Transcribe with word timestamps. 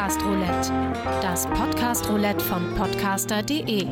Podcast 0.00 0.24
Roulette, 0.24 1.20
das 1.20 1.44
Podcast 1.44 2.08
Roulette 2.08 2.42
von 2.42 2.74
podcaster.de. 2.74 3.84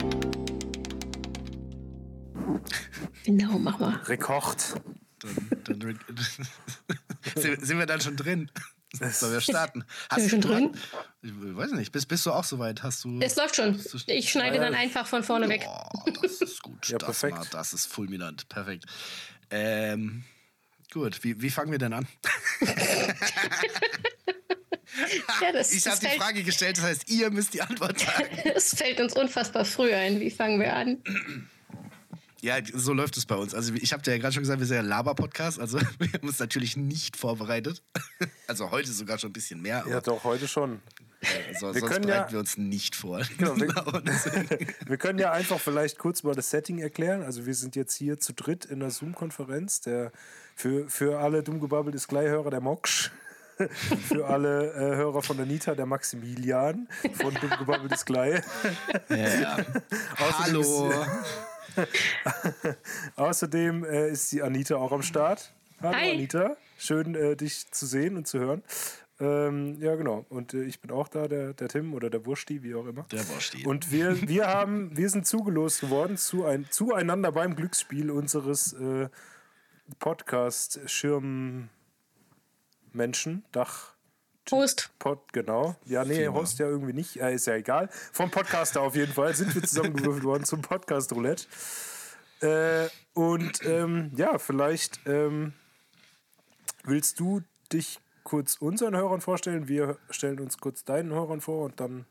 Genau, 3.24 3.58
mach 3.58 3.78
mal. 3.78 4.00
Rekord. 4.06 4.80
Dann, 5.18 5.50
dann, 5.64 5.98
sind, 7.36 7.66
sind 7.66 7.78
wir 7.78 7.84
dann 7.84 8.00
schon 8.00 8.16
drin? 8.16 8.50
Sollen 9.10 9.34
wir 9.34 9.42
starten? 9.42 9.84
Sind 10.14 10.22
wir 10.22 10.30
schon 10.30 10.40
drin? 10.40 10.76
Ich 11.20 11.30
weiß 11.34 11.72
nicht. 11.72 11.92
Bist, 11.92 12.08
bist 12.08 12.24
du 12.24 12.32
auch 12.32 12.44
soweit? 12.44 12.82
Hast 12.82 13.04
du. 13.04 13.20
Es 13.20 13.36
läuft 13.36 13.56
schon. 13.56 13.78
Ich 14.06 14.30
schneide 14.30 14.60
dann 14.60 14.72
einfach 14.72 15.06
von 15.06 15.22
vorne 15.22 15.46
weg. 15.50 15.66
Boah, 15.66 15.90
das 16.22 16.40
ist 16.40 16.62
gut. 16.62 16.88
Ja, 16.88 16.96
das, 16.96 17.20
perfekt. 17.20 17.36
war- 17.36 17.46
das 17.50 17.74
ist 17.74 17.84
fulminant. 17.84 18.48
Perfekt. 18.48 18.86
Ähm, 19.50 20.24
gut, 20.90 21.22
wie, 21.22 21.42
wie 21.42 21.50
fangen 21.50 21.70
wir 21.70 21.78
denn 21.78 21.92
an? 21.92 22.08
Ja, 25.40 25.52
das, 25.52 25.72
Ich 25.72 25.86
habe 25.86 25.98
die 25.98 26.06
fällt, 26.06 26.20
Frage 26.20 26.42
gestellt, 26.42 26.78
das 26.78 26.84
heißt, 26.84 27.08
ihr 27.10 27.30
müsst 27.30 27.54
die 27.54 27.62
Antwort 27.62 27.98
sagen. 28.00 28.28
es 28.54 28.74
fällt 28.74 29.00
uns 29.00 29.14
unfassbar 29.14 29.64
früh 29.64 29.92
ein. 29.92 30.20
Wie 30.20 30.30
fangen 30.30 30.60
wir 30.60 30.74
an? 30.74 30.98
Ja, 32.40 32.58
so 32.72 32.92
läuft 32.92 33.16
es 33.16 33.26
bei 33.26 33.34
uns. 33.34 33.52
Also 33.52 33.74
ich 33.74 33.92
habe 33.92 34.00
dir 34.00 34.12
ja 34.12 34.18
gerade 34.18 34.32
schon 34.32 34.44
gesagt, 34.44 34.60
wir 34.60 34.66
sind 34.66 34.76
ja 34.76 34.82
ein 34.82 34.88
Laber-Podcast. 34.88 35.58
Also 35.58 35.80
wir 35.98 36.12
haben 36.12 36.28
uns 36.28 36.38
natürlich 36.38 36.76
nicht 36.76 37.16
vorbereitet. 37.16 37.82
Also 38.46 38.70
heute 38.70 38.92
sogar 38.92 39.18
schon 39.18 39.30
ein 39.30 39.32
bisschen 39.32 39.60
mehr. 39.60 39.84
Ja, 39.90 40.00
doch, 40.00 40.22
heute 40.22 40.46
schon. 40.46 40.80
also, 41.52 41.74
wir 41.74 41.80
sonst 41.80 41.92
können 41.92 42.06
bereiten 42.06 42.26
ja- 42.28 42.32
wir 42.32 42.38
uns 42.38 42.56
nicht 42.56 42.94
vor. 42.94 43.22
Genau, 43.38 43.56
wir- 43.56 43.66
Genau, 43.66 43.92
Wir 44.86 44.96
können 44.98 45.18
ja 45.18 45.32
einfach 45.32 45.58
vielleicht 45.58 45.98
kurz 45.98 46.22
mal 46.22 46.36
das 46.36 46.50
Setting 46.50 46.78
erklären. 46.78 47.24
Also 47.24 47.44
wir 47.44 47.54
sind 47.54 47.74
jetzt 47.74 47.96
hier 47.96 48.20
zu 48.20 48.32
dritt 48.34 48.64
in 48.66 48.78
der 48.78 48.92
Zoom-Konferenz. 48.92 49.80
Der 49.80 50.12
für, 50.54 50.88
für 50.88 51.18
alle 51.18 51.42
dummgebabbelt 51.42 51.96
ist 51.96 52.06
Gleihörer 52.06 52.50
der 52.50 52.60
Moksch. 52.60 53.10
Für 54.08 54.26
alle 54.26 54.72
äh, 54.72 54.96
Hörer 54.96 55.22
von 55.22 55.36
der 55.36 55.46
Nita 55.46 55.74
der 55.74 55.86
Maximilian 55.86 56.88
von 57.14 57.34
dummgebabbelt 57.34 57.92
ist 57.92 58.06
Glei. 58.06 58.40
Hallo. 60.18 60.92
Außerdem 63.16 63.84
äh, 63.84 64.10
ist 64.10 64.32
die 64.32 64.42
Anita 64.42 64.76
auch 64.76 64.92
am 64.92 65.02
Start. 65.02 65.52
Hallo 65.80 65.96
Hi. 65.96 66.12
Anita, 66.12 66.56
schön 66.76 67.14
äh, 67.14 67.36
dich 67.36 67.70
zu 67.70 67.86
sehen 67.86 68.16
und 68.16 68.26
zu 68.26 68.38
hören. 68.38 68.62
Ähm, 69.20 69.80
ja, 69.80 69.96
genau. 69.96 70.24
Und 70.28 70.54
äh, 70.54 70.62
ich 70.62 70.80
bin 70.80 70.92
auch 70.92 71.08
da, 71.08 71.26
der, 71.26 71.52
der 71.52 71.68
Tim 71.68 71.94
oder 71.94 72.10
der 72.10 72.24
Wursti, 72.24 72.62
wie 72.62 72.74
auch 72.74 72.86
immer. 72.86 73.04
Der 73.10 73.28
Wursti. 73.28 73.66
Und 73.66 73.90
wir, 73.90 74.28
wir, 74.28 74.46
haben, 74.46 74.96
wir 74.96 75.10
sind 75.10 75.26
zugelost 75.26 75.80
geworden 75.80 76.16
zu 76.16 76.44
ein, 76.44 76.66
zueinander 76.70 77.32
beim 77.32 77.56
Glücksspiel 77.56 78.10
unseres 78.10 78.74
äh, 78.74 79.08
Podcast-Schirmmenschen, 82.88 83.44
Dach. 83.52 83.94
Prost. 84.44 84.90
Pod, 84.98 85.32
genau. 85.32 85.76
Ja, 85.84 86.04
nee, 86.04 86.14
Firma. 86.14 86.38
Host 86.38 86.58
ja 86.58 86.66
irgendwie 86.66 86.94
nicht. 86.94 87.20
Äh, 87.20 87.34
ist 87.34 87.46
ja 87.46 87.54
egal. 87.54 87.90
Vom 88.12 88.30
Podcaster 88.30 88.80
auf 88.80 88.96
jeden 88.96 89.12
Fall 89.12 89.34
sind 89.34 89.54
wir 89.54 89.62
zusammengewürfelt 89.62 90.24
worden 90.24 90.44
zum 90.44 90.62
Podcast 90.62 91.12
Roulette. 91.12 91.44
Äh, 92.40 92.88
und 93.12 93.62
ähm, 93.66 94.10
ja, 94.16 94.38
vielleicht 94.38 95.00
ähm, 95.04 95.52
willst 96.84 97.20
du 97.20 97.42
dich 97.72 97.98
kurz 98.24 98.56
unseren 98.56 98.96
Hörern 98.96 99.20
vorstellen. 99.20 99.68
Wir 99.68 99.98
stellen 100.08 100.40
uns 100.40 100.56
kurz 100.56 100.82
deinen 100.84 101.12
Hörern 101.12 101.42
vor 101.42 101.66
und 101.66 101.78
dann 101.78 102.06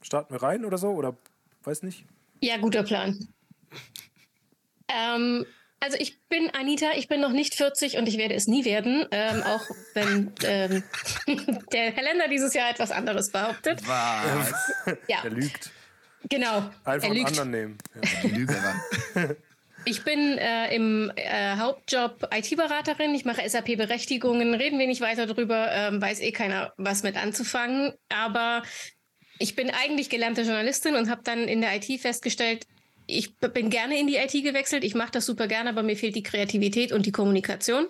starten 0.00 0.34
wir 0.34 0.42
rein 0.42 0.64
oder 0.64 0.78
so. 0.78 0.90
Oder 0.90 1.16
weiß 1.62 1.84
nicht. 1.84 2.04
Ja, 2.40 2.56
guter 2.56 2.82
Plan. 2.82 3.28
Ähm, 4.88 5.46
also 5.80 5.96
ich 5.98 6.18
bin 6.28 6.50
Anita, 6.54 6.86
ich 6.96 7.08
bin 7.08 7.20
noch 7.20 7.32
nicht 7.32 7.54
40 7.54 7.96
und 7.98 8.06
ich 8.08 8.18
werde 8.18 8.34
es 8.34 8.46
nie 8.46 8.64
werden, 8.64 9.06
ähm, 9.10 9.42
auch 9.42 9.62
wenn 9.94 10.32
ähm, 10.44 10.82
der 11.72 11.92
Kalender 11.92 12.28
dieses 12.28 12.54
Jahr 12.54 12.70
etwas 12.70 12.90
anderes 12.90 13.30
behauptet. 13.30 13.80
Was? 13.86 14.52
Ja, 15.08 15.18
Er 15.24 15.30
lügt. 15.30 15.70
genau. 16.28 16.70
Einfach 16.84 16.84
er 16.84 17.04
einen 17.04 17.14
lügt. 17.14 17.28
anderen 17.28 17.50
nehmen. 17.50 17.78
Ja. 17.94 18.28
Lügerer. 18.36 19.36
Ich 19.84 20.02
bin 20.04 20.36
äh, 20.36 20.74
im 20.74 21.10
äh, 21.16 21.56
Hauptjob 21.56 22.28
IT-Beraterin. 22.34 23.14
Ich 23.14 23.24
mache 23.24 23.48
SAP-Berechtigungen. 23.48 24.54
Reden 24.54 24.78
wir 24.78 24.86
nicht 24.86 25.00
weiter 25.00 25.26
drüber, 25.26 25.70
ähm, 25.72 26.02
weiß 26.02 26.20
eh 26.20 26.32
keiner, 26.32 26.72
was 26.76 27.02
mit 27.04 27.16
anzufangen. 27.16 27.94
Aber 28.10 28.62
ich 29.38 29.54
bin 29.56 29.70
eigentlich 29.70 30.10
gelernte 30.10 30.42
Journalistin 30.42 30.94
und 30.96 31.08
habe 31.08 31.22
dann 31.22 31.46
in 31.48 31.60
der 31.62 31.76
IT 31.76 32.00
festgestellt, 32.00 32.66
ich 33.08 33.36
bin 33.36 33.70
gerne 33.70 33.98
in 33.98 34.06
die 34.06 34.16
IT 34.16 34.32
gewechselt. 34.32 34.84
Ich 34.84 34.94
mache 34.94 35.10
das 35.12 35.26
super 35.26 35.48
gerne, 35.48 35.70
aber 35.70 35.82
mir 35.82 35.96
fehlt 35.96 36.14
die 36.14 36.22
Kreativität 36.22 36.92
und 36.92 37.06
die 37.06 37.12
Kommunikation. 37.12 37.88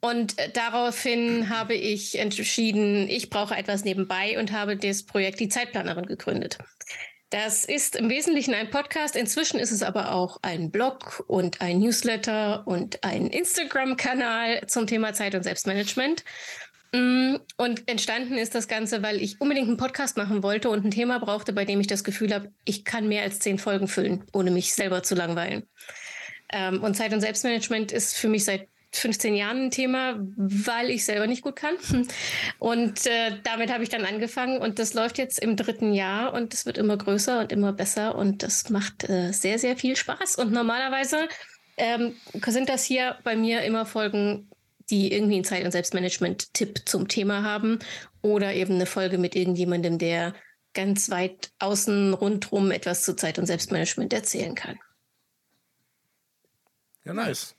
Und 0.00 0.38
äh, 0.38 0.50
daraufhin 0.50 1.48
habe 1.48 1.74
ich 1.74 2.18
entschieden, 2.18 3.08
ich 3.08 3.30
brauche 3.30 3.54
etwas 3.54 3.84
nebenbei 3.84 4.38
und 4.38 4.52
habe 4.52 4.76
das 4.76 5.04
Projekt 5.04 5.40
Die 5.40 5.48
Zeitplanerin 5.48 6.06
gegründet. 6.06 6.58
Das 7.30 7.64
ist 7.64 7.96
im 7.96 8.10
Wesentlichen 8.10 8.52
ein 8.52 8.70
Podcast. 8.70 9.16
Inzwischen 9.16 9.58
ist 9.58 9.70
es 9.70 9.82
aber 9.82 10.12
auch 10.12 10.38
ein 10.42 10.70
Blog 10.70 11.24
und 11.28 11.60
ein 11.60 11.78
Newsletter 11.78 12.66
und 12.66 13.02
ein 13.04 13.28
Instagram-Kanal 13.28 14.66
zum 14.66 14.86
Thema 14.86 15.14
Zeit- 15.14 15.34
und 15.34 15.42
Selbstmanagement. 15.42 16.24
Mm, 16.94 17.36
Und 17.56 17.88
entstanden 17.88 18.36
ist 18.36 18.54
das 18.54 18.68
Ganze, 18.68 19.02
weil 19.02 19.20
ich 19.20 19.40
unbedingt 19.40 19.68
einen 19.68 19.76
Podcast 19.78 20.16
machen 20.16 20.42
wollte 20.42 20.68
und 20.68 20.84
ein 20.84 20.90
Thema 20.90 21.18
brauchte, 21.18 21.52
bei 21.52 21.64
dem 21.64 21.80
ich 21.80 21.86
das 21.86 22.04
Gefühl 22.04 22.34
habe, 22.34 22.52
ich 22.64 22.84
kann 22.84 23.08
mehr 23.08 23.22
als 23.22 23.38
zehn 23.38 23.58
Folgen 23.58 23.88
füllen, 23.88 24.24
ohne 24.32 24.50
mich 24.50 24.74
selber 24.74 25.02
zu 25.02 25.14
langweilen. 25.14 25.66
Ähm, 26.52 26.82
und 26.82 26.94
Zeit- 26.94 27.14
und 27.14 27.20
Selbstmanagement 27.22 27.92
ist 27.92 28.16
für 28.16 28.28
mich 28.28 28.44
seit 28.44 28.68
15 28.94 29.34
Jahren 29.34 29.64
ein 29.64 29.70
Thema, 29.70 30.16
weil 30.36 30.90
ich 30.90 31.04
selber 31.06 31.26
nicht 31.26 31.42
gut 31.42 31.56
kann. 31.56 31.76
Und 32.58 33.06
äh, 33.06 33.38
damit 33.42 33.72
habe 33.72 33.82
ich 33.82 33.88
dann 33.88 34.04
angefangen 34.04 34.58
und 34.60 34.78
das 34.78 34.92
läuft 34.92 35.16
jetzt 35.16 35.38
im 35.38 35.56
dritten 35.56 35.94
Jahr 35.94 36.34
und 36.34 36.52
es 36.52 36.66
wird 36.66 36.76
immer 36.78 36.96
größer 36.98 37.40
und 37.40 37.52
immer 37.52 37.72
besser 37.72 38.14
und 38.14 38.42
das 38.42 38.68
macht 38.68 39.08
äh, 39.08 39.32
sehr, 39.32 39.58
sehr 39.58 39.78
viel 39.78 39.96
Spaß. 39.96 40.36
Und 40.36 40.52
normalerweise 40.52 41.28
ähm, 41.78 42.14
sind 42.46 42.68
das 42.68 42.84
hier 42.84 43.16
bei 43.24 43.34
mir 43.34 43.62
immer 43.62 43.86
Folgen, 43.86 44.48
die 44.92 45.12
irgendwie 45.12 45.36
einen 45.36 45.44
Zeit- 45.44 45.64
und 45.64 45.72
Selbstmanagement-Tipp 45.72 46.82
zum 46.84 47.08
Thema 47.08 47.42
haben 47.42 47.78
oder 48.20 48.54
eben 48.54 48.74
eine 48.74 48.86
Folge 48.86 49.18
mit 49.18 49.34
irgendjemandem, 49.34 49.98
der 49.98 50.34
ganz 50.74 51.10
weit 51.10 51.50
außen 51.58 52.14
rundrum 52.14 52.70
etwas 52.70 53.02
zu 53.02 53.16
Zeit- 53.16 53.38
und 53.38 53.46
Selbstmanagement 53.46 54.12
erzählen 54.12 54.54
kann. 54.54 54.78
Ja, 57.04 57.14
nice. 57.14 57.56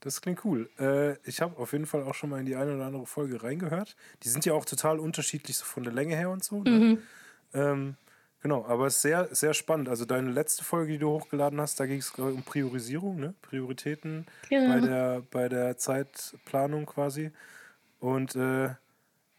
Das 0.00 0.20
klingt 0.20 0.44
cool. 0.44 0.70
Äh, 0.78 1.16
ich 1.28 1.40
habe 1.40 1.56
auf 1.58 1.72
jeden 1.72 1.86
Fall 1.86 2.04
auch 2.04 2.14
schon 2.14 2.30
mal 2.30 2.38
in 2.38 2.46
die 2.46 2.54
eine 2.54 2.76
oder 2.76 2.86
andere 2.86 3.06
Folge 3.06 3.42
reingehört. 3.42 3.96
Die 4.22 4.28
sind 4.28 4.44
ja 4.44 4.52
auch 4.52 4.64
total 4.64 5.00
unterschiedlich 5.00 5.56
so 5.56 5.64
von 5.64 5.82
der 5.82 5.92
Länge 5.92 6.14
her 6.14 6.30
und 6.30 6.44
so. 6.44 6.62
Ne? 6.62 6.98
Ähm, 7.54 7.96
genau, 8.42 8.64
aber 8.66 8.86
es 8.86 8.96
ist 8.96 9.02
sehr, 9.02 9.34
sehr 9.34 9.54
spannend. 9.54 9.88
Also 9.88 10.04
deine 10.04 10.30
letzte 10.30 10.64
Folge, 10.64 10.92
die 10.92 10.98
du 10.98 11.10
hochgeladen 11.10 11.60
hast, 11.60 11.78
da 11.80 11.86
ging 11.86 11.98
es 11.98 12.10
um 12.10 12.42
Priorisierung, 12.42 13.18
ne? 13.20 13.34
Prioritäten 13.42 14.26
Genau. 14.48 14.72
bei, 14.74 14.80
der, 14.80 15.22
bei 15.30 15.48
der 15.48 15.76
Zeitplanung 15.78 16.86
quasi. 16.86 17.30
Und 18.00 18.36
äh, 18.36 18.70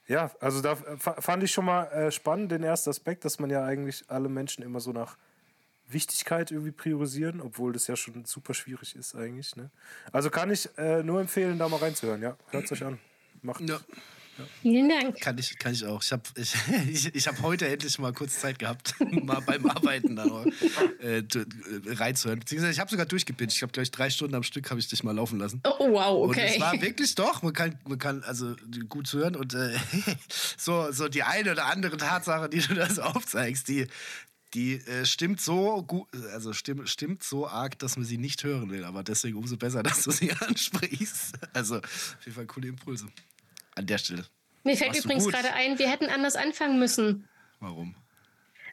ja, 0.07 0.31
also 0.39 0.61
da 0.61 0.71
f- 0.73 1.15
fand 1.19 1.43
ich 1.43 1.51
schon 1.51 1.65
mal 1.65 1.83
äh, 1.87 2.11
spannend 2.11 2.51
den 2.51 2.63
ersten 2.63 2.89
Aspekt, 2.89 3.25
dass 3.25 3.39
man 3.39 3.49
ja 3.49 3.63
eigentlich 3.65 4.05
alle 4.09 4.29
Menschen 4.29 4.63
immer 4.63 4.79
so 4.79 4.91
nach 4.91 5.17
Wichtigkeit 5.89 6.51
irgendwie 6.51 6.71
priorisieren, 6.71 7.39
obwohl 7.39 7.71
das 7.71 7.87
ja 7.87 7.95
schon 7.95 8.25
super 8.25 8.53
schwierig 8.53 8.95
ist 8.95 9.15
eigentlich. 9.15 9.55
Ne? 9.55 9.69
Also 10.11 10.29
kann 10.29 10.49
ich 10.51 10.69
äh, 10.77 11.01
nur 11.03 11.21
empfehlen, 11.21 11.57
da 11.59 11.69
mal 11.69 11.77
reinzuhören. 11.77 12.21
Ja, 12.21 12.35
hört 12.49 12.69
euch 12.71 12.83
an. 12.83 12.99
Macht. 13.41 13.61
Ja, 13.61 13.79
Vielen 14.61 14.89
Dank. 14.89 15.19
kann 15.19 15.37
ich, 15.37 15.57
kann 15.57 15.73
ich 15.73 15.85
auch. 15.85 16.01
Ich 16.03 16.11
habe 16.11 16.23
ich, 16.35 16.55
ich, 16.91 17.15
ich 17.15 17.27
hab 17.27 17.41
heute 17.41 17.67
endlich 17.67 17.97
mal 17.99 18.13
kurz 18.13 18.39
Zeit 18.39 18.59
gehabt, 18.59 18.95
mal 19.23 19.39
beim 19.41 19.65
Arbeiten 19.69 20.15
da 20.15 20.45
äh, 21.01 21.19
äh, 21.19 21.25
reinzuhören. 21.85 22.39
Beziehungsweise 22.39 22.73
ich 22.73 22.79
habe 22.79 22.89
sogar 22.89 23.05
durchgebinged. 23.05 23.55
Ich 23.55 23.61
habe 23.61 23.71
gleich 23.71 23.91
drei 23.91 24.09
Stunden 24.09 24.35
am 24.35 24.43
Stück 24.43 24.69
habe 24.69 24.79
ich 24.79 24.87
dich 24.87 25.03
mal 25.03 25.15
laufen 25.15 25.39
lassen. 25.39 25.61
Oh, 25.65 25.91
wow, 25.91 26.29
Und 26.29 26.37
es 26.37 26.51
okay. 26.53 26.61
war 26.61 26.81
wirklich 26.81 27.15
doch, 27.15 27.41
man 27.41 27.53
kann, 27.53 27.79
man 27.87 27.99
kann 27.99 28.23
also 28.23 28.55
gut 28.89 29.11
hören 29.13 29.35
und 29.35 29.53
äh, 29.53 29.75
so, 30.57 30.91
so 30.91 31.07
die 31.07 31.23
eine 31.23 31.51
oder 31.51 31.65
andere 31.65 31.97
Tatsache, 31.97 32.49
die 32.49 32.59
du 32.59 32.75
da 32.75 32.89
so 32.89 33.01
aufzeigst, 33.01 33.67
die, 33.67 33.87
die 34.53 34.75
äh, 34.75 35.05
stimmt 35.05 35.41
so 35.41 35.83
gut, 35.83 36.07
also 36.33 36.53
stimmt, 36.53 36.89
stimmt 36.89 37.23
so 37.23 37.47
arg, 37.47 37.77
dass 37.79 37.97
man 37.97 38.05
sie 38.05 38.17
nicht 38.17 38.43
hören 38.43 38.69
will. 38.69 38.83
Aber 38.85 39.03
deswegen 39.03 39.37
umso 39.37 39.57
besser, 39.57 39.83
dass 39.83 40.03
du 40.03 40.11
sie 40.11 40.31
ansprichst. 40.31 41.33
Also 41.53 41.77
auf 41.77 42.17
jeden 42.25 42.35
Fall 42.35 42.45
coole 42.45 42.69
Impulse. 42.69 43.07
An 43.77 43.85
der 43.85 43.99
Stelle. 43.99 44.25
Mir 44.63 44.75
fällt 44.75 44.95
du 44.95 44.99
übrigens 44.99 45.27
gerade 45.27 45.53
ein, 45.53 45.77
wir 45.77 45.89
hätten 45.89 46.09
anders 46.09 46.35
anfangen 46.35 46.79
müssen. 46.79 47.29
Warum? 47.59 47.95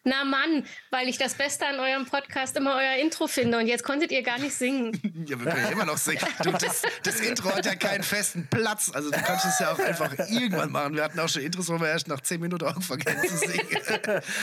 Na 0.06 0.24
Mann, 0.24 0.64
weil 0.90 1.08
ich 1.08 1.18
das 1.18 1.34
Beste 1.34 1.66
an 1.66 1.78
eurem 1.78 2.06
Podcast 2.06 2.56
immer 2.56 2.76
euer 2.76 2.96
Intro 3.02 3.26
finde 3.26 3.58
und 3.58 3.66
jetzt 3.66 3.84
konntet 3.84 4.12
ihr 4.12 4.22
gar 4.22 4.38
nicht 4.38 4.54
singen. 4.54 5.00
Ja, 5.26 5.42
wir 5.42 5.50
können 5.50 5.64
ja 5.64 5.70
immer 5.70 5.86
noch 5.86 5.96
singen. 5.96 6.20
Du, 6.42 6.52
das, 6.52 6.82
das 7.02 7.20
Intro 7.20 7.54
hat 7.54 7.64
ja 7.64 7.74
keinen 7.74 8.02
festen 8.02 8.46
Platz. 8.50 8.90
Also 8.92 9.10
du 9.10 9.18
kannst 9.22 9.46
es 9.46 9.58
ja 9.58 9.72
auch 9.72 9.78
einfach 9.78 10.12
irgendwann 10.28 10.70
machen. 10.70 10.94
Wir 10.94 11.04
hatten 11.04 11.18
auch 11.18 11.28
schon 11.28 11.42
Intros, 11.42 11.68
wo 11.70 11.80
wir 11.80 11.88
erst 11.88 12.08
nach 12.08 12.20
10 12.20 12.40
Minuten 12.40 12.66
anfangen 12.66 13.04
zu 13.26 13.36
singen. 13.36 13.66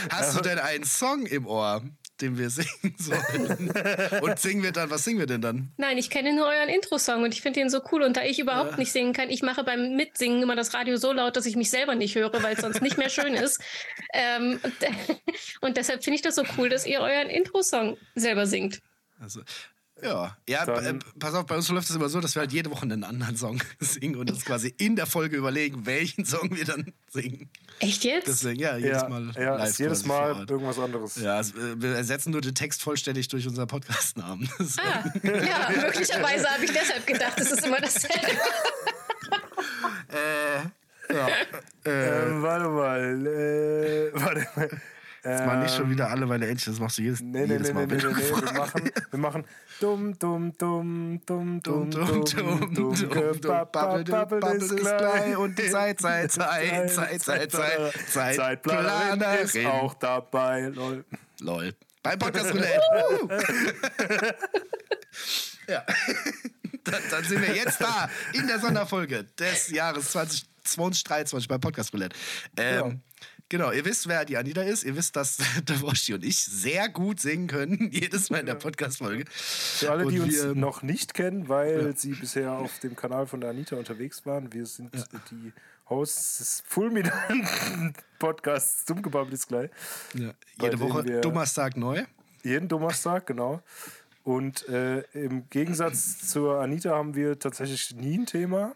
Hast 0.10 0.36
du 0.36 0.42
denn 0.42 0.58
einen 0.58 0.84
Song 0.84 1.28
im 1.28 1.46
Ohr, 1.46 1.84
den 2.22 2.38
wir 2.38 2.50
singen 2.50 2.96
sollen? 2.98 3.72
Und 4.22 4.40
singen 4.40 4.64
wir 4.64 4.72
dann, 4.72 4.90
was 4.90 5.04
singen 5.04 5.20
wir 5.20 5.26
denn 5.26 5.42
dann? 5.42 5.72
Nein, 5.78 5.98
ich 5.98 6.10
kenne 6.10 6.34
nur 6.34 6.46
euren 6.46 6.70
Intro-Song 6.70 7.24
und 7.24 7.34
ich 7.34 7.42
finde 7.42 7.60
den 7.60 7.70
so 7.70 7.82
cool. 7.92 8.04
Und 8.04 8.18
da 8.18 8.24
ich 8.24 8.40
überhaupt 8.40 8.78
nicht 8.78 8.92
singen 8.92 9.14
kann, 9.14 9.30
ich 9.30 9.42
mache 9.42 9.64
beim 9.64 9.96
Mitsingen 9.96 10.42
immer 10.42 10.56
das 10.56 10.74
Radio 10.74 10.98
so 10.98 11.12
laut, 11.12 11.36
dass 11.36 11.46
ich 11.46 11.56
mich 11.56 11.70
selber 11.70 11.96
nicht 11.96 12.16
höre, 12.16 12.42
weil 12.44 12.56
es 12.56 12.62
sonst 12.62 12.82
nicht 12.82 12.98
mehr 12.98 13.10
schön 13.10 13.34
ist. 13.34 13.62
Ähm, 14.14 14.60
und, 14.62 14.74
und 15.62 15.78
deshalb 15.78 16.04
finde 16.04 16.16
ich 16.16 16.22
das 16.22 16.36
so 16.36 16.44
cool, 16.58 16.68
dass 16.68 16.86
ihr 16.86 17.00
euren 17.00 17.30
Intro-Song 17.30 17.98
selber 18.16 18.46
singt. 18.46 18.80
Also, 19.20 19.42
ja, 20.04 20.38
ja 20.48 20.66
Dann- 20.66 20.98
äh, 20.98 21.00
pass 21.20 21.34
auf, 21.34 21.46
bei 21.46 21.56
uns 21.56 21.70
läuft 21.70 21.90
es 21.90 21.96
immer 21.96 22.10
so, 22.10 22.20
dass 22.22 22.36
wir 22.36 22.42
halt 22.42 22.52
jede 22.52 22.70
Woche 22.72 22.84
einen 22.84 23.04
anderen 23.04 23.36
Song 23.38 23.62
singen 23.80 24.16
und 24.16 24.30
uns 24.32 24.46
quasi 24.46 24.74
in 24.78 24.96
der 24.96 25.06
Folge 25.06 25.38
überlegen, 25.38 25.86
welchen 25.86 26.26
Song 26.26 26.56
wir 26.56 26.66
dann 26.66 26.94
singen. 27.10 27.50
Echt 27.80 28.04
jetzt? 28.04 28.28
Deswegen, 28.28 28.60
ja, 28.60 28.78
jedes 28.78 29.02
Ja, 29.02 29.10
Mal. 29.10 29.32
ja 29.36 29.56
live 29.56 29.70
ist 29.70 29.80
jedes 29.80 30.06
Mal 30.06 30.46
irgendwas 30.50 30.78
anderes. 30.80 31.16
Ja, 31.16 31.40
es, 31.40 31.52
äh, 31.52 31.82
wir 31.82 31.96
ersetzen 31.96 32.32
nur 32.32 32.42
den 32.42 32.54
Text 32.56 32.84
vollständig 32.84 33.28
durch 33.28 33.48
unseren 33.48 33.68
Podcast-Namen. 33.68 34.50
Ah, 34.78 35.04
ja, 35.24 35.70
möglicherweise 35.82 36.48
habe 36.50 36.66
ich 36.66 36.72
deshalb 36.72 37.06
gedacht, 37.06 37.40
es 37.40 37.52
ist 37.52 37.66
immer 37.66 37.80
dasselbe. 37.80 38.16
Ähm, 41.86 42.42
warte 42.42 42.70
mal. 42.70 43.28
Äh, 43.28 44.12
warte 44.14 44.48
mal. 44.56 44.70
Das 45.24 45.46
machen 45.46 45.60
nicht 45.62 45.76
schon 45.76 45.90
wieder 45.90 46.10
alle 46.10 46.26
meine 46.26 46.48
Entchen, 46.48 46.74
das 46.74 46.80
machst 46.80 46.98
du 46.98 47.04
jedes, 47.04 47.22
Nee, 47.22 47.46
nee, 47.46 47.54
jedes 47.54 47.74
Mal. 47.74 47.86
nee, 47.86 47.96
nee, 47.96 48.04
nee, 48.04 48.14
nee. 48.14 48.42
Wir 48.42 48.54
machen, 48.54 48.92
wir 49.12 49.20
machen 49.20 49.46
dumm, 49.80 50.18
dumm, 50.18 50.54
dumm, 50.58 51.22
dumm, 51.26 51.62
dumm, 51.62 51.92
Dumm, 51.92 51.92
dumm, 51.92 52.26
dumm, 52.26 52.74
dumm, 52.74 52.96
dumm, 52.96 53.42
dumm, 53.42 53.68
Bubble, 53.72 54.04
Bubble 54.04 54.56
ist 54.58 54.76
gleich 54.78 55.38
und 55.38 55.58
Zeit, 55.60 56.00
Zeit, 56.02 56.32
Zeit, 56.32 56.92
Zeit, 56.92 57.22
Zeit, 57.22 57.52
Zeit, 57.52 57.94
Zeit, 58.10 58.36
Zeitplanerin 58.36 59.22
ist 59.44 59.52
Planerin. 59.54 59.68
auch 59.68 59.94
dabei, 59.96 60.62
lol. 60.70 61.06
Lol. 61.42 61.74
Beim 62.04 62.18
Podcast 62.18 62.52
Roulette. 62.54 62.82
Wuhu. 63.12 63.30
ja. 65.68 65.84
dann, 66.84 67.02
dann 67.12 67.24
sind 67.24 67.42
wir 67.42 67.56
jetzt 67.56 67.80
da 67.80 68.10
in 68.34 68.48
der 68.48 68.60
Sonderfolge 68.60 69.26
des 69.38 69.70
Jahres 69.70 70.12
2023 70.12 71.48
beim 71.48 71.60
Podcast 71.60 71.94
Roulette. 71.94 72.16
Ähm, 72.58 73.02
Genau, 73.52 73.74
ihr 73.74 73.84
wisst, 73.84 74.08
wer 74.08 74.24
die 74.24 74.38
Anita 74.38 74.62
ist. 74.62 74.86
Ihr 74.86 74.96
wisst, 74.96 75.18
dass 75.18 75.36
der 75.68 75.82
Woshi 75.82 76.14
und 76.14 76.24
ich 76.24 76.42
sehr 76.42 76.88
gut 76.88 77.20
singen 77.20 77.48
können, 77.48 77.90
jedes 77.92 78.30
Mal 78.30 78.38
in 78.40 78.46
der 78.46 78.56
Podcast-Folge. 78.56 79.26
Für 79.30 79.92
alle, 79.92 80.06
Und 80.06 80.14
die 80.14 80.22
uns 80.22 80.34
wir- 80.42 80.56
noch 80.56 80.84
nicht 80.84 81.14
kennen, 81.14 81.50
weil 81.50 81.94
sie 81.98 82.14
bisher 82.14 82.54
auf 82.54 82.80
dem 82.80 82.96
Kanal 82.96 83.28
von 83.28 83.42
der 83.42 83.50
Anita 83.50 83.76
unterwegs 83.76 84.26
waren, 84.26 84.54
wir 84.54 84.66
sind 84.66 84.96
die 85.32 85.52
Hosts 85.90 86.38
des 86.38 86.64
fulminanten 86.66 87.94
Podcasts 88.20 88.86
Dummgebabbel 88.86 89.34
ist 89.34 89.50
gleich. 89.50 89.70
Ja, 90.14 90.32
jede 90.62 90.80
Woche 90.80 91.04
Donnerstag 91.20 91.76
neu. 91.76 92.06
Jeden 92.44 92.70
Donnerstag, 92.70 93.28
genau. 93.28 93.62
Und 94.24 94.66
äh, 94.70 95.02
im 95.12 95.50
Gegensatz 95.50 96.30
zur 96.30 96.62
Anita 96.62 96.92
haben 96.92 97.16
wir 97.16 97.38
tatsächlich 97.38 97.94
nie 97.98 98.20
ein 98.20 98.26
Thema. 98.26 98.76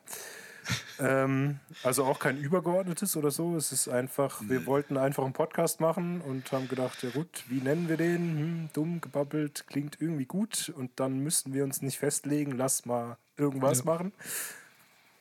Ähm, 1.00 1.59
also 1.83 2.06
auch 2.06 2.19
kein 2.19 2.38
übergeordnetes 2.38 3.17
oder 3.17 3.31
so. 3.31 3.56
Es 3.56 3.71
ist 3.71 3.88
einfach, 3.88 4.41
wir 4.44 4.65
wollten 4.65 4.97
einfach 4.97 5.23
einen 5.23 5.33
Podcast 5.33 5.79
machen 5.79 6.21
und 6.21 6.51
haben 6.51 6.67
gedacht, 6.67 7.03
ja 7.03 7.09
gut, 7.09 7.44
wie 7.47 7.62
nennen 7.62 7.89
wir 7.89 7.97
den? 7.97 8.38
Hm, 8.38 8.69
dumm, 8.73 9.01
gebabbelt, 9.01 9.65
klingt 9.67 9.97
irgendwie 10.00 10.25
gut. 10.25 10.71
Und 10.75 10.91
dann 11.00 11.19
müssten 11.19 11.53
wir 11.53 11.63
uns 11.63 11.81
nicht 11.81 11.97
festlegen, 11.97 12.53
lass 12.53 12.85
mal 12.85 13.17
irgendwas 13.38 13.83
machen. 13.83 14.13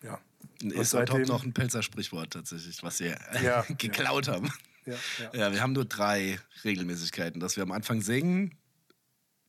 Ja. 0.02 0.20
Und 0.62 0.72
Ist 0.72 0.92
top 0.92 1.26
noch 1.26 1.44
ein 1.44 1.52
Pelzer 1.52 1.82
Sprichwort 1.82 2.32
tatsächlich, 2.32 2.82
was 2.82 3.00
wir 3.00 3.18
Ja, 3.42 3.64
geklaut 3.78 4.28
haben. 4.28 4.52
Ja, 4.86 4.94
ja. 5.18 5.38
Ja, 5.38 5.52
wir 5.52 5.62
haben 5.62 5.72
nur 5.72 5.86
drei 5.86 6.38
Regelmäßigkeiten, 6.62 7.40
dass 7.40 7.56
wir 7.56 7.62
am 7.62 7.72
Anfang 7.72 8.02
singen, 8.02 8.54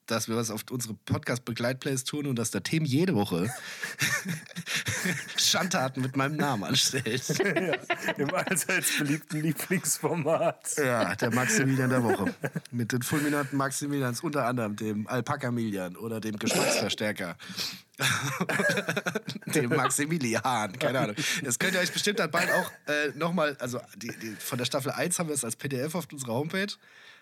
dass 0.07 0.28
wir 0.28 0.36
was 0.36 0.52
auf 0.52 0.63
unsere 0.69 0.94
Podcast-Begleitplays 0.94 2.04
tun 2.04 2.28
und 2.28 2.38
dass 2.38 2.52
der 2.52 2.63
Team 2.63 2.86
jede 2.86 3.16
Woche 3.16 3.50
Schandtaten 5.38 6.02
mit 6.02 6.16
meinem 6.16 6.36
Namen 6.36 6.63
anstellt. 6.63 7.28
Im 8.18 8.34
allseits 8.34 8.98
beliebten 8.98 9.42
Lieblingsformat. 9.42 10.78
Ja, 10.78 11.16
der 11.16 11.34
Maximilian 11.34 11.90
der 11.90 12.04
Woche. 12.04 12.34
Mit 12.72 12.92
den 12.92 13.02
fulminanten 13.02 13.57
Maximilians, 13.57 14.22
unter 14.22 14.46
anderem 14.46 14.75
dem 14.75 15.07
Alpaka-Milian 15.07 15.96
oder 15.96 16.19
dem 16.19 16.38
Geschmacksverstärker. 16.38 17.38
dem 19.54 19.69
Maximilian, 19.69 20.78
keine 20.78 21.00
Ahnung. 21.00 21.16
Das 21.44 21.60
könnt 21.60 21.75
ihr 21.75 21.80
euch 21.80 21.94
bestimmt 21.94 22.19
dann 22.19 22.31
bald 22.31 22.52
auch 22.52 22.72
äh, 22.88 23.10
nochmal, 23.16 23.56
also 23.60 23.80
die, 23.96 24.12
die, 24.19 24.36
von 24.38 24.57
der 24.57 24.66
Staffel 24.66 24.92
1 24.92 25.18
haben 25.19 25.30
wir 25.30 25.36
es 25.36 25.46
als 25.46 25.56
PDF 25.56 25.96
auf 25.96 26.07
unserer 26.12 26.34
Homepage. 26.34 26.74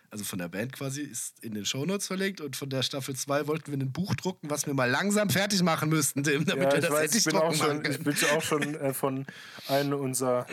Also 0.09 0.23
von 0.25 0.37
der 0.39 0.47
Band 0.47 0.73
quasi 0.73 1.01
ist 1.01 1.43
in 1.43 1.53
den 1.55 1.65
Shownotes 1.65 2.05
verlinkt 2.07 2.39
und 2.41 2.55
von 2.55 2.69
der 2.69 2.83
Staffel 2.83 3.15
2 3.15 3.47
wollten 3.47 3.71
wir 3.71 3.79
ein 3.79 3.91
Buch 3.91 4.13
drucken, 4.15 4.49
was 4.49 4.67
wir 4.67 4.73
mal 4.75 4.89
langsam 4.89 5.29
fertig 5.29 5.63
machen 5.63 5.89
müssten, 5.89 6.23
Tim, 6.23 6.45
damit 6.45 6.65
Ja, 6.65 6.73
wir 6.75 6.81
das 6.81 6.91
weiß, 6.91 7.01
endlich 7.05 7.25
ich 7.25 7.31
bin, 7.31 7.35
auch 7.35 7.41
drucken 7.45 7.57
schon, 7.57 7.67
machen 7.67 7.91
ich 7.91 8.03
können. 8.03 8.03
bin 8.03 8.29
auch 8.37 8.41
schon 8.41 8.75
äh, 8.75 8.93
von 8.93 9.25
einem 9.67 9.99
unserer 9.99 10.45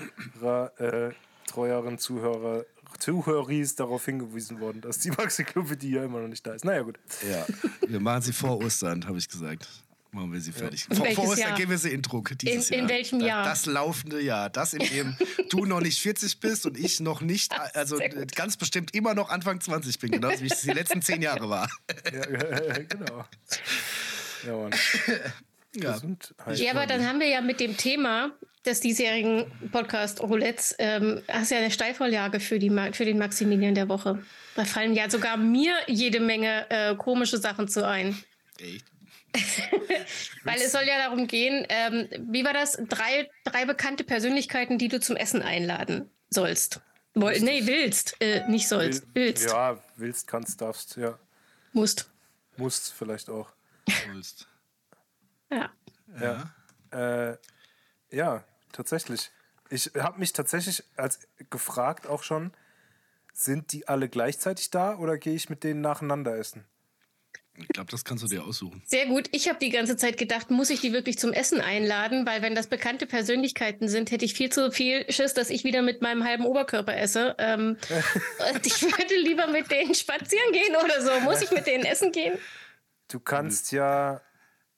äh, 0.78 1.10
treueren 1.46 1.98
Zuhörer, 1.98 2.64
Zuhöris 2.98 3.74
darauf 3.76 4.04
hingewiesen 4.04 4.60
worden, 4.60 4.80
dass 4.80 4.98
die 4.98 5.10
Maxi-Clubidie 5.10 5.90
ja 5.90 6.04
immer 6.04 6.20
noch 6.20 6.28
nicht 6.28 6.46
da 6.46 6.54
ist. 6.54 6.64
Naja, 6.64 6.82
gut. 6.82 6.98
Ja, 7.30 7.46
wir 7.86 8.00
machen 8.00 8.22
sie 8.22 8.32
vor 8.32 8.58
Ostern, 8.62 9.06
habe 9.06 9.18
ich 9.18 9.28
gesagt. 9.28 9.68
Machen 10.12 10.32
wir 10.32 10.40
sie 10.40 10.50
fertig. 10.52 10.84
Vor, 10.84 10.98
Welches 11.04 11.14
vor 11.16 11.28
Ostern 11.28 11.54
geben 11.54 11.70
wir 11.70 11.78
sie 11.78 11.90
in 11.90 12.02
Druck. 12.02 12.32
Dieses 12.36 12.70
In- 12.70 12.80
in 12.80 12.88
welchem 12.88 13.20
Jahr? 13.20 13.44
Das 13.44 13.66
laufende 13.66 14.20
Jahr. 14.20 14.50
Das, 14.50 14.74
in 14.74 14.80
dem 14.80 15.16
du 15.50 15.64
noch 15.66 15.80
nicht 15.80 16.00
40 16.00 16.40
bist 16.40 16.66
und 16.66 16.76
ich 16.78 16.98
noch 17.00 17.20
nicht, 17.20 17.52
also 17.74 17.98
ganz 18.34 18.56
bestimmt 18.56 18.92
immer 18.94 19.14
noch 19.14 19.28
Anfang 19.30 19.60
20 19.60 19.98
bin, 20.00 20.10
genauso 20.10 20.40
wie 20.40 20.46
ich 20.46 20.52
es 20.52 20.62
die 20.62 20.72
letzten 20.72 21.00
zehn 21.00 21.22
Jahre 21.22 21.48
war. 21.48 21.70
Ja, 22.12 22.78
genau. 22.78 23.24
Ja, 24.46 24.56
Mann. 24.56 24.72
Ja. 25.76 25.92
Gesundheit. 25.92 26.58
Ja, 26.58 26.72
aber 26.72 26.86
dann 26.86 27.06
haben 27.06 27.20
wir 27.20 27.28
ja 27.28 27.40
mit 27.40 27.60
dem 27.60 27.76
Thema 27.76 28.32
des 28.66 28.80
diesjährigen 28.80 29.46
Podcast 29.70 30.20
Roulettes, 30.20 30.74
ähm, 30.80 31.22
hast 31.28 31.50
ja 31.52 31.58
eine 31.58 31.70
Steilvorlage 31.70 32.40
für, 32.40 32.58
die, 32.58 32.70
für 32.92 33.04
den 33.04 33.18
Maximilian 33.18 33.74
der 33.76 33.88
Woche. 33.88 34.22
Da 34.56 34.64
fallen 34.64 34.94
ja 34.94 35.08
sogar 35.08 35.36
mir 35.36 35.72
jede 35.86 36.18
Menge 36.20 36.66
äh, 36.70 36.96
komische 36.96 37.38
Sachen 37.38 37.68
zu 37.68 37.86
ein. 37.86 38.18
Echt? 38.58 38.84
Weil 40.44 40.60
es 40.60 40.72
soll 40.72 40.84
ja 40.84 40.98
darum 40.98 41.26
gehen, 41.26 41.66
ähm, 41.68 42.08
wie 42.30 42.44
war 42.44 42.52
das? 42.52 42.78
Drei, 42.88 43.30
drei 43.44 43.64
bekannte 43.64 44.04
Persönlichkeiten, 44.04 44.78
die 44.78 44.88
du 44.88 45.00
zum 45.00 45.16
Essen 45.16 45.42
einladen 45.42 46.10
sollst. 46.30 46.80
Woll, 47.14 47.40
nee, 47.40 47.66
willst. 47.66 48.16
Äh, 48.20 48.48
nicht 48.48 48.68
sollst. 48.68 49.04
Willst. 49.14 49.48
Ja, 49.48 49.82
willst, 49.96 50.26
kannst, 50.26 50.60
darfst, 50.60 50.96
ja. 50.96 51.18
Musst. 51.72 52.10
Musst 52.56 52.92
vielleicht 52.92 53.30
auch. 53.30 53.50
Wollst. 54.08 54.46
Ja. 55.50 55.70
Ja. 56.20 57.30
Äh, 57.30 57.36
ja, 58.10 58.44
tatsächlich. 58.72 59.30
Ich 59.68 59.92
habe 59.96 60.18
mich 60.18 60.32
tatsächlich 60.32 60.84
als 60.96 61.20
gefragt 61.50 62.06
auch 62.06 62.22
schon, 62.22 62.52
sind 63.32 63.72
die 63.72 63.88
alle 63.88 64.08
gleichzeitig 64.08 64.70
da 64.70 64.96
oder 64.96 65.18
gehe 65.18 65.34
ich 65.34 65.48
mit 65.48 65.64
denen 65.64 65.80
nacheinander 65.80 66.36
essen? 66.36 66.64
Ich 67.62 67.68
glaube, 67.68 67.90
das 67.90 68.04
kannst 68.04 68.24
du 68.24 68.28
dir 68.28 68.44
aussuchen. 68.44 68.82
Sehr 68.86 69.06
gut. 69.06 69.28
Ich 69.32 69.48
habe 69.48 69.58
die 69.58 69.70
ganze 69.70 69.96
Zeit 69.96 70.16
gedacht, 70.16 70.50
muss 70.50 70.70
ich 70.70 70.80
die 70.80 70.92
wirklich 70.92 71.18
zum 71.18 71.32
Essen 71.32 71.60
einladen? 71.60 72.26
Weil 72.26 72.42
wenn 72.42 72.54
das 72.54 72.66
bekannte 72.66 73.06
Persönlichkeiten 73.06 73.88
sind, 73.88 74.10
hätte 74.10 74.24
ich 74.24 74.34
viel 74.34 74.50
zu 74.50 74.70
viel 74.70 75.10
Schiss, 75.10 75.34
dass 75.34 75.50
ich 75.50 75.64
wieder 75.64 75.82
mit 75.82 76.02
meinem 76.02 76.24
halben 76.24 76.44
Oberkörper 76.44 76.96
esse. 76.96 77.34
Ähm, 77.38 77.76
ich 78.64 78.82
würde 78.82 79.16
lieber 79.16 79.46
mit 79.48 79.70
denen 79.70 79.94
spazieren 79.94 80.52
gehen 80.52 80.76
oder 80.82 81.00
so. 81.02 81.20
Muss 81.20 81.42
ich 81.42 81.50
mit 81.50 81.66
denen 81.66 81.84
essen 81.84 82.12
gehen? 82.12 82.38
Du 83.08 83.20
kannst 83.20 83.72
ja 83.72 84.20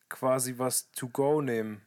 quasi 0.08 0.54
was 0.56 0.90
to 0.92 1.08
go 1.08 1.40
nehmen. 1.40 1.82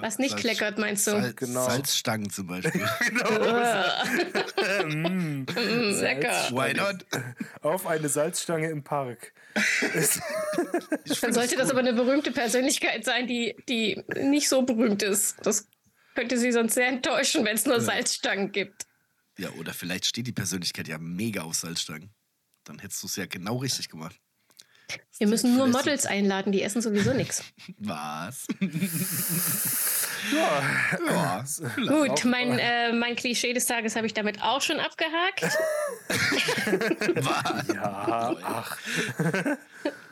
Was 0.00 0.18
nicht 0.18 0.32
Salz- 0.32 0.40
kleckert, 0.42 0.78
meinst 0.78 1.06
du? 1.06 1.12
Salz, 1.12 1.36
Genau. 1.36 1.64
Salzstangen 1.66 2.28
zum 2.30 2.46
Beispiel. 2.46 2.72
Mm, 4.84 5.44
lecker. 6.00 6.48
Why 6.50 6.74
not? 6.74 7.06
Auf 7.62 7.86
eine 7.86 8.08
Salzstange 8.08 8.68
im 8.70 8.82
Park. 8.84 9.32
Dann 11.20 11.32
sollte 11.32 11.56
das 11.56 11.70
aber 11.70 11.78
eine 11.80 11.92
berühmte 11.94 12.32
Persönlichkeit 12.32 13.04
sein, 13.04 13.26
die, 13.26 13.56
die 13.68 14.02
nicht 14.16 14.48
so 14.48 14.62
berühmt 14.62 15.02
ist. 15.02 15.36
Das 15.42 15.66
könnte 16.14 16.38
sie 16.38 16.52
sonst 16.52 16.74
sehr 16.74 16.88
enttäuschen, 16.88 17.44
wenn 17.44 17.54
es 17.56 17.64
nur 17.66 17.80
Salzstangen 17.80 18.52
gibt. 18.52 18.86
Ja, 19.38 19.50
oder 19.52 19.72
vielleicht 19.72 20.04
steht 20.06 20.26
die 20.26 20.32
Persönlichkeit 20.32 20.88
ja 20.88 20.98
mega 20.98 21.42
auf 21.42 21.54
Salzstangen. 21.54 22.10
Dann 22.64 22.78
hättest 22.80 23.02
du 23.02 23.06
es 23.06 23.16
ja 23.16 23.26
genau 23.26 23.56
richtig 23.56 23.88
gemacht. 23.88 24.18
Wir 25.18 25.26
müssen 25.26 25.56
nur 25.56 25.66
Models 25.66 26.06
einladen, 26.06 26.52
die 26.52 26.62
essen 26.62 26.80
sowieso 26.80 27.12
nichts. 27.12 27.44
Was? 27.78 28.46
Ja, 30.34 30.62
ja. 31.06 31.44
Gut, 31.76 32.24
mein, 32.24 32.58
äh, 32.58 32.92
mein 32.92 33.14
Klischee 33.16 33.52
des 33.54 33.66
Tages 33.66 33.94
habe 33.96 34.06
ich 34.06 34.12
damit 34.14 34.42
auch 34.42 34.60
schon 34.60 34.78
abgehakt. 34.80 35.42
Was? 37.24 37.68
ja 37.68 38.36
ach, 38.42 38.76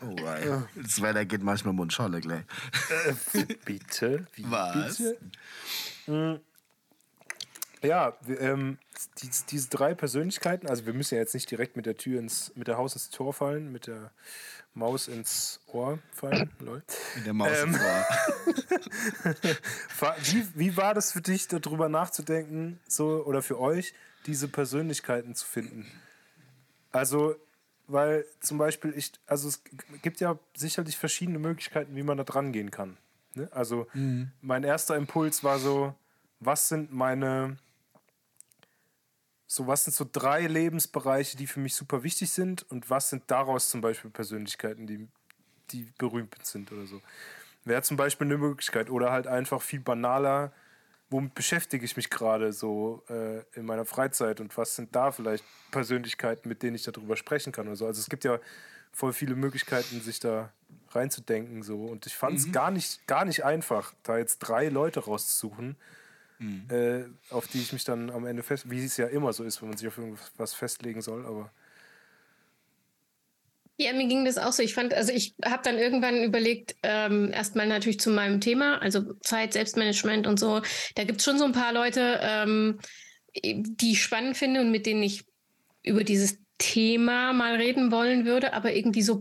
Oh, 0.00 0.16
ey. 0.26 0.62
Das 0.76 1.02
Wetter 1.02 1.24
geht 1.24 1.42
manchmal 1.42 1.74
Mundschale 1.74 2.20
gleich. 2.20 2.44
bitte. 3.64 4.26
Wie, 4.34 4.50
Was? 4.50 4.98
Bitte? 4.98 5.18
Hm. 6.06 6.40
Ja, 7.82 8.16
wir, 8.22 8.40
ähm, 8.40 8.78
die, 9.22 9.28
diese 9.50 9.68
drei 9.68 9.94
Persönlichkeiten, 9.94 10.68
also 10.68 10.86
wir 10.86 10.94
müssen 10.94 11.14
ja 11.16 11.20
jetzt 11.20 11.34
nicht 11.34 11.50
direkt 11.50 11.76
mit 11.76 11.84
der 11.86 11.96
Tür 11.96 12.18
ins, 12.20 12.52
mit 12.54 12.68
der 12.68 12.78
Haus 12.78 12.94
ins 12.94 13.10
Tor 13.10 13.32
fallen, 13.34 13.70
mit 13.70 13.86
der 13.86 14.12
Maus 14.76 15.08
ins 15.08 15.58
Ohr 15.66 15.98
fallen. 16.12 16.50
Lol. 16.60 16.82
Mit 17.16 17.26
der 17.26 17.32
Maus 17.32 17.50
Ähm. 17.62 17.74
ins 17.74 17.80
Ohr. 17.80 19.34
Wie, 20.22 20.46
wie 20.54 20.76
war 20.76 20.94
das 20.94 21.12
für 21.12 21.22
dich, 21.22 21.48
darüber 21.48 21.88
nachzudenken, 21.88 22.78
so 22.86 23.24
oder 23.24 23.42
für 23.42 23.58
euch, 23.58 23.94
diese 24.26 24.48
Persönlichkeiten 24.48 25.34
zu 25.34 25.46
finden? 25.46 25.90
Also, 26.92 27.34
weil 27.86 28.26
zum 28.40 28.58
Beispiel 28.58 28.92
ich, 28.96 29.12
also 29.26 29.48
es 29.48 29.62
gibt 30.02 30.20
ja 30.20 30.38
sicherlich 30.54 30.96
verschiedene 30.98 31.38
Möglichkeiten, 31.38 31.96
wie 31.96 32.02
man 32.02 32.18
da 32.18 32.24
dran 32.24 32.52
gehen 32.52 32.70
kann. 32.70 32.98
Ne? 33.34 33.48
Also, 33.52 33.86
mein 34.42 34.62
erster 34.64 34.96
Impuls 34.96 35.42
war 35.42 35.58
so, 35.58 35.94
was 36.40 36.68
sind 36.68 36.92
meine, 36.92 37.56
so 39.46 39.66
was 39.66 39.84
sind 39.84 39.94
so 39.94 40.06
drei 40.10 40.46
Lebensbereiche, 40.46 41.36
die 41.36 41.46
für 41.46 41.60
mich 41.60 41.74
super 41.74 42.02
wichtig 42.02 42.30
sind? 42.30 42.68
Und 42.70 42.90
was 42.90 43.10
sind 43.10 43.24
daraus 43.28 43.70
zum 43.70 43.80
Beispiel 43.80 44.10
Persönlichkeiten, 44.10 44.86
die, 44.86 45.06
die 45.70 45.92
berühmt 45.98 46.34
sind 46.44 46.72
oder 46.72 46.86
so. 46.86 47.00
Wäre 47.64 47.82
zum 47.82 47.96
Beispiel 47.96 48.26
eine 48.26 48.38
Möglichkeit. 48.38 48.90
Oder 48.90 49.12
halt 49.12 49.26
einfach 49.26 49.62
viel 49.62 49.80
banaler, 49.80 50.52
womit 51.10 51.34
beschäftige 51.34 51.84
ich 51.84 51.96
mich 51.96 52.10
gerade 52.10 52.52
so 52.52 53.04
äh, 53.08 53.42
in 53.52 53.66
meiner 53.66 53.84
Freizeit? 53.84 54.40
Und 54.40 54.56
was 54.56 54.74
sind 54.74 54.94
da 54.94 55.12
vielleicht 55.12 55.44
Persönlichkeiten, 55.70 56.48
mit 56.48 56.62
denen 56.62 56.74
ich 56.74 56.82
darüber 56.82 57.16
sprechen 57.16 57.52
kann 57.52 57.68
oder 57.68 57.76
so. 57.76 57.86
Also 57.86 58.00
es 58.00 58.08
gibt 58.08 58.24
ja 58.24 58.40
voll 58.92 59.12
viele 59.12 59.36
Möglichkeiten, 59.36 60.00
sich 60.00 60.18
da 60.18 60.52
reinzudenken 60.90 61.62
so. 61.62 61.84
Und 61.84 62.06
ich 62.06 62.16
fand 62.16 62.38
es 62.38 62.50
gar 62.50 62.70
nicht 62.70 63.06
gar 63.06 63.24
nicht 63.24 63.44
einfach, 63.44 63.94
da 64.02 64.18
jetzt 64.18 64.38
drei 64.40 64.68
Leute 64.68 65.00
rauszusuchen, 65.00 65.76
äh, 66.70 67.04
auf 67.30 67.48
die 67.48 67.60
ich 67.60 67.72
mich 67.72 67.84
dann 67.84 68.10
am 68.10 68.26
Ende 68.26 68.42
fest, 68.42 68.70
wie 68.70 68.84
es 68.84 68.96
ja 68.96 69.06
immer 69.06 69.32
so 69.32 69.44
ist, 69.44 69.62
wenn 69.62 69.68
man 69.70 69.78
sich 69.78 69.88
auf 69.88 69.98
irgendwas 69.98 70.54
festlegen 70.54 71.02
soll, 71.02 71.26
aber 71.26 71.50
Ja, 73.78 73.92
mir 73.92 74.06
ging 74.08 74.24
das 74.24 74.38
auch 74.38 74.52
so. 74.52 74.62
Ich 74.62 74.72
fand, 74.72 74.94
also 74.94 75.12
ich 75.12 75.34
habe 75.44 75.62
dann 75.62 75.78
irgendwann 75.78 76.22
überlegt, 76.22 76.76
ähm, 76.82 77.30
erstmal 77.32 77.66
natürlich 77.66 78.00
zu 78.00 78.08
meinem 78.10 78.40
Thema, 78.40 78.80
also 78.80 79.14
Zeit, 79.20 79.52
Selbstmanagement 79.52 80.26
und 80.26 80.40
so. 80.40 80.62
Da 80.94 81.04
gibt 81.04 81.18
es 81.20 81.24
schon 81.24 81.38
so 81.38 81.44
ein 81.44 81.52
paar 81.52 81.74
Leute, 81.74 82.18
ähm, 82.22 82.78
die 83.44 83.92
ich 83.92 84.02
spannend 84.02 84.38
finde 84.38 84.62
und 84.62 84.70
mit 84.70 84.86
denen 84.86 85.02
ich 85.02 85.24
über 85.82 86.04
dieses 86.04 86.38
Thema 86.58 87.34
mal 87.34 87.56
reden 87.56 87.92
wollen 87.92 88.24
würde, 88.24 88.54
aber 88.54 88.74
irgendwie 88.74 89.02
so, 89.02 89.20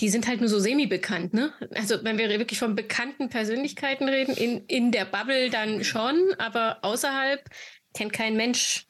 die 0.00 0.08
sind 0.10 0.26
halt 0.28 0.40
nur 0.40 0.48
so 0.48 0.58
semi-bekannt, 0.58 1.32
ne? 1.32 1.52
Also 1.74 2.04
wenn 2.04 2.18
wir 2.18 2.28
wirklich 2.28 2.58
von 2.58 2.74
bekannten 2.74 3.30
Persönlichkeiten 3.30 4.08
reden, 4.08 4.36
in, 4.36 4.64
in 4.66 4.92
der 4.92 5.06
Bubble 5.06 5.48
dann 5.48 5.84
schon, 5.84 6.34
aber 6.38 6.78
außerhalb 6.82 7.42
kennt 7.94 8.12
kein 8.12 8.36
Mensch 8.36 8.86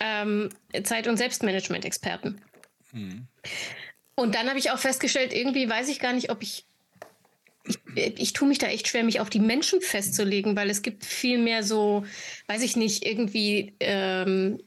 ähm, 0.00 0.48
Zeit- 0.84 1.06
und 1.06 1.16
Selbstmanagement-Experten. 1.18 2.40
Und 4.14 4.34
dann 4.34 4.48
habe 4.48 4.58
ich 4.58 4.70
auch 4.70 4.78
festgestellt, 4.78 5.32
irgendwie 5.32 5.68
weiß 5.68 5.88
ich 5.88 6.00
gar 6.00 6.12
nicht, 6.12 6.30
ob 6.30 6.42
ich. 6.42 6.64
Ich, 7.64 7.78
ich 8.18 8.32
tue 8.32 8.48
mich 8.48 8.56
da 8.56 8.68
echt 8.68 8.88
schwer, 8.88 9.04
mich 9.04 9.20
auf 9.20 9.28
die 9.28 9.40
Menschen 9.40 9.82
festzulegen, 9.82 10.56
weil 10.56 10.70
es 10.70 10.80
gibt 10.80 11.04
viel 11.04 11.36
mehr 11.36 11.62
so, 11.62 12.06
weiß 12.46 12.62
ich 12.62 12.76
nicht, 12.76 13.04
irgendwie, 13.04 13.74
ähm, 13.80 14.62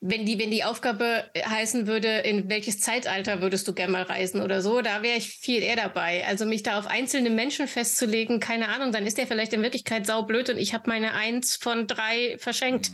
wenn, 0.00 0.24
die, 0.24 0.38
wenn 0.38 0.50
die 0.50 0.64
Aufgabe 0.64 1.30
heißen 1.36 1.86
würde, 1.86 2.08
in 2.08 2.48
welches 2.48 2.80
Zeitalter 2.80 3.42
würdest 3.42 3.68
du 3.68 3.74
gerne 3.74 3.92
mal 3.92 4.02
reisen 4.02 4.40
oder 4.40 4.62
so, 4.62 4.80
da 4.80 5.02
wäre 5.02 5.18
ich 5.18 5.28
viel 5.28 5.62
eher 5.62 5.76
dabei. 5.76 6.26
Also 6.26 6.46
mich 6.46 6.62
da 6.62 6.78
auf 6.78 6.86
einzelne 6.86 7.28
Menschen 7.28 7.68
festzulegen, 7.68 8.40
keine 8.40 8.68
Ahnung, 8.68 8.92
dann 8.92 9.06
ist 9.06 9.18
der 9.18 9.26
vielleicht 9.26 9.52
in 9.52 9.62
Wirklichkeit 9.62 10.06
saublöd 10.06 10.48
und 10.48 10.56
ich 10.56 10.72
habe 10.72 10.88
meine 10.88 11.12
Eins 11.12 11.56
von 11.56 11.86
drei 11.86 12.36
verschenkt. 12.38 12.92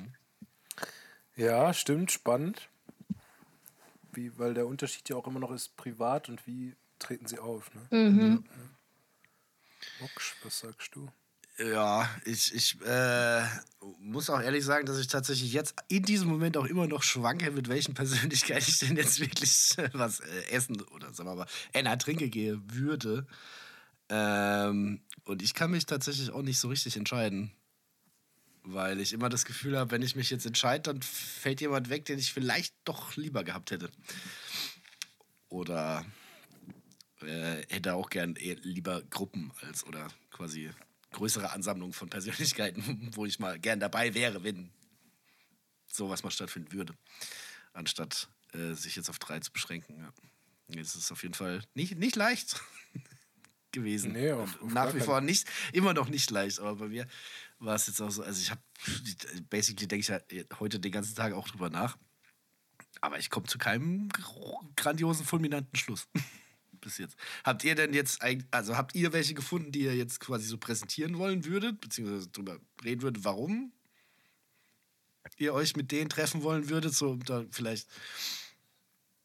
ja, 1.36 1.72
stimmt, 1.72 2.10
spannend. 2.10 2.68
Wie, 4.12 4.36
weil 4.38 4.54
der 4.54 4.66
Unterschied 4.66 5.08
ja 5.08 5.16
auch 5.16 5.26
immer 5.28 5.40
noch 5.40 5.52
ist, 5.52 5.76
privat 5.76 6.28
und 6.28 6.44
wie 6.46 6.74
treten 6.98 7.26
sie 7.26 7.38
auf. 7.38 7.70
Ne? 7.74 7.96
Mhm. 7.96 8.44
Moksch, 10.00 10.34
was 10.42 10.58
sagst 10.58 10.96
du? 10.96 11.08
Ja, 11.58 12.08
ich, 12.26 12.54
ich 12.54 12.78
äh, 12.82 13.42
muss 13.98 14.28
auch 14.28 14.40
ehrlich 14.40 14.62
sagen, 14.62 14.84
dass 14.84 14.98
ich 14.98 15.06
tatsächlich 15.06 15.54
jetzt 15.54 15.74
in 15.88 16.02
diesem 16.02 16.28
Moment 16.28 16.58
auch 16.58 16.66
immer 16.66 16.86
noch 16.86 17.02
schwanke, 17.02 17.50
mit 17.50 17.68
welchen 17.68 17.94
Persönlichkeit 17.94 18.68
ich 18.68 18.78
denn 18.78 18.96
jetzt 18.96 19.20
wirklich 19.20 19.78
äh, 19.78 19.88
was 19.94 20.20
äh, 20.20 20.50
essen 20.50 20.82
oder 20.82 21.14
sagen 21.14 21.30
wir 21.30 21.34
mal 21.34 21.46
Enna 21.72 21.96
trinke 21.96 22.28
gehe 22.28 22.60
würde. 22.66 23.26
Ähm, 24.10 25.00
und 25.24 25.42
ich 25.42 25.54
kann 25.54 25.70
mich 25.70 25.86
tatsächlich 25.86 26.30
auch 26.30 26.42
nicht 26.42 26.58
so 26.58 26.68
richtig 26.68 26.96
entscheiden. 26.96 27.50
Weil 28.62 29.00
ich 29.00 29.12
immer 29.12 29.28
das 29.28 29.44
Gefühl 29.44 29.78
habe, 29.78 29.92
wenn 29.92 30.02
ich 30.02 30.16
mich 30.16 30.28
jetzt 30.28 30.44
entscheide, 30.44 30.82
dann 30.82 31.00
fällt 31.00 31.60
jemand 31.60 31.88
weg, 31.88 32.04
den 32.04 32.18
ich 32.18 32.32
vielleicht 32.32 32.74
doch 32.84 33.16
lieber 33.16 33.44
gehabt 33.44 33.70
hätte. 33.70 33.90
Oder 35.48 36.04
äh, 37.22 37.62
hätte 37.68 37.94
auch 37.94 38.10
gern 38.10 38.34
eher 38.34 38.56
lieber 38.56 39.02
Gruppen 39.02 39.52
als 39.62 39.86
oder 39.86 40.08
quasi 40.30 40.70
größere 41.16 41.50
Ansammlungen 41.50 41.92
von 41.94 42.08
Persönlichkeiten, 42.10 43.10
wo 43.16 43.26
ich 43.26 43.38
mal 43.38 43.58
gern 43.58 43.80
dabei 43.80 44.14
wäre, 44.14 44.44
wenn 44.44 44.70
sowas 45.90 46.22
mal 46.22 46.30
stattfinden 46.30 46.72
würde, 46.72 46.94
anstatt 47.72 48.28
äh, 48.52 48.74
sich 48.74 48.96
jetzt 48.96 49.08
auf 49.10 49.18
drei 49.18 49.40
zu 49.40 49.50
beschränken. 49.50 49.98
Ja. 49.98 50.12
Es 50.80 50.94
ist 50.94 51.10
auf 51.12 51.22
jeden 51.22 51.34
Fall 51.34 51.62
nicht, 51.74 51.96
nicht 51.96 52.16
leicht 52.16 52.60
gewesen. 53.72 54.12
Nee, 54.12 54.32
auf- 54.32 54.60
auf 54.60 54.72
Nach 54.72 54.94
wie 54.94 55.00
vor 55.00 55.20
nicht, 55.20 55.46
immer 55.72 55.94
noch 55.94 56.08
nicht 56.08 56.30
leicht, 56.30 56.60
aber 56.60 56.76
bei 56.76 56.88
mir 56.88 57.06
war 57.58 57.74
es 57.76 57.86
jetzt 57.86 58.00
auch 58.02 58.10
so, 58.10 58.22
also 58.22 58.40
ich 58.40 58.50
habe, 58.50 58.60
basically 59.48 59.86
denke 59.88 60.00
ich 60.00 60.08
ja 60.08 60.20
heute 60.60 60.78
den 60.80 60.92
ganzen 60.92 61.14
Tag 61.14 61.32
auch 61.32 61.48
drüber 61.48 61.70
nach, 61.70 61.96
aber 63.00 63.18
ich 63.18 63.30
komme 63.30 63.46
zu 63.46 63.56
keinem 63.58 64.08
grandiosen, 64.76 65.24
fulminanten 65.24 65.76
Schluss. 65.76 66.08
Bis 66.86 66.98
jetzt. 66.98 67.16
Habt 67.42 67.64
ihr 67.64 67.74
denn 67.74 67.92
jetzt, 67.94 68.22
also 68.52 68.76
habt 68.76 68.94
ihr 68.94 69.12
welche 69.12 69.34
gefunden, 69.34 69.72
die 69.72 69.80
ihr 69.80 69.96
jetzt 69.96 70.20
quasi 70.20 70.46
so 70.46 70.56
präsentieren 70.56 71.18
wollen 71.18 71.44
würdet, 71.44 71.80
beziehungsweise 71.80 72.28
drüber 72.28 72.60
reden 72.84 73.02
würdet, 73.02 73.24
warum 73.24 73.72
ihr 75.38 75.52
euch 75.52 75.74
mit 75.74 75.90
denen 75.90 76.08
treffen 76.08 76.44
wollen 76.44 76.68
würdet, 76.68 76.94
so 76.94 77.16
da 77.16 77.44
vielleicht, 77.50 77.88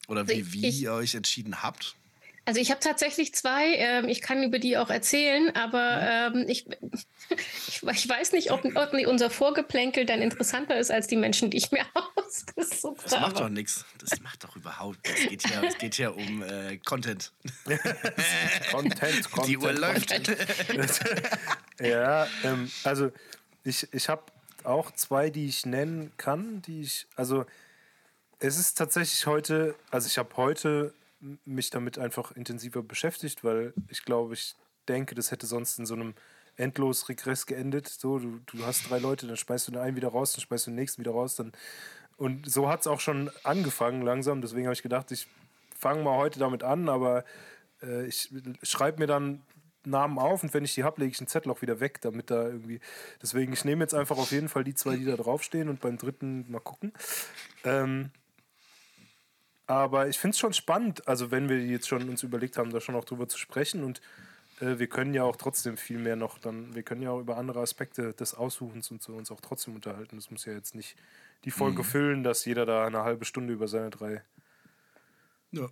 oder 0.08 0.27
wie, 0.27 0.34
Also 0.41 0.53
wie 0.53 0.68
ich- 0.68 0.82
ihr 0.82 0.94
euch 0.94 1.13
entschieden 1.13 1.62
habt? 1.62 1.96
Also 2.43 2.60
ich 2.60 2.71
habe 2.71 2.79
tatsächlich 2.79 3.36
zwei. 3.36 3.75
Ähm, 3.75 4.07
ich 4.07 4.21
kann 4.21 4.41
über 4.43 4.57
die 4.57 4.77
auch 4.77 4.89
erzählen, 4.89 5.55
aber 5.55 6.01
ähm, 6.01 6.45
ich, 6.48 6.65
ich, 7.67 7.83
ich 7.83 8.10
weiß 8.10 8.31
nicht, 8.31 8.51
ob, 8.51 8.65
ob 8.75 8.93
unser 9.07 9.29
Vorgeplänkel 9.29 10.05
dann 10.05 10.21
interessanter 10.21 10.77
ist 10.77 10.91
als 10.91 11.07
die 11.07 11.17
Menschen, 11.17 11.51
die 11.51 11.57
ich 11.57 11.71
mir 11.71 11.86
ausgesucht 12.15 13.05
Das 13.05 13.12
macht 13.12 13.36
doch 13.36 13.41
habe. 13.41 13.53
nichts. 13.53 13.86
Das 14.00 14.19
macht 14.21 14.43
doch 14.43 14.55
überhaupt 14.55 14.98
nichts. 15.05 15.21
Es 15.21 15.29
geht 15.29 15.50
ja, 15.50 15.63
es 15.63 15.77
geht 15.77 15.98
ja 15.98 16.10
um 16.10 16.43
äh, 16.43 16.77
Content. 16.77 17.31
Content, 18.71 19.31
Content. 19.31 19.48
Die 19.48 19.57
Uhr 19.57 19.74
läuft. 19.74 20.12
Ja, 21.79 22.27
ähm, 22.43 22.71
also 22.83 23.12
ich, 23.63 23.88
ich 23.93 24.10
habe 24.10 24.24
auch 24.63 24.91
zwei, 24.91 25.29
die 25.29 25.48
ich 25.48 25.65
nennen 25.65 26.12
kann, 26.17 26.62
die 26.63 26.81
ich, 26.81 27.07
also 27.15 27.45
es 28.39 28.57
ist 28.57 28.77
tatsächlich 28.77 29.25
heute, 29.27 29.75
also 29.91 30.07
ich 30.07 30.17
habe 30.17 30.36
heute 30.38 30.93
mich 31.46 31.70
damit 31.70 31.98
einfach 31.98 32.32
intensiver 32.32 32.84
beschäftigt, 32.84 33.44
weil 33.44 33.74
ich 33.90 34.04
glaube, 34.04 34.34
ich 34.34 34.56
denke, 34.88 35.16
das 35.16 35.32
hätte 35.32 35.46
sonst 35.46 35.80
in 35.80 35.86
so 35.86 35.94
einem 35.94 36.16
endlos 36.56 37.10
Regress 37.10 37.46
geendet. 37.46 37.88
So, 37.88 38.20
du, 38.20 38.40
du 38.46 38.66
hast 38.66 38.90
drei 38.90 39.00
Leute, 39.00 39.28
dann 39.28 39.38
schmeißt 39.38 39.68
du 39.68 39.72
den 39.72 39.82
einen 39.82 39.96
wieder 39.96 40.10
raus, 40.10 40.34
dann 40.34 40.42
schmeißt 40.42 40.68
du 40.68 40.72
den 40.72 40.75
nächsten 40.75 41.01
wieder 41.01 41.12
raus, 41.12 41.36
dann 41.36 41.51
und 42.18 42.50
so 42.51 42.70
hat 42.70 42.82
es 42.82 42.88
auch 42.88 43.00
schon 43.00 43.32
angefangen 43.44 44.04
langsam. 44.04 44.42
Deswegen 44.42 44.68
habe 44.68 44.75
ich 44.75 44.84
gedacht, 44.84 45.12
ich 45.12 45.28
fange 45.75 46.04
mal 46.04 46.18
heute 46.18 46.38
damit 46.38 46.62
an, 46.62 46.88
aber 46.88 47.25
äh, 47.82 48.06
ich 48.06 48.32
schreibe 48.62 49.00
mir 49.00 49.08
dann 49.08 49.42
Namen 49.84 50.20
auf 50.20 50.44
und 50.44 50.54
wenn 50.54 50.63
ich 50.63 50.75
die 50.75 50.84
habe, 50.84 51.01
lege 51.01 51.12
ich 51.12 51.18
den 51.18 51.25
Zettel 51.25 51.51
auch 51.51 51.63
wieder 51.63 51.80
weg, 51.80 52.00
damit 52.01 52.30
da 52.30 52.46
irgendwie. 52.46 52.80
Deswegen, 53.22 53.54
ich 53.54 53.66
nehme 53.66 53.84
jetzt 53.84 53.96
einfach 53.96 54.20
auf 54.20 54.32
jeden 54.32 54.50
Fall 54.50 54.63
die 54.63 54.75
zwei, 54.75 54.96
die 54.96 55.06
da 55.06 55.16
draufstehen 55.16 55.70
und 55.70 55.82
beim 55.82 55.98
dritten 55.98 56.46
mal 56.51 56.60
gucken. 56.60 56.94
Ähm, 57.63 58.12
aber 59.68 60.08
ich 60.08 60.20
finde 60.20 60.34
es 60.36 60.39
schon 60.39 60.53
spannend, 60.53 61.08
also 61.08 61.32
wenn 61.32 61.50
wir 61.50 61.60
jetzt 61.60 61.88
schon 61.88 62.10
uns 62.10 62.24
überlegt 62.24 62.58
haben, 62.58 62.72
da 62.72 62.82
schon 62.82 62.96
auch 62.96 63.06
drüber 63.06 63.27
zu 63.27 63.38
sprechen 63.38 63.84
und 63.84 64.01
äh, 64.60 64.80
wir 64.80 64.88
können 64.88 65.13
ja 65.13 65.24
auch 65.24 65.36
trotzdem 65.36 65.77
viel 65.77 65.98
mehr 65.98 66.15
noch 66.15 66.38
dann, 66.38 66.75
wir 66.75 66.84
können 66.84 67.01
ja 67.01 67.12
auch 67.12 67.20
über 67.20 67.38
andere 67.38 67.62
Aspekte 67.62 68.13
des 68.13 68.34
Aussuchens 68.34 68.91
und 68.91 69.01
so 69.01 69.13
uns 69.13 69.32
auch 69.32 69.41
trotzdem 69.41 69.75
unterhalten. 69.75 70.15
Das 70.15 70.32
muss 70.32 70.46
ja 70.46 70.53
jetzt 70.53 70.75
nicht 70.75 70.96
die 71.46 71.51
Folge 71.51 71.84
füllen, 71.84 72.24
dass 72.24 72.46
jeder 72.46 72.65
da 72.65 72.86
eine 72.86 73.03
halbe 73.03 73.25
Stunde 73.25 73.53
über 73.53 73.68
seine 73.68 73.89
drei 73.89 74.22
Ja. 75.51 75.70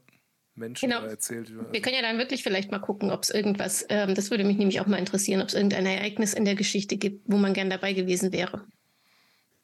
Menschen 0.55 0.89
Genau. 0.89 1.03
erzählt. 1.03 1.53
Wir 1.71 1.81
können 1.81 1.95
ja 1.95 2.01
dann 2.01 2.17
wirklich 2.17 2.43
vielleicht 2.43 2.69
mal 2.69 2.79
gucken, 2.79 3.11
ob 3.11 3.23
es 3.23 3.29
irgendwas, 3.29 3.85
ähm, 3.89 4.13
das 4.13 4.29
würde 4.29 4.43
mich 4.43 4.57
nämlich 4.57 4.81
auch 4.81 4.87
mal 4.87 4.97
interessieren, 4.97 5.41
ob 5.41 5.47
es 5.47 5.53
irgendein 5.53 5.85
Ereignis 5.85 6.33
in 6.33 6.43
der 6.43 6.55
Geschichte 6.55 6.97
gibt, 6.97 7.23
wo 7.31 7.37
man 7.37 7.53
gern 7.53 7.69
dabei 7.69 7.93
gewesen 7.93 8.33
wäre. 8.33 8.65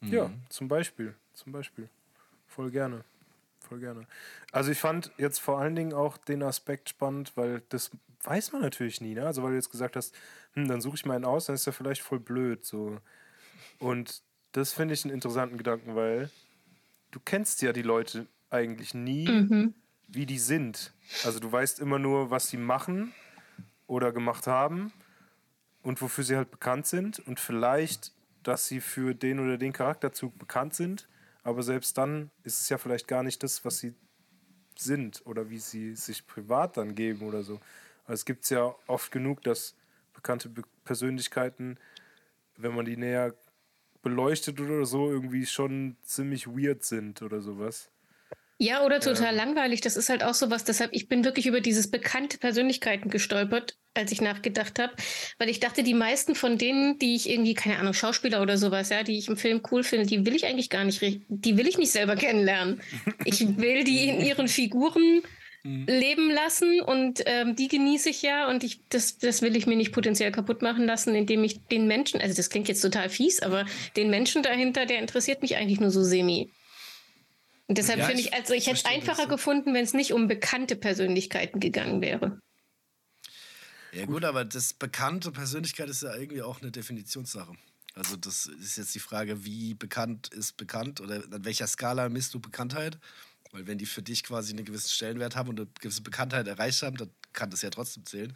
Ja, 0.02 0.30
zum 0.48 0.68
Beispiel. 0.68 1.14
Zum 1.34 1.52
Beispiel. 1.52 1.88
Voll 2.46 2.70
gerne. 2.70 3.04
Voll 3.68 3.80
gerne. 3.80 4.06
Also 4.52 4.70
ich 4.70 4.78
fand 4.78 5.10
jetzt 5.18 5.40
vor 5.40 5.58
allen 5.58 5.74
Dingen 5.74 5.92
auch 5.92 6.18
den 6.18 6.42
Aspekt 6.42 6.88
spannend, 6.88 7.32
weil 7.36 7.62
das 7.68 7.90
weiß 8.22 8.52
man 8.52 8.62
natürlich 8.62 9.00
nie, 9.00 9.14
ne? 9.14 9.26
Also 9.26 9.42
weil 9.42 9.50
du 9.50 9.56
jetzt 9.56 9.70
gesagt 9.70 9.96
hast, 9.96 10.14
hm, 10.52 10.68
dann 10.68 10.80
suche 10.80 10.96
ich 10.96 11.04
mal 11.04 11.14
einen 11.14 11.24
aus, 11.24 11.46
dann 11.46 11.54
ist 11.54 11.66
er 11.66 11.72
vielleicht 11.72 12.02
voll 12.02 12.20
blöd. 12.20 12.64
So. 12.64 12.98
Und 13.78 14.22
das 14.52 14.72
finde 14.72 14.94
ich 14.94 15.04
einen 15.04 15.14
interessanten 15.14 15.58
Gedanken, 15.58 15.96
weil 15.96 16.30
du 17.10 17.20
kennst 17.20 17.62
ja 17.62 17.72
die 17.72 17.82
Leute 17.82 18.26
eigentlich 18.50 18.94
nie, 18.94 19.26
wie 20.08 20.26
die 20.26 20.38
sind. 20.38 20.92
Also 21.24 21.40
du 21.40 21.50
weißt 21.50 21.80
immer 21.80 21.98
nur, 21.98 22.30
was 22.30 22.48
sie 22.48 22.56
machen 22.56 23.12
oder 23.86 24.12
gemacht 24.12 24.46
haben 24.46 24.92
und 25.82 26.00
wofür 26.00 26.24
sie 26.24 26.36
halt 26.36 26.50
bekannt 26.50 26.86
sind 26.86 27.18
und 27.20 27.40
vielleicht, 27.40 28.12
dass 28.42 28.66
sie 28.66 28.80
für 28.80 29.14
den 29.14 29.40
oder 29.40 29.58
den 29.58 29.72
Charakterzug 29.72 30.38
bekannt 30.38 30.74
sind, 30.74 31.08
aber 31.46 31.62
selbst 31.62 31.96
dann 31.96 32.32
ist 32.42 32.60
es 32.60 32.68
ja 32.70 32.76
vielleicht 32.76 33.06
gar 33.06 33.22
nicht 33.22 33.40
das, 33.44 33.64
was 33.64 33.78
sie 33.78 33.94
sind 34.76 35.22
oder 35.26 35.48
wie 35.48 35.58
sie 35.58 35.94
sich 35.94 36.26
privat 36.26 36.76
dann 36.76 36.96
geben 36.96 37.22
oder 37.22 37.44
so. 37.44 37.60
Also 38.04 38.14
es 38.14 38.24
gibt 38.24 38.42
es 38.42 38.50
ja 38.50 38.74
oft 38.88 39.12
genug, 39.12 39.42
dass 39.42 39.76
bekannte 40.12 40.48
Be 40.48 40.62
Persönlichkeiten, 40.84 41.78
wenn 42.56 42.74
man 42.74 42.84
die 42.84 42.96
näher 42.96 43.32
beleuchtet 44.02 44.60
oder 44.60 44.86
so, 44.86 45.08
irgendwie 45.08 45.46
schon 45.46 45.96
ziemlich 46.02 46.48
weird 46.48 46.82
sind 46.84 47.22
oder 47.22 47.40
sowas. 47.40 47.90
Ja, 48.58 48.84
oder 48.84 48.98
total 48.98 49.34
langweilig. 49.34 49.80
Das 49.80 49.96
ist 49.96 50.08
halt 50.08 50.24
auch 50.24 50.34
sowas. 50.34 50.64
Deshalb, 50.64 50.92
ich 50.94 51.08
bin 51.08 51.24
wirklich 51.24 51.46
über 51.46 51.60
dieses 51.60 51.90
bekannte 51.90 52.38
Persönlichkeiten 52.38 53.08
gestolpert, 53.08 53.78
als 53.96 54.12
ich 54.12 54.20
nachgedacht 54.20 54.78
habe. 54.78 54.92
Weil 55.38 55.48
ich 55.48 55.60
dachte, 55.60 55.82
die 55.82 55.94
meisten 55.94 56.34
von 56.34 56.58
denen, 56.58 56.98
die 56.98 57.14
ich 57.14 57.28
irgendwie, 57.28 57.54
keine 57.54 57.78
Ahnung, 57.78 57.94
Schauspieler 57.94 58.42
oder 58.42 58.58
sowas, 58.58 58.90
ja, 58.90 59.02
die 59.02 59.18
ich 59.18 59.28
im 59.28 59.36
Film 59.36 59.62
cool 59.70 59.82
finde, 59.82 60.06
die 60.06 60.24
will 60.26 60.34
ich 60.34 60.46
eigentlich 60.46 60.70
gar 60.70 60.84
nicht, 60.84 61.00
die 61.28 61.56
will 61.56 61.66
ich 61.66 61.78
nicht 61.78 61.92
selber 61.92 62.16
kennenlernen. 62.16 62.80
Ich 63.24 63.40
will 63.58 63.84
die 63.84 64.08
in 64.08 64.20
ihren 64.20 64.48
Figuren 64.48 65.22
leben 65.86 66.30
lassen 66.30 66.80
und 66.80 67.22
ähm, 67.26 67.56
die 67.56 67.68
genieße 67.68 68.10
ich 68.10 68.22
ja 68.22 68.48
und 68.48 68.62
ich, 68.62 68.80
das, 68.88 69.18
das 69.18 69.42
will 69.42 69.56
ich 69.56 69.66
mir 69.66 69.76
nicht 69.76 69.92
potenziell 69.92 70.30
kaputt 70.30 70.62
machen 70.62 70.86
lassen, 70.86 71.14
indem 71.14 71.42
ich 71.42 71.60
den 71.66 71.86
Menschen, 71.86 72.20
also 72.20 72.34
das 72.36 72.50
klingt 72.50 72.68
jetzt 72.68 72.82
total 72.82 73.08
fies, 73.08 73.42
aber 73.42 73.66
den 73.96 74.10
Menschen 74.10 74.42
dahinter, 74.42 74.86
der 74.86 75.00
interessiert 75.00 75.42
mich 75.42 75.56
eigentlich 75.56 75.80
nur 75.80 75.90
so 75.90 76.04
semi. 76.04 76.52
Und 77.66 77.78
deshalb 77.78 77.98
Ja, 77.98 78.06
finde 78.06 78.20
ich 78.20 78.32
also 78.32 78.54
ich 78.54 78.66
hätte 78.66 78.76
es 78.76 78.84
einfacher 78.84 79.24
ja. 79.24 79.28
gefunden, 79.28 79.74
wenn 79.74 79.82
es 79.82 79.92
nicht 79.92 80.12
um 80.12 80.28
bekannte 80.28 80.76
Persönlichkeiten 80.76 81.58
gegangen 81.58 82.00
wäre. 82.00 82.38
Ja 83.92 84.06
gut, 84.06 84.24
aber 84.24 84.44
das 84.44 84.72
bekannte 84.72 85.32
Persönlichkeit 85.32 85.88
ist 85.88 86.02
ja 86.02 86.14
irgendwie 86.14 86.42
auch 86.42 86.60
eine 86.60 86.70
Definitionssache. 86.70 87.54
Also 87.94 88.16
das 88.16 88.46
ist 88.46 88.76
jetzt 88.76 88.94
die 88.94 89.00
Frage, 89.00 89.44
wie 89.44 89.74
bekannt 89.74 90.28
ist 90.28 90.56
bekannt 90.56 91.00
oder 91.00 91.24
an 91.32 91.44
welcher 91.44 91.66
Skala 91.66 92.08
misst 92.08 92.34
du 92.34 92.40
Bekanntheit? 92.40 92.98
Weil 93.52 93.66
wenn 93.66 93.78
die 93.78 93.86
für 93.86 94.02
dich 94.02 94.22
quasi 94.22 94.52
einen 94.52 94.64
gewissen 94.64 94.90
Stellenwert 94.90 95.34
haben 95.34 95.48
und 95.48 95.60
eine 95.60 95.68
gewisse 95.80 96.02
Bekanntheit 96.02 96.46
erreicht 96.46 96.82
haben, 96.82 96.96
dann 96.96 97.10
kann 97.32 97.50
das 97.50 97.62
ja 97.62 97.70
trotzdem 97.70 98.04
zählen. 98.04 98.34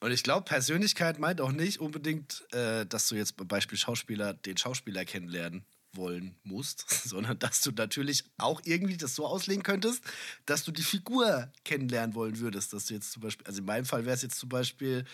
Und 0.00 0.12
ich 0.12 0.22
glaube, 0.22 0.44
Persönlichkeit 0.44 1.18
meint 1.18 1.40
auch 1.40 1.52
nicht 1.52 1.80
unbedingt, 1.80 2.44
äh, 2.52 2.84
dass 2.84 3.08
du 3.08 3.14
jetzt 3.14 3.36
beim 3.36 3.48
Beispiel 3.48 3.78
Schauspieler 3.78 4.34
den 4.34 4.56
Schauspieler 4.56 5.04
kennenlernen 5.04 5.64
wollen 5.92 6.36
musst, 6.44 6.88
sondern 7.08 7.38
dass 7.38 7.60
du 7.60 7.70
natürlich 7.72 8.24
auch 8.38 8.60
irgendwie 8.64 8.96
das 8.96 9.14
so 9.14 9.26
auslegen 9.26 9.62
könntest, 9.62 10.02
dass 10.46 10.64
du 10.64 10.72
die 10.72 10.82
Figur 10.82 11.52
kennenlernen 11.64 12.14
wollen 12.14 12.38
würdest. 12.38 12.72
Dass 12.72 12.86
du 12.86 12.94
jetzt 12.94 13.12
zum 13.12 13.22
Beispiel, 13.22 13.46
also 13.46 13.60
in 13.60 13.66
meinem 13.66 13.84
Fall 13.84 14.04
wäre 14.04 14.14
es 14.14 14.22
jetzt 14.22 14.38
zum 14.38 14.48
Beispiel, 14.48 15.04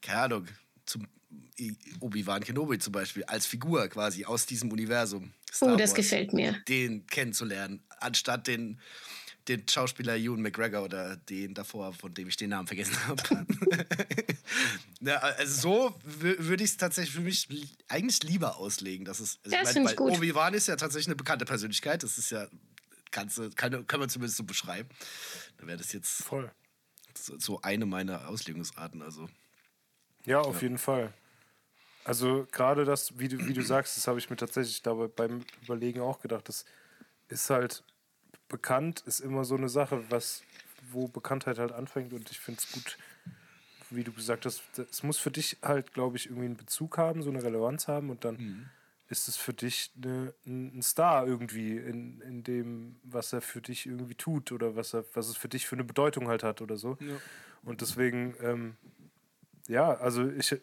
keine 0.00 0.20
Ahnung, 0.22 0.46
zum 0.86 1.06
Obi-Wan 2.00 2.42
Kenobi 2.42 2.78
zum 2.78 2.92
Beispiel, 2.92 3.24
als 3.24 3.46
Figur 3.46 3.88
quasi 3.88 4.24
aus 4.24 4.46
diesem 4.46 4.72
Universum. 4.72 5.32
Star 5.52 5.74
Oh, 5.74 5.76
das 5.76 5.90
Wars, 5.90 5.96
gefällt 5.96 6.32
mir. 6.32 6.52
Den 6.68 7.06
kennenzulernen, 7.06 7.82
anstatt 8.00 8.46
den, 8.46 8.80
den 9.48 9.66
Schauspieler 9.68 10.16
Ewan 10.16 10.42
McGregor 10.42 10.82
oder 10.84 11.16
den 11.16 11.54
davor, 11.54 11.92
von 11.92 12.12
dem 12.14 12.28
ich 12.28 12.36
den 12.36 12.50
Namen 12.50 12.66
vergessen 12.66 12.96
habe. 13.06 13.22
ja, 15.00 15.16
also 15.38 15.60
so 15.60 15.88
wü- 16.20 16.36
würde 16.38 16.64
ich 16.64 16.70
es 16.70 16.76
tatsächlich 16.76 17.14
für 17.14 17.20
mich 17.22 17.48
li- 17.48 17.68
eigentlich 17.88 18.22
lieber 18.22 18.56
auslegen. 18.56 19.04
Dass 19.04 19.20
es, 19.20 19.38
also 19.44 19.56
Das 19.56 19.74
mein, 19.74 19.86
ich 19.86 19.96
gut. 19.96 20.12
Obi-Wan 20.12 20.54
ist 20.54 20.68
ja 20.68 20.76
tatsächlich 20.76 21.06
eine 21.08 21.16
bekannte 21.16 21.44
Persönlichkeit. 21.44 22.02
Das 22.02 22.18
ist 22.18 22.30
ja, 22.30 22.46
kannst, 23.10 23.40
kann, 23.56 23.86
kann 23.86 24.00
man 24.00 24.08
zumindest 24.08 24.36
so 24.36 24.44
beschreiben. 24.44 24.88
Da 25.58 25.66
wäre 25.66 25.78
das 25.78 25.92
jetzt 25.92 26.22
Voll. 26.22 26.50
so, 27.14 27.60
eine 27.62 27.86
meiner 27.86 28.28
Auslegungsarten. 28.28 29.02
Also 29.02 29.28
Ja, 30.26 30.40
auf 30.40 30.62
jeden 30.62 30.78
Fall. 30.78 31.12
Also 32.04 32.46
gerade 32.52 32.84
das, 32.84 33.18
wie 33.18 33.28
du, 33.28 33.38
wie 33.46 33.52
du 33.52 33.62
sagst, 33.62 33.96
das 33.96 34.06
habe 34.06 34.18
ich 34.18 34.30
mir 34.30 34.36
tatsächlich 34.36 34.82
dabei 34.82 35.08
beim 35.08 35.44
Überlegen 35.62 36.00
auch 36.00 36.20
gedacht. 36.20 36.48
Das 36.48 36.64
ist 37.28 37.50
halt 37.50 37.84
bekannt, 38.48 39.02
ist 39.06 39.20
immer 39.20 39.44
so 39.44 39.56
eine 39.56 39.68
Sache, 39.68 40.02
was, 40.10 40.42
wo 40.90 41.08
Bekanntheit 41.08 41.58
halt 41.58 41.72
anfängt. 41.72 42.12
Und 42.12 42.30
ich 42.30 42.40
finde 42.40 42.60
es 42.60 42.72
gut, 42.72 42.98
wie 43.90 44.04
du 44.04 44.12
gesagt 44.12 44.46
hast, 44.46 44.62
es 44.78 45.02
muss 45.02 45.18
für 45.18 45.30
dich 45.30 45.58
halt, 45.62 45.92
glaube 45.94 46.16
ich, 46.16 46.26
irgendwie 46.26 46.46
einen 46.46 46.56
Bezug 46.56 46.98
haben, 46.98 47.22
so 47.22 47.30
eine 47.30 47.42
Relevanz 47.42 47.88
haben. 47.88 48.10
Und 48.10 48.24
dann 48.24 48.36
ist 49.08 49.28
es 49.28 49.36
für 49.36 49.54
dich 49.54 49.90
eine, 50.02 50.34
ein 50.46 50.82
Star 50.82 51.26
irgendwie 51.26 51.76
in, 51.76 52.20
in 52.20 52.42
dem, 52.42 52.96
was 53.04 53.32
er 53.32 53.40
für 53.40 53.62
dich 53.62 53.86
irgendwie 53.86 54.14
tut 54.14 54.52
oder 54.52 54.76
was, 54.76 54.94
er, 54.94 55.04
was 55.14 55.28
es 55.28 55.36
für 55.36 55.48
dich 55.48 55.66
für 55.66 55.76
eine 55.76 55.84
Bedeutung 55.84 56.28
halt 56.28 56.42
hat 56.42 56.60
oder 56.60 56.76
so. 56.76 56.96
Und 57.62 57.80
deswegen, 57.80 58.34
ähm, 58.42 58.76
ja, 59.66 59.94
also 59.94 60.28
ich, 60.28 60.56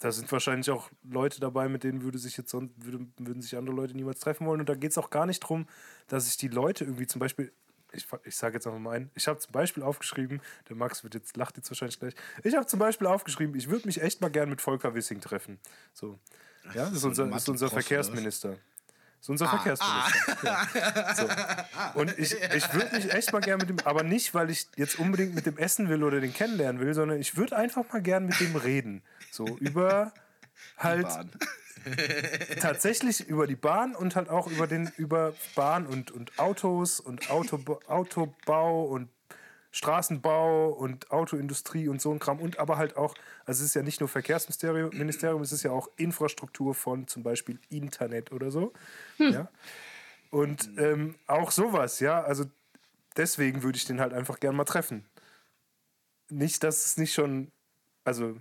da 0.00 0.12
sind 0.12 0.30
wahrscheinlich 0.30 0.70
auch 0.70 0.90
Leute 1.02 1.40
dabei, 1.40 1.68
mit 1.68 1.84
denen 1.84 2.02
würde 2.02 2.18
sich 2.18 2.36
jetzt 2.36 2.50
sonst, 2.50 2.72
würde, 2.76 3.06
würden 3.18 3.42
sich 3.42 3.56
andere 3.56 3.74
Leute 3.74 3.94
niemals 3.94 4.20
treffen 4.20 4.46
wollen. 4.46 4.60
Und 4.60 4.68
da 4.68 4.74
geht 4.74 4.92
es 4.92 4.98
auch 4.98 5.10
gar 5.10 5.26
nicht 5.26 5.42
darum, 5.42 5.66
dass 6.06 6.26
sich 6.26 6.36
die 6.36 6.48
Leute 6.48 6.84
irgendwie 6.84 7.06
zum 7.06 7.18
Beispiel, 7.18 7.52
ich, 7.92 8.06
ich 8.24 8.36
sage 8.36 8.54
jetzt 8.54 8.66
einfach 8.66 8.78
mal 8.78 8.96
ein, 8.96 9.10
ich 9.14 9.26
habe 9.26 9.38
zum 9.38 9.52
Beispiel 9.52 9.82
aufgeschrieben, 9.82 10.40
der 10.68 10.76
Max 10.76 11.02
wird 11.02 11.14
jetzt, 11.14 11.36
lacht 11.36 11.56
jetzt 11.56 11.70
wahrscheinlich 11.70 11.98
gleich, 11.98 12.14
ich 12.44 12.54
habe 12.54 12.66
zum 12.66 12.78
Beispiel 12.78 13.06
aufgeschrieben, 13.06 13.56
ich 13.56 13.68
würde 13.68 13.86
mich 13.86 14.00
echt 14.00 14.20
mal 14.20 14.28
gern 14.28 14.50
mit 14.50 14.60
Volker 14.60 14.94
Wissing 14.94 15.20
treffen. 15.20 15.58
So. 15.92 16.18
Ja, 16.74 16.84
das 16.84 16.92
ist 16.92 17.04
unser, 17.04 17.34
ist 17.34 17.48
unser? 17.48 17.68
Verkehrsminister. 17.68 18.56
Das 19.18 19.24
ist 19.24 19.30
unser 19.30 19.48
Verkehrsminister. 19.48 20.36
Ja. 20.44 21.14
So. 21.14 22.00
Und 22.00 22.16
ich, 22.18 22.34
ich 22.34 22.72
würde 22.72 22.94
mich 22.94 23.12
echt 23.12 23.32
mal 23.32 23.40
gern 23.40 23.58
mit 23.58 23.68
dem, 23.68 23.78
aber 23.84 24.04
nicht, 24.04 24.32
weil 24.32 24.48
ich 24.48 24.68
jetzt 24.76 24.98
unbedingt 24.98 25.34
mit 25.34 25.44
dem 25.44 25.58
essen 25.58 25.88
will 25.88 26.04
oder 26.04 26.20
den 26.20 26.32
kennenlernen 26.32 26.80
will, 26.80 26.94
sondern 26.94 27.18
ich 27.18 27.36
würde 27.36 27.56
einfach 27.56 27.84
mal 27.92 28.00
gern 28.00 28.26
mit 28.26 28.38
dem 28.38 28.54
reden. 28.54 29.02
So 29.32 29.46
über 29.58 30.12
halt 30.76 31.06
tatsächlich 32.60 33.26
über 33.28 33.46
die 33.46 33.56
Bahn 33.56 33.94
und 33.94 34.14
halt 34.14 34.28
auch 34.28 34.46
über 34.46 34.66
den 34.66 34.90
über 34.96 35.34
Bahn 35.54 35.86
und, 35.86 36.10
und 36.10 36.38
Autos 36.38 37.00
und 37.00 37.30
Auto, 37.30 37.58
Autobau 37.88 38.84
und 38.84 39.08
Straßenbau 39.70 40.70
und 40.70 41.10
Autoindustrie 41.10 41.88
und 41.88 42.00
so 42.00 42.10
ein 42.10 42.18
Kram 42.18 42.40
und 42.40 42.58
aber 42.58 42.78
halt 42.78 42.96
auch, 42.96 43.14
also 43.44 43.62
es 43.62 43.70
ist 43.70 43.74
ja 43.74 43.82
nicht 43.82 44.00
nur 44.00 44.08
Verkehrsministerium, 44.08 44.90
Ministerium, 44.96 45.42
es 45.42 45.52
ist 45.52 45.62
ja 45.62 45.70
auch 45.70 45.88
Infrastruktur 45.96 46.74
von 46.74 47.06
zum 47.06 47.22
Beispiel 47.22 47.58
Internet 47.68 48.32
oder 48.32 48.50
so. 48.50 48.72
Ja? 49.18 49.48
Und 50.30 50.70
ähm, 50.78 51.16
auch 51.26 51.50
sowas, 51.50 52.00
ja, 52.00 52.22
also 52.22 52.44
deswegen 53.16 53.62
würde 53.62 53.76
ich 53.76 53.84
den 53.84 54.00
halt 54.00 54.12
einfach 54.12 54.40
gern 54.40 54.56
mal 54.56 54.64
treffen. 54.64 55.04
Nicht, 56.30 56.62
dass 56.64 56.84
es 56.84 56.96
nicht 56.96 57.12
schon, 57.12 57.50
also 58.04 58.36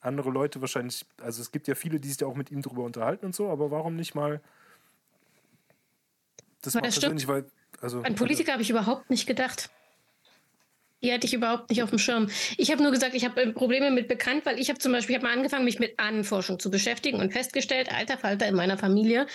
andere 0.00 0.30
Leute 0.30 0.60
wahrscheinlich, 0.60 1.06
also 1.20 1.42
es 1.42 1.52
gibt 1.52 1.68
ja 1.68 1.74
viele, 1.74 2.00
die 2.00 2.08
sich 2.08 2.20
ja 2.20 2.26
auch 2.26 2.34
mit 2.34 2.50
ihm 2.50 2.62
drüber 2.62 2.84
unterhalten 2.84 3.26
und 3.26 3.34
so, 3.34 3.50
aber 3.50 3.70
warum 3.70 3.96
nicht 3.96 4.14
mal 4.14 4.40
das 6.62 6.74
Aber 6.74 6.82
mal 6.82 6.88
das 6.88 6.96
stimmt. 6.96 7.16
persönlich, 7.16 7.28
weil, 7.28 7.50
also 7.80 8.02
An 8.02 8.14
Politiker 8.14 8.52
habe 8.52 8.62
ich 8.62 8.70
überhaupt 8.70 9.10
nicht 9.10 9.26
gedacht. 9.26 9.70
Die 11.02 11.12
hatte 11.12 11.26
ich 11.26 11.34
überhaupt 11.34 11.70
nicht 11.70 11.82
auf 11.82 11.90
dem 11.90 11.98
Schirm. 11.98 12.28
Ich 12.58 12.70
habe 12.70 12.82
nur 12.82 12.92
gesagt, 12.92 13.14
ich 13.14 13.24
habe 13.24 13.40
äh, 13.42 13.52
Probleme 13.52 13.90
mit 13.90 14.08
bekannt, 14.08 14.44
weil 14.44 14.58
ich 14.58 14.68
habe 14.68 14.78
zum 14.78 14.92
Beispiel, 14.92 15.16
ich 15.16 15.22
habe 15.22 15.28
mal 15.28 15.36
angefangen, 15.36 15.64
mich 15.64 15.78
mit 15.78 15.98
Ahnenforschung 15.98 16.58
zu 16.58 16.70
beschäftigen 16.70 17.20
und 17.20 17.32
festgestellt, 17.32 17.92
alter 17.92 18.18
Falter 18.18 18.46
in 18.46 18.54
meiner 18.54 18.76
Familie, 18.76 19.26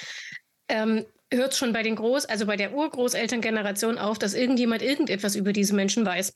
ähm, 0.70 1.06
hört 1.34 1.56
schon 1.56 1.74
bei 1.74 1.84
den 1.84 1.96
Groß-, 1.96 2.28
also 2.28 2.46
bei 2.46 2.56
der 2.56 2.74
Urgroßelterngeneration 2.74 3.98
auf, 3.98 4.20
dass 4.20 4.34
irgendjemand 4.34 4.82
irgendetwas 4.82 5.36
über 5.36 5.54
diese 5.54 5.74
Menschen 5.74 6.06
weiß. 6.06 6.34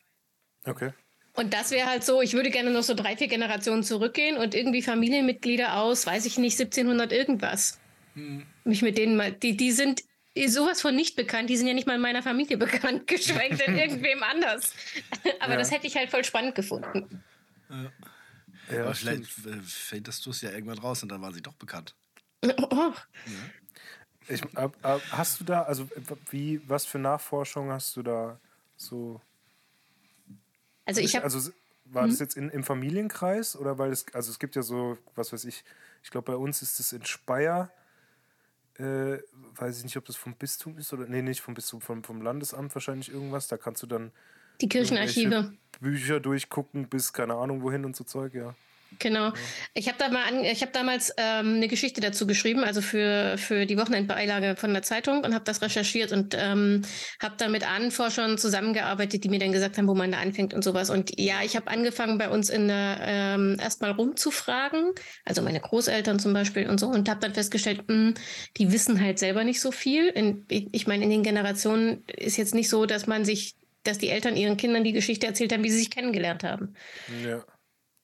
Okay. 0.65 0.93
Und 1.33 1.53
das 1.53 1.71
wäre 1.71 1.87
halt 1.87 2.03
so, 2.03 2.21
ich 2.21 2.33
würde 2.33 2.49
gerne 2.49 2.71
noch 2.71 2.83
so 2.83 2.95
drei, 2.95 3.15
vier 3.15 3.27
Generationen 3.27 3.83
zurückgehen 3.83 4.35
und 4.35 4.55
irgendwie 4.55 4.81
Familienmitglieder 4.81 5.77
aus, 5.77 6.05
weiß 6.05 6.25
ich 6.25 6.37
nicht, 6.37 6.59
1700 6.59 7.13
irgendwas. 7.13 7.79
Mich 8.63 8.81
mit 8.81 8.97
denen 8.97 9.15
mal, 9.15 9.31
die, 9.31 9.55
die 9.55 9.71
sind 9.71 10.01
sowas 10.47 10.81
von 10.81 10.95
nicht 10.95 11.15
bekannt, 11.15 11.49
die 11.49 11.57
sind 11.57 11.67
ja 11.67 11.73
nicht 11.73 11.87
mal 11.87 11.95
in 11.95 12.01
meiner 12.01 12.23
Familie 12.23 12.57
bekannt, 12.57 13.07
geschweige 13.07 13.57
denn 13.57 13.77
irgendwem 13.77 14.23
anders. 14.23 14.73
Aber 15.39 15.53
Ja. 15.53 15.59
das 15.59 15.71
hätte 15.71 15.87
ich 15.87 15.95
halt 15.95 16.09
voll 16.09 16.23
spannend 16.23 16.55
gefunden. 16.55 17.23
Ja, 17.69 18.81
Aber 18.81 18.93
stimmt. 18.95 19.27
vielleicht 19.27 19.45
äh, 19.47 19.61
findest 19.61 20.25
du 20.25 20.29
es 20.31 20.41
ja 20.41 20.51
irgendwann 20.51 20.79
raus 20.79 21.03
und 21.03 21.09
dann 21.09 21.21
waren 21.21 21.33
sie 21.33 21.41
doch 21.41 21.53
bekannt. 21.53 21.95
Oh, 22.43 22.93
Ich, 24.27 24.43
ab, 24.55 24.77
ab, 24.83 25.01
hast 25.11 25.39
du 25.39 25.43
da, 25.43 25.63
also 25.63 25.89
wie, 26.29 26.61
was 26.69 26.85
für 26.85 26.99
Nachforschung 26.99 27.71
hast 27.71 27.97
du 27.97 28.03
da 28.03 28.39
so 28.77 29.21
Also 30.85 31.01
ich 31.01 31.15
habe. 31.15 31.25
Also 31.25 31.51
war 31.85 32.07
das 32.07 32.19
jetzt 32.19 32.37
in, 32.37 32.49
im 32.49 32.63
Familienkreis 32.63 33.55
oder 33.55 33.77
weil 33.79 33.91
es, 33.91 34.05
also 34.13 34.31
es 34.31 34.37
gibt 34.39 34.55
ja 34.55 34.61
so, 34.61 34.97
was 35.15 35.33
weiß 35.33 35.45
ich, 35.45 35.63
ich 36.03 36.11
glaube 36.11 36.31
bei 36.31 36.37
uns 36.37 36.61
ist 36.61 36.79
es 36.79 36.93
in 36.93 37.03
Speyer, 37.05 37.71
äh, 38.79 39.19
weiß 39.55 39.77
ich 39.79 39.83
nicht, 39.83 39.97
ob 39.97 40.05
das 40.05 40.15
vom 40.15 40.35
Bistum 40.35 40.77
ist 40.77 40.93
oder, 40.93 41.05
nee, 41.07 41.21
nicht 41.21 41.41
vom 41.41 41.53
Bistum, 41.53 41.81
vom, 41.81 42.03
vom 42.03 42.21
Landesamt 42.21 42.73
wahrscheinlich 42.73 43.11
irgendwas, 43.11 43.47
da 43.47 43.57
kannst 43.57 43.83
du 43.83 43.87
dann 43.87 44.11
die 44.61 44.69
Kirchenarchive. 44.69 45.53
Bücher 45.79 46.19
durchgucken 46.19 46.87
bis 46.87 47.13
keine 47.13 47.35
Ahnung 47.35 47.61
wohin 47.61 47.85
und 47.85 47.95
so 47.95 48.03
Zeug, 48.03 48.33
ja. 48.33 48.55
Genau. 48.97 49.31
Ich 49.73 49.87
habe 49.87 49.97
da 49.99 50.09
mal 50.09 50.23
an, 50.27 50.43
ich 50.43 50.61
habe 50.61 50.71
damals 50.71 51.13
ähm, 51.17 51.55
eine 51.55 51.67
Geschichte 51.67 52.01
dazu 52.01 52.25
geschrieben, 52.25 52.63
also 52.63 52.81
für, 52.81 53.37
für 53.37 53.65
die 53.65 53.77
Wochenendbeilage 53.77 54.55
von 54.55 54.73
der 54.73 54.81
Zeitung 54.81 55.23
und 55.23 55.33
habe 55.33 55.45
das 55.45 55.61
recherchiert 55.61 56.11
und 56.11 56.35
ähm, 56.37 56.81
habe 57.21 57.35
da 57.37 57.47
mit 57.47 57.69
Ahnenforschern 57.69 58.37
zusammengearbeitet, 58.37 59.23
die 59.23 59.29
mir 59.29 59.39
dann 59.39 59.51
gesagt 59.51 59.77
haben, 59.77 59.87
wo 59.87 59.93
man 59.93 60.11
da 60.11 60.19
anfängt 60.19 60.53
und 60.53 60.63
sowas. 60.63 60.89
Und 60.89 61.19
ja, 61.19 61.43
ich 61.43 61.55
habe 61.55 61.69
angefangen 61.69 62.17
bei 62.17 62.29
uns 62.29 62.49
in 62.49 62.67
der 62.67 62.97
ähm, 63.01 63.57
erstmal 63.61 63.91
rumzufragen, 63.91 64.91
also 65.23 65.41
meine 65.41 65.59
Großeltern 65.59 66.19
zum 66.19 66.33
Beispiel 66.33 66.67
und 66.67 66.79
so, 66.79 66.87
und 66.87 67.09
habe 67.09 67.19
dann 67.19 67.33
festgestellt, 67.33 67.83
mh, 67.87 67.93
hm, 67.93 68.13
die 68.57 68.71
wissen 68.71 68.99
halt 68.99 69.19
selber 69.19 69.43
nicht 69.43 69.61
so 69.61 69.71
viel. 69.71 70.07
In, 70.07 70.45
ich 70.49 70.87
meine, 70.87 71.03
in 71.03 71.09
den 71.09 71.23
Generationen 71.23 72.03
ist 72.07 72.37
jetzt 72.37 72.55
nicht 72.55 72.69
so, 72.69 72.85
dass 72.85 73.07
man 73.07 73.23
sich, 73.23 73.55
dass 73.83 73.97
die 73.97 74.09
Eltern 74.09 74.35
ihren 74.35 74.57
Kindern 74.57 74.83
die 74.83 74.93
Geschichte 74.93 75.27
erzählt 75.27 75.53
haben, 75.53 75.63
wie 75.63 75.69
sie 75.69 75.79
sich 75.79 75.91
kennengelernt 75.91 76.43
haben. 76.43 76.75
Ja. 77.23 77.43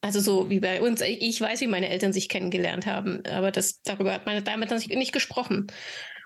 Also 0.00 0.20
so 0.20 0.50
wie 0.50 0.60
bei 0.60 0.82
uns. 0.82 1.00
Ich 1.00 1.40
weiß, 1.40 1.60
wie 1.60 1.66
meine 1.66 1.88
Eltern 1.88 2.12
sich 2.12 2.28
kennengelernt 2.28 2.86
haben, 2.86 3.22
aber 3.26 3.50
das, 3.50 3.82
darüber 3.82 4.12
hat 4.12 4.26
man 4.26 4.42
damit 4.44 4.70
nicht 4.70 5.12
gesprochen. 5.12 5.66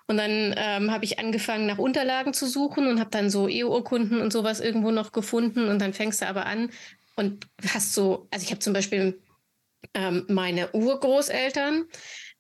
Und 0.07 0.17
dann 0.17 0.55
ähm, 0.57 0.91
habe 0.91 1.05
ich 1.05 1.21
angefangen, 1.21 1.67
nach 1.67 1.79
Unterlagen 1.79 2.35
zu 2.35 2.49
suchen 2.49 2.89
und 2.89 2.99
habe 2.99 3.11
dann 3.11 3.31
so 3.31 3.47
Eheurkunden 3.47 4.21
und 4.21 4.33
sowas 4.33 4.59
irgendwo 4.59 4.91
noch 4.91 5.13
gefunden. 5.13 5.69
Und 5.69 5.79
dann 5.81 5.93
fängst 5.93 6.21
du 6.21 6.27
aber 6.27 6.47
an 6.47 6.71
und 7.15 7.47
hast 7.73 7.95
so, 7.95 8.27
also 8.33 8.45
ich 8.45 8.51
habe 8.51 8.59
zum 8.59 8.73
Beispiel 8.73 9.21
ähm, 9.95 10.25
meine 10.29 10.73
Urgroßeltern, 10.73 11.85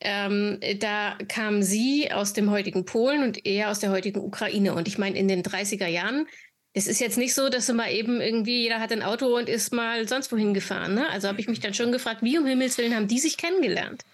ähm, 0.00 0.58
da 0.80 1.16
kam 1.28 1.62
sie 1.62 2.10
aus 2.10 2.32
dem 2.32 2.50
heutigen 2.50 2.84
Polen 2.86 3.22
und 3.22 3.46
er 3.46 3.70
aus 3.70 3.78
der 3.78 3.90
heutigen 3.90 4.20
Ukraine. 4.20 4.74
Und 4.74 4.88
ich 4.88 4.98
meine, 4.98 5.16
in 5.16 5.28
den 5.28 5.42
30er 5.44 5.86
Jahren 5.86 6.26
es 6.72 6.86
ist 6.86 7.00
jetzt 7.00 7.18
nicht 7.18 7.34
so, 7.34 7.48
dass 7.48 7.66
du 7.66 7.74
mal 7.74 7.90
eben 7.90 8.20
irgendwie, 8.20 8.62
jeder 8.62 8.80
hat 8.80 8.92
ein 8.92 9.02
Auto 9.02 9.36
und 9.36 9.48
ist 9.48 9.72
mal 9.72 10.06
sonst 10.06 10.30
wohin 10.30 10.54
gefahren. 10.54 10.94
Ne? 10.94 11.08
Also 11.08 11.26
habe 11.26 11.40
ich 11.40 11.48
mich 11.48 11.60
dann 11.60 11.74
schon 11.74 11.90
gefragt, 11.90 12.22
wie 12.22 12.38
um 12.38 12.46
Himmels 12.46 12.78
Willen 12.78 12.94
haben 12.94 13.08
die 13.08 13.18
sich 13.18 13.36
kennengelernt? 13.36 14.04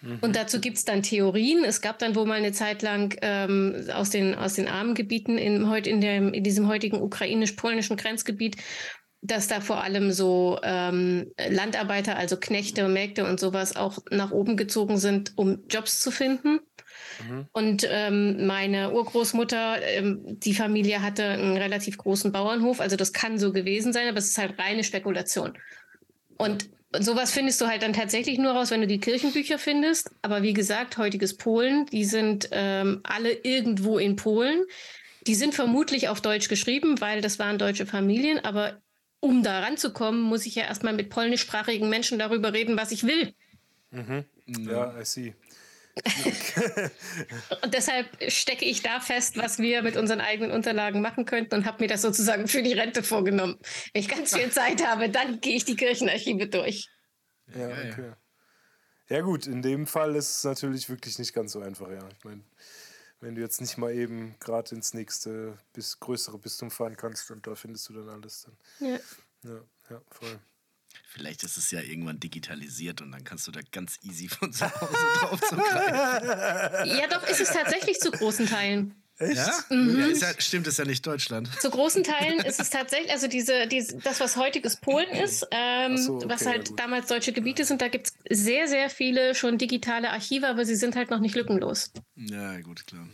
Mhm. 0.00 0.18
Und 0.22 0.36
dazu 0.36 0.58
gibt 0.60 0.78
es 0.78 0.84
dann 0.84 1.02
Theorien. 1.02 1.64
Es 1.64 1.82
gab 1.82 1.98
dann 1.98 2.14
wohl 2.14 2.26
mal 2.26 2.38
eine 2.38 2.52
Zeit 2.52 2.82
lang 2.82 3.16
ähm, 3.20 3.86
aus, 3.92 4.08
den, 4.08 4.34
aus 4.34 4.54
den 4.54 4.68
armen 4.68 4.94
Gebieten 4.94 5.36
in, 5.36 5.68
heut, 5.68 5.86
in, 5.86 6.00
dem, 6.00 6.32
in 6.32 6.42
diesem 6.42 6.66
heutigen 6.66 7.00
ukrainisch-polnischen 7.00 7.98
Grenzgebiet, 7.98 8.56
dass 9.20 9.46
da 9.46 9.60
vor 9.60 9.84
allem 9.84 10.12
so 10.12 10.58
ähm, 10.62 11.30
Landarbeiter, 11.48 12.16
also 12.16 12.38
Knechte, 12.38 12.88
Mägde 12.88 13.24
und 13.26 13.38
sowas 13.38 13.76
auch 13.76 13.98
nach 14.10 14.32
oben 14.32 14.56
gezogen 14.56 14.98
sind, 14.98 15.32
um 15.36 15.62
Jobs 15.68 16.00
zu 16.00 16.10
finden. 16.10 16.60
Mhm. 17.28 17.46
Und 17.52 17.88
ähm, 17.90 18.46
meine 18.46 18.92
Urgroßmutter, 18.92 19.82
ähm, 19.82 20.20
die 20.24 20.54
Familie 20.54 21.02
hatte 21.02 21.24
einen 21.24 21.56
relativ 21.56 21.98
großen 21.98 22.32
Bauernhof, 22.32 22.80
also 22.80 22.96
das 22.96 23.12
kann 23.12 23.38
so 23.38 23.52
gewesen 23.52 23.92
sein, 23.92 24.08
aber 24.08 24.18
es 24.18 24.30
ist 24.30 24.38
halt 24.38 24.58
reine 24.58 24.84
Spekulation. 24.84 25.54
Und 26.36 26.68
sowas 26.98 27.32
findest 27.32 27.60
du 27.60 27.66
halt 27.66 27.82
dann 27.82 27.92
tatsächlich 27.92 28.38
nur 28.38 28.52
raus, 28.52 28.70
wenn 28.70 28.80
du 28.80 28.86
die 28.86 29.00
Kirchenbücher 29.00 29.58
findest. 29.58 30.10
Aber 30.22 30.42
wie 30.42 30.52
gesagt, 30.52 30.98
heutiges 30.98 31.36
Polen, 31.36 31.86
die 31.86 32.04
sind 32.04 32.48
ähm, 32.52 33.00
alle 33.02 33.32
irgendwo 33.32 33.98
in 33.98 34.16
Polen. 34.16 34.64
Die 35.26 35.34
sind 35.34 35.54
vermutlich 35.54 36.08
auf 36.08 36.20
Deutsch 36.20 36.48
geschrieben, 36.48 37.00
weil 37.00 37.20
das 37.20 37.38
waren 37.38 37.58
deutsche 37.58 37.86
Familien. 37.86 38.44
Aber 38.44 38.80
um 39.20 39.42
da 39.42 39.60
ranzukommen, 39.60 40.20
muss 40.20 40.46
ich 40.46 40.56
ja 40.56 40.64
erstmal 40.64 40.92
mit 40.92 41.10
polnischsprachigen 41.10 41.88
Menschen 41.88 42.18
darüber 42.18 42.52
reden, 42.52 42.76
was 42.76 42.90
ich 42.90 43.04
will. 43.04 43.32
Mhm. 43.90 44.24
Ja, 44.46 44.98
I 45.00 45.04
see. 45.04 45.34
und 47.62 47.74
deshalb 47.74 48.06
stecke 48.30 48.64
ich 48.64 48.82
da 48.82 49.00
fest, 49.00 49.36
was 49.36 49.58
wir 49.58 49.82
mit 49.82 49.96
unseren 49.96 50.20
eigenen 50.20 50.50
Unterlagen 50.50 51.02
machen 51.02 51.26
könnten 51.26 51.54
und 51.56 51.66
habe 51.66 51.82
mir 51.82 51.88
das 51.88 52.00
sozusagen 52.02 52.48
für 52.48 52.62
die 52.62 52.72
Rente 52.72 53.02
vorgenommen. 53.02 53.58
Wenn 53.92 54.00
ich 54.02 54.08
ganz 54.08 54.34
viel 54.34 54.50
Zeit 54.50 54.86
habe, 54.86 55.10
dann 55.10 55.40
gehe 55.40 55.54
ich 55.54 55.64
die 55.64 55.76
Kirchenarchive 55.76 56.46
durch. 56.46 56.88
Ja, 57.54 57.68
okay. 57.68 58.12
Ja 59.08 59.20
gut, 59.20 59.46
in 59.46 59.60
dem 59.60 59.86
Fall 59.86 60.16
ist 60.16 60.36
es 60.36 60.44
natürlich 60.44 60.88
wirklich 60.88 61.18
nicht 61.18 61.34
ganz 61.34 61.52
so 61.52 61.60
einfach, 61.60 61.90
ja. 61.90 62.08
Ich 62.16 62.24
meine, 62.24 62.42
wenn 63.20 63.34
du 63.34 63.42
jetzt 63.42 63.60
nicht 63.60 63.76
mal 63.76 63.92
eben 63.92 64.36
gerade 64.40 64.74
ins 64.74 64.94
nächste 64.94 65.58
bis 65.74 66.00
größere 66.00 66.38
Bistum 66.38 66.70
fahren 66.70 66.96
kannst 66.96 67.30
und 67.30 67.46
da 67.46 67.54
findest 67.54 67.88
du 67.90 67.92
dann 67.92 68.08
alles, 68.08 68.46
dann. 68.46 68.56
Ja. 68.88 68.98
Ja, 69.44 69.60
ja 69.90 70.02
voll. 70.08 70.40
Vielleicht 71.12 71.42
ist 71.42 71.58
es 71.58 71.70
ja 71.70 71.80
irgendwann 71.80 72.18
digitalisiert 72.20 73.02
und 73.02 73.12
dann 73.12 73.22
kannst 73.22 73.46
du 73.46 73.52
da 73.52 73.60
ganz 73.70 73.98
easy 74.02 74.28
von 74.28 74.50
zu 74.50 74.64
Hause 74.64 74.92
drauf 75.20 75.40
zugreifen. 75.42 76.96
Ja, 76.96 77.06
doch, 77.06 77.28
ist 77.28 77.40
es 77.40 77.50
tatsächlich 77.50 78.00
zu 78.00 78.10
großen 78.10 78.46
Teilen. 78.46 78.94
Echt? 79.18 79.36
Ja? 79.36 79.64
Mhm. 79.68 80.00
ja 80.00 80.06
ist 80.06 80.22
ja, 80.22 80.28
stimmt, 80.38 80.66
ist 80.66 80.78
ja 80.78 80.86
nicht 80.86 81.06
Deutschland. 81.06 81.50
Zu 81.60 81.68
großen 81.68 82.02
Teilen 82.02 82.40
ist 82.40 82.58
es 82.58 82.70
tatsächlich, 82.70 83.10
also 83.12 83.28
diese, 83.28 83.66
diese 83.66 83.98
das, 83.98 84.20
was 84.20 84.36
heutiges 84.36 84.76
Polen 84.76 85.10
ist, 85.10 85.46
ähm, 85.50 85.98
so, 85.98 86.16
okay, 86.16 86.28
was 86.30 86.46
halt 86.46 86.70
ja, 86.70 86.76
damals 86.76 87.08
deutsche 87.08 87.34
Gebiete 87.34 87.66
sind, 87.66 87.82
da 87.82 87.88
gibt 87.88 88.06
es 88.06 88.44
sehr, 88.44 88.66
sehr 88.66 88.88
viele 88.88 89.34
schon 89.34 89.58
digitale 89.58 90.10
Archive, 90.10 90.48
aber 90.48 90.64
sie 90.64 90.76
sind 90.76 90.96
halt 90.96 91.10
noch 91.10 91.20
nicht 91.20 91.34
lückenlos. 91.34 91.92
Ja, 92.16 92.58
gut, 92.62 92.86
klar. 92.86 93.06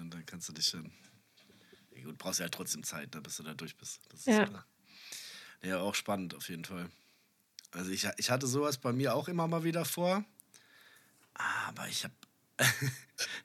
Und 0.00 0.10
dann 0.10 0.24
kannst 0.24 0.48
du 0.48 0.54
dich 0.54 0.70
dann. 0.70 0.90
Ja, 1.94 2.04
gut, 2.04 2.16
brauchst 2.16 2.40
ja 2.40 2.44
halt 2.44 2.54
trotzdem 2.54 2.82
Zeit, 2.82 3.10
bis 3.22 3.36
du 3.36 3.42
da 3.42 3.52
durch 3.52 3.76
bist. 3.76 4.00
ja. 4.24 4.46
Klar. 4.46 4.66
Ja, 5.62 5.80
auch 5.80 5.94
spannend 5.94 6.34
auf 6.34 6.48
jeden 6.48 6.64
Fall. 6.64 6.88
Also 7.72 7.90
ich, 7.90 8.06
ich 8.18 8.30
hatte 8.30 8.46
sowas 8.46 8.78
bei 8.78 8.92
mir 8.92 9.14
auch 9.14 9.28
immer 9.28 9.48
mal 9.48 9.64
wieder 9.64 9.84
vor. 9.84 10.24
Aber 11.34 11.88
ich 11.88 12.04
habe, 12.04 12.14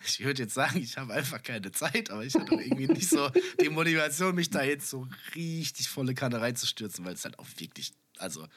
ich 0.06 0.20
würde 0.24 0.44
jetzt 0.44 0.54
sagen, 0.54 0.82
ich 0.82 0.98
habe 0.98 1.14
einfach 1.14 1.42
keine 1.42 1.72
Zeit, 1.72 2.10
aber 2.12 2.26
ich 2.26 2.36
hatte 2.36 2.56
irgendwie 2.56 2.88
nicht 2.88 3.10
so 3.10 3.30
die 3.62 3.70
Motivation, 3.70 4.36
mich 4.36 4.50
da 4.50 4.64
jetzt 4.64 4.90
so 4.90 5.08
richtig 5.36 5.90
volle 5.90 6.14
Kanne 6.14 6.42
reinzustürzen, 6.42 7.06
weil 7.06 7.14
es 7.14 7.24
halt 7.24 7.40
auch 7.40 7.48
wirklich, 7.58 7.94
also, 8.18 8.48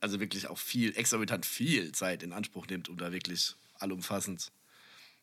also 0.00 0.20
wirklich 0.20 0.46
auch 0.48 0.58
viel, 0.58 0.96
exorbitant 0.96 1.44
viel 1.44 1.92
Zeit 1.92 2.22
in 2.22 2.32
Anspruch 2.32 2.66
nimmt, 2.68 2.88
um 2.88 2.96
da 2.96 3.12
wirklich 3.12 3.54
allumfassend. 3.78 4.52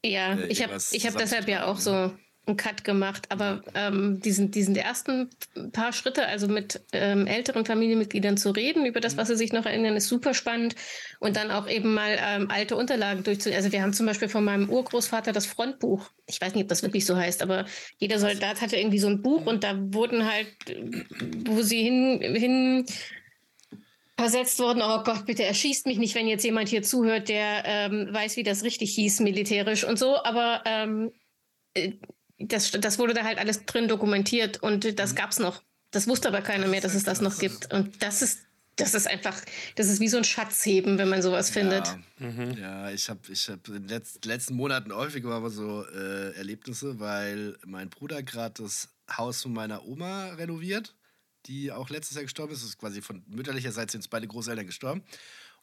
Ja, 0.03 0.33
äh, 0.33 0.47
ich 0.47 0.61
habe 0.61 0.77
ich 0.91 1.07
hab 1.07 1.17
deshalb 1.17 1.47
ja 1.47 1.65
auch 1.65 1.79
so 1.79 2.15
einen 2.45 2.57
Cut 2.57 2.83
gemacht. 2.83 3.27
Aber 3.29 3.61
ähm, 3.75 4.19
diesen, 4.21 4.51
diesen 4.51 4.75
ersten 4.75 5.29
paar 5.71 5.93
Schritte, 5.93 6.25
also 6.25 6.47
mit 6.47 6.81
ähm, 6.91 7.27
älteren 7.27 7.65
Familienmitgliedern 7.65 8.37
zu 8.37 8.51
reden 8.51 8.85
über 8.85 8.99
das, 8.99 9.17
was 9.17 9.27
sie 9.27 9.35
sich 9.35 9.53
noch 9.53 9.65
erinnern, 9.65 9.95
ist 9.95 10.07
super 10.07 10.33
spannend. 10.33 10.75
Und 11.19 11.35
dann 11.35 11.51
auch 11.51 11.69
eben 11.69 11.93
mal 11.93 12.17
ähm, 12.19 12.49
alte 12.49 12.75
Unterlagen 12.75 13.23
durchzunehmen. 13.23 13.63
Also 13.63 13.71
wir 13.71 13.81
haben 13.81 13.93
zum 13.93 14.05
Beispiel 14.05 14.29
von 14.29 14.43
meinem 14.43 14.69
Urgroßvater 14.69 15.31
das 15.31 15.45
Frontbuch. 15.45 16.09
Ich 16.25 16.41
weiß 16.41 16.55
nicht, 16.55 16.63
ob 16.63 16.69
das 16.69 16.83
wirklich 16.83 17.05
so 17.05 17.15
heißt, 17.15 17.41
aber 17.43 17.65
jeder 17.97 18.19
Soldat 18.19 18.61
hatte 18.61 18.77
irgendwie 18.77 18.99
so 18.99 19.07
ein 19.07 19.21
Buch 19.21 19.45
und 19.45 19.63
da 19.63 19.75
wurden 19.93 20.29
halt, 20.29 20.47
wo 21.45 21.61
sie 21.61 21.83
hin, 21.83 22.21
hin 22.21 22.85
versetzt 24.21 24.59
worden, 24.59 24.83
oh 24.83 25.03
Gott, 25.03 25.25
bitte 25.25 25.43
erschießt 25.43 25.87
mich 25.87 25.97
nicht, 25.97 26.13
wenn 26.13 26.27
jetzt 26.27 26.43
jemand 26.43 26.69
hier 26.69 26.83
zuhört, 26.83 27.27
der 27.27 27.63
ähm, 27.65 28.09
weiß, 28.11 28.37
wie 28.37 28.43
das 28.43 28.63
richtig 28.63 28.93
hieß, 28.93 29.19
militärisch 29.21 29.83
und 29.83 29.97
so. 29.97 30.23
Aber 30.23 30.61
ähm, 30.65 31.11
äh, 31.73 31.93
das, 32.47 32.71
das 32.71 32.99
wurde 32.99 33.13
da 33.13 33.23
halt 33.23 33.37
alles 33.37 33.65
drin 33.65 33.87
dokumentiert 33.87 34.61
und 34.61 34.99
das 34.99 35.11
mhm. 35.11 35.15
gab 35.15 35.31
es 35.31 35.39
noch. 35.39 35.61
Das 35.91 36.07
wusste 36.07 36.29
aber 36.29 36.41
keiner 36.41 36.67
mehr, 36.67 36.81
dass 36.81 36.95
es 36.95 37.03
das 37.03 37.21
noch 37.21 37.37
gibt. 37.37 37.73
Und 37.73 38.01
das 38.01 38.21
ist, 38.21 38.39
das 38.77 38.93
ist 38.93 39.07
einfach, 39.07 39.39
das 39.75 39.87
ist 39.87 39.99
wie 39.99 40.07
so 40.07 40.17
ein 40.17 40.23
Schatzheben, 40.23 40.97
wenn 40.97 41.09
man 41.09 41.21
sowas 41.21 41.49
findet. 41.49 41.85
Ja, 41.87 42.27
mhm. 42.27 42.57
ja 42.57 42.91
ich 42.91 43.09
habe 43.09 43.19
ich 43.29 43.49
hab 43.49 43.67
in 43.67 43.73
den 43.73 43.87
letz, 43.87 44.19
letzten 44.23 44.55
Monaten 44.55 44.93
häufig 44.93 45.23
mal 45.23 45.49
so 45.49 45.85
äh, 45.85 46.33
Erlebnisse, 46.35 46.99
weil 46.99 47.57
mein 47.65 47.89
Bruder 47.89 48.23
gerade 48.23 48.63
das 48.63 48.89
Haus 49.17 49.41
von 49.41 49.53
meiner 49.53 49.85
Oma 49.85 50.29
renoviert, 50.29 50.95
die 51.45 51.71
auch 51.71 51.89
letztes 51.89 52.15
Jahr 52.15 52.23
gestorben 52.23 52.53
ist. 52.53 52.61
Das 52.61 52.69
ist 52.69 52.77
quasi 52.77 53.01
von 53.01 53.23
mütterlicher 53.27 53.73
Seite 53.73 53.91
sind 53.91 54.09
beide 54.09 54.27
Großeltern 54.27 54.65
gestorben. 54.65 55.03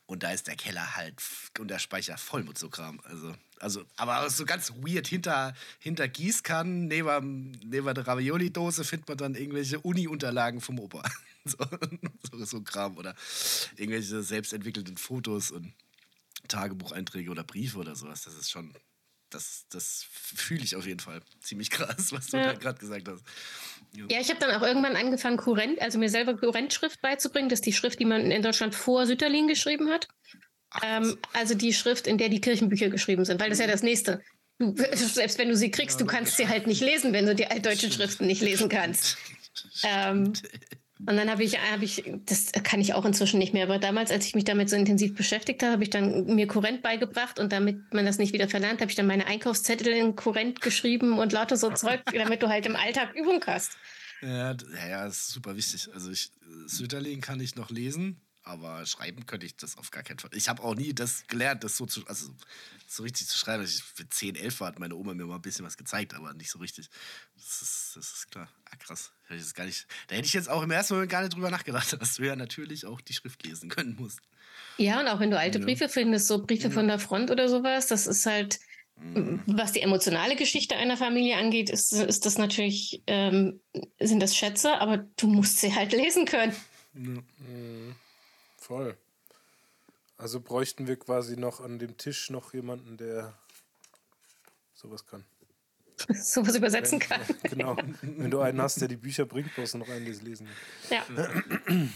Und 0.08 0.22
da 0.22 0.32
ist 0.32 0.46
der 0.46 0.56
Keller 0.56 0.96
halt 0.96 1.22
und 1.58 1.68
der 1.68 1.78
Speicher 1.78 2.16
voll 2.16 2.42
mit 2.42 2.56
so 2.56 2.70
Kram. 2.70 2.98
Also, 3.04 3.34
also 3.60 3.84
aber 3.96 4.30
so 4.30 4.46
ganz 4.46 4.72
weird. 4.78 5.06
Hinter, 5.06 5.52
hinter 5.78 6.08
Gießkannen, 6.08 6.86
neben, 6.86 7.50
neben 7.62 7.94
der 7.94 8.06
Ravioli-Dose 8.06 8.84
findet 8.84 9.06
man 9.06 9.18
dann 9.18 9.34
irgendwelche 9.34 9.78
Uni-Unterlagen 9.80 10.62
vom 10.62 10.80
Opa. 10.80 11.02
so, 11.44 11.58
so, 12.30 12.44
so 12.46 12.62
Kram. 12.62 12.96
Oder 12.96 13.14
irgendwelche 13.76 14.22
selbstentwickelten 14.22 14.96
Fotos 14.96 15.50
und 15.50 15.74
Tagebucheinträge 16.48 17.30
oder 17.30 17.44
Briefe 17.44 17.76
oder 17.76 17.94
sowas. 17.94 18.22
Das 18.22 18.32
ist 18.32 18.50
schon 18.50 18.72
das, 19.30 19.66
das 19.68 20.06
fühle 20.10 20.64
ich 20.64 20.76
auf 20.76 20.86
jeden 20.86 21.00
Fall 21.00 21.20
ziemlich 21.40 21.70
krass, 21.70 22.12
was 22.12 22.28
du 22.28 22.38
ja. 22.38 22.52
da 22.52 22.54
gerade 22.54 22.78
gesagt 22.78 23.08
hast. 23.08 23.22
Ja, 24.10 24.20
ich 24.20 24.30
habe 24.30 24.40
dann 24.40 24.50
auch 24.50 24.62
irgendwann 24.62 24.96
angefangen, 24.96 25.36
Kurrent, 25.36 25.80
also 25.80 25.98
mir 25.98 26.08
selber 26.08 26.36
Kurrentschrift 26.36 27.00
beizubringen. 27.00 27.48
Das 27.48 27.58
ist 27.58 27.66
die 27.66 27.72
Schrift, 27.72 27.98
die 27.98 28.04
man 28.04 28.30
in 28.30 28.42
Deutschland 28.42 28.74
vor 28.74 29.06
Sütterlin 29.06 29.48
geschrieben 29.48 29.88
hat. 29.90 30.08
Ach, 30.70 30.80
ähm, 30.84 31.18
also 31.32 31.54
die 31.54 31.72
Schrift, 31.72 32.06
in 32.06 32.18
der 32.18 32.28
die 32.28 32.40
Kirchenbücher 32.40 32.88
geschrieben 32.90 33.24
sind, 33.24 33.40
weil 33.40 33.48
das 33.48 33.58
ist 33.58 33.64
ja 33.64 33.70
das 33.70 33.82
Nächste. 33.82 34.22
Du, 34.58 34.74
selbst 34.92 35.38
wenn 35.38 35.48
du 35.48 35.56
sie 35.56 35.70
kriegst, 35.70 36.00
ja, 36.00 36.06
du 36.06 36.10
kannst 36.10 36.36
sie 36.36 36.48
halt 36.48 36.66
nicht 36.66 36.80
lesen, 36.80 37.12
wenn 37.12 37.26
du 37.26 37.34
die 37.34 37.46
altdeutschen 37.46 37.90
Schriften 37.92 38.26
nicht 38.26 38.42
lesen 38.42 38.68
kannst. 38.68 39.16
Ähm, 39.82 40.34
Und 41.06 41.16
dann 41.16 41.30
habe 41.30 41.44
ich, 41.44 41.58
hab 41.58 41.80
ich, 41.80 42.04
das 42.26 42.50
kann 42.64 42.80
ich 42.80 42.92
auch 42.92 43.04
inzwischen 43.04 43.38
nicht 43.38 43.54
mehr, 43.54 43.64
aber 43.64 43.78
damals, 43.78 44.10
als 44.10 44.26
ich 44.26 44.34
mich 44.34 44.44
damit 44.44 44.68
so 44.68 44.74
intensiv 44.74 45.14
beschäftigt 45.14 45.62
habe, 45.62 45.72
habe 45.72 45.84
ich 45.84 45.90
dann 45.90 46.26
mir 46.34 46.48
Kurrent 46.48 46.82
beigebracht 46.82 47.38
und 47.38 47.52
damit 47.52 47.94
man 47.94 48.04
das 48.04 48.18
nicht 48.18 48.32
wieder 48.32 48.48
verlernt, 48.48 48.80
habe 48.80 48.90
ich 48.90 48.96
dann 48.96 49.06
meine 49.06 49.26
Einkaufszettel 49.26 49.92
in 49.92 50.16
Kurrent 50.16 50.60
geschrieben 50.60 51.18
und 51.18 51.32
lauter 51.32 51.56
so 51.56 51.70
Zeug, 51.70 52.00
damit 52.12 52.42
du 52.42 52.48
halt 52.48 52.66
im 52.66 52.74
Alltag 52.74 53.14
Übung 53.14 53.42
hast. 53.46 53.78
Ja, 54.22 54.56
ja, 54.88 55.06
ist 55.06 55.28
super 55.28 55.56
wichtig. 55.56 55.88
Also 55.94 56.10
ich, 56.10 56.32
Süderling 56.66 57.20
kann 57.20 57.38
ich 57.38 57.54
noch 57.54 57.70
lesen, 57.70 58.20
aber 58.48 58.86
schreiben 58.86 59.26
könnte 59.26 59.46
ich 59.46 59.56
das 59.56 59.76
auf 59.76 59.90
gar 59.90 60.02
keinen 60.02 60.18
Fall. 60.18 60.30
Ich 60.34 60.48
habe 60.48 60.62
auch 60.62 60.74
nie 60.74 60.94
das 60.94 61.26
gelernt, 61.26 61.64
das 61.64 61.76
so 61.76 61.86
zu, 61.86 62.06
also 62.06 62.30
so 62.86 63.02
richtig 63.02 63.28
zu 63.28 63.36
schreiben. 63.36 63.62
Ich, 63.62 63.82
für 63.82 64.08
10, 64.08 64.36
11 64.36 64.60
war, 64.60 64.68
hat 64.68 64.78
meine 64.78 64.94
Oma 64.96 65.14
mir 65.14 65.26
mal 65.26 65.36
ein 65.36 65.42
bisschen 65.42 65.66
was 65.66 65.76
gezeigt, 65.76 66.14
aber 66.14 66.32
nicht 66.32 66.50
so 66.50 66.58
richtig. 66.58 66.88
Das 67.36 67.62
ist, 67.62 67.92
das 67.94 68.12
ist 68.12 68.30
klar. 68.30 68.48
Ah, 68.70 68.76
krass. 68.76 69.12
Hätte 69.26 69.42
ich 69.44 69.54
gar 69.54 69.64
nicht, 69.64 69.86
da 70.08 70.16
hätte 70.16 70.26
ich 70.26 70.32
jetzt 70.32 70.48
auch 70.48 70.62
im 70.62 70.70
ersten 70.70 70.94
Moment 70.94 71.10
gar 71.10 71.20
nicht 71.20 71.34
drüber 71.34 71.50
nachgedacht, 71.50 72.00
dass 72.00 72.14
du 72.14 72.24
ja 72.24 72.36
natürlich 72.36 72.86
auch 72.86 73.00
die 73.00 73.12
Schrift 73.12 73.44
lesen 73.44 73.68
können 73.68 73.96
musst. 73.98 74.20
Ja, 74.78 75.00
und 75.00 75.08
auch 75.08 75.20
wenn 75.20 75.30
du 75.30 75.38
alte 75.38 75.60
Briefe 75.60 75.88
findest, 75.88 76.26
so 76.26 76.44
Briefe 76.44 76.70
von 76.70 76.88
der 76.88 76.98
Front 76.98 77.30
oder 77.30 77.48
sowas, 77.48 77.86
das 77.88 78.06
ist 78.06 78.26
halt, 78.26 78.58
was 79.46 79.72
die 79.72 79.82
emotionale 79.82 80.36
Geschichte 80.36 80.76
einer 80.76 80.96
Familie 80.96 81.36
angeht, 81.36 81.70
ist, 81.70 81.92
ist 81.92 82.26
das 82.26 82.38
natürlich, 82.38 83.02
ähm, 83.06 83.60
sind 84.00 84.20
das 84.20 84.36
Schätze, 84.36 84.80
aber 84.80 84.98
du 85.16 85.26
musst 85.28 85.58
sie 85.58 85.74
halt 85.74 85.92
lesen 85.92 86.24
können. 86.24 86.54
Voll. 88.68 88.98
Also 90.18 90.40
bräuchten 90.40 90.86
wir 90.86 90.98
quasi 90.98 91.38
noch 91.38 91.60
an 91.60 91.78
dem 91.78 91.96
Tisch 91.96 92.28
noch 92.28 92.52
jemanden, 92.52 92.98
der 92.98 93.32
sowas 94.74 95.06
kann. 95.06 95.24
sowas 96.14 96.54
übersetzen 96.54 96.98
kann. 96.98 97.22
Genau. 97.44 97.78
Wenn 98.02 98.30
du 98.30 98.40
einen 98.40 98.60
hast, 98.60 98.78
der 98.82 98.88
die 98.88 98.98
Bücher 98.98 99.24
bringt, 99.24 99.54
brauchst 99.54 99.72
du 99.72 99.78
noch 99.78 99.88
einen, 99.88 100.04
der 100.04 100.12
es 100.14 100.20
lesen 100.20 100.48
kann. 100.90 101.90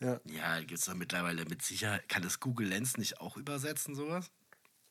Ja. 0.00 0.20
Ja, 0.24 0.58
gibt 0.60 0.80
es 0.80 0.86
da 0.86 0.94
mittlerweile 0.94 1.44
mit 1.44 1.62
Sicherheit. 1.62 2.08
Kann 2.08 2.22
das 2.22 2.40
Google 2.40 2.66
Lens 2.66 2.96
nicht 2.96 3.20
auch 3.20 3.36
übersetzen, 3.36 3.94
sowas? 3.94 4.32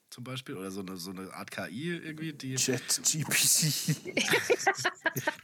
Zum 0.10 0.24
Beispiel? 0.24 0.56
Oder 0.56 0.72
so 0.72 0.80
eine, 0.82 0.96
so 0.96 1.12
eine 1.12 1.34
Art 1.34 1.52
KI 1.52 1.98
irgendwie, 1.98 2.34
die. 2.34 2.56
ChatGPT. 2.56 3.96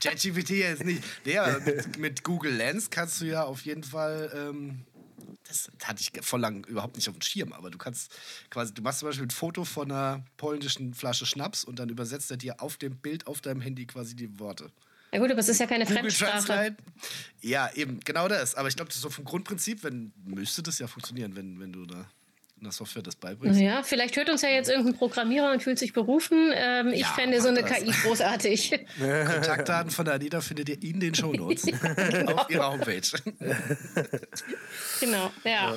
ChatGPT 0.00 0.50
jetzt 0.50 0.84
nicht. 0.84 1.02
Nee, 1.24 1.38
aber 1.38 1.60
mit, 1.60 1.98
mit 1.98 2.24
Google 2.24 2.54
Lens 2.54 2.88
kannst 2.88 3.20
du 3.20 3.26
ja 3.26 3.44
auf 3.44 3.60
jeden 3.62 3.84
Fall. 3.84 4.30
Ähm, 4.34 4.86
das 5.50 5.70
hatte 5.84 6.00
ich 6.00 6.24
vor 6.24 6.38
lang 6.38 6.64
überhaupt 6.66 6.96
nicht 6.96 7.08
auf 7.08 7.14
dem 7.16 7.22
Schirm, 7.22 7.52
aber 7.52 7.70
du 7.70 7.78
kannst 7.78 8.12
quasi, 8.48 8.72
du 8.72 8.82
machst 8.82 9.00
zum 9.00 9.08
Beispiel 9.08 9.26
ein 9.26 9.30
Foto 9.30 9.64
von 9.64 9.90
einer 9.90 10.24
polnischen 10.36 10.94
Flasche 10.94 11.26
Schnaps 11.26 11.64
und 11.64 11.78
dann 11.78 11.88
übersetzt 11.88 12.30
er 12.30 12.36
dir 12.36 12.62
auf 12.62 12.76
dem 12.76 12.96
Bild 12.96 13.26
auf 13.26 13.40
deinem 13.40 13.60
Handy 13.60 13.86
quasi 13.86 14.16
die 14.16 14.38
Worte. 14.38 14.70
Ja 15.12 15.18
gut, 15.18 15.30
aber 15.30 15.40
es 15.40 15.48
ist 15.48 15.58
ja 15.58 15.66
keine 15.66 15.84
Google 15.84 16.02
Fremdsprache. 16.02 16.32
Translate. 16.32 16.76
Ja, 17.40 17.70
eben, 17.74 17.98
genau 18.00 18.28
das. 18.28 18.54
Aber 18.54 18.68
ich 18.68 18.76
glaube, 18.76 18.92
so 18.92 19.10
vom 19.10 19.24
Grundprinzip, 19.24 19.82
wenn, 19.82 20.12
müsste 20.24 20.62
das 20.62 20.78
ja 20.78 20.86
funktionieren, 20.86 21.34
wenn, 21.34 21.58
wenn 21.58 21.72
du 21.72 21.84
da 21.84 22.08
in 22.60 22.64
der 22.64 22.72
Software 22.72 23.02
das 23.02 23.16
beibringst. 23.16 23.58
Ja, 23.58 23.82
vielleicht 23.82 24.16
hört 24.16 24.28
uns 24.28 24.42
ja 24.42 24.50
jetzt 24.50 24.68
irgendein 24.68 24.94
Programmierer 24.94 25.50
und 25.50 25.62
fühlt 25.62 25.78
sich 25.78 25.94
berufen. 25.94 26.52
Ähm, 26.54 26.88
ich 26.88 27.00
Ja, 27.00 27.06
fände 27.06 27.40
so 27.40 27.48
eine 27.48 27.62
das. 27.62 27.70
KI 27.72 27.90
großartig. 27.90 28.70
Kontaktdaten 28.98 29.90
von 29.90 30.04
der 30.04 30.14
Anita 30.14 30.42
findet 30.42 30.68
ihr 30.68 30.82
in 30.82 31.00
den 31.00 31.14
Shownotes 31.14 31.64
auf 32.26 32.50
ihrer 32.50 32.70
Homepage. 32.70 33.00
genau, 35.00 35.30
ja. 35.44 35.74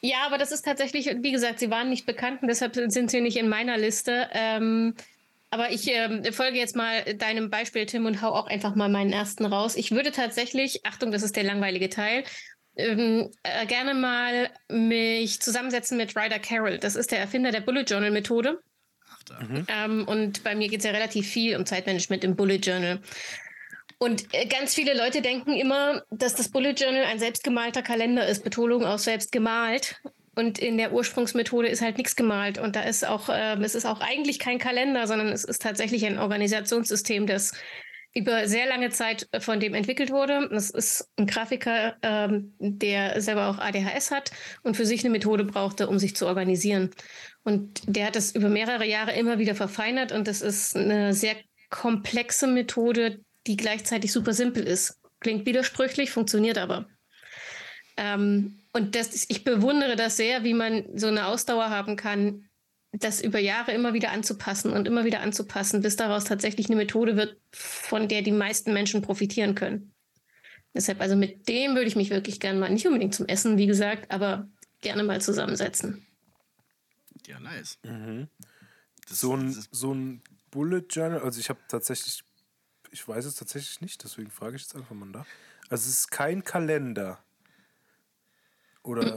Ja, 0.00 0.16
aber 0.26 0.36
das 0.38 0.50
ist 0.50 0.64
tatsächlich, 0.64 1.06
wie 1.22 1.32
gesagt, 1.32 1.60
sie 1.60 1.70
waren 1.70 1.90
nicht 1.90 2.06
bekannt 2.06 2.42
und 2.42 2.48
deshalb 2.48 2.74
sind 2.74 3.10
sie 3.10 3.20
nicht 3.20 3.36
in 3.36 3.48
meiner 3.48 3.78
Liste. 3.78 4.28
Ähm, 4.32 4.94
aber 5.50 5.70
ich 5.70 5.88
ähm, 5.88 6.24
folge 6.32 6.58
jetzt 6.58 6.74
mal 6.74 7.02
deinem 7.14 7.50
Beispiel, 7.50 7.86
Tim, 7.86 8.04
und 8.04 8.20
hau 8.20 8.30
auch 8.30 8.48
einfach 8.48 8.74
mal 8.74 8.88
meinen 8.88 9.12
ersten 9.12 9.44
raus. 9.46 9.76
Ich 9.76 9.92
würde 9.92 10.10
tatsächlich, 10.10 10.84
Achtung, 10.84 11.12
das 11.12 11.22
ist 11.22 11.36
der 11.36 11.44
langweilige 11.44 11.88
Teil, 11.88 12.24
ähm, 12.76 13.30
äh, 13.42 13.66
gerne 13.66 13.94
mal 13.94 14.50
mich 14.68 15.40
zusammensetzen 15.40 15.96
mit 15.96 16.16
Ryder 16.16 16.38
Carroll. 16.38 16.78
Das 16.78 16.96
ist 16.96 17.10
der 17.10 17.18
Erfinder 17.18 17.50
der 17.50 17.60
Bullet 17.60 17.84
Journal 17.84 18.10
Methode. 18.10 18.60
Ach 19.08 19.22
da. 19.24 19.38
Ähm, 19.68 20.06
und 20.06 20.44
bei 20.44 20.54
mir 20.54 20.68
geht 20.68 20.80
es 20.80 20.84
ja 20.84 20.92
relativ 20.92 21.28
viel 21.28 21.56
um 21.56 21.66
Zeitmanagement 21.66 22.24
im 22.24 22.36
Bullet 22.36 22.56
Journal. 22.56 23.00
Und 23.98 24.34
äh, 24.34 24.46
ganz 24.46 24.74
viele 24.74 24.94
Leute 24.94 25.22
denken 25.22 25.54
immer, 25.54 26.02
dass 26.10 26.34
das 26.34 26.50
Bullet 26.50 26.74
Journal 26.74 27.04
ein 27.04 27.18
selbstgemalter 27.18 27.82
Kalender 27.82 28.26
ist. 28.26 28.44
Betonung 28.44 28.84
auf 28.84 29.00
selbst 29.00 29.32
gemalt. 29.32 30.00
Und 30.34 30.58
in 30.58 30.76
der 30.76 30.92
Ursprungsmethode 30.92 31.68
ist 31.68 31.80
halt 31.80 31.96
nichts 31.96 32.14
gemalt. 32.14 32.58
Und 32.58 32.76
da 32.76 32.82
ist 32.82 33.06
auch, 33.06 33.30
ähm, 33.32 33.64
es 33.64 33.74
ist 33.74 33.86
auch 33.86 34.00
eigentlich 34.00 34.38
kein 34.38 34.58
Kalender, 34.58 35.06
sondern 35.06 35.28
es 35.28 35.44
ist 35.44 35.62
tatsächlich 35.62 36.04
ein 36.04 36.18
Organisationssystem, 36.18 37.26
das 37.26 37.52
über 38.16 38.48
sehr 38.48 38.66
lange 38.66 38.88
Zeit 38.90 39.28
äh, 39.32 39.40
von 39.40 39.60
dem 39.60 39.74
entwickelt 39.74 40.10
wurde. 40.10 40.48
Das 40.50 40.70
ist 40.70 41.10
ein 41.16 41.26
Grafiker, 41.26 41.96
ähm, 42.02 42.54
der 42.58 43.20
selber 43.20 43.48
auch 43.48 43.58
ADHS 43.58 44.10
hat 44.10 44.30
und 44.62 44.76
für 44.76 44.86
sich 44.86 45.04
eine 45.04 45.10
Methode 45.10 45.44
brauchte, 45.44 45.86
um 45.86 45.98
sich 45.98 46.16
zu 46.16 46.26
organisieren. 46.26 46.90
Und 47.44 47.82
der 47.86 48.06
hat 48.06 48.16
das 48.16 48.34
über 48.34 48.48
mehrere 48.48 48.86
Jahre 48.86 49.12
immer 49.12 49.38
wieder 49.38 49.54
verfeinert 49.54 50.12
und 50.12 50.26
das 50.26 50.40
ist 50.40 50.76
eine 50.76 51.12
sehr 51.12 51.36
komplexe 51.68 52.46
Methode, 52.46 53.20
die 53.46 53.56
gleichzeitig 53.56 54.12
super 54.12 54.32
simpel 54.32 54.64
ist. 54.64 54.98
Klingt 55.20 55.46
widersprüchlich, 55.46 56.10
funktioniert 56.10 56.58
aber. 56.58 56.86
Ähm, 57.98 58.60
und 58.72 58.94
das, 58.94 59.26
ich 59.28 59.44
bewundere 59.44 59.96
das 59.96 60.16
sehr, 60.16 60.42
wie 60.42 60.54
man 60.54 60.84
so 60.94 61.06
eine 61.06 61.26
Ausdauer 61.26 61.70
haben 61.70 61.96
kann, 61.96 62.48
das 62.98 63.20
über 63.20 63.38
Jahre 63.38 63.72
immer 63.72 63.94
wieder 63.94 64.10
anzupassen 64.10 64.72
und 64.72 64.86
immer 64.86 65.04
wieder 65.04 65.20
anzupassen, 65.20 65.82
bis 65.82 65.96
daraus 65.96 66.24
tatsächlich 66.24 66.66
eine 66.66 66.76
Methode 66.76 67.16
wird, 67.16 67.36
von 67.52 68.08
der 68.08 68.22
die 68.22 68.32
meisten 68.32 68.72
Menschen 68.72 69.02
profitieren 69.02 69.54
können. 69.54 69.92
Deshalb, 70.74 71.00
also 71.00 71.16
mit 71.16 71.48
dem 71.48 71.74
würde 71.74 71.88
ich 71.88 71.96
mich 71.96 72.10
wirklich 72.10 72.40
gerne 72.40 72.58
mal, 72.58 72.70
nicht 72.70 72.86
unbedingt 72.86 73.14
zum 73.14 73.26
Essen, 73.26 73.56
wie 73.56 73.66
gesagt, 73.66 74.10
aber 74.10 74.48
gerne 74.82 75.02
mal 75.02 75.20
zusammensetzen. 75.20 76.06
Ja, 77.26 77.40
nice. 77.40 77.78
Das, 79.08 79.20
So 79.20 79.36
ein, 79.36 79.52
so 79.70 79.94
ein 79.94 80.22
Bullet 80.50 80.84
Journal, 80.90 81.20
also 81.20 81.40
ich 81.40 81.48
habe 81.48 81.60
tatsächlich, 81.68 82.22
ich 82.90 83.06
weiß 83.06 83.24
es 83.24 83.34
tatsächlich 83.34 83.80
nicht, 83.80 84.04
deswegen 84.04 84.30
frage 84.30 84.56
ich 84.56 84.62
jetzt 84.62 84.76
einfach 84.76 84.94
mal 84.94 85.10
da. 85.12 85.26
Also 85.68 85.88
es 85.88 86.00
ist 86.00 86.10
kein 86.10 86.44
Kalender. 86.44 87.18
Oder, 88.82 89.16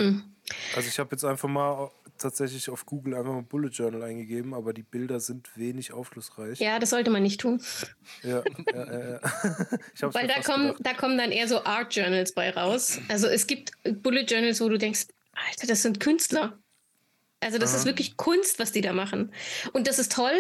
also 0.76 0.90
ich 0.90 0.98
habe 0.98 1.12
jetzt 1.12 1.24
einfach 1.24 1.48
mal 1.48 1.92
tatsächlich 2.20 2.70
auf 2.70 2.86
Google 2.86 3.16
einfach 3.16 3.34
mal 3.34 3.42
Bullet 3.42 3.70
Journal 3.70 4.04
eingegeben, 4.04 4.54
aber 4.54 4.74
die 4.74 4.84
Bilder 4.84 5.20
sind 5.20 5.50
wenig 5.58 5.92
aufschlussreich. 5.94 6.60
Ja, 6.60 6.78
das 6.80 6.92
sollte 6.92 7.10
man 7.10 7.24
nicht 7.24 7.42
tun, 7.42 7.62
Ja, 8.24 8.44
ja, 8.74 9.20
ja, 9.20 9.20
weil 10.14 10.28
da 10.28 10.42
kommen, 10.42 10.68
gedacht. 10.68 10.86
da 10.86 10.94
kommen 10.94 11.18
dann 11.18 11.32
eher 11.32 11.48
so 11.48 11.64
Art 11.64 11.96
Journals 11.96 12.34
bei 12.34 12.52
raus. 12.52 13.00
Also 13.08 13.28
es 13.28 13.48
gibt 13.48 13.72
Bullet 14.04 14.24
Journals, 14.24 14.62
wo 14.62 14.70
du 14.70 14.78
denkst, 14.78 15.08
Alter, 15.34 15.68
das 15.68 15.82
sind 15.82 16.00
Künstler. 16.00 16.60
Also 17.42 17.58
das 17.58 17.74
ist 17.74 17.86
wirklich 17.86 18.18
Kunst, 18.18 18.60
was 18.60 18.74
die 18.74 18.82
da 18.82 18.92
machen. 18.92 19.32
Und 19.72 19.88
das 19.88 19.98
ist 19.98 20.12
toll. 20.12 20.34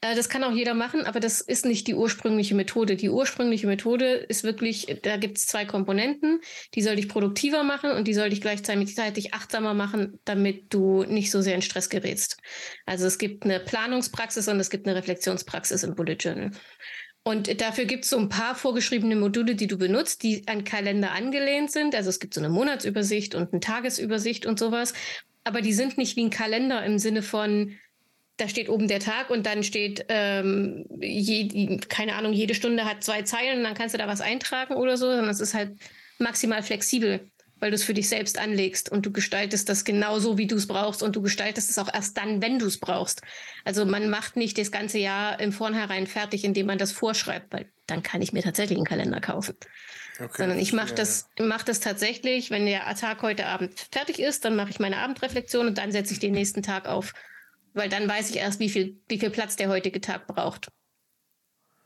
Äh, 0.00 0.14
Das 0.14 0.28
kann 0.28 0.44
auch 0.44 0.52
jeder 0.52 0.74
machen, 0.74 1.04
aber 1.04 1.20
das 1.20 1.40
ist 1.40 1.64
nicht 1.64 1.86
die 1.86 1.94
ursprüngliche 1.94 2.54
Methode. 2.54 2.96
Die 2.96 3.10
ursprüngliche 3.10 3.66
Methode 3.66 4.14
ist 4.14 4.44
wirklich, 4.44 5.00
da 5.02 5.16
gibt 5.16 5.38
es 5.38 5.46
zwei 5.46 5.64
Komponenten, 5.64 6.40
die 6.74 6.82
soll 6.82 6.96
dich 6.96 7.08
produktiver 7.08 7.64
machen 7.64 7.90
und 7.90 8.06
die 8.06 8.14
soll 8.14 8.30
dich 8.30 8.40
gleichzeitig 8.40 9.34
achtsamer 9.34 9.74
machen, 9.74 10.18
damit 10.24 10.72
du 10.72 11.04
nicht 11.04 11.30
so 11.30 11.40
sehr 11.40 11.54
in 11.54 11.62
Stress 11.62 11.88
gerätst. 11.88 12.38
Also 12.86 13.06
es 13.06 13.18
gibt 13.18 13.44
eine 13.44 13.60
Planungspraxis 13.60 14.48
und 14.48 14.60
es 14.60 14.70
gibt 14.70 14.86
eine 14.86 14.96
Reflexionspraxis 14.96 15.82
im 15.82 15.94
Bullet 15.94 16.16
Journal. 16.18 16.50
Und 17.24 17.60
dafür 17.60 17.84
gibt 17.84 18.04
es 18.04 18.10
so 18.10 18.18
ein 18.18 18.30
paar 18.30 18.54
vorgeschriebene 18.54 19.14
Module, 19.16 19.54
die 19.54 19.66
du 19.66 19.76
benutzt, 19.76 20.22
die 20.22 20.44
an 20.46 20.64
Kalender 20.64 21.12
angelehnt 21.12 21.70
sind. 21.70 21.94
Also 21.94 22.08
es 22.08 22.20
gibt 22.20 22.32
so 22.32 22.40
eine 22.40 22.48
Monatsübersicht 22.48 23.34
und 23.34 23.52
eine 23.52 23.60
Tagesübersicht 23.60 24.46
und 24.46 24.58
sowas. 24.58 24.94
Aber 25.44 25.60
die 25.60 25.74
sind 25.74 25.98
nicht 25.98 26.16
wie 26.16 26.24
ein 26.24 26.30
Kalender 26.30 26.82
im 26.86 26.98
Sinne 26.98 27.22
von, 27.22 27.76
da 28.38 28.48
steht 28.48 28.68
oben 28.68 28.88
der 28.88 29.00
Tag 29.00 29.30
und 29.30 29.44
dann 29.46 29.62
steht, 29.62 30.06
ähm, 30.08 30.86
je, 31.00 31.78
keine 31.88 32.14
Ahnung, 32.14 32.32
jede 32.32 32.54
Stunde 32.54 32.84
hat 32.84 33.02
zwei 33.02 33.22
Zeilen 33.22 33.58
und 33.58 33.64
dann 33.64 33.74
kannst 33.74 33.94
du 33.94 33.98
da 33.98 34.06
was 34.06 34.20
eintragen 34.20 34.74
oder 34.74 34.96
so, 34.96 35.06
sondern 35.06 35.28
es 35.28 35.40
ist 35.40 35.54
halt 35.54 35.76
maximal 36.18 36.62
flexibel, 36.62 37.28
weil 37.58 37.70
du 37.70 37.74
es 37.74 37.82
für 37.82 37.94
dich 37.94 38.08
selbst 38.08 38.38
anlegst 38.38 38.90
und 38.90 39.04
du 39.04 39.10
gestaltest 39.10 39.68
das 39.68 39.84
genau 39.84 40.20
so, 40.20 40.38
wie 40.38 40.46
du 40.46 40.54
es 40.54 40.68
brauchst 40.68 41.02
und 41.02 41.16
du 41.16 41.22
gestaltest 41.22 41.68
es 41.68 41.78
auch 41.78 41.92
erst 41.92 42.16
dann, 42.16 42.40
wenn 42.40 42.60
du 42.60 42.66
es 42.66 42.78
brauchst. 42.78 43.22
Also 43.64 43.84
man 43.84 44.08
macht 44.08 44.36
nicht 44.36 44.56
das 44.56 44.70
ganze 44.70 44.98
Jahr 44.98 45.40
im 45.40 45.52
Vornherein 45.52 46.06
fertig, 46.06 46.44
indem 46.44 46.66
man 46.66 46.78
das 46.78 46.92
vorschreibt, 46.92 47.52
weil 47.52 47.66
dann 47.88 48.04
kann 48.04 48.22
ich 48.22 48.32
mir 48.32 48.42
tatsächlich 48.42 48.78
einen 48.78 48.86
Kalender 48.86 49.20
kaufen. 49.20 49.56
Okay, 50.20 50.30
Sondern 50.36 50.58
ich 50.58 50.72
mache 50.72 50.94
das, 50.94 51.28
mach 51.40 51.64
das 51.64 51.80
tatsächlich, 51.80 52.50
wenn 52.50 52.66
der 52.66 52.82
Tag 52.94 53.22
heute 53.22 53.46
Abend 53.46 53.86
fertig 53.92 54.20
ist, 54.20 54.44
dann 54.44 54.54
mache 54.54 54.70
ich 54.70 54.78
meine 54.78 54.98
Abendreflexion 54.98 55.66
und 55.66 55.78
dann 55.78 55.90
setze 55.90 56.12
ich 56.12 56.18
den 56.20 56.32
nächsten 56.32 56.62
Tag 56.62 56.86
auf. 56.86 57.14
Weil 57.78 57.88
dann 57.88 58.08
weiß 58.08 58.30
ich 58.30 58.36
erst, 58.36 58.58
wie 58.60 58.68
viel, 58.68 59.00
wie 59.08 59.18
viel 59.18 59.30
Platz 59.30 59.54
der 59.56 59.68
heutige 59.68 60.00
Tag 60.00 60.26
braucht. 60.26 60.68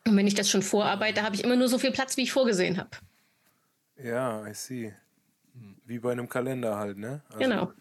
Und 0.06 0.16
wenn 0.16 0.26
ich 0.26 0.34
das 0.34 0.48
schon 0.50 0.62
vorarbeite, 0.62 1.22
habe 1.22 1.36
ich 1.36 1.44
immer 1.44 1.54
nur 1.54 1.68
so 1.68 1.78
viel 1.78 1.92
Platz, 1.92 2.16
wie 2.16 2.22
ich 2.22 2.32
vorgesehen 2.32 2.78
habe. 2.78 2.90
Ja, 4.02 4.44
I 4.48 4.54
see. 4.54 4.94
Wie 5.84 5.98
bei 5.98 6.12
einem 6.12 6.28
Kalender 6.28 6.76
halt, 6.76 6.96
ne? 6.96 7.20
Also, 7.28 7.38
Genau. 7.38 7.72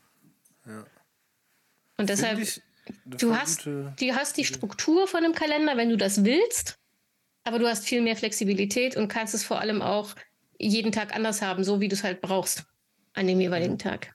ja. 0.67 0.85
Und 1.97 2.09
deshalb, 2.09 2.37
ich 2.39 2.61
du 3.05 3.33
hast, 3.35 3.59
gute- 3.59 3.93
du 3.97 4.13
hast 4.13 4.35
die 4.37 4.43
Struktur 4.45 5.07
von 5.07 5.23
einem 5.23 5.33
Kalender, 5.33 5.77
wenn 5.77 5.89
du 5.89 5.95
das 5.97 6.25
willst, 6.25 6.77
aber 7.45 7.59
du 7.59 7.67
hast 7.67 7.85
viel 7.85 8.01
mehr 8.01 8.17
Flexibilität 8.17 8.97
und 8.97 9.07
kannst 9.07 9.33
es 9.33 9.43
vor 9.43 9.59
allem 9.61 9.81
auch 9.81 10.13
jeden 10.59 10.91
Tag 10.91 11.15
anders 11.15 11.41
haben, 11.41 11.63
so 11.63 11.79
wie 11.79 11.87
du 11.87 11.95
es 11.95 12.03
halt 12.03 12.21
brauchst 12.21 12.65
an 13.13 13.25
dem 13.27 13.39
jeweiligen 13.39 13.77
Tag. 13.77 14.13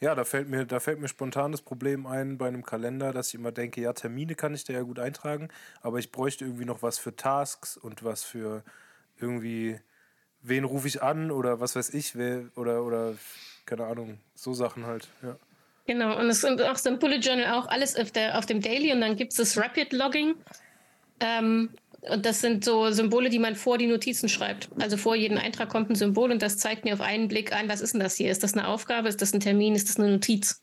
Ja, 0.00 0.14
da 0.14 0.24
fällt, 0.24 0.48
mir, 0.48 0.64
da 0.64 0.80
fällt 0.80 0.98
mir 0.98 1.08
spontan 1.08 1.52
das 1.52 1.60
Problem 1.60 2.06
ein 2.06 2.38
bei 2.38 2.48
einem 2.48 2.64
Kalender, 2.64 3.12
dass 3.12 3.28
ich 3.28 3.34
immer 3.34 3.52
denke, 3.52 3.82
ja, 3.82 3.92
Termine 3.92 4.34
kann 4.34 4.54
ich 4.54 4.64
da 4.64 4.72
ja 4.72 4.80
gut 4.80 4.98
eintragen, 4.98 5.48
aber 5.82 5.98
ich 5.98 6.10
bräuchte 6.10 6.46
irgendwie 6.46 6.64
noch 6.64 6.82
was 6.82 6.98
für 6.98 7.14
Tasks 7.14 7.76
und 7.76 8.02
was 8.02 8.24
für 8.24 8.64
irgendwie, 9.18 9.78
wen 10.40 10.64
rufe 10.64 10.88
ich 10.88 11.02
an 11.02 11.30
oder 11.30 11.60
was 11.60 11.76
weiß 11.76 11.92
ich, 11.92 12.16
wer, 12.16 12.44
oder, 12.56 12.82
oder 12.82 13.14
keine 13.66 13.84
Ahnung, 13.84 14.18
so 14.34 14.54
Sachen 14.54 14.86
halt, 14.86 15.08
ja. 15.22 15.36
Genau, 15.86 16.18
und 16.18 16.30
es 16.30 16.40
sind 16.40 16.62
auch 16.62 16.76
so 16.76 16.88
ein 16.88 16.98
Bullet 16.98 17.18
Journal 17.18 17.58
auch 17.58 17.66
alles 17.66 17.96
auf, 17.96 18.10
der, 18.10 18.38
auf 18.38 18.46
dem 18.46 18.62
Daily 18.62 18.92
und 18.92 19.00
dann 19.00 19.16
gibt 19.16 19.32
es 19.32 19.38
das 19.38 19.58
Rapid 19.58 19.92
Logging. 19.92 20.36
Ähm, 21.18 21.70
und 22.02 22.24
das 22.24 22.40
sind 22.40 22.64
so 22.64 22.90
Symbole, 22.90 23.28
die 23.28 23.38
man 23.38 23.56
vor 23.56 23.76
die 23.76 23.86
Notizen 23.86 24.28
schreibt. 24.28 24.70
Also 24.80 24.96
vor 24.96 25.16
jedem 25.16 25.36
Eintrag 25.36 25.68
kommt 25.68 25.90
ein 25.90 25.94
Symbol 25.94 26.30
und 26.30 26.40
das 26.40 26.56
zeigt 26.56 26.84
mir 26.84 26.94
auf 26.94 27.00
einen 27.00 27.28
Blick 27.28 27.52
an, 27.52 27.68
was 27.68 27.80
ist 27.80 27.92
denn 27.92 28.00
das 28.00 28.16
hier? 28.16 28.30
Ist 28.30 28.42
das 28.42 28.54
eine 28.54 28.68
Aufgabe? 28.68 29.08
Ist 29.08 29.20
das 29.20 29.34
ein 29.34 29.40
Termin? 29.40 29.74
Ist 29.74 29.88
das 29.88 29.98
eine 29.98 30.12
Notiz? 30.12 30.62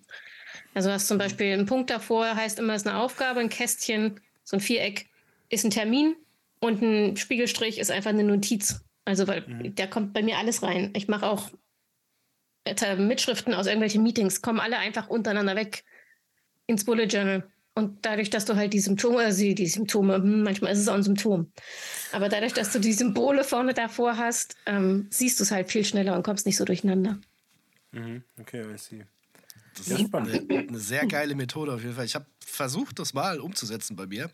Also 0.73 0.91
hast 0.91 1.08
zum 1.08 1.17
Beispiel 1.17 1.54
einen 1.54 1.65
Punkt 1.65 1.89
davor, 1.89 2.36
heißt 2.36 2.60
immer, 2.60 2.73
es 2.73 2.84
ist 2.84 2.88
eine 2.88 3.00
Aufgabe, 3.00 3.39
ein 3.39 3.50
Kästchen, 3.50 4.19
so 4.43 4.58
ein 4.58 4.62
Viereck 4.62 5.08
ist 5.50 5.63
ein 5.63 5.71
Termin 5.71 6.15
und 6.60 6.82
ein 6.82 7.17
Spiegelstrich 7.17 7.80
ist 7.80 7.91
einfach 7.91 8.10
eine 8.10 8.23
Notiz. 8.23 8.82
Also 9.06 9.28
weil 9.28 9.43
da 9.76 9.88
kommt 9.88 10.13
bei 10.13 10.21
mir 10.21 10.38
alles 10.38 10.63
rein. 10.63 10.91
Ich 10.95 11.08
mache 11.08 11.28
auch 11.28 11.50
äh, 12.65 12.95
Mitschriften 12.95 13.54
aus 13.54 13.67
irgendwelchen 13.67 14.04
Meetings, 14.04 14.41
kommen 14.41 14.60
alle 14.60 14.78
einfach 14.78 15.08
untereinander 15.08 15.56
weg 15.56 15.84
ins 16.65 16.84
Bullet 16.84 17.06
Journal. 17.06 17.50
Und 17.78 18.06
dadurch, 18.08 18.32
dass 18.32 18.46
du 18.46 18.56
halt 18.56 18.74
die 18.74 18.80
Symptome, 18.80 19.20
also 19.20 19.40
die, 19.40 19.68
Symptome, 19.68 20.16
hm, 20.16 20.42
manchmal 20.42 20.72
ist 20.72 20.80
es 20.80 20.88
auch 20.88 20.96
ein 20.96 21.04
Symptom, 21.04 21.52
aber 22.12 22.28
dadurch, 22.28 22.54
dass 22.54 22.72
du 22.72 22.80
die 22.80 22.92
Symbole 22.92 23.44
vorne 23.44 23.76
davor 23.76 24.18
hast, 24.18 24.56
ähm, 24.66 25.06
siehst 25.12 25.40
du 25.40 25.44
es 25.44 25.52
halt 25.52 25.72
viel 25.72 25.86
schneller 25.86 26.16
und 26.16 26.24
kommst 26.24 26.48
nicht 26.48 26.58
so 26.58 26.66
durcheinander. 26.66 27.20
Mhm. 27.92 28.24
Okay, 28.40 28.63
I 28.63 28.78
see. 28.80 29.06
Das 29.78 29.90
Ja, 29.90 29.98
ist 29.98 30.08
spannend. 30.08 30.50
eine, 30.50 30.68
eine 30.70 30.80
sehr 30.80 31.06
geile 31.06 31.36
Methode 31.36 31.72
auf 31.72 31.84
jeden 31.84 31.94
Fall. 31.94 32.06
Ich 32.06 32.16
habe 32.16 32.26
versucht, 32.44 32.98
das 32.98 33.13
mal 33.13 33.40
umzusetzen 33.40 33.96
bei 33.96 34.08
mir. 34.08 34.32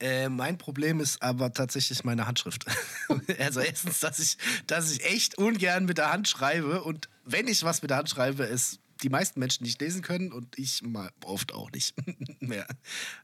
Äh, 0.00 0.30
mein 0.30 0.56
Problem 0.56 0.98
ist 1.00 1.20
aber 1.20 1.52
tatsächlich 1.52 2.04
meine 2.04 2.26
Handschrift. 2.26 2.64
also 3.38 3.60
erstens, 3.60 4.00
dass 4.00 4.18
ich, 4.18 4.38
dass 4.66 4.90
ich 4.90 5.04
echt 5.04 5.36
ungern 5.36 5.84
mit 5.84 5.98
der 5.98 6.10
Hand 6.10 6.26
schreibe 6.26 6.82
und 6.84 7.10
wenn 7.26 7.48
ich 7.48 7.64
was 7.64 7.82
mit 7.82 7.90
der 7.90 7.98
Hand 7.98 8.08
schreibe, 8.08 8.44
es 8.44 8.78
die 9.02 9.08
meisten 9.08 9.40
Menschen 9.40 9.64
nicht 9.64 9.80
lesen 9.80 10.02
können 10.02 10.32
und 10.32 10.58
ich 10.58 10.82
mal 10.82 11.10
oft 11.24 11.52
auch 11.52 11.70
nicht 11.72 11.94
mehr. 12.40 12.66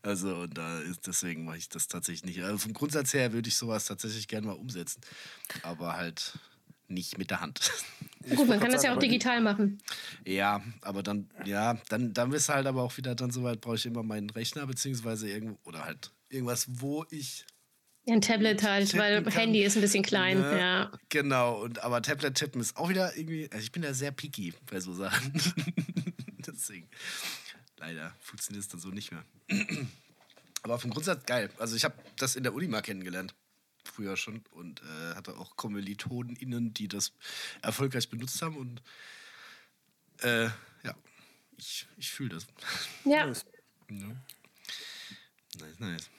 Also 0.02 0.34
und 0.36 0.58
da 0.58 0.80
ist 0.80 1.06
deswegen 1.06 1.44
mache 1.44 1.58
ich 1.58 1.68
das 1.68 1.88
tatsächlich 1.88 2.24
nicht. 2.24 2.44
Also 2.44 2.58
vom 2.58 2.72
Grundsatz 2.72 3.14
her 3.14 3.32
würde 3.32 3.48
ich 3.48 3.56
sowas 3.56 3.86
tatsächlich 3.86 4.28
gerne 4.28 4.48
mal 4.48 4.54
umsetzen, 4.54 5.00
aber 5.62 5.96
halt 5.96 6.38
nicht 6.88 7.18
mit 7.18 7.30
der 7.30 7.40
Hand. 7.40 7.70
Gut, 8.36 8.48
man 8.48 8.60
kann 8.60 8.72
das 8.72 8.82
ja 8.82 8.94
auch 8.94 8.98
digital 8.98 9.40
machen. 9.40 9.78
Ja, 10.24 10.62
aber 10.82 11.02
dann, 11.02 11.30
ja, 11.44 11.78
dann, 11.88 12.12
dann 12.12 12.32
ist 12.32 12.48
halt 12.48 12.66
aber 12.66 12.82
auch 12.82 12.96
wieder 12.96 13.14
dann 13.14 13.30
soweit, 13.30 13.60
brauche 13.60 13.76
ich 13.76 13.86
immer 13.86 14.02
meinen 14.02 14.28
Rechner, 14.30 14.66
beziehungsweise 14.66 15.30
irgendwo, 15.30 15.58
oder 15.64 15.84
halt 15.84 16.10
irgendwas, 16.28 16.66
wo 16.68 17.04
ich. 17.10 17.46
Ein 18.08 18.22
Tablet 18.22 18.62
halt, 18.62 18.96
weil 18.96 19.22
kann. 19.22 19.32
Handy 19.32 19.62
ist 19.62 19.76
ein 19.76 19.82
bisschen 19.82 20.02
klein. 20.02 20.40
Ne? 20.40 20.58
Ja. 20.58 20.92
Genau, 21.10 21.62
und 21.62 21.80
aber 21.80 22.00
Tablet 22.00 22.34
tippen 22.34 22.60
ist 22.60 22.76
auch 22.76 22.88
wieder 22.88 23.14
irgendwie, 23.16 23.50
also 23.50 23.62
ich 23.62 23.72
bin 23.72 23.82
da 23.82 23.92
sehr 23.92 24.12
picky 24.12 24.54
bei 24.70 24.80
so 24.80 24.94
Sachen. 24.94 25.32
Deswegen, 26.46 26.88
leider 27.76 28.14
funktioniert 28.20 28.64
es 28.64 28.68
dann 28.68 28.80
so 28.80 28.88
nicht 28.88 29.12
mehr. 29.12 29.24
aber 30.62 30.78
vom 30.78 30.90
Grundsatz 30.90 31.26
geil. 31.26 31.50
Also 31.58 31.76
ich 31.76 31.84
habe 31.84 31.94
das 32.16 32.36
in 32.36 32.44
der 32.44 32.54
Uni 32.54 32.66
mal 32.66 32.80
kennengelernt. 32.80 33.34
Früher 33.84 34.16
schon 34.16 34.42
und 34.52 34.80
äh, 34.82 35.14
hatte 35.14 35.36
auch 35.36 35.56
KommilitonInnen, 35.56 36.72
die 36.74 36.88
das 36.88 37.12
erfolgreich 37.62 38.08
benutzt 38.08 38.40
haben 38.42 38.56
und 38.56 38.82
äh, 40.22 40.44
ja, 40.44 40.94
ich, 41.56 41.86
ich 41.96 42.10
fühle 42.10 42.30
das. 42.30 42.46
ja. 43.04 43.26
Nice, 43.26 43.44
nice. 45.78 46.10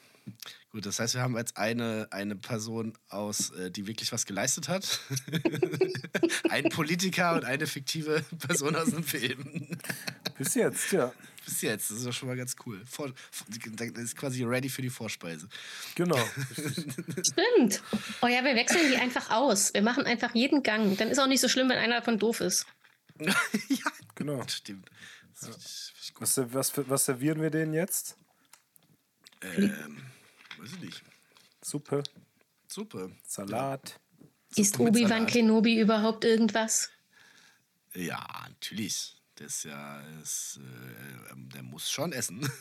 Gut, 0.70 0.86
das 0.86 1.00
heißt, 1.00 1.14
wir 1.14 1.22
haben 1.22 1.36
jetzt 1.36 1.56
eine, 1.56 2.06
eine 2.10 2.36
Person 2.36 2.96
aus, 3.08 3.50
äh, 3.50 3.70
die 3.70 3.86
wirklich 3.88 4.12
was 4.12 4.24
geleistet 4.24 4.68
hat. 4.68 5.00
Ein 6.48 6.68
Politiker 6.68 7.34
und 7.34 7.44
eine 7.44 7.66
fiktive 7.66 8.24
Person 8.38 8.76
aus 8.76 8.92
einem 8.92 9.02
Film. 9.02 9.66
Bis 10.38 10.54
jetzt, 10.54 10.92
ja. 10.92 11.12
Bis 11.44 11.62
jetzt, 11.62 11.90
das 11.90 11.98
ist 11.98 12.06
doch 12.06 12.12
schon 12.12 12.28
mal 12.28 12.36
ganz 12.36 12.54
cool. 12.66 12.80
Vor, 12.84 13.12
das 13.48 14.04
ist 14.04 14.16
quasi 14.16 14.44
ready 14.44 14.68
für 14.68 14.82
die 14.82 14.90
Vorspeise. 14.90 15.48
Genau. 15.94 16.18
Stimmt. 16.54 17.82
Oh 18.20 18.26
ja, 18.26 18.44
wir 18.44 18.54
wechseln 18.54 18.90
die 18.90 18.96
einfach 18.96 19.30
aus. 19.30 19.74
Wir 19.74 19.82
machen 19.82 20.04
einfach 20.04 20.34
jeden 20.34 20.62
Gang. 20.62 20.96
Dann 20.98 21.08
ist 21.08 21.18
auch 21.18 21.26
nicht 21.26 21.40
so 21.40 21.48
schlimm, 21.48 21.68
wenn 21.68 21.78
einer 21.78 21.96
davon 21.96 22.18
doof 22.18 22.40
ist. 22.40 22.66
ja, 23.18 23.90
genau. 24.14 24.46
stimmt. 24.48 24.88
Was, 26.18 26.38
was, 26.52 26.72
was 26.76 27.04
servieren 27.06 27.40
wir 27.40 27.50
denen 27.50 27.72
jetzt? 27.72 28.16
Ähm, 29.42 29.96
weiß 30.60 30.72
ich 30.72 30.80
nicht. 30.80 31.02
Suppe, 31.62 32.02
Super. 32.68 33.10
Salat. 33.26 33.98
Ist 34.56 34.78
mit 34.78 34.88
Obi-Wan. 34.88 35.26
Kenobi 35.26 35.80
überhaupt 35.80 36.24
irgendwas? 36.24 36.90
Ja, 37.94 38.26
natürlich. 38.48 39.16
Das 39.36 39.56
ist 39.56 39.64
ja, 39.64 40.00
ist, 40.22 40.60
äh, 40.60 41.32
ähm, 41.32 41.48
der 41.50 41.62
muss 41.62 41.90
schon 41.90 42.12
essen. 42.12 42.48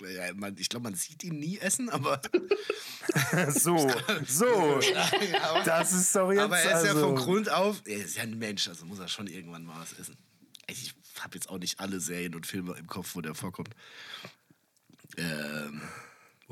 Ja, 0.00 0.32
man, 0.34 0.56
ich 0.58 0.68
glaube, 0.68 0.84
man 0.84 0.94
sieht 0.94 1.24
ihn 1.24 1.40
nie 1.40 1.58
essen, 1.58 1.90
aber, 1.90 2.22
So, 3.50 3.76
so. 4.28 4.80
Das 5.64 5.92
ist 5.92 6.14
doch 6.14 6.30
jetzt. 6.30 6.40
aber 6.40 6.58
er 6.58 6.78
ist 6.78 6.84
ja 6.84 6.92
also, 6.92 7.00
von 7.00 7.16
Grund 7.16 7.50
auf, 7.50 7.82
er 7.84 7.96
ist 8.04 8.16
ja 8.16 8.22
ein 8.22 8.38
Mensch, 8.38 8.68
also 8.68 8.86
muss 8.86 9.00
er 9.00 9.08
schon 9.08 9.26
irgendwann 9.26 9.64
mal 9.64 9.80
was 9.80 9.92
essen. 9.98 10.16
Ich 10.68 10.94
habe 11.18 11.34
jetzt 11.34 11.48
auch 11.48 11.58
nicht 11.58 11.80
alle 11.80 12.00
Serien 12.00 12.34
und 12.34 12.46
Filme 12.46 12.76
im 12.78 12.86
Kopf, 12.86 13.16
wo 13.16 13.20
der 13.20 13.34
vorkommt. 13.34 13.70
Ähm, 15.16 15.82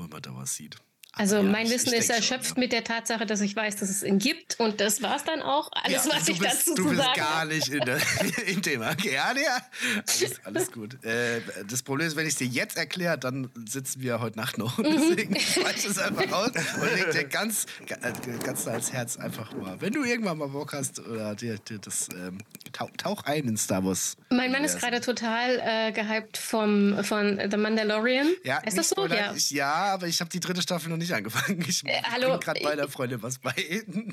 wo 0.01 0.09
man 0.09 0.23
da 0.23 0.35
was 0.35 0.55
sieht. 0.55 0.77
Also 1.16 1.37
ja, 1.37 1.42
mein 1.42 1.68
Wissen 1.68 1.92
ist 1.92 2.09
erschöpft 2.09 2.51
schon, 2.51 2.61
mit 2.61 2.73
der 2.73 2.85
Tatsache, 2.85 3.27
dass 3.27 3.40
ich 3.40 3.57
weiß, 3.57 3.77
dass 3.77 3.90
es 3.90 4.03
ihn 4.05 4.18
gibt. 4.18 4.59
Und 4.61 4.81
das 4.81 5.03
war's 5.03 5.25
dann 5.25 5.42
auch. 5.42 5.68
Alles, 5.73 6.05
Ja, 6.05 6.12
was 6.14 6.25
du 6.27 6.33
ich 6.33 6.38
bist, 6.38 6.53
dazu 6.68 6.75
du 6.77 6.83
zu 6.85 6.88
bist 6.90 7.03
sagen 7.03 7.14
gar 7.16 7.40
habe. 7.40 7.55
nicht 7.55 7.68
in 7.68 7.81
der, 7.81 7.99
im 8.46 8.62
Thema. 8.62 8.90
Okay, 8.92 9.14
Ja, 9.14 9.33
ja. 9.35 9.59
Alles, 10.07 10.40
alles 10.44 10.73
gut. 10.73 11.03
Äh, 11.05 11.40
das 11.68 11.83
Problem 11.83 12.07
ist, 12.07 12.14
wenn 12.16 12.27
ich 12.27 12.35
es 12.35 12.38
dir 12.38 12.46
jetzt 12.46 12.77
erkläre, 12.77 13.18
dann 13.18 13.51
sitzen 13.68 14.01
wir 14.03 14.20
heute 14.20 14.38
Nacht 14.38 14.57
noch. 14.57 14.79
Mhm. 14.79 14.85
Deswegen 14.85 15.38
schmeiß 15.40 15.77
ich 15.85 15.90
es 15.90 15.99
einfach 15.99 16.31
aus 16.33 16.51
und 16.51 16.94
leg 16.94 17.11
dir 17.11 17.25
ganz, 17.25 17.66
äh, 17.88 18.12
ganz 18.44 18.68
ans 18.68 18.92
Herz 18.92 19.16
einfach 19.16 19.53
mal. 19.55 19.81
Wenn 19.81 19.92
du 19.92 20.05
irgendwann 20.05 20.38
mal 20.38 20.49
Bock 20.49 20.73
hast 20.73 21.01
oder 21.01 21.35
dir, 21.35 21.59
dir 21.59 21.79
das 21.81 22.09
ähm, 22.14 22.38
tauch, 22.73 22.90
tauch 22.96 23.25
ein 23.25 23.49
in 23.49 23.57
Star 23.57 23.85
Wars. 23.85 24.16
Mein 24.31 24.53
Mann 24.53 24.62
ist 24.62 24.79
gerade 24.79 25.01
total 25.01 25.59
äh, 25.61 25.92
gehypt 25.92 26.37
vom, 26.38 27.03
von 27.03 27.40
The 27.51 27.57
Mandalorian. 27.57 28.29
Ja, 28.44 28.59
ist 28.59 28.79
das 28.79 28.90
so? 28.90 29.07
Ja. 29.09 29.35
Ich, 29.35 29.51
ja, 29.51 29.73
aber 29.75 30.07
ich 30.07 30.20
habe 30.20 30.31
die 30.31 30.38
dritte 30.40 30.62
Staffel 30.62 30.88
noch 30.90 31.00
nicht 31.01 31.13
angefangen. 31.13 31.65
Ich 31.69 31.85
Äh, 31.85 32.01
hallo, 32.13 32.31
bin 32.33 32.41
gerade 32.41 32.61
bei 32.63 32.71
einer 32.71 32.89
Freundin 32.89 33.23
was 33.23 33.39
bei. 33.39 33.53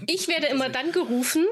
Ich 0.08 0.28
werde 0.28 0.48
immer 0.48 0.70
dann 0.70 0.92
gerufen. 0.92 1.46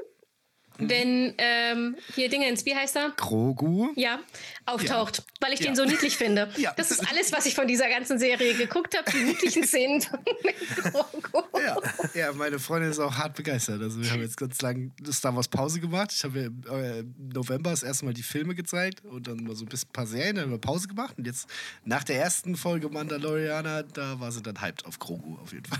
Wenn 0.77 1.33
ähm, 1.37 1.95
hier 2.15 2.29
Dingens, 2.29 2.65
wie 2.65 2.75
heißt 2.75 2.95
er? 2.95 3.11
Grogu. 3.17 3.89
Ja, 3.95 4.19
auftaucht, 4.65 5.23
weil 5.39 5.53
ich 5.53 5.59
Ja. 5.59 5.67
den 5.67 5.75
so 5.75 5.85
niedlich 5.85 6.17
finde. 6.17 6.49
Ja. 6.57 6.73
Das 6.77 6.89
ist 6.91 7.07
alles, 7.09 7.31
was 7.33 7.45
ich 7.45 7.53
von 7.55 7.67
dieser 7.67 7.89
ganzen 7.89 8.17
Serie 8.17 8.53
geguckt 8.55 8.97
habe, 8.97 9.09
die 9.11 9.23
niedlichen 9.23 9.63
Szenen 9.67 10.03
mit 10.43 10.55
Grogu. 10.93 11.43
Ja, 11.59 11.77
ja, 12.13 12.33
meine 12.33 12.59
Freundin 12.59 12.91
ist 12.91 12.99
auch 12.99 13.15
hart 13.15 13.35
begeistert. 13.35 13.81
Also 13.81 14.01
wir 14.01 14.09
haben 14.11 14.21
jetzt 14.21 14.37
ganz 14.37 14.61
lange 14.61 14.91
Star 15.11 15.35
Wars 15.35 15.47
Pause 15.47 15.79
gemacht. 15.79 16.11
Ich 16.13 16.23
habe 16.23 16.39
ja 16.39 16.45
im 16.47 16.63
äh, 16.69 16.99
im 16.99 17.29
November 17.33 17.71
das 17.71 17.83
erste 17.83 18.05
Mal 18.05 18.13
die 18.13 18.23
Filme 18.23 18.55
gezeigt 18.55 19.03
und 19.05 19.27
dann 19.27 19.43
mal 19.43 19.55
so 19.55 19.65
ein 19.65 19.69
bisschen 19.69 19.89
ein 19.89 19.93
paar 19.93 20.07
Serien, 20.07 20.35
dann 20.35 20.45
haben 20.45 20.51
wir 20.51 20.57
Pause 20.59 20.87
gemacht. 20.87 21.15
Und 21.17 21.27
jetzt 21.27 21.47
nach 21.83 22.03
der 22.03 22.17
ersten 22.19 22.55
Folge 22.55 22.89
Mandalorianer, 22.89 23.83
da 23.83 24.19
war 24.19 24.31
sie 24.31 24.41
dann 24.41 24.61
hyped 24.61 24.85
auf 24.85 24.97
Grogu 24.99 25.37
auf 25.37 25.51
jeden 25.53 25.65
Fall. 25.65 25.79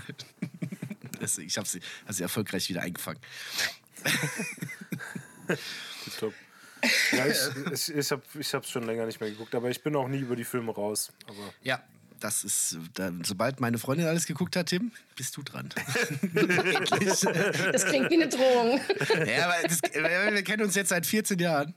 Deswegen, 1.20 1.48
ich 1.48 1.56
habe 1.56 1.66
sie, 1.66 1.80
sie 2.08 2.22
erfolgreich 2.22 2.68
wieder 2.68 2.82
eingefangen. 2.82 3.20
Top. 6.18 6.32
Ja, 7.12 7.26
ich 7.26 7.38
ich, 7.72 7.94
ich 7.94 8.10
habe 8.10 8.22
es 8.34 8.40
ich 8.40 8.54
hab's 8.54 8.70
schon 8.70 8.84
länger 8.84 9.06
nicht 9.06 9.20
mehr 9.20 9.30
geguckt, 9.30 9.54
aber 9.54 9.70
ich 9.70 9.82
bin 9.82 9.96
auch 9.96 10.08
nie 10.08 10.18
über 10.18 10.36
die 10.36 10.44
Filme 10.44 10.72
raus. 10.72 11.12
Aber 11.26 11.52
Ja, 11.62 11.82
das 12.20 12.44
ist, 12.44 12.78
da, 12.94 13.12
sobald 13.24 13.60
meine 13.60 13.78
Freundin 13.78 14.06
alles 14.06 14.26
geguckt 14.26 14.56
hat, 14.56 14.66
Tim, 14.66 14.92
bist 15.16 15.36
du 15.36 15.42
dran. 15.42 15.68
Das 17.72 17.86
klingt 17.86 18.10
wie 18.10 18.14
eine 18.14 18.28
Drohung. 18.28 18.80
Ja, 19.26 19.46
aber 19.46 19.54
das, 19.62 19.80
wir 19.82 20.34
wir 20.34 20.42
kennen 20.42 20.62
uns 20.62 20.74
jetzt 20.74 20.90
seit 20.90 21.06
14 21.06 21.38
Jahren. 21.38 21.74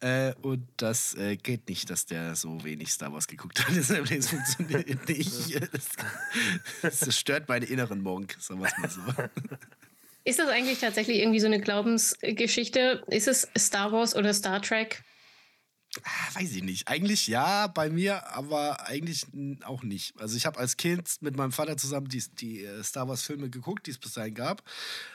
Äh, 0.00 0.34
und 0.42 0.68
das 0.76 1.14
äh, 1.14 1.36
geht 1.36 1.68
nicht, 1.68 1.88
dass 1.88 2.04
der 2.04 2.36
so 2.36 2.62
wenig 2.62 2.92
Star 2.92 3.12
Wars 3.12 3.26
geguckt 3.26 3.66
hat. 3.66 3.74
Das, 3.74 3.88
das 3.88 4.28
funktioniert 4.28 5.08
nicht. 5.08 5.62
Das, 6.82 7.00
das 7.00 7.18
stört 7.18 7.48
meine 7.48 7.64
inneren 7.64 8.02
Monk, 8.02 8.36
sagen 8.38 8.60
wir 8.60 8.66
es 8.66 8.78
mal 8.78 8.90
so. 8.90 9.00
Ist 10.24 10.38
das 10.38 10.48
eigentlich 10.48 10.78
tatsächlich 10.78 11.18
irgendwie 11.18 11.40
so 11.40 11.46
eine 11.46 11.60
Glaubensgeschichte? 11.60 13.04
Ist 13.08 13.28
es 13.28 13.48
Star 13.56 13.92
Wars 13.92 14.16
oder 14.16 14.32
Star 14.32 14.60
Trek? 14.62 15.02
Ah, 16.02 16.34
weiß 16.34 16.52
ich 16.52 16.62
nicht. 16.62 16.88
Eigentlich 16.88 17.28
ja, 17.28 17.68
bei 17.68 17.88
mir, 17.88 18.26
aber 18.32 18.86
eigentlich 18.86 19.26
auch 19.64 19.82
nicht. 19.82 20.18
Also 20.18 20.36
ich 20.36 20.44
habe 20.44 20.58
als 20.58 20.76
Kind 20.76 21.22
mit 21.22 21.36
meinem 21.36 21.52
Vater 21.52 21.76
zusammen 21.76 22.08
die, 22.08 22.22
die 22.40 22.64
äh, 22.64 22.82
Star 22.82 23.06
Wars-Filme 23.06 23.48
geguckt, 23.48 23.86
die 23.86 23.92
es 23.92 23.98
bis 23.98 24.14
dahin 24.14 24.34
gab. 24.34 24.64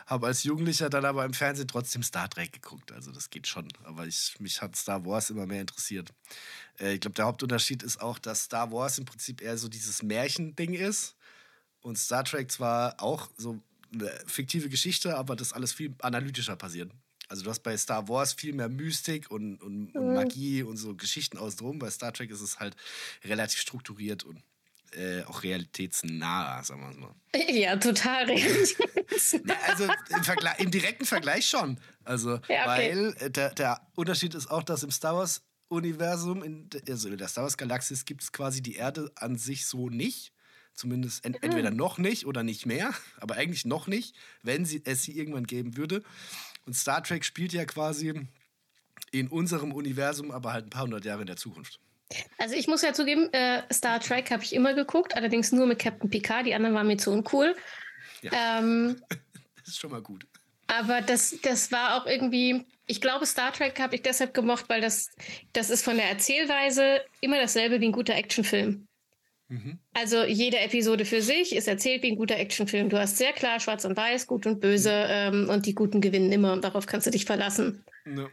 Habe 0.05 0.28
als 0.28 0.43
Jugendlicher 0.43 0.89
dann 0.89 1.03
aber 1.03 1.26
im 1.26 1.34
Fernsehen 1.34 1.68
trotzdem 1.68 2.01
Star 2.03 2.30
Trek 2.30 2.53
geguckt. 2.53 2.93
Also 2.93 3.12
das 3.12 3.30
geht 3.30 3.47
schon. 3.47 3.68
Aber 3.84 4.07
ich, 4.07 4.36
mich 4.39 4.62
hat 4.62 4.76
Star 4.76 5.05
Wars 5.05 5.30
immer 5.30 5.45
mehr 5.45 5.62
interessiert. 5.62 6.14
Äh, 6.80 6.93
ich 6.93 7.01
glaube, 7.01 7.16
der 7.16 7.26
Hauptunterschied 7.26 7.84
ist 7.84 7.99
auch, 7.99 8.20
dass 8.20 8.43
Star 8.43 8.72
Wars 8.72 8.99
im 8.99 9.05
Prinzip 9.05 9.41
eher 9.41 9.57
so 9.57 9.68
dieses 9.68 10.01
Märchending 10.01 10.74
ist. 10.74 11.16
Und 11.82 11.97
Star 11.97 12.24
Trek 12.24 12.51
zwar 12.51 13.01
auch 13.01 13.30
so 13.38 13.60
eine 13.93 14.11
fiktive 14.25 14.69
Geschichte, 14.69 15.17
aber 15.17 15.35
das 15.35 15.53
alles 15.53 15.73
viel 15.73 15.95
analytischer 15.99 16.55
passiert. 16.55 16.91
Also 17.29 17.43
du 17.43 17.49
hast 17.51 17.59
bei 17.59 17.77
Star 17.77 18.09
Wars 18.09 18.33
viel 18.33 18.53
mehr 18.53 18.69
Mystik 18.69 19.29
und, 19.29 19.61
und, 19.61 19.95
und 19.95 20.13
Magie 20.15 20.63
und 20.63 20.77
so 20.77 20.95
Geschichten 20.95 21.37
außenrum. 21.37 21.77
Bei 21.77 21.91
Star 21.91 22.11
Trek 22.11 22.31
ist 22.31 22.41
es 22.41 22.59
halt 22.59 22.75
relativ 23.23 23.59
strukturiert 23.59 24.23
und 24.23 24.41
äh, 24.93 25.23
auch 25.25 25.43
realitätsnah, 25.43 26.63
sagen 26.63 26.81
wir 26.81 26.99
mal. 26.99 27.15
Ja, 27.53 27.75
total 27.77 28.25
realitätsnah. 28.25 29.53
also 29.67 29.87
im, 30.09 30.23
Vergleich, 30.23 30.59
im 30.59 30.71
direkten 30.71 31.05
Vergleich 31.05 31.45
schon. 31.45 31.79
Also, 32.03 32.39
ja, 32.47 32.63
okay. 32.63 32.65
weil 32.65 33.15
äh, 33.19 33.29
der, 33.29 33.53
der 33.53 33.87
Unterschied 33.95 34.33
ist 34.33 34.49
auch, 34.49 34.63
dass 34.63 34.81
im 34.81 34.91
Star 34.91 35.15
Wars 35.15 35.43
Universum, 35.67 36.41
in, 36.41 36.67
also 36.87 37.09
in 37.09 37.17
der 37.17 37.27
Star 37.27 37.43
Wars 37.43 37.57
Galaxis, 37.57 38.05
gibt 38.05 38.23
es 38.23 38.31
quasi 38.31 38.63
die 38.63 38.75
Erde 38.75 39.11
an 39.15 39.37
sich 39.37 39.67
so 39.67 39.89
nicht. 39.89 40.33
Zumindest 40.80 41.25
ent 41.25 41.43
entweder 41.43 41.71
noch 41.71 41.97
nicht 41.97 42.25
oder 42.25 42.41
nicht 42.41 42.65
mehr, 42.65 42.93
aber 43.19 43.36
eigentlich 43.36 43.65
noch 43.65 43.88
nicht, 43.88 44.15
wenn 44.43 44.63
sie, 44.63 44.82
es 44.86 45.03
sie 45.03 45.11
irgendwann 45.11 45.45
geben 45.45 45.75
würde. 45.75 46.01
Und 46.65 46.73
Star 46.73 47.03
Trek 47.03 47.25
spielt 47.25 47.51
ja 47.51 47.65
quasi 47.65 48.13
in 49.11 49.27
unserem 49.27 49.73
Universum, 49.73 50.32
aber 50.32 50.53
halt 50.53 50.67
ein 50.67 50.69
paar 50.69 50.84
hundert 50.84 51.03
Jahre 51.03 51.19
in 51.19 51.27
der 51.27 51.36
Zukunft. 51.36 51.82
Also 52.38 52.55
ich 52.55 52.69
muss 52.69 52.82
ja 52.82 52.93
zugeben, 52.93 53.27
äh, 53.34 53.61
Star 53.73 53.99
Trek 53.99 54.32
habe 54.32 54.41
ich 54.41 54.55
immer 54.55 54.73
geguckt, 54.73 55.17
allerdings 55.17 55.51
nur 55.51 55.67
mit 55.67 55.80
Captain 55.80 56.09
Picard. 56.09 56.45
Die 56.45 56.53
anderen 56.53 56.73
waren 56.73 56.88
mir 56.88 56.95
zu 56.95 57.11
uncool. 57.11 57.57
Ja. 58.21 58.59
Ähm, 58.59 59.01
das 59.57 59.67
ist 59.67 59.80
schon 59.80 59.91
mal 59.91 60.01
gut. 60.01 60.25
Aber 60.67 61.01
das, 61.01 61.36
das 61.41 61.73
war 61.73 61.97
auch 61.97 62.05
irgendwie, 62.05 62.65
ich 62.88 63.01
glaube, 63.01 63.25
Star 63.25 63.51
Trek 63.51 63.77
habe 63.82 63.95
ich 63.95 64.01
deshalb 64.01 64.34
gemocht, 64.34 64.69
weil 64.69 64.80
das, 64.80 65.09
das 65.51 65.69
ist 65.69 65.84
von 65.84 65.97
der 65.97 66.09
Erzählweise 66.09 67.01
immer 67.19 67.38
dasselbe 67.38 67.82
wie 67.82 67.88
ein 67.88 67.91
guter 67.91 68.15
Actionfilm. 68.15 68.88
Mhm. 69.50 69.80
Also 69.93 70.24
jede 70.24 70.60
Episode 70.60 71.06
für 71.06 71.22
sich 71.22 71.56
ist 71.56 71.68
erzählt 71.68 72.04
wie 72.04 72.12
ein 72.12 72.16
guter 72.16 72.38
Actionfilm. 72.38 72.89
Du 72.89 73.00
hast 73.00 73.18
sehr 73.18 73.34
klar 73.34 73.60
schwarz 73.60 73.84
und 73.84 73.97
weiß, 73.97 74.28
gut 74.28 74.45
und 74.45 74.62
böse 74.62 74.91
mhm. 74.91 75.43
ähm, 75.43 75.50
und 75.50 75.66
die 75.66 75.74
Guten 75.74 76.02
gewinnen 76.02 76.32
immer 76.32 76.54
und 76.54 76.64
darauf 76.64 76.86
kannst 76.86 77.08
du 77.08 77.12
dich 77.12 77.26
verlassen. 77.26 77.84
Ja. 78.06 78.30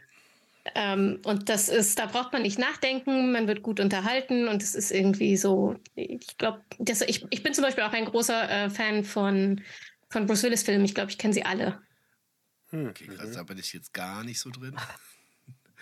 Ähm, 0.75 1.19
und 1.23 1.49
das 1.49 1.69
ist, 1.69 1.97
da 1.97 2.05
braucht 2.05 2.33
man 2.33 2.43
nicht 2.43 2.59
nachdenken, 2.59 3.31
man 3.31 3.47
wird 3.47 3.63
gut 3.63 3.79
unterhalten 3.79 4.47
und 4.47 4.61
es 4.61 4.75
ist 4.75 4.91
irgendwie 4.91 5.37
so, 5.37 5.75
ich 5.95 6.37
glaube, 6.37 6.61
ich, 6.77 7.25
ich 7.29 7.43
bin 7.43 7.53
zum 7.53 7.63
Beispiel 7.63 7.83
auch 7.83 7.93
ein 7.93 8.05
großer 8.05 8.49
äh, 8.49 8.69
Fan 8.69 9.03
von, 9.03 9.61
von 10.09 10.27
Bruce 10.27 10.43
Willis-Filmen. 10.43 10.85
Ich 10.85 10.93
glaube, 10.93 11.09
ich 11.09 11.17
kenne 11.17 11.33
sie 11.33 11.43
alle. 11.43 11.81
Hm. 12.69 12.89
Okay, 12.89 13.07
krass, 13.07 13.31
da 13.31 13.43
bin 13.43 13.57
ich 13.57 13.73
jetzt 13.73 13.93
gar 13.93 14.23
nicht 14.23 14.39
so 14.39 14.49
drin. 14.49 14.75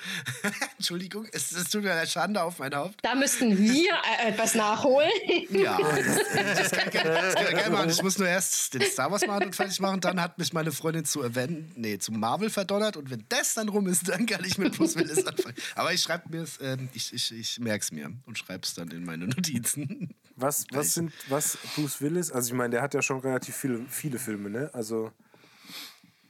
Entschuldigung, 0.78 1.28
es, 1.32 1.52
es 1.52 1.70
tut 1.70 1.84
mir 1.84 1.93
eine 1.93 2.08
Schande 2.08 2.41
auf 2.41 2.60
mein 2.60 2.74
Haupt. 2.76 3.00
Da 3.02 3.16
müssten 3.16 3.58
wir 3.58 3.93
äh, 3.93 4.30
etwas 4.30 4.56
nachholen. 4.56 5.10
ja, 5.50 5.78
das, 5.78 6.16
das, 6.70 6.72
kann, 6.72 6.91
das 6.91 7.36
kann 7.36 7.46
ich 7.46 7.56
gerne 7.56 7.70
machen. 7.70 7.89
Ich 7.89 8.04
muss 8.04 8.18
nur 8.18 8.28
erst 8.28 8.74
den 8.74 8.82
Star 8.82 9.12
Wars 9.12 9.26
Marathon 9.26 9.54
fertig 9.54 9.80
machen. 9.80 10.02
Dann 10.02 10.22
hat 10.22 10.38
mich 10.38 10.54
meine 10.54 10.72
Freundin 10.72 11.06
zu 11.06 11.24
Event, 11.24 11.78
nee, 11.78 11.98
zu 11.98 12.12
Marvel 12.12 12.50
verdonnert. 12.50 12.98
Und 12.98 13.10
wenn 13.10 13.26
das 13.30 13.54
dann 13.54 13.70
rum 13.70 13.88
ist, 13.88 14.08
dann 14.10 14.26
kann 14.26 14.43
ich 14.43 14.58
mit 14.58 14.78
Bruce 14.78 14.96
Willis 14.96 15.26
anfangen. 15.26 15.56
Aber 15.76 15.93
ich 15.93 16.02
schreibe 16.02 16.30
mir 16.30 16.43
es, 16.43 16.58
äh, 16.58 16.78
ich, 16.93 17.14
ich, 17.14 17.32
ich 17.32 17.60
merke 17.60 17.84
es 17.84 17.91
mir 17.91 18.12
und 18.26 18.38
schreibe 18.38 18.64
es 18.64 18.74
dann 18.74 18.89
in 18.91 19.06
meine 19.06 19.28
Notizen. 19.28 20.14
Was, 20.36 20.66
was 20.72 20.93
sind, 20.93 21.14
was 21.30 21.58
Bruce 21.76 22.02
Willis, 22.02 22.32
also 22.32 22.50
ich 22.50 22.54
meine, 22.54 22.72
der 22.72 22.82
hat 22.82 22.93
ja 22.93 23.02
schon 23.02 23.20
relativ 23.20 23.56
viele, 23.56 23.86
viele 23.88 24.20
Filme, 24.20 24.50
ne? 24.50 24.70
Also 24.74 25.12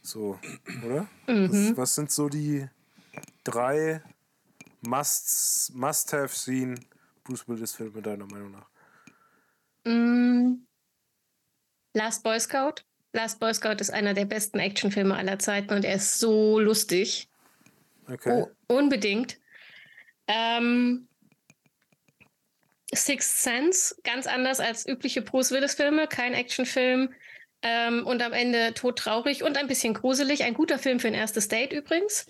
so, 0.03 0.39
oder? 0.85 1.07
Mhm. 1.27 1.71
Was, 1.71 1.77
was 1.77 1.95
sind 1.95 2.11
so 2.11 2.29
die 2.29 2.67
drei 3.43 4.01
Must-Have-Seen 4.81 6.79
Bruce 7.23 7.47
Willis-Filme 7.47 8.01
deiner 8.01 8.25
Meinung 8.25 8.51
nach? 8.51 8.67
Mm, 9.85 10.65
Last 11.93 12.23
Boy 12.23 12.39
Scout. 12.39 12.83
Last 13.13 13.39
Boy 13.39 13.53
Scout 13.53 13.77
ist 13.79 13.91
einer 13.91 14.13
der 14.13 14.25
besten 14.25 14.59
Actionfilme 14.59 15.15
aller 15.15 15.39
Zeiten 15.39 15.73
und 15.73 15.85
er 15.85 15.95
ist 15.95 16.19
so 16.19 16.59
lustig. 16.59 17.29
Okay. 18.07 18.29
Oh, 18.31 18.49
unbedingt. 18.67 19.39
Ähm, 20.27 21.07
Sixth 22.93 23.41
Sense, 23.41 23.95
ganz 24.03 24.27
anders 24.27 24.59
als 24.59 24.87
übliche 24.87 25.21
Bruce 25.21 25.51
Willis-Filme, 25.51 26.07
kein 26.07 26.33
Actionfilm. 26.33 27.13
Ähm, 27.61 28.05
und 28.05 28.21
am 28.21 28.33
Ende 28.33 28.73
todtraurig 28.73 29.43
und 29.43 29.57
ein 29.57 29.67
bisschen 29.67 29.93
gruselig. 29.93 30.43
Ein 30.43 30.53
guter 30.53 30.77
Film 30.77 30.99
für 30.99 31.07
ein 31.07 31.13
erstes 31.13 31.47
Date 31.47 31.73
übrigens. 31.73 32.27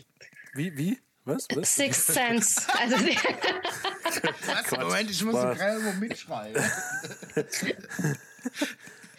Wie, 0.55 0.77
wie? 0.77 0.97
Was? 1.25 1.47
Was? 1.53 1.75
Sixth 1.75 2.07
Sense. 2.13 2.61
Also, 2.79 2.95
Was? 2.95 4.71
Moment, 4.71 5.11
ich 5.11 5.23
muss 5.23 5.35
gerade 5.35 5.79
mal 5.79 5.95
mitschreiben. 5.95 6.63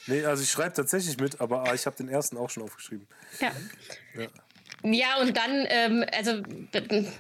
nee, 0.06 0.24
also 0.24 0.42
ich 0.42 0.50
schreibe 0.50 0.72
tatsächlich 0.72 1.18
mit, 1.18 1.40
aber 1.40 1.64
ah, 1.64 1.74
ich 1.74 1.84
habe 1.84 1.94
den 1.96 2.08
ersten 2.08 2.38
auch 2.38 2.48
schon 2.48 2.62
aufgeschrieben. 2.62 3.06
Ja. 3.40 3.52
ja. 4.14 4.28
Ja, 4.82 5.20
und 5.20 5.36
dann, 5.36 5.66
ähm, 5.68 6.04
also 6.12 6.42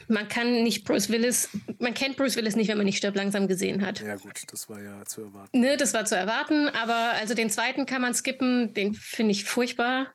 man 0.08 0.28
kann 0.28 0.62
nicht 0.62 0.84
Bruce 0.84 1.08
Willis, 1.08 1.48
man 1.78 1.94
kennt 1.94 2.16
Bruce 2.16 2.36
Willis 2.36 2.54
nicht, 2.54 2.68
wenn 2.68 2.76
man 2.76 2.86
nicht 2.86 2.98
Stirb 2.98 3.16
langsam 3.16 3.48
gesehen 3.48 3.84
hat. 3.84 4.00
Ja, 4.00 4.16
gut, 4.16 4.40
das 4.52 4.68
war 4.68 4.80
ja 4.80 5.04
zu 5.04 5.22
erwarten. 5.22 5.58
Ne, 5.58 5.76
das 5.76 5.92
war 5.92 6.04
zu 6.04 6.16
erwarten, 6.16 6.68
aber 6.68 7.12
also 7.18 7.34
den 7.34 7.50
zweiten 7.50 7.86
kann 7.86 8.02
man 8.02 8.14
skippen, 8.14 8.72
den 8.74 8.94
finde 8.94 9.32
ich 9.32 9.44
furchtbar. 9.44 10.12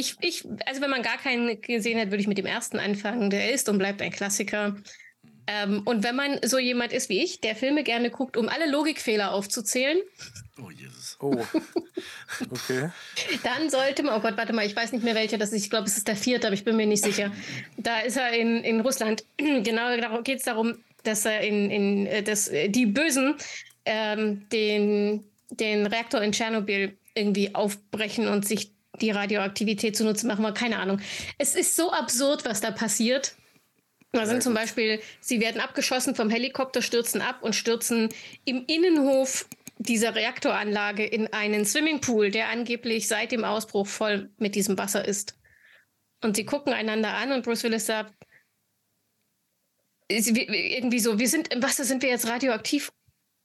Ich, 0.00 0.16
ich, 0.22 0.46
also 0.64 0.80
wenn 0.80 0.88
man 0.88 1.02
gar 1.02 1.18
keinen 1.18 1.60
gesehen 1.60 2.00
hat, 2.00 2.06
würde 2.06 2.22
ich 2.22 2.26
mit 2.26 2.38
dem 2.38 2.46
ersten 2.46 2.78
anfangen. 2.78 3.28
Der 3.28 3.52
ist 3.52 3.68
und 3.68 3.76
bleibt 3.76 4.00
ein 4.00 4.10
Klassiker. 4.10 4.76
Ähm, 5.46 5.82
und 5.84 6.02
wenn 6.02 6.16
man 6.16 6.38
so 6.42 6.58
jemand 6.58 6.94
ist 6.94 7.10
wie 7.10 7.22
ich, 7.22 7.42
der 7.42 7.54
Filme 7.54 7.84
gerne 7.84 8.08
guckt, 8.08 8.38
um 8.38 8.48
alle 8.48 8.70
Logikfehler 8.70 9.32
aufzuzählen. 9.32 9.98
Oh 10.58 10.70
Jesus. 10.70 11.16
Oh. 11.20 11.36
Okay. 12.50 12.90
Dann 13.42 13.68
sollte 13.68 14.02
man, 14.02 14.16
oh 14.16 14.20
Gott, 14.20 14.36
warte 14.38 14.54
mal, 14.54 14.64
ich 14.64 14.74
weiß 14.74 14.92
nicht 14.92 15.04
mehr 15.04 15.14
welcher 15.14 15.36
das 15.36 15.52
ist. 15.52 15.64
Ich 15.64 15.68
glaube, 15.68 15.86
es 15.86 15.98
ist 15.98 16.08
der 16.08 16.16
vierte, 16.16 16.46
aber 16.46 16.54
ich 16.54 16.64
bin 16.64 16.76
mir 16.76 16.86
nicht 16.86 17.04
sicher. 17.04 17.30
Da 17.76 18.00
ist 18.00 18.16
er 18.16 18.32
in, 18.32 18.64
in 18.64 18.80
Russland. 18.80 19.24
genau, 19.36 19.94
da 19.96 20.20
geht 20.22 20.38
es 20.38 20.44
darum, 20.44 20.76
dass 21.02 21.26
er 21.26 21.40
in, 21.40 21.70
in 21.70 22.06
äh, 22.06 22.22
dass 22.22 22.48
äh, 22.48 22.68
die 22.70 22.86
Bösen 22.86 23.34
ähm, 23.84 24.48
den, 24.50 25.24
den 25.50 25.86
Reaktor 25.86 26.22
in 26.22 26.32
Tschernobyl 26.32 26.96
irgendwie 27.14 27.54
aufbrechen 27.54 28.28
und 28.28 28.46
sich 28.46 28.70
die 29.00 29.10
Radioaktivität 29.10 29.96
zunutze 29.96 30.26
machen 30.26 30.42
wir, 30.42 30.52
keine 30.52 30.78
Ahnung. 30.78 31.00
Es 31.38 31.54
ist 31.54 31.76
so 31.76 31.92
absurd, 31.92 32.44
was 32.44 32.60
da 32.60 32.70
passiert. 32.70 33.34
Da 34.12 34.26
sind 34.26 34.42
zum 34.42 34.54
Beispiel, 34.54 35.00
sie 35.20 35.40
werden 35.40 35.60
abgeschossen 35.60 36.16
vom 36.16 36.30
Helikopter, 36.30 36.82
stürzen 36.82 37.20
ab 37.22 37.42
und 37.42 37.54
stürzen 37.54 38.08
im 38.44 38.64
Innenhof 38.66 39.46
dieser 39.78 40.14
Reaktoranlage 40.14 41.06
in 41.06 41.32
einen 41.32 41.64
Swimmingpool, 41.64 42.30
der 42.30 42.48
angeblich 42.48 43.06
seit 43.06 43.32
dem 43.32 43.44
Ausbruch 43.44 43.86
voll 43.86 44.30
mit 44.36 44.54
diesem 44.56 44.76
Wasser 44.76 45.06
ist. 45.06 45.38
Und 46.22 46.36
sie 46.36 46.44
gucken 46.44 46.72
einander 46.72 47.14
an 47.14 47.32
und 47.32 47.44
Bruce 47.44 47.62
Willis 47.62 47.86
sagt, 47.86 48.12
irgendwie 50.08 50.98
so, 50.98 51.18
wir 51.18 51.28
sind 51.28 51.54
im 51.54 51.62
Wasser, 51.62 51.84
sind 51.84 52.02
wir 52.02 52.10
jetzt 52.10 52.26
radioaktiv? 52.26 52.92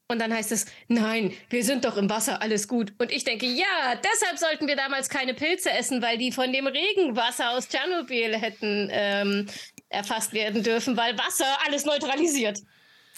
Und 0.08 0.20
dann 0.20 0.32
heißt 0.32 0.52
es, 0.52 0.66
nein, 0.86 1.32
wir 1.50 1.64
sind 1.64 1.84
doch 1.84 1.96
im 1.96 2.08
Wasser, 2.08 2.40
alles 2.40 2.68
gut. 2.68 2.92
Und 2.98 3.10
ich 3.10 3.24
denke, 3.24 3.46
ja, 3.46 3.94
deshalb 3.96 4.38
sollten 4.38 4.68
wir 4.68 4.76
damals 4.76 5.08
keine 5.08 5.34
Pilze 5.34 5.70
essen, 5.70 6.00
weil 6.00 6.16
die 6.16 6.30
von 6.30 6.52
dem 6.52 6.68
Regenwasser 6.68 7.50
aus 7.50 7.68
Tschernobyl 7.68 8.36
hätten 8.36 8.88
ähm, 8.92 9.46
erfasst 9.88 10.32
werden 10.32 10.62
dürfen, 10.62 10.96
weil 10.96 11.18
Wasser 11.18 11.46
alles 11.66 11.84
neutralisiert. 11.84 12.60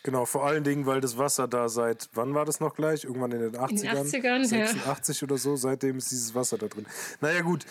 Genau, 0.03 0.25
vor 0.25 0.47
allen 0.47 0.65
Dingen, 0.65 0.87
weil 0.87 1.03
das 1.03 1.19
Wasser 1.19 1.47
da 1.49 1.69
seit, 1.69 2.09
wann 2.15 2.33
war 2.35 2.47
das 2.47 2.61
noch 2.61 2.75
gleich? 2.75 3.05
Irgendwann 3.05 3.33
in 3.33 3.41
den 3.41 3.57
80ern? 3.57 3.71
In 3.71 3.81
den 3.81 4.23
80ern, 4.23 4.45
86 4.45 5.21
ja. 5.21 5.25
oder 5.27 5.37
so, 5.37 5.57
seitdem 5.57 5.99
ist 5.99 6.11
dieses 6.11 6.35
Wasser 6.35 6.57
da 6.57 6.69
drin. 6.69 6.87
Naja, 7.21 7.43
gut. 7.43 7.67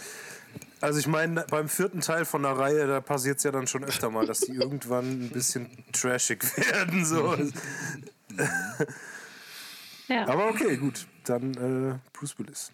Also 0.79 0.99
ich 0.99 1.07
meine, 1.07 1.43
beim 1.49 1.69
vierten 1.69 2.01
Teil 2.01 2.25
von 2.25 2.43
der 2.43 2.51
Reihe, 2.51 2.85
da 2.85 3.01
passiert 3.01 3.37
es 3.37 3.43
ja 3.43 3.51
dann 3.51 3.65
schon 3.67 3.83
öfter 3.83 4.11
mal, 4.11 4.25
dass 4.27 4.41
die 4.41 4.53
irgendwann 4.53 5.25
ein 5.25 5.29
bisschen 5.29 5.69
trashig 5.91 6.43
werden. 6.71 7.03
So. 7.03 7.35
ja. 10.07 10.27
Aber 10.27 10.49
okay, 10.49 10.77
gut. 10.77 11.07
Dann 11.23 11.53
äh, 11.55 11.99
Bruce 12.13 12.37
Willis. 12.37 12.71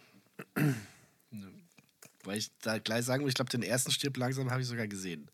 Weil 2.24 2.38
ich 2.38 2.52
da 2.62 2.78
gleich 2.80 3.06
sagen 3.06 3.24
muss, 3.24 3.30
ich 3.30 3.36
glaube, 3.36 3.52
den 3.52 3.64
ersten 3.64 3.92
Stirb 3.92 4.18
langsam 4.18 4.52
habe 4.52 4.62
ich 4.62 4.68
sogar 4.68 4.88
gesehen. 4.88 5.30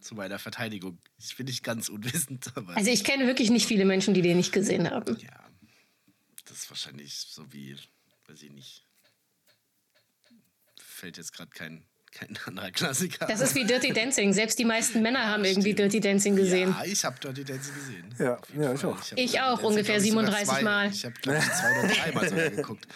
Zu 0.00 0.14
meiner 0.14 0.38
Verteidigung. 0.38 0.98
Ich 1.18 1.36
bin 1.36 1.46
nicht 1.46 1.64
ganz 1.64 1.88
unwissend. 1.88 2.52
also 2.74 2.90
ich 2.90 3.02
kenne 3.02 3.26
wirklich 3.26 3.50
nicht 3.50 3.66
viele 3.66 3.84
Menschen, 3.84 4.14
die 4.14 4.22
den 4.22 4.36
nicht 4.36 4.52
gesehen 4.52 4.88
haben. 4.88 5.16
Ja. 5.18 5.44
Das 6.44 6.58
ist 6.58 6.70
wahrscheinlich 6.70 7.14
so 7.14 7.52
wie, 7.52 7.76
weiß 8.28 8.42
ich 8.42 8.52
nicht. 8.52 8.84
Fällt 10.80 11.16
jetzt 11.16 11.32
gerade 11.32 11.50
kein 11.50 11.84
kein 12.16 12.38
anderer 12.46 12.70
Klassiker. 12.70 13.26
Das 13.26 13.40
ist 13.40 13.54
wie 13.54 13.64
Dirty 13.64 13.92
Dancing. 13.92 14.32
Selbst 14.32 14.58
die 14.58 14.64
meisten 14.64 15.02
Männer 15.02 15.26
haben 15.26 15.44
irgendwie 15.44 15.74
Dirty 15.74 16.00
Dancing 16.00 16.34
gesehen. 16.34 16.74
Ja, 16.78 16.84
ich 16.84 17.04
habe 17.04 17.18
Dirty 17.20 17.44
Dancing 17.44 17.74
gesehen. 17.74 18.14
Ja, 18.18 18.38
ja 18.58 18.72
ich 18.72 18.84
auch. 18.84 18.98
Ich 19.00 19.10
Dirty 19.10 19.40
auch, 19.40 19.46
Dancing, 19.46 19.66
ungefähr 19.66 19.96
glaub 19.96 20.06
ich, 20.06 20.12
sogar 20.12 20.32
37 20.32 20.48
zwei, 20.48 20.62
Mal. 20.62 20.90
Ich 20.90 21.04
habe, 21.04 21.14
glaube 21.20 21.38
ich, 21.38 21.44
zwei 21.44 21.78
oder 21.78 21.94
dreimal 21.94 22.28
sogar 22.28 22.50
geguckt. 22.50 22.86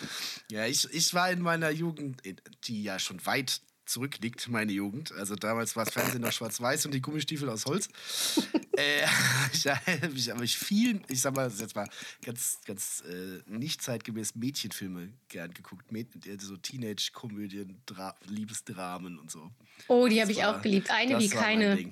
Ja, 0.50 0.66
ich, 0.66 0.92
ich 0.92 1.14
war 1.14 1.30
in 1.30 1.40
meiner 1.40 1.70
Jugend, 1.70 2.22
die 2.64 2.82
ja 2.82 2.98
schon 2.98 3.24
weit 3.26 3.60
zurückliegt, 3.90 4.48
meine 4.48 4.72
Jugend. 4.72 5.12
Also 5.12 5.34
damals 5.34 5.76
war 5.76 5.84
das 5.84 5.94
Fernsehen 5.94 6.22
noch 6.22 6.32
schwarz-weiß 6.32 6.86
und 6.86 6.94
die 6.94 7.00
Gummistiefel 7.00 7.48
aus 7.48 7.66
Holz. 7.66 7.88
äh, 8.76 9.02
ich 9.52 9.66
habe 9.66 10.12
ich, 10.14 10.30
hab 10.30 10.40
ich 10.40 10.58
viel, 10.58 11.02
ich 11.08 11.20
sag 11.20 11.34
mal, 11.34 11.44
das 11.44 11.54
ist 11.54 11.60
jetzt 11.60 11.76
mal 11.76 11.88
ganz, 12.24 12.60
ganz 12.66 13.02
äh, 13.08 13.40
nicht 13.46 13.82
zeitgemäß 13.82 14.34
Mädchenfilme 14.34 15.12
gern 15.28 15.52
geguckt. 15.52 15.92
Mäd 15.92 16.08
so 16.40 16.56
Teenage-Komödien, 16.56 17.82
Dra 17.86 18.14
Liebesdramen 18.26 19.18
und 19.18 19.30
so. 19.30 19.50
Oh, 19.88 20.06
die 20.08 20.20
habe 20.20 20.32
ich 20.32 20.44
auch 20.44 20.62
geliebt. 20.62 20.90
Eine 20.90 21.18
wie 21.18 21.28
keine. 21.28 21.90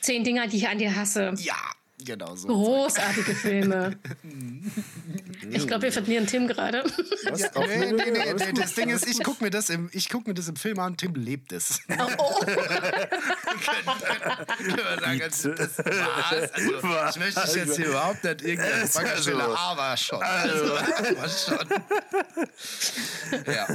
Zehn 0.00 0.24
Dinger, 0.24 0.48
die 0.48 0.56
ich 0.56 0.68
an 0.68 0.78
dir 0.78 0.96
hasse. 0.96 1.32
Ja, 1.38 1.54
genau 2.04 2.34
so. 2.36 2.48
Großartige 2.48 3.34
Filme. 3.34 3.96
Ich 5.50 5.66
glaube, 5.66 5.82
wir 5.82 5.92
verlieren 5.92 6.26
Tim 6.26 6.46
gerade. 6.46 6.84
Ja, 7.24 7.48
nee, 7.66 7.92
nee, 7.92 7.92
nee, 7.92 8.32
nee, 8.32 8.52
das 8.54 8.74
Ding 8.74 8.88
ist, 8.90 9.06
ich 9.06 9.22
gucke 9.22 9.42
mir, 9.44 9.50
das 9.50 9.68
im- 9.70 9.90
ich 9.92 10.08
guck 10.08 10.26
mir 10.26 10.34
das 10.34 10.48
im 10.48 10.56
Film 10.56 10.78
an, 10.78 10.96
Tim 10.96 11.14
lebt 11.14 11.52
es. 11.52 11.80
Oh, 12.18 12.40
Bitte. 14.58 15.58
Was? 15.58 16.52
Also, 16.52 16.74
ich 17.10 17.18
möchte 17.18 17.40
dich 17.42 17.54
jetzt 17.54 17.76
hier 17.76 17.86
überhaupt 17.88 18.24
nicht 18.24 18.40
stellen, 18.40 19.40
also- 19.40 19.54
aber 19.56 19.96
schon. 19.96 20.22
Also, 20.22 20.76
aber 20.76 21.28
schon. 21.28 21.68
Ja. 23.46 23.66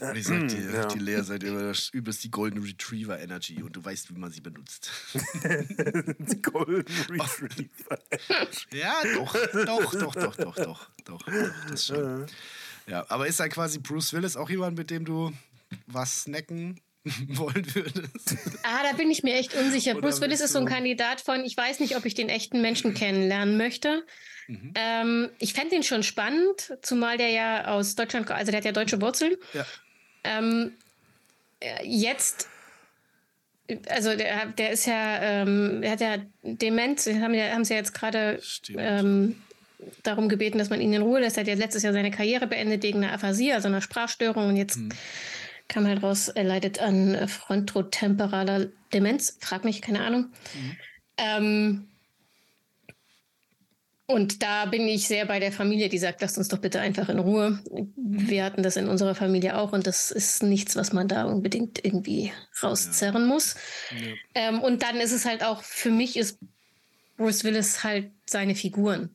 Und 0.00 0.16
ich 0.16 0.26
sag 0.26 0.48
dir, 0.48 0.58
mm, 0.58 0.74
ja. 0.74 0.86
die 0.86 0.98
Lea 0.98 1.22
seid 1.22 1.42
ihr 1.42 1.72
übelst 1.92 2.24
die 2.24 2.30
Golden 2.30 2.62
Retriever 2.62 3.18
Energy 3.18 3.62
und 3.62 3.74
du 3.76 3.84
weißt, 3.84 4.14
wie 4.14 4.18
man 4.18 4.30
sie 4.30 4.40
benutzt. 4.40 4.90
die 5.14 6.42
Golden 6.42 6.92
Retriever 7.08 7.98
Energy. 8.10 8.66
Ja, 8.72 8.94
doch, 9.14 9.32
doch, 9.64 9.94
doch, 9.94 10.14
doch, 10.14 10.36
doch, 10.36 10.56
doch, 10.56 10.90
doch, 11.04 11.26
das 11.68 11.86
schon. 11.86 12.26
Ja, 12.86 13.04
aber 13.08 13.26
ist 13.26 13.40
da 13.40 13.48
quasi 13.48 13.78
Bruce 13.78 14.12
Willis 14.12 14.36
auch 14.36 14.50
jemand, 14.50 14.76
mit 14.76 14.90
dem 14.90 15.04
du 15.04 15.32
was 15.86 16.22
snacken 16.22 16.80
wollen 17.28 17.74
würdest? 17.74 18.36
Ah, 18.62 18.82
da 18.82 18.96
bin 18.96 19.10
ich 19.10 19.22
mir 19.22 19.34
echt 19.34 19.54
unsicher. 19.54 19.92
Oder 19.92 20.02
Bruce 20.02 20.20
Willis 20.20 20.40
ist 20.40 20.52
so 20.52 20.58
ein 20.58 20.66
Kandidat 20.66 21.20
von, 21.20 21.44
ich 21.44 21.56
weiß 21.56 21.80
nicht, 21.80 21.96
ob 21.96 22.04
ich 22.04 22.14
den 22.14 22.28
echten 22.28 22.60
Menschen 22.60 22.94
kennenlernen 22.94 23.56
möchte. 23.56 24.04
Mhm. 24.48 24.72
Ähm, 24.74 25.30
ich 25.38 25.52
fände 25.52 25.74
ihn 25.74 25.82
schon 25.82 26.02
spannend, 26.02 26.76
zumal 26.82 27.16
der 27.16 27.30
ja 27.30 27.66
aus 27.68 27.94
Deutschland, 27.94 28.30
also 28.30 28.50
der 28.50 28.58
hat 28.58 28.64
ja 28.64 28.72
deutsche 28.72 29.00
Wurzeln. 29.00 29.36
Ja. 29.52 29.66
Ähm, 30.24 30.72
äh, 31.60 31.84
jetzt, 31.84 32.48
also 33.88 34.14
der, 34.16 34.46
der 34.46 34.70
ist 34.70 34.86
ja, 34.86 35.20
ähm, 35.22 35.82
der 35.82 35.90
hat 35.90 36.00
ja 36.00 36.16
Demenz, 36.42 37.06
haben 37.06 37.34
ja, 37.34 37.50
haben 37.50 37.64
sie 37.64 37.74
ja 37.74 37.80
jetzt 37.80 37.94
gerade 37.94 38.40
ähm, 38.76 39.36
darum 40.02 40.28
gebeten, 40.28 40.58
dass 40.58 40.70
man 40.70 40.80
ihn 40.80 40.92
in 40.92 41.02
Ruhe 41.02 41.20
lässt. 41.20 41.36
Er 41.36 41.42
hat 41.42 41.48
ja 41.48 41.54
letztes 41.54 41.82
Jahr 41.82 41.92
seine 41.92 42.10
Karriere 42.10 42.46
beendet 42.46 42.82
wegen 42.82 43.02
einer 43.02 43.12
Aphasie, 43.12 43.52
also 43.52 43.68
einer 43.68 43.80
Sprachstörung. 43.80 44.48
Und 44.48 44.56
jetzt 44.56 44.78
kam 45.68 45.86
halt 45.86 46.02
raus, 46.02 46.28
er 46.28 46.44
leidet 46.44 46.80
an 46.80 47.14
äh, 47.14 47.28
frontotemperaler 47.28 48.68
Demenz. 48.92 49.36
Frag 49.40 49.64
mich, 49.64 49.82
keine 49.82 50.02
Ahnung. 50.02 50.32
Ähm, 51.16 51.88
und 54.08 54.42
da 54.44 54.66
bin 54.66 54.86
ich 54.86 55.08
sehr 55.08 55.26
bei 55.26 55.40
der 55.40 55.50
Familie, 55.50 55.88
die 55.88 55.98
sagt, 55.98 56.20
lasst 56.20 56.38
uns 56.38 56.46
doch 56.46 56.58
bitte 56.58 56.80
einfach 56.80 57.08
in 57.08 57.18
Ruhe. 57.18 57.60
Wir 57.96 58.44
hatten 58.44 58.62
das 58.62 58.76
in 58.76 58.86
unserer 58.86 59.16
Familie 59.16 59.58
auch 59.58 59.72
und 59.72 59.88
das 59.88 60.12
ist 60.12 60.44
nichts, 60.44 60.76
was 60.76 60.92
man 60.92 61.08
da 61.08 61.24
unbedingt 61.24 61.84
irgendwie 61.84 62.32
rauszerren 62.62 63.26
muss. 63.26 63.56
Ähm, 64.34 64.60
und 64.60 64.84
dann 64.84 64.98
ist 64.98 65.12
es 65.12 65.24
halt 65.24 65.42
auch, 65.42 65.62
für 65.62 65.90
mich 65.90 66.16
ist 66.16 66.38
Bruce 67.16 67.42
Willis 67.42 67.82
halt 67.82 68.12
seine 68.26 68.54
Figuren. 68.54 69.10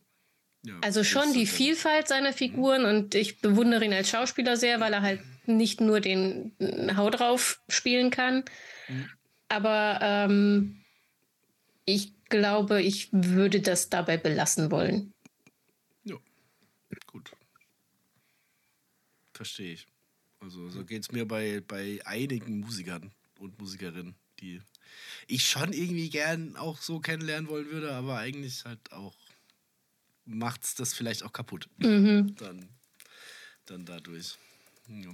Ja, 0.64 0.74
Also 0.82 1.04
schon 1.04 1.32
die 1.32 1.46
Vielfalt 1.46 2.06
seiner 2.06 2.34
Figuren 2.34 2.84
und 2.84 3.14
ich 3.14 3.40
bewundere 3.40 3.86
ihn 3.86 3.94
als 3.94 4.10
Schauspieler 4.10 4.58
sehr, 4.58 4.78
weil 4.78 4.92
er 4.92 5.02
halt 5.02 5.20
nicht 5.46 5.80
nur 5.80 6.00
den 6.00 6.52
Hau 6.96 7.10
drauf 7.10 7.60
spielen 7.68 8.10
kann. 8.10 8.44
Aber 9.48 9.98
ähm, 10.00 10.82
ich 11.84 12.12
glaube, 12.28 12.82
ich 12.82 13.08
würde 13.12 13.60
das 13.60 13.90
dabei 13.90 14.16
belassen 14.16 14.70
wollen. 14.70 15.12
Ja, 16.04 16.16
gut. 17.06 17.32
Verstehe 19.34 19.74
ich. 19.74 19.86
Also 20.40 20.68
so 20.70 20.84
geht 20.84 21.02
es 21.02 21.12
mir 21.12 21.26
bei, 21.26 21.62
bei 21.66 22.00
einigen 22.04 22.60
Musikern 22.60 23.12
und 23.38 23.60
Musikerinnen, 23.60 24.16
die 24.40 24.60
ich 25.28 25.48
schon 25.48 25.72
irgendwie 25.72 26.10
gern 26.10 26.56
auch 26.56 26.80
so 26.80 26.98
kennenlernen 26.98 27.48
wollen 27.48 27.70
würde, 27.70 27.92
aber 27.92 28.18
eigentlich 28.18 28.64
halt 28.64 28.92
auch 28.92 29.14
macht's 30.24 30.74
das 30.74 30.94
vielleicht 30.94 31.22
auch 31.22 31.32
kaputt. 31.32 31.68
Mhm. 31.78 32.34
Dann, 32.36 32.68
dann 33.66 33.84
dadurch. 33.84 34.36
Ja. 34.88 35.10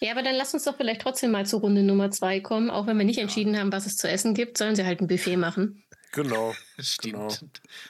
Ja, 0.00 0.12
aber 0.12 0.22
dann 0.22 0.34
lass 0.34 0.52
uns 0.54 0.64
doch 0.64 0.76
vielleicht 0.76 1.00
trotzdem 1.00 1.30
mal 1.30 1.46
zur 1.46 1.60
Runde 1.60 1.82
Nummer 1.82 2.10
zwei 2.10 2.40
kommen. 2.40 2.70
Auch 2.70 2.86
wenn 2.86 2.98
wir 2.98 3.04
nicht 3.04 3.18
entschieden 3.18 3.56
haben, 3.58 3.72
was 3.72 3.86
es 3.86 3.96
zu 3.96 4.08
essen 4.08 4.34
gibt, 4.34 4.58
sollen 4.58 4.76
sie 4.76 4.84
halt 4.84 5.00
ein 5.00 5.06
Buffet 5.06 5.36
machen. 5.36 5.82
Genau. 6.12 6.54
Stimmt. 6.78 7.14
Genau. 7.14 7.28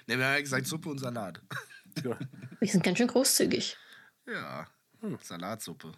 Ne, 0.07 0.19
wir 0.19 0.25
haben 0.27 0.35
ja 0.35 0.41
gesagt 0.41 0.67
Suppe 0.67 0.89
und 0.91 0.99
Salat. 0.99 1.41
Ja. 2.05 2.19
Wir 2.61 2.69
sind 2.69 2.85
ganz 2.85 2.99
schön 2.99 3.07
großzügig. 3.07 3.75
Ja, 4.27 4.67
Salatsuppe. 5.23 5.93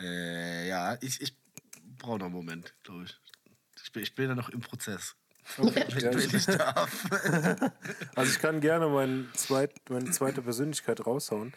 Äh, 0.00 0.68
ja, 0.68 0.96
ich, 1.00 1.20
ich 1.20 1.36
brauche 1.98 2.18
noch 2.18 2.26
einen 2.26 2.34
Moment, 2.34 2.74
glaube 2.82 3.04
ich. 3.04 3.16
Ich 3.84 3.92
bin, 3.92 4.02
ich 4.02 4.14
bin 4.16 4.28
ja 4.28 4.34
noch 4.34 4.48
im 4.48 4.60
Prozess. 4.60 5.14
Ja, 5.58 5.64
Wenn 5.74 6.18
ich- 6.18 6.34
ich 6.34 6.46
darf. 6.46 7.06
Also 8.16 8.32
ich 8.32 8.38
kann 8.40 8.60
gerne 8.60 8.88
mein 8.88 9.28
zweit, 9.34 9.72
meine 9.88 10.10
zweite 10.10 10.42
Persönlichkeit 10.42 11.04
raushauen. 11.06 11.52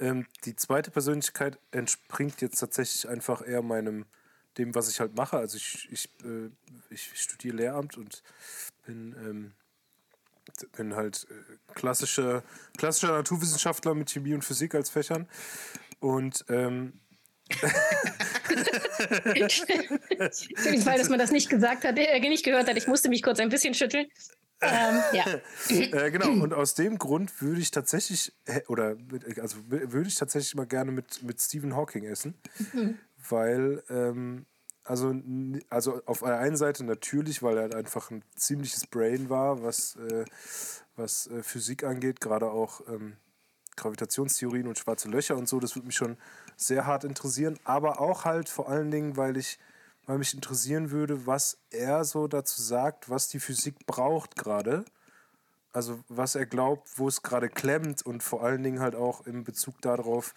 Ähm, 0.00 0.26
die 0.44 0.56
zweite 0.56 0.90
Persönlichkeit 0.90 1.58
entspringt 1.70 2.40
jetzt 2.40 2.58
tatsächlich 2.58 3.08
einfach 3.08 3.46
eher 3.46 3.62
meinem, 3.62 4.06
dem, 4.58 4.74
was 4.74 4.88
ich 4.88 5.00
halt 5.00 5.16
mache. 5.16 5.36
Also 5.36 5.56
ich, 5.56 5.88
ich, 5.90 6.08
äh, 6.24 6.50
ich 6.90 7.10
studiere 7.14 7.56
Lehramt 7.56 7.96
und 7.96 8.22
bin, 8.86 9.14
ähm, 9.18 9.52
bin 10.76 10.94
halt 10.96 11.26
äh, 11.30 11.74
klassischer, 11.74 12.42
klassischer 12.76 13.12
Naturwissenschaftler 13.12 13.94
mit 13.94 14.10
Chemie 14.10 14.34
und 14.34 14.44
Physik 14.44 14.74
als 14.74 14.90
Fächern. 14.90 15.28
Und 16.00 16.44
ähm, 16.48 17.00
Weil, 20.84 20.98
dass 20.98 21.08
man 21.08 21.18
das 21.18 21.30
nicht 21.30 21.50
gesagt 21.50 21.84
hat, 21.84 21.98
äh, 21.98 22.20
nicht 22.20 22.44
gehört 22.44 22.68
hat. 22.68 22.76
Ich 22.76 22.86
musste 22.86 23.08
mich 23.08 23.22
kurz 23.22 23.38
ein 23.38 23.48
bisschen 23.48 23.74
schütteln. 23.74 24.06
Ähm, 24.66 25.02
ja. 25.12 25.24
Äh, 25.68 26.10
genau, 26.10 26.30
und 26.42 26.54
aus 26.54 26.74
dem 26.74 26.98
Grund 26.98 27.40
würde 27.40 27.60
ich 27.60 27.70
tatsächlich, 27.70 28.32
oder 28.68 28.96
also 29.40 29.56
würde 29.68 30.08
ich 30.08 30.16
tatsächlich 30.16 30.54
mal 30.54 30.66
gerne 30.66 30.92
mit, 30.92 31.22
mit 31.22 31.40
Stephen 31.40 31.74
Hawking 31.74 32.04
essen, 32.04 32.34
weil, 33.28 33.82
ähm, 33.88 34.46
also, 34.84 35.14
also 35.70 36.02
auf 36.04 36.20
der 36.20 36.38
einen 36.38 36.56
Seite 36.56 36.84
natürlich, 36.84 37.42
weil 37.42 37.56
er 37.56 37.62
halt 37.62 37.74
einfach 37.74 38.10
ein 38.10 38.22
ziemliches 38.36 38.86
Brain 38.86 39.30
war, 39.30 39.62
was, 39.62 39.96
äh, 39.96 40.24
was 40.96 41.26
äh, 41.28 41.42
Physik 41.42 41.84
angeht, 41.84 42.20
gerade 42.20 42.50
auch 42.50 42.82
ähm, 42.88 43.16
Gravitationstheorien 43.76 44.66
und 44.68 44.78
schwarze 44.78 45.08
Löcher 45.08 45.36
und 45.36 45.48
so, 45.48 45.58
das 45.60 45.74
würde 45.74 45.86
mich 45.86 45.96
schon 45.96 46.16
sehr 46.56 46.86
hart 46.86 47.04
interessieren, 47.04 47.58
aber 47.64 48.00
auch 48.00 48.24
halt 48.24 48.48
vor 48.48 48.68
allen 48.68 48.90
Dingen, 48.90 49.16
weil 49.16 49.36
ich 49.36 49.58
weil 50.06 50.18
mich 50.18 50.34
interessieren 50.34 50.90
würde, 50.90 51.26
was 51.26 51.58
er 51.70 52.04
so 52.04 52.26
dazu 52.28 52.60
sagt, 52.62 53.08
was 53.08 53.28
die 53.28 53.40
Physik 53.40 53.86
braucht 53.86 54.36
gerade. 54.36 54.84
Also 55.72 55.98
was 56.08 56.34
er 56.34 56.46
glaubt, 56.46 56.98
wo 56.98 57.08
es 57.08 57.22
gerade 57.22 57.48
klemmt 57.48 58.04
und 58.04 58.22
vor 58.22 58.44
allen 58.44 58.62
Dingen 58.62 58.80
halt 58.80 58.94
auch 58.94 59.26
in 59.26 59.44
Bezug 59.44 59.80
darauf, 59.80 60.34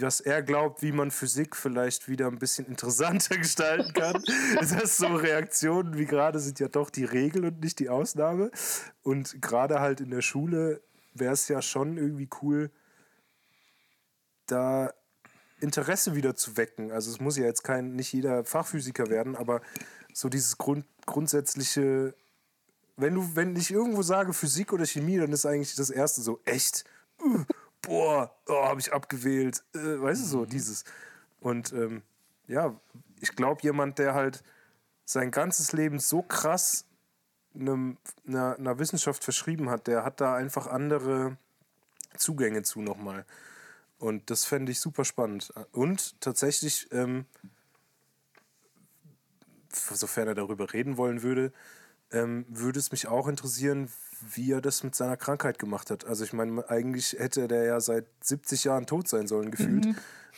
was 0.00 0.20
er 0.20 0.42
glaubt, 0.42 0.82
wie 0.82 0.92
man 0.92 1.10
Physik 1.10 1.56
vielleicht 1.56 2.08
wieder 2.08 2.26
ein 2.26 2.38
bisschen 2.38 2.66
interessanter 2.66 3.36
gestalten 3.38 3.92
kann. 3.92 4.22
das 4.56 4.96
so 4.96 5.06
Reaktionen 5.06 5.96
wie 5.96 6.06
gerade 6.06 6.38
sind 6.38 6.58
ja 6.60 6.68
doch 6.68 6.90
die 6.90 7.04
Regel 7.04 7.44
und 7.46 7.60
nicht 7.60 7.78
die 7.78 7.88
Ausnahme. 7.88 8.50
Und 9.02 9.40
gerade 9.40 9.80
halt 9.80 10.00
in 10.00 10.10
der 10.10 10.22
Schule 10.22 10.82
wäre 11.14 11.34
es 11.34 11.48
ja 11.48 11.62
schon 11.62 11.96
irgendwie 11.96 12.28
cool, 12.42 12.70
da 14.46 14.92
Interesse 15.60 16.14
wieder 16.14 16.34
zu 16.36 16.56
wecken. 16.56 16.90
Also 16.92 17.10
es 17.10 17.20
muss 17.20 17.36
ja 17.36 17.44
jetzt 17.44 17.64
kein, 17.64 17.94
nicht 17.96 18.12
jeder 18.12 18.44
Fachphysiker 18.44 19.08
werden, 19.08 19.36
aber 19.36 19.60
so 20.12 20.28
dieses 20.28 20.58
Grund, 20.58 20.84
grundsätzliche, 21.06 22.14
wenn 22.96 23.14
du, 23.14 23.36
wenn 23.36 23.56
ich 23.56 23.70
irgendwo 23.70 24.02
sage 24.02 24.32
Physik 24.32 24.72
oder 24.72 24.86
Chemie, 24.86 25.18
dann 25.18 25.32
ist 25.32 25.46
eigentlich 25.46 25.74
das 25.74 25.90
erste 25.90 26.20
so, 26.22 26.40
echt? 26.44 26.84
Uh, 27.22 27.44
boah, 27.82 28.34
oh, 28.46 28.64
habe 28.64 28.80
ich 28.80 28.92
abgewählt. 28.92 29.62
Äh, 29.74 30.00
weißt 30.00 30.22
du 30.22 30.26
so, 30.26 30.44
dieses. 30.44 30.84
Und 31.40 31.72
ähm, 31.72 32.02
ja, 32.46 32.74
ich 33.20 33.36
glaube, 33.36 33.62
jemand, 33.62 33.98
der 33.98 34.14
halt 34.14 34.42
sein 35.04 35.30
ganzes 35.30 35.72
Leben 35.72 35.98
so 35.98 36.22
krass 36.22 36.84
einem, 37.54 37.98
einer, 38.26 38.56
einer 38.56 38.78
Wissenschaft 38.78 39.24
verschrieben 39.24 39.70
hat, 39.70 39.86
der 39.86 40.04
hat 40.04 40.20
da 40.20 40.34
einfach 40.34 40.66
andere 40.66 41.36
Zugänge 42.16 42.62
zu 42.62 42.80
nochmal. 42.80 43.24
Und 44.00 44.30
das 44.30 44.46
fände 44.46 44.72
ich 44.72 44.80
super 44.80 45.04
spannend. 45.04 45.52
Und 45.72 46.18
tatsächlich, 46.20 46.88
ähm, 46.90 47.26
sofern 49.70 50.26
er 50.26 50.34
darüber 50.34 50.72
reden 50.72 50.96
wollen 50.96 51.22
würde, 51.22 51.52
ähm, 52.10 52.46
würde 52.48 52.78
es 52.78 52.90
mich 52.92 53.08
auch 53.08 53.28
interessieren, 53.28 53.90
wie 54.34 54.52
er 54.52 54.62
das 54.62 54.82
mit 54.82 54.94
seiner 54.94 55.18
Krankheit 55.18 55.58
gemacht 55.58 55.90
hat. 55.90 56.06
Also 56.06 56.24
ich 56.24 56.32
meine, 56.32 56.68
eigentlich 56.68 57.16
hätte 57.18 57.46
der 57.46 57.64
ja 57.64 57.80
seit 57.80 58.06
70 58.22 58.64
Jahren 58.64 58.86
tot 58.86 59.06
sein 59.06 59.26
sollen, 59.26 59.50
gefühlt. 59.50 59.84
Mhm. 59.84 59.96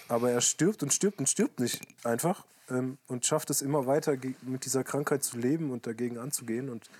Aber 0.08 0.30
er 0.32 0.40
stirbt 0.40 0.82
und 0.82 0.92
stirbt 0.92 1.20
und 1.20 1.28
stirbt 1.28 1.60
nicht 1.60 1.86
einfach 2.04 2.44
ähm, 2.68 2.98
und 3.06 3.24
schafft 3.24 3.48
es 3.50 3.62
immer 3.62 3.86
weiter 3.86 4.16
mit 4.42 4.64
dieser 4.64 4.82
Krankheit 4.82 5.22
zu 5.22 5.38
leben 5.38 5.70
und 5.70 5.86
dagegen 5.86 6.18
anzugehen. 6.18 6.68
Und 6.68 6.90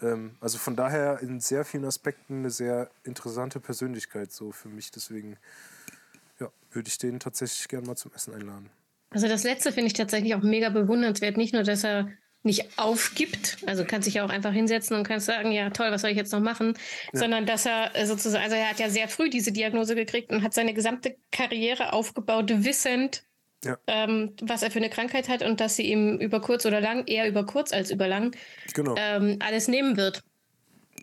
ähm, 0.00 0.36
also 0.40 0.58
von 0.58 0.76
daher 0.76 1.20
in 1.20 1.40
sehr 1.40 1.64
vielen 1.64 1.84
Aspekten 1.84 2.38
eine 2.38 2.50
sehr 2.50 2.90
interessante 3.02 3.58
Persönlichkeit 3.58 4.32
so 4.32 4.52
für 4.52 4.68
mich. 4.68 4.92
Deswegen 4.92 5.36
würde 6.76 6.88
ich 6.88 6.98
den 6.98 7.18
tatsächlich 7.18 7.66
gerne 7.66 7.86
mal 7.86 7.96
zum 7.96 8.12
Essen 8.14 8.34
einladen. 8.34 8.70
Also 9.10 9.26
das 9.26 9.42
letzte 9.42 9.72
finde 9.72 9.88
ich 9.88 9.94
tatsächlich 9.94 10.34
auch 10.34 10.42
mega 10.42 10.68
bewundernswert. 10.68 11.36
Nicht 11.36 11.54
nur, 11.54 11.62
dass 11.62 11.82
er 11.82 12.08
nicht 12.42 12.78
aufgibt, 12.78 13.58
also 13.66 13.84
kann 13.84 14.02
sich 14.02 14.14
ja 14.14 14.24
auch 14.24 14.30
einfach 14.30 14.52
hinsetzen 14.52 14.96
und 14.96 15.02
kann 15.02 15.18
sagen, 15.18 15.50
ja 15.50 15.70
toll, 15.70 15.90
was 15.90 16.02
soll 16.02 16.10
ich 16.10 16.16
jetzt 16.16 16.32
noch 16.32 16.40
machen, 16.40 16.74
ja. 17.12 17.18
sondern 17.18 17.44
dass 17.44 17.66
er 17.66 17.96
äh, 17.96 18.06
sozusagen, 18.06 18.44
also 18.44 18.54
er 18.54 18.70
hat 18.70 18.78
ja 18.78 18.88
sehr 18.88 19.08
früh 19.08 19.28
diese 19.28 19.50
Diagnose 19.50 19.96
gekriegt 19.96 20.30
und 20.30 20.42
hat 20.44 20.54
seine 20.54 20.72
gesamte 20.72 21.16
Karriere 21.32 21.92
aufgebaut, 21.92 22.52
wissend, 22.54 23.24
ja. 23.64 23.76
ähm, 23.88 24.34
was 24.40 24.62
er 24.62 24.70
für 24.70 24.78
eine 24.78 24.90
Krankheit 24.90 25.28
hat 25.28 25.42
und 25.42 25.60
dass 25.60 25.74
sie 25.74 25.90
ihm 25.90 26.18
über 26.18 26.40
kurz 26.40 26.64
oder 26.66 26.80
lang, 26.80 27.06
eher 27.06 27.28
über 27.28 27.44
kurz 27.44 27.72
als 27.72 27.90
über 27.90 28.06
lang, 28.06 28.36
genau. 28.74 28.94
ähm, 28.96 29.38
alles 29.40 29.66
nehmen 29.66 29.96
wird. 29.96 30.22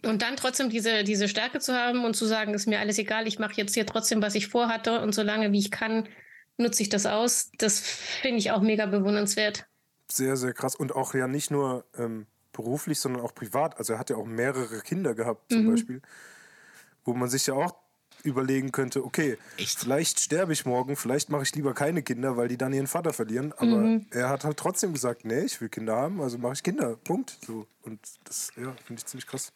Und 0.05 0.21
dann 0.21 0.35
trotzdem 0.35 0.69
diese, 0.69 1.03
diese 1.03 1.27
Stärke 1.27 1.59
zu 1.59 1.73
haben 1.73 2.03
und 2.03 2.15
zu 2.15 2.25
sagen, 2.25 2.53
ist 2.53 2.67
mir 2.67 2.79
alles 2.79 2.97
egal, 2.97 3.27
ich 3.27 3.39
mache 3.39 3.53
jetzt 3.55 3.73
hier 3.73 3.85
trotzdem, 3.85 4.21
was 4.21 4.35
ich 4.35 4.47
vorhatte 4.47 5.01
und 5.01 5.13
so 5.13 5.21
lange 5.21 5.51
wie 5.51 5.59
ich 5.59 5.71
kann, 5.71 6.07
nutze 6.57 6.83
ich 6.83 6.89
das 6.89 7.05
aus. 7.05 7.51
Das 7.57 7.79
finde 7.79 8.37
ich 8.37 8.51
auch 8.51 8.61
mega 8.61 8.85
bewundernswert 8.85 9.65
sehr, 10.15 10.37
sehr 10.37 10.53
krass. 10.53 10.75
Und 10.75 10.95
auch 10.95 11.13
ja 11.13 11.27
nicht 11.27 11.51
nur 11.51 11.85
ähm, 11.97 12.27
beruflich, 12.51 12.99
sondern 12.99 13.21
auch 13.21 13.33
privat. 13.33 13.77
Also 13.77 13.93
er 13.93 13.99
hat 13.99 14.09
ja 14.09 14.15
auch 14.15 14.25
mehrere 14.25 14.81
Kinder 14.81 15.13
gehabt, 15.15 15.51
zum 15.51 15.65
mhm. 15.65 15.71
Beispiel. 15.71 16.01
Wo 17.03 17.13
man 17.13 17.29
sich 17.29 17.47
ja 17.47 17.53
auch 17.55 17.75
überlegen 18.23 18.71
könnte, 18.71 19.03
okay, 19.03 19.37
Echt? 19.57 19.79
vielleicht 19.79 20.21
sterbe 20.21 20.53
ich 20.53 20.65
morgen, 20.65 20.95
vielleicht 20.95 21.29
mache 21.29 21.43
ich 21.43 21.53
lieber 21.55 21.73
keine 21.73 22.03
Kinder, 22.03 22.37
weil 22.37 22.47
die 22.47 22.57
dann 22.57 22.71
ihren 22.71 22.87
Vater 22.87 23.11
verlieren. 23.11 23.51
Aber 23.53 23.77
mhm. 23.77 24.05
er 24.11 24.29
hat 24.29 24.45
halt 24.45 24.57
trotzdem 24.57 24.93
gesagt, 24.93 25.25
nee, 25.25 25.41
ich 25.41 25.59
will 25.59 25.67
Kinder 25.67 25.95
haben, 25.97 26.21
also 26.21 26.37
mache 26.37 26.53
ich 26.53 26.63
Kinder. 26.63 26.95
Punkt. 27.03 27.37
So. 27.45 27.67
Und 27.81 27.99
das, 28.23 28.51
ja, 28.55 28.73
finde 28.85 28.99
ich 28.99 29.05
ziemlich 29.05 29.27
krass. 29.27 29.51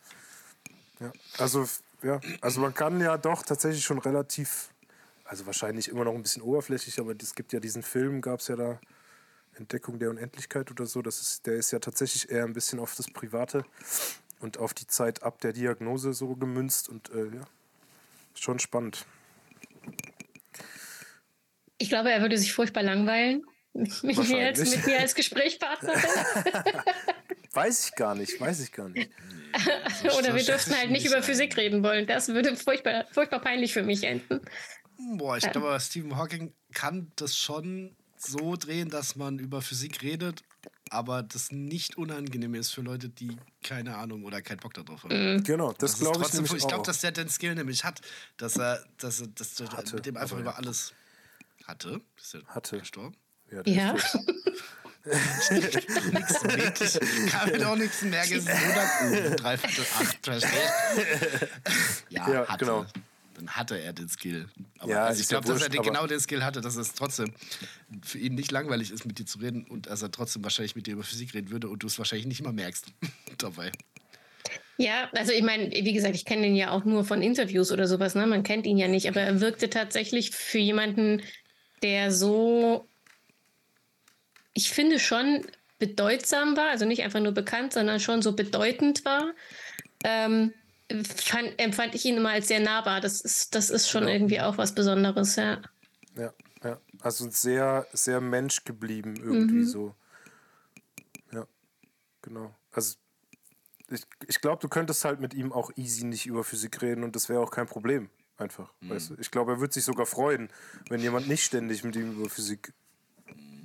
Ja. 0.99 1.11
Also, 1.37 1.67
ja, 2.03 2.19
also 2.41 2.61
man 2.61 2.73
kann 2.73 2.99
ja 2.99 3.17
doch 3.17 3.43
tatsächlich 3.43 3.83
schon 3.83 3.99
relativ, 3.99 4.69
also 5.23 5.45
wahrscheinlich 5.45 5.89
immer 5.89 6.05
noch 6.05 6.13
ein 6.13 6.21
bisschen 6.21 6.41
oberflächlich, 6.41 6.99
aber 6.99 7.13
es 7.21 7.35
gibt 7.35 7.53
ja 7.53 7.59
diesen 7.59 7.83
Film, 7.83 8.21
gab 8.21 8.39
es 8.39 8.47
ja 8.47 8.55
da, 8.55 8.79
Entdeckung 9.59 9.99
der 9.99 10.09
Unendlichkeit 10.09 10.71
oder 10.71 10.85
so. 10.85 11.01
Das 11.01 11.19
ist, 11.21 11.45
der 11.45 11.55
ist 11.55 11.71
ja 11.71 11.79
tatsächlich 11.79 12.29
eher 12.29 12.43
ein 12.43 12.53
bisschen 12.53 12.79
auf 12.79 12.95
das 12.95 13.07
Private 13.07 13.65
und 14.39 14.57
auf 14.57 14.73
die 14.73 14.87
Zeit 14.87 15.23
ab 15.23 15.41
der 15.41 15.53
Diagnose 15.53 16.13
so 16.13 16.35
gemünzt 16.35 16.89
und 16.89 17.09
äh, 17.09 17.25
ja, 17.35 17.47
schon 18.33 18.59
spannend. 18.59 19.05
Ich 21.77 21.89
glaube, 21.89 22.11
er 22.11 22.21
würde 22.21 22.37
sich 22.37 22.53
furchtbar 22.53 22.83
langweilen. 22.83 23.43
Mit 23.73 24.17
mir 24.17 24.47
als, 24.47 24.75
mit 24.75 24.87
mir 24.87 24.99
als 24.99 25.13
Gesprächspartnerin. 25.13 26.01
weiß 27.57 27.87
ich 27.87 27.95
gar 27.95 28.13
nicht, 28.13 28.39
weiß 28.39 28.59
ich 28.59 28.71
gar 28.71 28.87
nicht. 28.89 29.09
Oder 30.17 30.35
wir 30.35 30.43
dürften 30.43 30.75
halt 30.75 30.91
nicht 30.91 31.05
über 31.05 31.23
Physik 31.23 31.57
reden 31.57 31.81
wollen. 31.81 32.05
Das 32.05 32.27
würde 32.27 32.55
furchtbar, 32.55 33.05
furchtbar 33.11 33.39
peinlich 33.39 33.73
für 33.73 33.81
mich 33.83 34.03
enden. 34.03 34.41
Boah, 35.17 35.37
ich 35.37 35.51
glaube, 35.51 35.77
Stephen 35.79 36.17
Hawking 36.17 36.53
kann 36.73 37.11
das 37.15 37.35
schon 37.35 37.95
so 38.15 38.55
drehen, 38.55 38.89
dass 38.89 39.15
man 39.15 39.39
über 39.39 39.61
Physik 39.61 40.03
redet, 40.03 40.43
aber 40.89 41.23
das 41.23 41.51
nicht 41.51 41.97
unangenehm 41.97 42.53
ist 42.55 42.71
für 42.71 42.81
Leute, 42.81 43.09
die 43.09 43.37
keine 43.63 43.97
Ahnung 43.97 44.23
oder 44.23 44.41
keinen 44.41 44.59
Bock 44.59 44.73
darauf 44.73 45.03
haben. 45.03 45.35
Mhm. 45.35 45.43
Genau, 45.43 45.71
das, 45.73 45.91
das 45.91 45.99
glaube 45.99 46.23
ich 46.25 46.33
nämlich 46.33 46.53
Ich 46.53 46.67
glaube, 46.67 46.85
dass 46.85 47.01
der 47.01 47.11
den 47.11 47.29
Skill 47.29 47.55
nämlich 47.55 47.83
hat, 47.83 48.01
dass 48.37 48.57
er, 48.57 48.83
dass 48.99 49.21
er, 49.21 49.27
dass 49.27 49.59
er 49.59 49.71
hatte, 49.71 49.95
mit 49.95 50.05
dem 50.05 50.17
einfach 50.17 50.37
über 50.37 50.57
alles 50.57 50.93
hatte. 51.65 52.01
Ist 52.17 52.35
er 52.35 52.45
hatte. 52.47 52.79
gestorben? 52.79 53.15
Ja. 53.51 53.61
ja. 53.65 53.95
nichts 56.11 56.43
wirklich. 56.43 57.31
Kann 57.31 57.51
mir 57.51 57.59
doch 57.59 57.75
nichts 57.75 58.01
ist 58.01 58.49
100 58.49 59.43
Dreiviertel 59.43 59.85
acht. 59.95 60.17
Versteht? 60.21 61.49
Ja, 62.09 62.29
ja 62.29 62.47
hatte. 62.47 62.65
genau 62.65 62.85
dann 63.37 63.49
hatte 63.49 63.79
er 63.79 63.93
den 63.93 64.09
Skill. 64.09 64.47
Aber 64.79 64.91
ja, 64.91 65.05
also 65.05 65.21
ich 65.21 65.27
glaube, 65.27 65.47
dass 65.47 65.61
er 65.61 65.69
den, 65.69 65.83
genau 65.83 66.07
den 66.07 66.19
Skill 66.19 66.43
hatte, 66.43 66.59
dass 66.61 66.75
es 66.75 66.93
trotzdem 66.93 67.31
für 68.03 68.17
ihn 68.17 68.35
nicht 68.35 68.51
langweilig 68.51 68.91
ist, 68.91 69.05
mit 69.05 69.19
dir 69.19 69.25
zu 69.25 69.39
reden 69.39 69.65
und 69.65 69.85
dass 69.85 70.01
er 70.01 70.11
trotzdem 70.11 70.43
wahrscheinlich 70.43 70.75
mit 70.75 70.87
dir 70.87 70.93
über 70.93 71.03
Physik 71.03 71.33
reden 71.33 71.51
würde 71.51 71.69
und 71.69 71.83
du 71.83 71.87
es 71.87 71.97
wahrscheinlich 71.99 72.27
nicht 72.27 72.39
immer 72.39 72.51
merkst 72.51 72.87
dabei. 73.37 73.71
Ja, 74.77 75.09
also 75.13 75.31
ich 75.31 75.43
meine, 75.43 75.71
wie 75.71 75.93
gesagt, 75.93 76.15
ich 76.15 76.25
kenne 76.25 76.47
ihn 76.47 76.55
ja 76.55 76.71
auch 76.71 76.85
nur 76.85 77.03
von 77.03 77.21
Interviews 77.21 77.71
oder 77.71 77.87
sowas, 77.87 78.15
ne? 78.15 78.27
Man 78.27 78.43
kennt 78.43 78.65
ihn 78.65 78.77
ja 78.77 78.87
nicht, 78.87 79.07
aber 79.07 79.21
er 79.21 79.41
wirkte 79.41 79.69
tatsächlich 79.69 80.31
für 80.31 80.59
jemanden, 80.59 81.21
der 81.81 82.11
so, 82.11 82.87
ich 84.57 84.71
finde 84.71 84.97
schon 84.97 85.45
bedeutsam 85.77 86.57
war, 86.57 86.69
also 86.69 86.85
nicht 86.85 87.03
einfach 87.03 87.19
nur 87.19 87.31
bekannt, 87.31 87.73
sondern 87.73 87.99
schon 87.99 88.23
so 88.23 88.33
bedeutend 88.33 89.05
war. 89.05 89.35
Ähm, 90.03 90.51
fand, 91.03 91.53
empfand 91.59 91.93
ich 91.93 92.05
ihn 92.05 92.17
immer 92.17 92.31
als 92.31 92.47
sehr 92.47 92.59
nahbar. 92.59 92.99
Das 92.99 93.21
ist, 93.21 93.53
das 93.53 93.69
ist 93.69 93.87
schon 93.87 94.07
ja. 94.07 94.13
irgendwie 94.15 94.41
auch 94.41 94.57
was 94.57 94.73
Besonderes, 94.73 95.35
ja. 95.35 95.61
Ja, 96.15 96.33
ja. 96.63 96.81
Also 97.01 97.29
sehr, 97.29 97.85
sehr 97.93 98.19
Mensch 98.19 98.63
geblieben 98.63 99.15
irgendwie 99.17 99.57
mhm. 99.57 99.67
so. 99.67 99.95
Ja, 101.31 101.45
genau. 102.23 102.55
Also 102.71 102.95
ich, 103.89 104.01
ich 104.27 104.41
glaube, 104.41 104.59
du 104.59 104.69
könntest 104.69 105.05
halt 105.05 105.19
mit 105.19 105.35
ihm 105.35 105.53
auch 105.53 105.69
easy 105.75 106.03
nicht 106.03 106.25
über 106.25 106.43
Physik 106.43 106.81
reden 106.81 107.03
und 107.03 107.15
das 107.15 107.29
wäre 107.29 107.41
auch 107.41 107.51
kein 107.51 107.67
Problem. 107.67 108.09
Einfach. 108.37 108.73
Mhm. 108.81 108.89
Weißt 108.89 109.11
du? 109.11 109.15
Ich 109.19 109.29
glaube, 109.29 109.51
er 109.51 109.59
würde 109.59 109.75
sich 109.75 109.85
sogar 109.85 110.07
freuen, 110.07 110.49
wenn 110.89 110.99
jemand 110.99 111.27
nicht 111.27 111.43
ständig 111.43 111.83
mit 111.83 111.95
ihm 111.95 112.13
über 112.13 112.27
Physik 112.27 112.73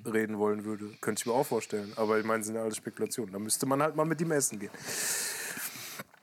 reden 0.04 0.38
wollen 0.38 0.64
würde. 0.64 0.90
Könnte 1.00 1.20
ich 1.20 1.26
mir 1.26 1.32
auch 1.32 1.46
vorstellen. 1.46 1.92
Aber 1.96 2.18
ich 2.18 2.24
meine, 2.24 2.42
sind 2.42 2.54
ja 2.54 2.62
alles 2.62 2.76
Spekulationen. 2.76 3.32
Da 3.32 3.38
müsste 3.38 3.66
man 3.66 3.82
halt 3.82 3.96
mal 3.96 4.04
mit 4.04 4.20
ihm 4.20 4.32
essen 4.32 4.58
gehen. 4.58 4.70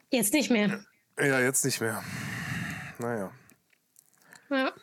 Jetzt 0.10 0.34
nicht 0.34 0.50
mehr. 0.50 0.84
Ja, 1.20 1.40
jetzt 1.40 1.66
nicht 1.66 1.82
mehr. 1.82 2.04
Naja. 2.98 3.32
Ja. 4.50 4.74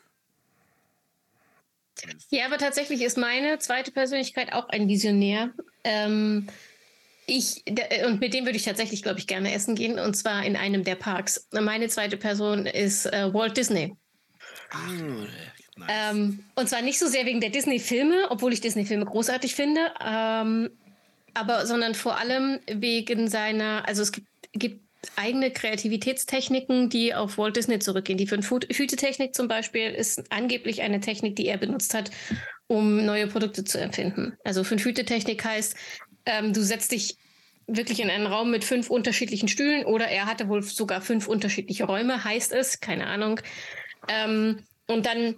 Ja, 2.30 2.46
aber 2.46 2.58
tatsächlich 2.58 3.02
ist 3.02 3.16
meine 3.16 3.58
zweite 3.58 3.90
Persönlichkeit 3.90 4.52
auch 4.52 4.68
ein 4.68 4.86
Visionär. 4.86 5.52
Ähm, 5.82 6.46
ich, 7.26 7.64
und 8.04 8.20
mit 8.20 8.34
dem 8.34 8.44
würde 8.44 8.56
ich 8.56 8.64
tatsächlich, 8.64 9.02
glaube 9.02 9.18
ich, 9.18 9.26
gerne 9.26 9.52
essen 9.52 9.74
gehen, 9.74 9.98
und 9.98 10.14
zwar 10.14 10.44
in 10.44 10.56
einem 10.56 10.84
der 10.84 10.94
Parks. 10.94 11.48
Meine 11.52 11.88
zweite 11.88 12.16
Person 12.16 12.66
ist 12.66 13.06
äh, 13.06 13.32
Walt 13.32 13.56
Disney. 13.56 13.96
Ach, 14.70 14.92
nice. 15.76 15.88
ähm, 15.88 16.44
und 16.54 16.68
zwar 16.68 16.82
nicht 16.82 16.98
so 16.98 17.06
sehr 17.06 17.26
wegen 17.26 17.40
der 17.40 17.50
Disney-Filme, 17.50 18.26
obwohl 18.30 18.52
ich 18.52 18.60
Disney-Filme 18.60 19.04
großartig 19.04 19.54
finde, 19.54 19.80
ähm, 20.04 20.70
aber 21.34 21.66
sondern 21.66 21.94
vor 21.94 22.18
allem 22.18 22.60
wegen 22.66 23.28
seiner, 23.28 23.86
also 23.86 24.02
es 24.02 24.12
gibt, 24.12 24.26
gibt 24.52 24.80
eigene 25.14 25.50
Kreativitätstechniken, 25.50 26.88
die 26.88 27.14
auf 27.14 27.38
Walt 27.38 27.56
Disney 27.56 27.78
zurückgehen. 27.78 28.18
Die 28.18 28.26
Fünf-Hüte-Technik 28.26 29.34
zum 29.34 29.46
Beispiel 29.46 29.90
ist 29.90 30.32
angeblich 30.32 30.82
eine 30.82 31.00
Technik, 31.00 31.36
die 31.36 31.46
er 31.46 31.58
benutzt 31.58 31.94
hat, 31.94 32.10
um 32.66 33.04
neue 33.04 33.28
Produkte 33.28 33.64
zu 33.64 33.78
erfinden. 33.78 34.36
Also 34.44 34.64
Fünf-Hüte-Technik 34.64 35.44
heißt, 35.44 35.76
ähm, 36.26 36.52
du 36.52 36.62
setzt 36.62 36.92
dich 36.92 37.16
wirklich 37.68 38.00
in 38.00 38.10
einen 38.10 38.26
Raum 38.26 38.50
mit 38.50 38.64
fünf 38.64 38.90
unterschiedlichen 38.90 39.48
Stühlen 39.48 39.84
oder 39.84 40.06
er 40.06 40.26
hatte 40.26 40.48
wohl 40.48 40.62
sogar 40.62 41.00
fünf 41.00 41.26
unterschiedliche 41.26 41.84
Räume, 41.84 42.24
heißt 42.24 42.52
es, 42.52 42.80
keine 42.80 43.06
Ahnung. 43.06 43.40
Ähm, 44.08 44.62
und 44.86 45.06
dann 45.06 45.36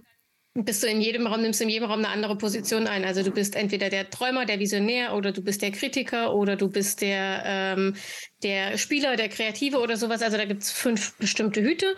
bist 0.64 0.82
du 0.82 0.86
in 0.86 1.00
jedem 1.00 1.26
Raum, 1.26 1.42
nimmst 1.42 1.60
in 1.60 1.68
jedem 1.68 1.88
Raum 1.88 2.00
eine 2.00 2.08
andere 2.08 2.36
Position 2.36 2.86
ein. 2.86 3.04
Also 3.04 3.22
du 3.22 3.30
bist 3.30 3.56
entweder 3.56 3.88
der 3.88 4.10
Träumer, 4.10 4.46
der 4.46 4.58
Visionär 4.58 5.14
oder 5.14 5.32
du 5.32 5.42
bist 5.42 5.62
der 5.62 5.70
Kritiker 5.70 6.34
oder 6.34 6.56
du 6.56 6.68
bist 6.68 7.00
der, 7.00 7.42
ähm, 7.44 7.94
der 8.42 8.78
Spieler, 8.78 9.16
der 9.16 9.28
Kreative 9.28 9.78
oder 9.78 9.96
sowas. 9.96 10.22
Also 10.22 10.36
da 10.36 10.44
gibt 10.44 10.62
es 10.62 10.70
fünf 10.70 11.16
bestimmte 11.18 11.62
Hüte. 11.62 11.94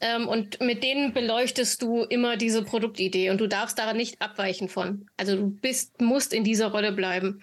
Ähm, 0.00 0.28
und 0.28 0.60
mit 0.60 0.82
denen 0.82 1.12
beleuchtest 1.12 1.82
du 1.82 2.04
immer 2.04 2.36
diese 2.36 2.64
Produktidee 2.64 3.30
und 3.30 3.40
du 3.40 3.46
darfst 3.46 3.78
daran 3.78 3.96
nicht 3.96 4.20
abweichen 4.22 4.68
von. 4.68 5.06
Also 5.16 5.36
du 5.36 5.50
bist, 5.50 6.00
musst 6.00 6.32
in 6.32 6.44
dieser 6.44 6.68
Rolle 6.68 6.92
bleiben. 6.92 7.42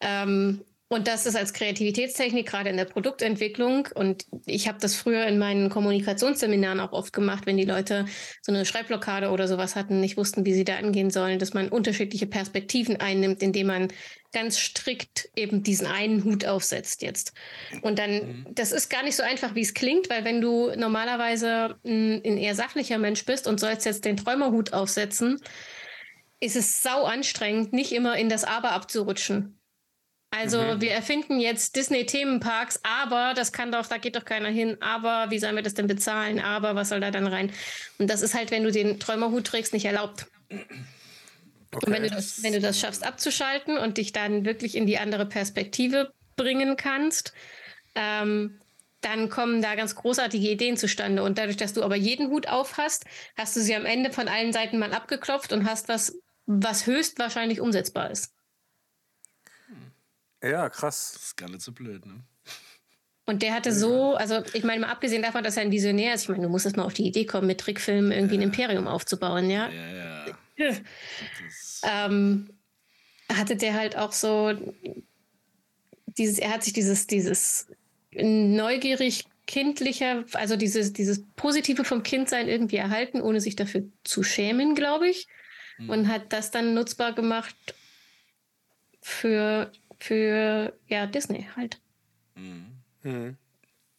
Ähm, 0.00 0.64
und 0.88 1.08
das 1.08 1.24
ist 1.24 1.34
als 1.34 1.54
Kreativitätstechnik 1.54 2.46
gerade 2.46 2.68
in 2.68 2.76
der 2.76 2.84
Produktentwicklung. 2.84 3.88
Und 3.94 4.26
ich 4.44 4.68
habe 4.68 4.78
das 4.78 4.94
früher 4.94 5.26
in 5.26 5.38
meinen 5.38 5.70
Kommunikationsseminaren 5.70 6.78
auch 6.78 6.92
oft 6.92 7.12
gemacht, 7.12 7.46
wenn 7.46 7.56
die 7.56 7.64
Leute 7.64 8.04
so 8.42 8.52
eine 8.52 8.66
Schreibblockade 8.66 9.30
oder 9.30 9.48
sowas 9.48 9.76
hatten, 9.76 10.00
nicht 10.00 10.18
wussten, 10.18 10.44
wie 10.44 10.52
sie 10.52 10.64
da 10.64 10.76
angehen 10.76 11.10
sollen, 11.10 11.38
dass 11.38 11.54
man 11.54 11.70
unterschiedliche 11.70 12.26
Perspektiven 12.26 13.00
einnimmt, 13.00 13.42
indem 13.42 13.68
man 13.68 13.88
ganz 14.32 14.58
strikt 14.58 15.30
eben 15.34 15.62
diesen 15.62 15.86
einen 15.86 16.22
Hut 16.22 16.44
aufsetzt 16.44 17.00
jetzt. 17.00 17.32
Und 17.80 17.98
dann, 17.98 18.12
mhm. 18.12 18.46
das 18.50 18.72
ist 18.72 18.90
gar 18.90 19.02
nicht 19.02 19.16
so 19.16 19.22
einfach, 19.22 19.54
wie 19.54 19.62
es 19.62 19.72
klingt, 19.72 20.10
weil 20.10 20.24
wenn 20.24 20.42
du 20.42 20.70
normalerweise 20.76 21.76
ein, 21.84 22.20
ein 22.24 22.36
eher 22.36 22.54
sachlicher 22.54 22.98
Mensch 22.98 23.24
bist 23.24 23.46
und 23.46 23.58
sollst 23.58 23.86
jetzt 23.86 24.04
den 24.04 24.18
Träumerhut 24.18 24.74
aufsetzen, 24.74 25.40
ist 26.40 26.56
es 26.56 26.82
sau 26.82 27.04
anstrengend, 27.04 27.72
nicht 27.72 27.92
immer 27.92 28.18
in 28.18 28.28
das 28.28 28.44
Aber 28.44 28.72
abzurutschen. 28.72 29.58
Also 30.36 30.60
mhm. 30.60 30.80
wir 30.80 30.90
erfinden 30.90 31.38
jetzt 31.38 31.76
Disney-Themenparks, 31.76 32.80
aber 32.82 33.34
das 33.36 33.52
kann 33.52 33.70
doch, 33.70 33.86
da 33.86 33.98
geht 33.98 34.16
doch 34.16 34.24
keiner 34.24 34.48
hin, 34.48 34.76
aber 34.80 35.30
wie 35.30 35.38
sollen 35.38 35.54
wir 35.54 35.62
das 35.62 35.74
denn 35.74 35.86
bezahlen? 35.86 36.40
Aber 36.40 36.74
was 36.74 36.88
soll 36.88 37.00
da 37.00 37.12
dann 37.12 37.26
rein? 37.26 37.52
Und 37.98 38.10
das 38.10 38.20
ist 38.20 38.34
halt, 38.34 38.50
wenn 38.50 38.64
du 38.64 38.72
den 38.72 38.98
Träumerhut 38.98 39.46
trägst, 39.46 39.72
nicht 39.72 39.84
erlaubt. 39.84 40.26
Okay. 40.50 41.86
Und 41.86 41.92
wenn 41.92 42.02
du, 42.02 42.10
das, 42.10 42.42
wenn 42.42 42.52
du 42.52 42.60
das 42.60 42.80
schaffst 42.80 43.06
abzuschalten 43.06 43.78
und 43.78 43.96
dich 43.96 44.12
dann 44.12 44.44
wirklich 44.44 44.74
in 44.74 44.86
die 44.86 44.98
andere 44.98 45.26
Perspektive 45.26 46.12
bringen 46.36 46.76
kannst, 46.76 47.32
ähm, 47.94 48.58
dann 49.02 49.28
kommen 49.28 49.62
da 49.62 49.76
ganz 49.76 49.94
großartige 49.94 50.48
Ideen 50.48 50.76
zustande. 50.76 51.22
Und 51.22 51.38
dadurch, 51.38 51.58
dass 51.58 51.74
du 51.74 51.84
aber 51.84 51.96
jeden 51.96 52.28
Hut 52.28 52.48
auf 52.48 52.76
hast, 52.76 53.04
hast 53.36 53.54
du 53.54 53.60
sie 53.60 53.74
am 53.76 53.86
Ende 53.86 54.12
von 54.12 54.26
allen 54.26 54.52
Seiten 54.52 54.78
mal 54.78 54.94
abgeklopft 54.94 55.52
und 55.52 55.68
hast 55.68 55.88
was, 55.88 56.18
was 56.46 56.86
höchstwahrscheinlich 56.86 57.60
umsetzbar 57.60 58.10
ist. 58.10 58.33
Ja, 60.44 60.68
krass. 60.68 61.12
Das 61.14 61.22
ist 61.22 61.36
gar 61.36 61.48
nicht 61.48 61.62
so 61.62 61.72
blöd, 61.72 62.04
ne? 62.06 62.20
Und 63.26 63.40
der 63.42 63.54
hatte 63.54 63.72
so, 63.72 64.14
also 64.16 64.42
ich 64.52 64.64
meine, 64.64 64.82
mal 64.82 64.90
abgesehen 64.90 65.22
davon, 65.22 65.42
dass 65.42 65.56
er 65.56 65.62
ein 65.62 65.70
Visionär 65.70 66.14
ist, 66.14 66.24
ich 66.24 66.28
meine, 66.28 66.42
du 66.42 66.48
musst 66.50 66.66
jetzt 66.66 66.76
mal 66.76 66.82
auf 66.82 66.92
die 66.92 67.06
Idee 67.06 67.24
kommen, 67.24 67.46
mit 67.46 67.58
Trickfilmen 67.58 68.12
irgendwie 68.12 68.34
ja. 68.34 68.40
ein 68.40 68.44
Imperium 68.44 68.86
aufzubauen, 68.86 69.48
ja. 69.48 69.70
Ja, 69.70 70.26
ja. 70.56 70.76
ähm, 71.84 72.50
hatte 73.32 73.56
der 73.56 73.74
halt 73.74 73.96
auch 73.96 74.12
so 74.12 74.52
dieses, 76.18 76.38
er 76.38 76.50
hat 76.50 76.64
sich 76.64 76.74
dieses, 76.74 77.06
dieses 77.06 77.68
neugierig 78.12 79.24
kindlicher, 79.46 80.24
also 80.34 80.56
dieses, 80.56 80.92
dieses 80.92 81.24
Positive 81.36 81.84
vom 81.84 82.02
Kindsein 82.02 82.48
irgendwie 82.48 82.76
erhalten, 82.76 83.20
ohne 83.20 83.40
sich 83.40 83.56
dafür 83.56 83.84
zu 84.04 84.22
schämen, 84.22 84.74
glaube 84.74 85.08
ich. 85.08 85.26
Mhm. 85.78 85.90
Und 85.90 86.08
hat 86.08 86.32
das 86.32 86.50
dann 86.50 86.74
nutzbar 86.74 87.14
gemacht 87.14 87.56
für 89.00 89.72
für 90.04 90.78
ja, 90.88 91.06
Disney 91.06 91.48
halt. 91.56 91.80
Mhm. 92.34 92.82
Mhm. 93.02 93.36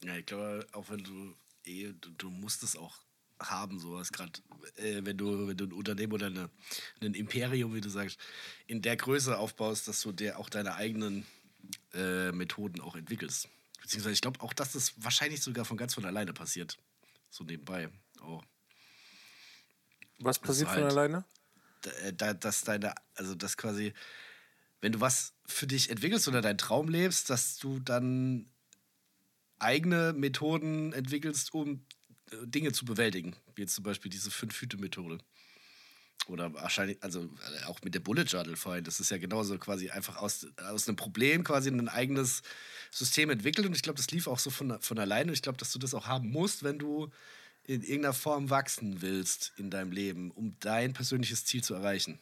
Ja, 0.04 0.16
ich 0.18 0.26
glaube, 0.26 0.68
auch 0.74 0.90
wenn 0.90 1.04
du 1.04 1.36
eh, 1.66 1.94
du, 2.00 2.12
du 2.12 2.30
musst 2.30 2.62
es 2.62 2.76
auch 2.76 3.00
haben, 3.40 3.80
sowas 3.80 4.12
gerade, 4.12 4.32
äh, 4.76 5.02
wenn 5.04 5.18
du, 5.18 5.48
wenn 5.48 5.58
du 5.58 5.66
ein 5.66 5.74
Unternehmen 5.74 6.14
oder 6.14 6.28
eine, 6.28 6.50
ein 7.02 7.16
Imperium, 7.16 7.74
wie 7.74 7.82
du 7.82 7.90
sagst, 7.90 8.20
in 8.68 8.82
der 8.82 8.96
Größe 8.96 9.38
aufbaust, 9.38 9.88
dass 9.88 10.02
du 10.02 10.12
dir 10.12 10.38
auch 10.38 10.50
deine 10.50 10.76
eigenen 10.76 11.26
äh, 11.94 12.32
Methoden 12.32 12.82
auch 12.82 12.96
entwickelst. 12.96 13.50
Beziehungsweise 13.82 14.14
ich 14.14 14.22
glaube 14.22 14.42
auch, 14.42 14.54
dass 14.54 14.74
das 14.74 14.94
wahrscheinlich 15.04 15.42
sogar 15.42 15.66
von 15.66 15.76
ganz 15.76 15.96
von 15.96 16.06
alleine 16.06 16.34
passiert. 16.34 16.78
So 17.30 17.44
nebenbei. 17.44 17.90
Oh. 18.22 18.42
Was 20.20 20.40
passiert 20.40 20.70
halt, 20.70 20.80
von 20.80 20.90
alleine? 20.90 21.26
Da, 21.82 21.92
äh, 21.92 22.14
da, 22.14 22.34
dass 22.34 22.62
deine, 22.62 22.94
also 23.16 23.34
dass 23.34 23.58
quasi 23.58 23.94
wenn 24.82 24.92
du 24.92 25.02
was 25.02 25.35
für 25.48 25.68
dich 25.68 25.90
entwickelst 25.90 26.28
oder 26.28 26.42
deinen 26.42 26.58
Traum 26.58 26.90
lebst, 26.90 27.30
dass 27.30 27.58
du 27.58 27.80
dann 27.80 28.50
eigene 29.60 30.14
Methoden 30.14 30.94
entwickelst, 30.94 31.54
um 31.54 31.86
äh, 32.32 32.36
Dinge 32.46 32.72
zu 32.72 32.86
bewältigen. 32.86 33.36
Wie 33.56 33.62
jetzt 33.62 33.76
zum 33.76 33.84
Beispiel 33.84 34.12
diese 34.12 34.32
Fünf-Hüte-Methode. 34.32 35.20
Oder 36.28 36.54
wahrscheinlich, 36.54 37.02
also 37.04 37.24
äh, 37.24 37.66
auch 37.66 37.82
mit 37.84 37.94
der 37.94 38.00
Bullet 38.00 38.24
Journal 38.24 38.56
vorhin, 38.56 38.84
das 38.84 39.00
ist 39.00 39.12
ja 39.12 39.18
genauso 39.18 39.58
quasi 39.60 39.90
einfach 39.92 40.18
aus, 40.18 40.48
aus 40.58 40.88
einem 40.88 40.96
Problem 40.96 41.44
quasi 41.44 41.70
ein 41.70 41.90
eigenes 41.90 42.42
System 42.92 43.30
entwickelt. 43.30 43.68
Und 43.68 43.76
ich 43.76 43.84
glaube, 43.84 43.98
das 43.98 44.12
lief 44.12 44.28
auch 44.28 44.40
so 44.40 44.50
von, 44.50 44.82
von 44.82 45.00
alleine. 45.00 45.32
Ich 45.32 45.42
glaube, 45.42 45.58
dass 45.58 45.72
du 45.72 45.80
das 45.80 45.94
auch 45.94 46.08
haben 46.08 46.30
musst, 46.30 46.64
wenn 46.64 46.80
du 46.80 47.12
in 47.64 47.82
irgendeiner 47.82 48.14
Form 48.14 48.50
wachsen 48.50 49.02
willst 49.02 49.54
in 49.58 49.70
deinem 49.70 49.92
Leben, 49.92 50.32
um 50.32 50.56
dein 50.60 50.94
persönliches 50.94 51.46
Ziel 51.46 51.64
zu 51.64 51.74
erreichen. 51.74 52.20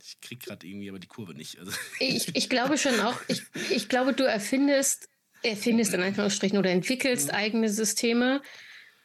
Ich 0.00 0.20
kriege 0.20 0.46
gerade 0.46 0.66
irgendwie 0.66 0.88
aber 0.88 0.98
die 0.98 1.08
Kurve 1.08 1.34
nicht. 1.34 1.58
Also. 1.58 1.72
Ich, 2.00 2.34
ich 2.34 2.48
glaube 2.48 2.78
schon 2.78 2.98
auch, 3.00 3.20
ich, 3.28 3.42
ich 3.70 3.88
glaube, 3.88 4.12
du 4.12 4.24
erfindest, 4.24 5.08
erfindest 5.42 5.94
in 5.94 6.02
Anführungsstrichen 6.02 6.58
oder 6.58 6.70
entwickelst 6.70 7.28
mhm. 7.28 7.34
eigene 7.34 7.68
Systeme. 7.68 8.42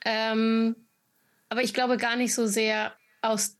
Ähm, 0.05 0.75
aber 1.49 1.63
ich 1.63 1.73
glaube 1.73 1.97
gar 1.97 2.15
nicht 2.15 2.33
so 2.33 2.47
sehr 2.47 2.95
aus 3.21 3.57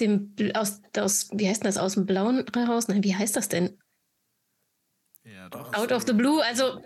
dem, 0.00 0.34
aus, 0.54 0.80
aus, 0.96 1.28
wie 1.32 1.48
heißt 1.48 1.64
das, 1.64 1.78
aus 1.78 1.94
dem 1.94 2.06
Blauen 2.06 2.46
raus? 2.48 2.88
Nein, 2.88 3.04
wie 3.04 3.14
heißt 3.14 3.36
das 3.36 3.48
denn? 3.48 3.78
Ja, 5.24 5.48
doch. 5.48 5.72
Out 5.74 5.92
of 5.92 6.04
the 6.06 6.12
Blue, 6.12 6.44
also 6.44 6.82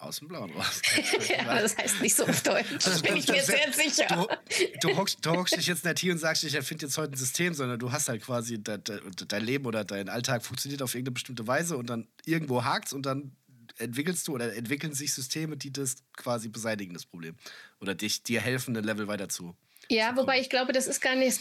aus 0.00 0.18
dem 0.18 0.28
Blauen 0.28 0.50
raus. 0.52 0.80
ja, 1.28 1.60
das 1.60 1.76
heißt 1.76 2.00
nicht 2.00 2.14
so 2.14 2.24
auf 2.26 2.42
Deutsch. 2.42 2.86
Also, 2.86 3.02
bin 3.02 3.16
ich 3.16 3.28
mir 3.28 3.42
sehr 3.42 3.72
sicher. 3.72 4.06
Du, 4.08 4.88
du, 4.88 4.96
hockst, 4.96 5.18
du 5.24 5.30
hockst 5.30 5.56
dich 5.56 5.66
jetzt 5.66 5.84
nicht 5.84 5.98
hier 5.98 6.12
und 6.12 6.18
sagst, 6.18 6.44
ich 6.44 6.54
erfinde 6.54 6.86
jetzt 6.86 6.96
heute 6.96 7.12
ein 7.12 7.16
System, 7.16 7.54
sondern 7.54 7.78
du 7.78 7.92
hast 7.92 8.08
halt 8.08 8.22
quasi 8.22 8.62
de, 8.62 8.78
de, 8.78 9.00
dein 9.28 9.44
Leben 9.44 9.66
oder 9.66 9.84
dein 9.84 10.08
Alltag 10.08 10.44
funktioniert 10.44 10.82
auf 10.82 10.94
irgendeine 10.94 11.14
bestimmte 11.14 11.46
Weise 11.46 11.76
und 11.76 11.90
dann 11.90 12.08
irgendwo 12.24 12.64
hakt's 12.64 12.92
und 12.92 13.04
dann 13.04 13.36
entwickelst 13.78 14.26
du 14.28 14.34
oder 14.34 14.54
entwickeln 14.54 14.94
sich 14.94 15.14
Systeme, 15.14 15.56
die 15.56 15.72
das 15.72 15.96
quasi 16.16 16.48
beseitigen, 16.48 16.94
das 16.94 17.06
Problem. 17.06 17.36
Oder 17.80 17.94
dich, 17.94 18.22
dir 18.22 18.40
helfen, 18.40 18.76
ein 18.76 18.84
Level 18.84 19.06
weiter 19.08 19.28
zu 19.28 19.56
ja, 19.90 20.16
wobei 20.16 20.38
ich 20.38 20.48
glaube, 20.48 20.72
das 20.72 20.86
ist 20.86 21.00
gar 21.00 21.16
nicht, 21.16 21.40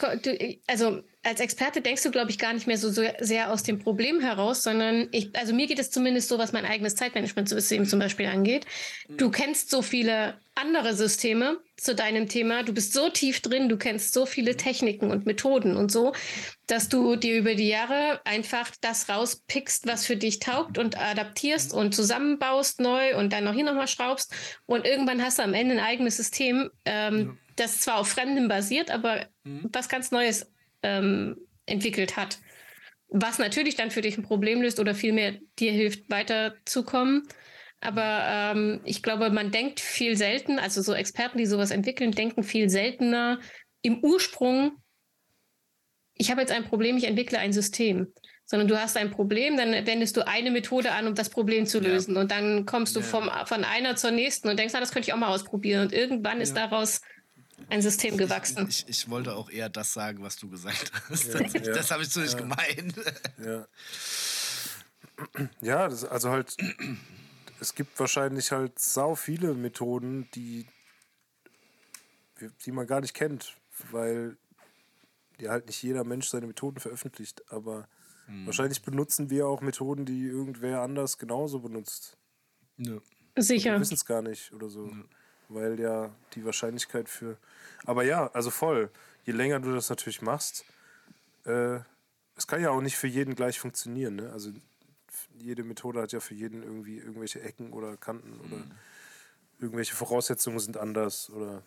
also 0.66 1.04
als 1.22 1.40
Experte 1.40 1.82
denkst 1.82 2.02
du, 2.02 2.10
glaube 2.10 2.32
ich, 2.32 2.40
gar 2.40 2.52
nicht 2.52 2.66
mehr 2.66 2.80
so 2.80 2.90
sehr 2.90 3.52
aus 3.52 3.62
dem 3.62 3.78
Problem 3.78 4.22
heraus, 4.22 4.64
sondern 4.64 5.08
ich, 5.12 5.30
also 5.36 5.54
mir 5.54 5.68
geht 5.68 5.78
es 5.78 5.92
zumindest 5.92 6.30
so, 6.30 6.40
was 6.40 6.52
mein 6.52 6.66
eigenes 6.66 6.96
Zeitmanagementsystem 6.96 7.86
zum 7.86 8.00
Beispiel 8.00 8.26
angeht. 8.26 8.66
Du 9.08 9.28
mhm. 9.28 9.32
kennst 9.34 9.70
so 9.70 9.84
viele 9.84 10.40
andere 10.56 10.96
Systeme 10.96 11.60
zu 11.78 11.94
deinem 11.94 12.28
Thema, 12.28 12.64
du 12.64 12.74
bist 12.74 12.92
so 12.94 13.10
tief 13.10 13.42
drin, 13.42 13.70
du 13.70 13.78
kennst 13.78 14.14
so 14.14 14.26
viele 14.26 14.58
Techniken 14.58 15.12
und 15.12 15.28
Methoden 15.28 15.78
und 15.78 15.92
so, 15.92 16.14
dass 16.66 16.90
du 16.90 17.18
dir 17.18 17.38
über 17.38 17.54
die 17.54 17.70
Jahre 17.70 18.20
einfach 18.26 18.72
das 18.82 19.10
rauspickst, 19.10 19.86
was 19.86 20.08
für 20.08 20.18
dich 20.18 20.40
taugt 20.40 20.80
und 20.80 21.00
adaptierst 21.00 21.72
und 21.72 21.94
zusammenbaust 21.94 22.80
neu 22.80 23.16
und 23.16 23.32
dann 23.32 23.44
noch 23.44 23.54
hier 23.54 23.64
nochmal 23.64 23.88
schraubst 23.88 24.34
und 24.66 24.88
irgendwann 24.88 25.24
hast 25.24 25.38
du 25.38 25.44
am 25.44 25.54
Ende 25.54 25.76
ein 25.76 25.86
eigenes 25.86 26.18
System. 26.18 26.72
Ähm, 26.86 27.38
ja 27.38 27.49
das 27.60 27.82
zwar 27.82 27.98
auf 27.98 28.10
Fremdem 28.10 28.48
basiert, 28.48 28.92
aber 28.92 29.28
mhm. 29.44 29.70
was 29.72 29.90
ganz 29.90 30.12
Neues 30.12 30.52
ähm, 30.84 31.38
entwickelt 31.66 32.18
hat. 32.18 32.40
Was 33.10 33.40
natürlich 33.40 33.76
dann 33.76 33.92
für 33.92 34.02
dich 34.02 34.18
ein 34.18 34.24
Problem 34.24 34.62
löst 34.62 34.80
oder 34.80 34.94
vielmehr 34.94 35.40
dir 35.58 35.72
hilft, 35.72 36.10
weiterzukommen. 36.10 37.28
Aber 37.82 38.24
ähm, 38.28 38.82
ich 38.84 39.02
glaube, 39.02 39.30
man 39.30 39.52
denkt 39.52 39.80
viel 39.80 40.18
selten, 40.18 40.60
also 40.60 40.82
so 40.82 40.94
Experten, 40.94 41.38
die 41.38 41.46
sowas 41.46 41.72
entwickeln, 41.72 42.12
denken 42.12 42.44
viel 42.44 42.70
seltener 42.70 43.40
im 43.82 44.04
Ursprung, 44.04 44.74
ich 46.20 46.30
habe 46.30 46.42
jetzt 46.42 46.52
ein 46.52 46.66
Problem, 46.66 46.98
ich 46.98 47.06
entwickle 47.06 47.40
ein 47.40 47.54
System. 47.54 48.14
Sondern 48.46 48.68
du 48.68 48.82
hast 48.82 48.98
ein 48.98 49.12
Problem, 49.12 49.58
dann 49.58 49.86
wendest 49.86 50.18
du 50.18 50.28
eine 50.28 50.50
Methode 50.50 50.92
an, 50.92 51.06
um 51.06 51.14
das 51.14 51.30
Problem 51.30 51.68
zu 51.68 51.80
lösen. 51.80 52.16
Ja. 52.16 52.22
Und 52.22 52.32
dann 52.32 52.66
kommst 52.66 52.96
du 52.96 53.00
ja. 53.00 53.06
vom, 53.06 53.30
von 53.46 53.64
einer 53.64 53.96
zur 53.96 54.10
nächsten 54.10 54.50
und 54.50 54.58
denkst, 54.58 54.74
na, 54.74 54.80
das 54.80 54.92
könnte 54.92 55.08
ich 55.08 55.14
auch 55.14 55.20
mal 55.20 55.28
ausprobieren. 55.28 55.84
Und 55.84 55.94
irgendwann 55.94 56.38
ja. 56.38 56.44
ist 56.44 56.58
daraus 56.58 57.02
ein 57.70 57.82
System 57.82 58.18
gewachsen. 58.18 58.68
Ich, 58.68 58.84
ich, 58.88 58.90
ich, 58.90 59.10
wollte 59.10 59.36
auch 59.36 59.50
eher 59.50 59.70
das 59.70 59.94
sagen, 59.94 60.24
was 60.24 60.38
du 60.38 60.50
gesagt 60.50 60.92
hast. 61.10 61.34
Ja, 61.34 61.40
das, 61.44 61.54
ja, 61.54 61.60
das 61.74 61.92
habe 61.92 62.04
ich 62.04 62.10
so 62.10 62.20
nicht 62.20 62.34
ja, 62.34 62.40
gemeint. 62.40 62.96
Ja, 63.44 63.68
ja 65.62 65.88
das, 65.88 66.06
also 66.06 66.32
halt, 66.32 66.56
es 67.60 67.76
gibt 67.76 68.00
wahrscheinlich 68.00 68.52
halt 68.52 68.80
sau 68.80 69.16
viele 69.16 69.54
Methoden, 69.54 70.30
die, 70.34 70.66
die 72.66 72.72
man 72.72 72.88
gar 72.88 73.02
nicht 73.02 73.14
kennt, 73.14 73.56
weil 73.92 74.38
ja 75.40 75.52
halt 75.52 75.68
nicht 75.68 75.82
jeder 75.82 76.04
Mensch 76.04 76.28
seine 76.28 76.48
Methoden 76.48 76.80
veröffentlicht. 76.80 77.44
Aber 77.52 77.88
hm. 78.26 78.46
wahrscheinlich 78.46 78.82
benutzen 78.82 79.30
wir 79.30 79.48
auch 79.48 79.62
Methoden, 79.62 80.06
die 80.06 80.24
irgendwer 80.24 80.82
anders 80.82 81.18
genauso 81.18 81.60
benutzt. 81.60 82.18
Ja. 82.78 83.00
Sicher. 83.38 83.74
Wir 83.74 83.80
wissen 83.80 83.94
es 83.94 84.06
gar 84.06 84.22
nicht 84.22 84.52
oder 84.54 84.70
so. 84.70 84.88
Ja 84.88 85.04
weil 85.50 85.80
ja 85.80 86.14
die 86.34 86.46
Wahrscheinlichkeit 86.46 87.10
für. 87.10 87.38
Aber 87.86 88.04
ja, 88.04 88.28
also 88.34 88.50
voll. 88.50 88.90
Je 89.26 89.34
länger 89.34 89.60
du 89.60 89.74
das 89.74 89.90
natürlich 89.90 90.22
machst, 90.22 90.66
äh, 91.46 91.80
es 92.36 92.48
kann 92.48 92.62
ja 92.62 92.70
auch 92.70 92.82
nicht 92.82 92.98
für 92.98 93.08
jeden 93.08 93.36
gleich 93.36 93.60
funktionieren. 93.60 94.16
Ne? 94.16 94.32
Also 94.32 94.52
jede 95.38 95.64
Methode 95.64 96.02
hat 96.02 96.12
ja 96.12 96.20
für 96.20 96.36
jeden 96.36 96.64
irgendwie 96.64 96.98
irgendwelche 96.98 97.42
Ecken 97.42 97.74
oder 97.74 97.98
Kanten 97.98 98.32
mhm. 98.32 98.42
oder 98.46 98.64
irgendwelche 99.60 99.96
Voraussetzungen 99.96 100.60
sind 100.60 100.78
anders 100.78 101.30
oder 101.30 101.64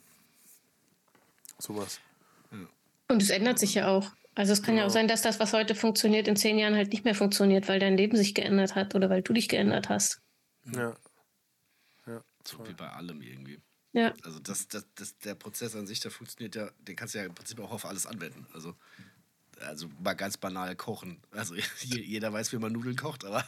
sowas. 1.58 2.00
Und 3.12 3.22
es 3.22 3.30
ändert 3.30 3.58
sich 3.58 3.74
ja 3.74 3.88
auch. 3.88 4.10
Also 4.34 4.54
es 4.54 4.62
kann 4.62 4.74
genau. 4.74 4.84
ja 4.84 4.86
auch 4.86 4.92
sein, 4.92 5.06
dass 5.06 5.20
das, 5.20 5.38
was 5.38 5.52
heute 5.52 5.74
funktioniert, 5.74 6.26
in 6.26 6.36
zehn 6.36 6.58
Jahren 6.58 6.74
halt 6.74 6.90
nicht 6.92 7.04
mehr 7.04 7.14
funktioniert, 7.14 7.68
weil 7.68 7.78
dein 7.78 7.96
Leben 7.96 8.16
sich 8.16 8.34
geändert 8.34 8.74
hat 8.74 8.94
oder 8.94 9.10
weil 9.10 9.20
du 9.20 9.34
dich 9.34 9.48
geändert 9.48 9.90
hast. 9.90 10.22
Ja. 10.74 10.96
ja 12.06 12.24
so 12.46 12.66
wie 12.66 12.72
bei 12.72 12.88
allem 12.88 13.20
irgendwie. 13.20 13.60
Ja. 13.92 14.14
Also 14.24 14.38
das, 14.38 14.68
das, 14.68 14.86
das, 14.94 15.18
der 15.18 15.34
Prozess 15.34 15.76
an 15.76 15.86
sich, 15.86 16.00
der 16.00 16.10
funktioniert 16.10 16.54
ja, 16.54 16.70
den 16.80 16.96
kannst 16.96 17.14
du 17.14 17.18
ja 17.18 17.24
im 17.24 17.34
Prinzip 17.34 17.60
auch 17.60 17.70
auf 17.70 17.84
alles 17.84 18.06
anwenden. 18.06 18.46
Also 18.54 18.74
also 19.66 19.88
mal 20.02 20.14
ganz 20.14 20.36
banal 20.36 20.74
kochen. 20.76 21.18
Also 21.30 21.54
jeder 21.80 22.32
weiß, 22.32 22.52
wie 22.52 22.58
man 22.58 22.72
Nudeln 22.72 22.96
kocht, 22.96 23.24
aber 23.24 23.44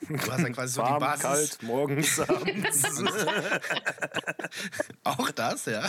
du 0.00 0.18
hast 0.18 0.40
ja 0.40 0.50
quasi 0.50 0.74
so 0.74 0.82
Warm, 0.82 0.98
die 0.98 1.04
Basis. 1.04 1.22
kalt, 1.22 1.62
morgens, 1.62 2.20
abends. 2.20 2.84
Auch 5.04 5.30
das, 5.30 5.66
ja. 5.66 5.84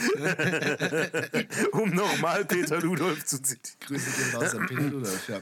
um 1.72 1.90
nochmal 1.92 2.46
Peter 2.46 2.80
Ludolf 2.82 3.26
zu 3.26 3.42
zitieren. 3.42 3.80
Grüße 3.82 4.12
gehen 4.12 4.36
raus 4.36 4.56
an 4.56 4.66
Peter 4.68 4.82
Ludolf, 4.82 5.30
ja. 5.30 5.42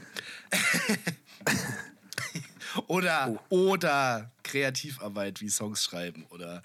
oder, 2.86 3.42
oder 3.48 4.30
Kreativarbeit 4.42 5.40
wie 5.40 5.48
Songs 5.48 5.84
schreiben 5.84 6.26
oder, 6.30 6.62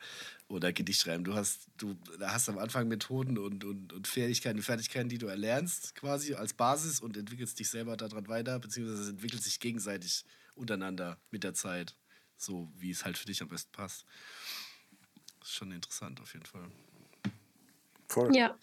oder 0.47 0.71
Gedicht 0.73 1.01
schreiben. 1.01 1.23
Du 1.23 1.33
hast, 1.33 1.67
du 1.77 1.95
hast 2.21 2.49
am 2.49 2.57
Anfang 2.59 2.87
Methoden 2.87 3.37
und, 3.37 3.63
und, 3.63 3.93
und 3.93 4.07
Fähigkeiten, 4.07 4.61
Fertigkeiten, 4.61 5.09
die 5.09 5.17
du 5.17 5.27
erlernst 5.27 5.95
quasi 5.95 6.35
als 6.35 6.53
Basis 6.53 6.99
und 6.99 7.17
entwickelst 7.17 7.57
dich 7.59 7.69
selber 7.69 7.97
daran 7.97 8.27
weiter, 8.27 8.59
beziehungsweise 8.59 9.03
es 9.03 9.09
entwickelt 9.09 9.41
sich 9.43 9.59
gegenseitig 9.59 10.23
untereinander 10.53 11.17
mit 11.31 11.43
der 11.43 11.53
Zeit, 11.53 11.95
so 12.37 12.71
wie 12.77 12.91
es 12.91 13.05
halt 13.05 13.17
für 13.17 13.25
dich 13.25 13.41
am 13.41 13.47
besten 13.49 13.71
passt. 13.71 14.05
Das 15.39 15.49
ist 15.49 15.55
schon 15.55 15.71
interessant 15.71 16.21
auf 16.21 16.33
jeden 16.33 16.45
Fall. 16.45 16.69
Voll. 18.07 18.35
Ja. 18.35 18.55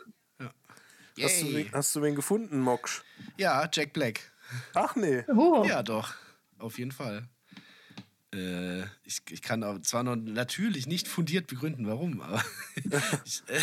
Hast, 1.21 1.43
du, 1.43 1.53
wen- 1.53 1.73
hast 1.73 1.95
du 1.95 2.01
wen 2.03 2.15
gefunden, 2.15 2.61
Moksch? 2.61 3.03
Ja, 3.37 3.69
Jack 3.71 3.93
Black. 3.93 4.33
Ach 4.75 4.97
nee. 4.97 5.25
Oh. 5.29 5.65
Ja, 5.69 5.83
doch. 5.83 6.15
Auf 6.59 6.79
jeden 6.79 6.93
Fall. 6.93 7.29
Äh, 8.35 8.83
ich, 9.05 9.23
ich 9.31 9.43
kann 9.43 9.63
auch 9.63 9.81
zwar 9.83 10.03
noch 10.03 10.17
natürlich 10.17 10.87
nicht 10.87 11.07
fundiert 11.07 11.47
begründen, 11.47 11.87
warum, 11.87 12.21
aber 12.21 12.43
ich, 13.25 13.43
äh, 13.47 13.61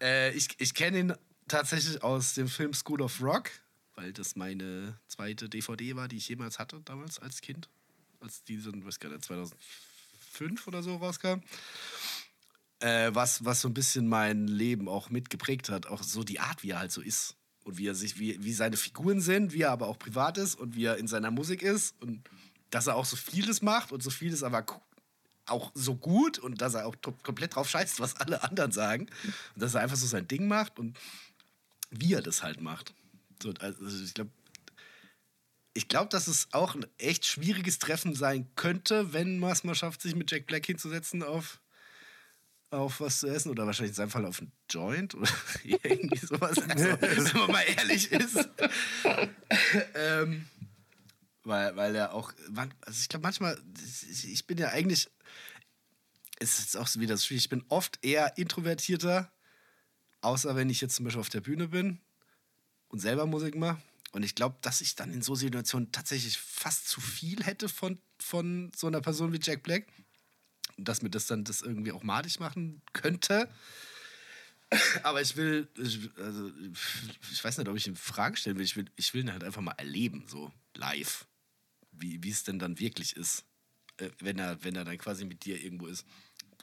äh, 0.00 0.32
ich, 0.34 0.48
ich 0.58 0.74
kenne 0.74 0.98
ihn 0.98 1.14
tatsächlich 1.46 2.02
aus 2.02 2.34
dem 2.34 2.48
Film 2.48 2.74
School 2.74 3.00
of 3.00 3.22
Rock, 3.22 3.50
weil 3.94 4.12
das 4.12 4.36
meine 4.36 4.98
zweite 5.06 5.48
DVD 5.48 5.94
war, 5.94 6.08
die 6.08 6.16
ich 6.16 6.28
jemals 6.28 6.58
hatte 6.58 6.80
damals 6.84 7.18
als 7.18 7.40
Kind. 7.40 7.68
Als 8.20 8.42
die 8.44 8.56
so, 8.56 8.72
weiß 8.72 8.98
gar 8.98 9.10
nicht, 9.10 9.24
2005 9.24 10.66
oder 10.66 10.82
so 10.82 10.96
rauskam. 10.96 11.40
Äh, 12.80 13.14
was, 13.14 13.44
was 13.44 13.60
so 13.60 13.68
ein 13.68 13.74
bisschen 13.74 14.08
mein 14.08 14.48
Leben 14.48 14.88
auch 14.88 15.10
mitgeprägt 15.10 15.68
hat. 15.68 15.86
Auch 15.86 16.02
so 16.02 16.24
die 16.24 16.40
Art, 16.40 16.62
wie 16.62 16.70
er 16.70 16.80
halt 16.80 16.92
so 16.92 17.00
ist. 17.00 17.36
Und 17.64 17.78
wie 17.78 17.86
er 17.86 17.94
sich, 17.94 18.18
wie, 18.18 18.42
wie 18.42 18.52
seine 18.52 18.76
Figuren 18.76 19.20
sind, 19.20 19.52
wie 19.52 19.62
er 19.62 19.70
aber 19.70 19.86
auch 19.86 19.98
privat 19.98 20.38
ist 20.38 20.56
und 20.56 20.74
wie 20.74 20.84
er 20.84 20.96
in 20.96 21.06
seiner 21.06 21.30
Musik 21.30 21.62
ist. 21.62 21.94
Und 22.00 22.28
dass 22.72 22.86
er 22.88 22.96
auch 22.96 23.04
so 23.04 23.16
vieles 23.16 23.62
macht 23.62 23.92
und 23.92 24.02
so 24.02 24.10
vieles 24.10 24.42
aber 24.42 24.64
auch 25.46 25.70
so 25.74 25.94
gut 25.94 26.38
und 26.38 26.60
dass 26.60 26.74
er 26.74 26.86
auch 26.86 26.96
komplett 27.22 27.54
drauf 27.54 27.68
scheißt, 27.68 28.00
was 28.00 28.16
alle 28.16 28.42
anderen 28.42 28.72
sagen. 28.72 29.08
Und 29.54 29.62
dass 29.62 29.74
er 29.74 29.82
einfach 29.82 29.96
so 29.96 30.06
sein 30.06 30.26
Ding 30.26 30.48
macht 30.48 30.78
und 30.78 30.98
wie 31.90 32.14
er 32.14 32.22
das 32.22 32.42
halt 32.42 32.60
macht. 32.60 32.94
So, 33.42 33.52
also 33.60 33.86
ich 33.86 34.14
glaube, 34.14 34.30
ich 35.74 35.88
glaube, 35.88 36.08
dass 36.08 36.28
es 36.28 36.48
auch 36.52 36.74
ein 36.74 36.86
echt 36.98 37.26
schwieriges 37.26 37.78
Treffen 37.78 38.14
sein 38.14 38.48
könnte, 38.56 39.12
wenn 39.12 39.38
man 39.38 39.52
es 39.52 39.64
mal 39.64 39.74
schafft, 39.74 40.02
sich 40.02 40.14
mit 40.14 40.30
Jack 40.30 40.46
Black 40.46 40.66
hinzusetzen 40.66 41.22
auf, 41.22 41.60
auf 42.70 43.00
was 43.00 43.20
zu 43.20 43.26
essen 43.26 43.50
oder 43.50 43.66
wahrscheinlich 43.66 43.90
in 43.90 43.96
seinem 43.96 44.10
Fall 44.10 44.24
auf 44.24 44.40
einen 44.40 44.52
Joint 44.70 45.14
oder 45.14 45.30
irgendwie 45.64 46.18
sowas. 46.18 46.58
Also, 46.58 46.84
wenn 47.00 47.40
man 47.40 47.52
mal 47.52 47.64
ehrlich 47.76 48.12
ist. 48.12 48.48
ähm, 49.94 50.46
weil, 51.44 51.76
weil 51.76 51.94
er 51.94 52.14
auch, 52.14 52.32
also 52.80 53.00
ich 53.00 53.08
glaube 53.08 53.24
manchmal, 53.24 53.60
ich, 54.24 54.46
bin 54.46 54.58
ja 54.58 54.68
eigentlich, 54.68 55.10
es 56.38 56.58
ist 56.58 56.60
jetzt 56.60 56.76
auch 56.76 56.88
wieder 57.00 57.16
so 57.16 57.24
schwierig, 57.24 57.44
ich 57.44 57.50
bin 57.50 57.64
oft 57.68 57.98
eher 58.04 58.36
introvertierter, 58.38 59.32
außer 60.20 60.54
wenn 60.56 60.70
ich 60.70 60.80
jetzt 60.80 60.96
zum 60.96 61.04
Beispiel 61.04 61.20
auf 61.20 61.28
der 61.28 61.40
Bühne 61.40 61.68
bin 61.68 62.00
und 62.88 63.00
selber 63.00 63.26
Musik 63.26 63.56
mache. 63.56 63.82
Und 64.12 64.24
ich 64.24 64.34
glaube, 64.34 64.56
dass 64.60 64.82
ich 64.82 64.94
dann 64.94 65.10
in 65.10 65.22
so 65.22 65.34
Situationen 65.34 65.90
tatsächlich 65.90 66.38
fast 66.38 66.86
zu 66.86 67.00
viel 67.00 67.42
hätte 67.44 67.68
von, 67.68 67.98
von 68.18 68.70
so 68.76 68.86
einer 68.86 69.00
Person 69.00 69.32
wie 69.32 69.40
Jack 69.42 69.62
Black. 69.62 69.86
Dass 70.76 71.02
mir 71.02 71.10
das 71.10 71.26
dann 71.26 71.44
das 71.44 71.62
irgendwie 71.62 71.92
auch 71.92 72.02
madig 72.02 72.38
machen 72.38 72.82
könnte. 72.92 73.48
Aber 75.02 75.20
ich 75.22 75.36
will, 75.36 75.68
ich, 75.78 76.10
also, 76.18 76.50
ich 77.32 77.42
weiß 77.42 77.58
nicht, 77.58 77.68
ob 77.68 77.76
ich 77.76 77.86
ihm 77.86 77.96
Fragen 77.96 78.36
stellen 78.36 78.56
will. 78.56 78.64
Ich 78.64 78.76
will, 78.76 78.86
ich 78.96 79.12
will 79.14 79.22
ihn 79.22 79.32
halt 79.32 79.44
einfach 79.44 79.62
mal 79.62 79.72
erleben, 79.72 80.24
so 80.28 80.52
live. 80.74 81.26
Wie, 81.92 82.22
wie 82.22 82.30
es 82.30 82.44
denn 82.44 82.58
dann 82.58 82.78
wirklich 82.78 83.16
ist, 83.16 83.44
äh, 83.98 84.10
wenn, 84.20 84.38
er, 84.38 84.62
wenn 84.64 84.76
er 84.76 84.84
dann 84.84 84.98
quasi 84.98 85.24
mit 85.24 85.44
dir 85.44 85.62
irgendwo 85.62 85.86
ist 85.86 86.06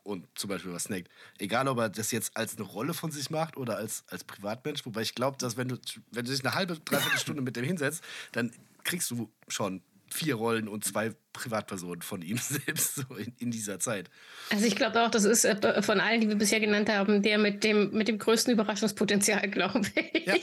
und 0.03 0.27
zum 0.37 0.49
Beispiel 0.49 0.73
was 0.73 0.85
snackt. 0.85 1.09
Egal, 1.37 1.67
ob 1.67 1.77
er 1.77 1.89
das 1.89 2.11
jetzt 2.11 2.35
als 2.35 2.57
eine 2.57 2.65
Rolle 2.65 2.93
von 2.93 3.11
sich 3.11 3.29
macht 3.29 3.57
oder 3.57 3.77
als, 3.77 4.03
als 4.07 4.23
Privatmensch. 4.23 4.85
Wobei 4.85 5.01
ich 5.01 5.15
glaube, 5.15 5.37
dass 5.37 5.57
wenn 5.57 5.69
du, 5.69 5.77
wenn 6.11 6.25
du 6.25 6.31
dich 6.31 6.43
eine 6.43 6.55
halbe, 6.55 6.79
dreiviertel 6.79 7.19
Stunde 7.19 7.41
mit 7.41 7.55
dem 7.55 7.65
hinsetzt, 7.65 8.03
dann 8.31 8.51
kriegst 8.83 9.11
du 9.11 9.31
schon 9.47 9.81
vier 10.13 10.35
Rollen 10.35 10.67
und 10.67 10.83
zwei 10.83 11.11
Privatpersonen 11.33 12.01
von 12.01 12.21
ihm 12.21 12.37
selbst 12.41 12.95
so 12.95 13.15
in, 13.15 13.33
in 13.39 13.51
dieser 13.51 13.79
Zeit. 13.79 14.09
Also 14.49 14.65
ich 14.65 14.75
glaube 14.75 15.01
auch, 15.03 15.11
das 15.11 15.23
ist 15.23 15.45
äh, 15.45 15.81
von 15.81 15.99
allen, 15.99 16.21
die 16.21 16.27
wir 16.27 16.35
bisher 16.35 16.59
genannt 16.59 16.89
haben, 16.89 17.21
der 17.21 17.37
mit 17.37 17.63
dem, 17.63 17.91
mit 17.91 18.07
dem 18.07 18.19
größten 18.19 18.53
Überraschungspotenzial, 18.53 19.47
glaube 19.51 19.81
ich. 19.95 20.25
Ja, 20.25 20.35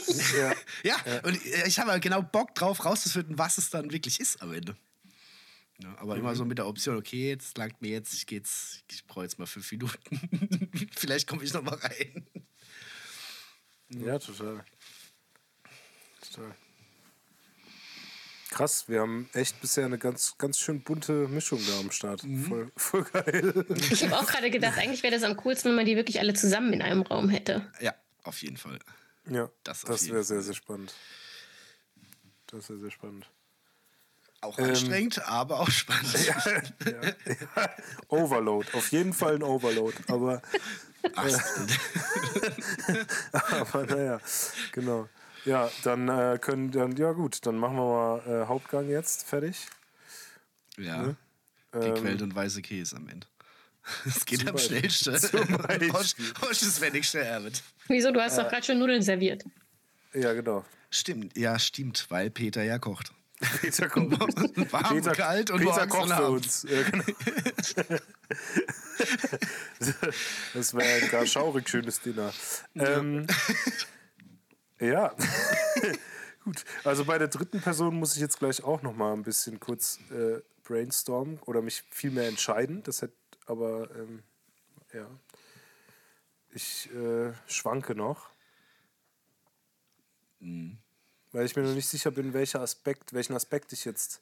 Ja. 0.83 0.97
ja. 1.05 1.21
und 1.25 1.39
ich 1.67 1.79
habe 1.79 1.91
halt 1.91 2.03
genau 2.03 2.23
Bock 2.23 2.55
drauf, 2.55 2.85
rauszufinden, 2.85 3.39
was 3.39 3.59
es 3.59 3.71
dann 3.71 3.93
wirklich 3.93 4.21
ist 4.21 4.43
am 4.43 4.53
Ende. 4.53 4.77
Ja, 5.83 5.95
aber 5.99 6.17
immer 6.17 6.35
so 6.35 6.45
mit 6.47 6.57
der 6.57 6.67
Option, 6.67 6.97
okay, 6.97 7.29
jetzt 7.29 7.59
langt 7.59 7.83
mir 7.83 7.91
jetzt, 7.91 8.15
ich, 8.15 8.27
geh 8.27 8.37
jetzt, 8.37 8.83
ich 8.91 9.07
brauche 9.07 9.25
jetzt 9.25 9.39
mal 9.39 9.47
fünf 9.47 9.71
Minuten. 9.73 10.89
Vielleicht 10.97 11.27
komme 11.27 11.45
ich 11.45 11.53
noch 11.53 11.63
mal 11.63 11.75
rein. 11.75 12.27
Ja, 13.91 14.19
total. 14.19 14.65
Total. 16.23 16.55
Krass, 18.57 18.89
wir 18.89 19.03
haben 19.03 19.29
echt 19.35 19.61
bisher 19.61 19.85
eine 19.85 19.99
ganz, 19.99 20.39
ganz 20.39 20.59
schön 20.59 20.81
bunte 20.81 21.29
Mischung 21.29 21.61
da 21.69 21.79
am 21.79 21.91
Start. 21.91 22.23
Voll, 22.49 22.73
voll 22.75 23.05
geil. 23.05 23.67
Ich 23.91 24.03
habe 24.03 24.17
auch 24.17 24.27
gerade 24.27 24.51
gedacht, 24.51 24.79
eigentlich 24.79 25.03
wäre 25.03 25.13
das 25.13 25.25
am 25.25 25.37
coolsten, 25.37 25.69
wenn 25.69 25.77
man 25.77 25.85
die 25.85 25.95
wirklich 25.95 26.21
alle 26.21 26.33
zusammen 26.33 26.73
in 26.73 26.81
einem 26.81 27.03
Raum 27.03 27.29
hätte. 27.29 27.71
Ja, 27.81 27.95
auf 28.23 28.41
jeden 28.41 28.57
Fall. 28.57 28.79
Ja, 29.29 29.51
Das 29.63 29.83
das, 29.83 30.09
wäre 30.09 30.25
sehr, 30.25 30.41
sehr 30.41 30.55
spannend. 30.55 30.95
Das 32.47 32.71
wäre 32.71 32.79
sehr 32.79 32.91
spannend. 32.91 33.29
Auch 34.41 34.57
anstrengend, 34.59 35.23
aber 35.27 35.61
auch 35.61 35.71
spannend. 35.71 36.15
Overload, 38.09 38.69
auf 38.73 38.91
jeden 38.91 39.13
Fall 39.13 39.35
ein 39.35 39.43
Overload. 39.43 39.95
Aber, 40.09 40.41
Ach, 41.15 41.29
aber 43.51 43.85
naja, 43.85 44.19
genau. 44.73 45.11
Ja, 45.47 45.71
dann 45.85 46.09
äh, 46.09 46.39
können 46.41 46.73
dann, 46.73 46.97
ja 46.97 47.13
gut, 47.13 47.47
dann 47.47 47.57
machen 47.57 47.77
wir 47.77 47.85
mal 47.85 48.43
äh, 48.43 48.47
Hauptgang 48.47 48.89
jetzt 48.89 49.27
fertig. 49.27 49.67
ja, 50.77 51.15
gequält 51.73 52.21
und 52.21 52.35
weiße 52.35 52.63
Käse 52.63 52.97
am 52.97 53.09
Ende. 53.09 53.27
Es 54.05 54.27
geht 54.27 54.49
am 54.49 54.59
schnellsten. 54.59 55.15
Hosch 55.93 56.63
ist, 56.63 56.81
wenn 56.81 56.97
ich 56.97 57.09
schnell 57.09 57.45
wird. 57.45 57.63
Wieso? 57.87 58.11
Du 58.11 58.21
hast 58.21 58.37
doch 58.37 58.49
gerade 58.49 58.67
schon 58.67 58.81
Nudeln 58.81 59.01
serviert. 59.01 59.45
Ja, 60.13 60.33
genau. 60.33 60.65
Stimmt, 60.91 61.37
ja, 61.37 61.57
stimmt, 61.61 62.07
weil 62.09 62.31
Peter 62.31 62.65
ja 62.65 62.81
kocht. 62.81 63.13
Peter 63.61 63.89
kommt. 63.91 64.19
Warm, 64.73 64.95
Peter, 64.97 65.13
kalt 65.13 65.51
und 65.51 65.61
Peter 65.61 65.87
kocht 65.87 66.11
und 66.11 66.17
für 66.17 66.29
uns. 66.29 66.67
Ja, 66.69 66.83
genau. 66.83 67.05
das 70.55 70.75
wäre 70.75 71.05
ein 71.05 71.11
gar 71.11 71.27
schaurig 71.27 71.69
schönes 71.69 72.01
Dinner. 72.01 72.33
Ähm, 72.75 73.27
ja. 73.29 73.35
Gut. 76.45 76.65
Also 76.85 77.05
bei 77.05 77.19
der 77.19 77.29
dritten 77.29 77.61
Person 77.61 77.97
muss 77.97 78.15
ich 78.15 78.21
jetzt 78.21 78.39
gleich 78.39 78.63
auch 78.63 78.83
noch 78.83 78.95
mal 78.95 79.13
ein 79.13 79.23
bisschen 79.23 79.59
kurz 79.59 79.99
äh, 80.11 80.41
brainstormen 80.63 81.39
oder 81.41 81.63
mich 81.63 81.83
viel 81.91 82.11
mehr 82.11 82.29
entscheiden. 82.29 82.83
Das 82.83 83.03
hätte 83.03 83.15
aber 83.47 83.91
ähm, 83.97 84.23
ja. 84.93 85.09
Ich 86.51 86.91
äh, 86.95 87.33
schwanke 87.47 87.95
noch. 87.95 88.31
Weil 90.41 91.45
ich 91.45 91.57
mir 91.57 91.63
noch 91.63 91.75
nicht 91.75 91.89
sicher 91.89 92.11
bin, 92.11 92.33
welcher 92.33 92.61
Aspekt, 92.61 93.13
welchen 93.13 93.35
Aspekt 93.35 93.73
ich 93.73 93.85
jetzt 93.85 94.21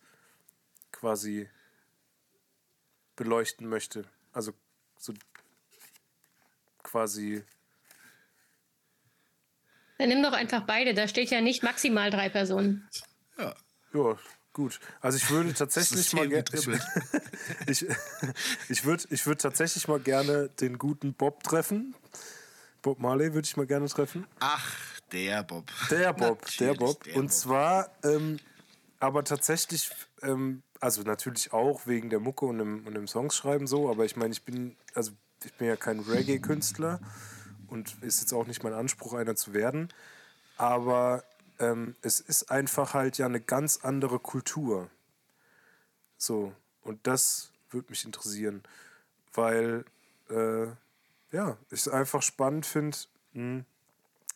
quasi 0.91 1.49
beleuchten 3.17 3.69
möchte. 3.69 4.05
Also 4.33 4.53
so 4.99 5.13
quasi. 6.83 7.45
Dann 9.99 10.09
nimm 10.09 10.23
doch 10.23 10.33
einfach 10.33 10.63
beide. 10.67 10.95
Da 10.95 11.09
steht 11.09 11.31
ja 11.31 11.41
nicht 11.41 11.63
maximal 11.63 12.11
drei 12.11 12.29
Personen. 12.29 12.89
Ja. 13.39 13.55
Ja, 13.95 14.19
gut. 14.53 14.81
Also 15.01 15.19
ich 15.19 15.31
würde 15.31 15.55
tatsächlich 15.55 16.13
mal 16.13 16.29
gerne. 16.29 16.45
Ich, 17.67 17.87
ich 18.69 18.85
würde 18.85 19.05
ich 19.11 19.27
würd 19.27 19.41
tatsächlich 19.41 19.87
mal 19.87 20.01
gerne 20.01 20.49
den 20.61 20.79
guten 20.79 21.15
Bob 21.15 21.45
treffen. 21.45 21.95
Bob 22.83 22.99
Marley 22.99 23.33
würde 23.35 23.47
ich 23.47 23.57
mal 23.57 23.67
gerne 23.67 23.87
treffen. 23.89 24.27
Ach, 24.41 24.75
der 25.13 25.43
Bob. 25.45 25.71
Der 25.91 26.13
Bob, 26.15 26.45
der 26.59 26.69
Natürlich, 26.75 26.79
Bob. 26.79 27.05
der 27.05 27.17
Und 27.17 27.27
Bob. 27.27 27.33
zwar, 27.33 27.91
ähm, 28.03 28.39
aber 28.99 29.25
tatsächlich, 29.25 29.91
ähm, 30.23 30.63
also 30.81 31.03
natürlich 31.03 31.53
auch 31.53 31.87
wegen 31.87 32.11
der 32.11 32.21
Mucke 32.21 32.47
und 32.47 32.59
dem, 32.59 32.87
und 32.87 32.95
dem 32.95 33.07
Songschreiben 33.07 33.67
so, 33.67 33.89
aber 33.91 34.05
ich 34.05 34.17
meine, 34.17 34.33
ich 34.33 34.43
bin, 34.45 34.77
also 34.95 35.13
ich 35.45 35.53
bin 35.55 35.69
ja 35.69 35.77
kein 35.77 36.01
Reggae-Künstler 36.01 37.01
und 37.75 38.03
ist 38.03 38.21
jetzt 38.21 38.33
auch 38.33 38.47
nicht 38.47 38.63
mein 38.63 38.73
Anspruch, 38.73 39.15
einer 39.15 39.35
zu 39.35 39.53
werden. 39.53 39.89
Aber 40.57 41.25
ähm, 41.59 41.97
es 42.03 42.21
ist 42.21 42.51
einfach 42.51 42.95
halt 42.95 43.19
ja 43.19 43.27
eine 43.27 43.41
ganz 43.41 43.81
andere 43.83 44.21
Kultur. 44.21 44.89
So, 46.17 46.55
und 46.83 47.07
das 47.07 47.51
würde 47.71 47.91
mich 47.91 48.05
interessieren, 48.05 48.63
weil 49.35 49.85
äh, 50.31 50.67
ja, 51.33 51.59
ich 51.71 51.81
es 51.81 51.89
einfach 51.89 52.23
spannend 52.23 52.65
finde, 52.65 52.97
hm, 53.33 53.65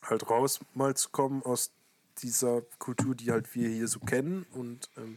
halt 0.03 0.29
raus 0.29 0.59
mal 0.75 0.97
zu 0.97 1.11
kommen 1.11 1.43
aus 1.45 1.71
dieser 2.19 2.63
Kultur, 2.81 3.15
die 3.15 3.31
halt 3.31 3.55
wir 3.55 3.69
hier 3.69 3.87
so 3.87 4.01
kennen 4.01 4.45
und 4.51 4.91
ähm, 4.97 5.17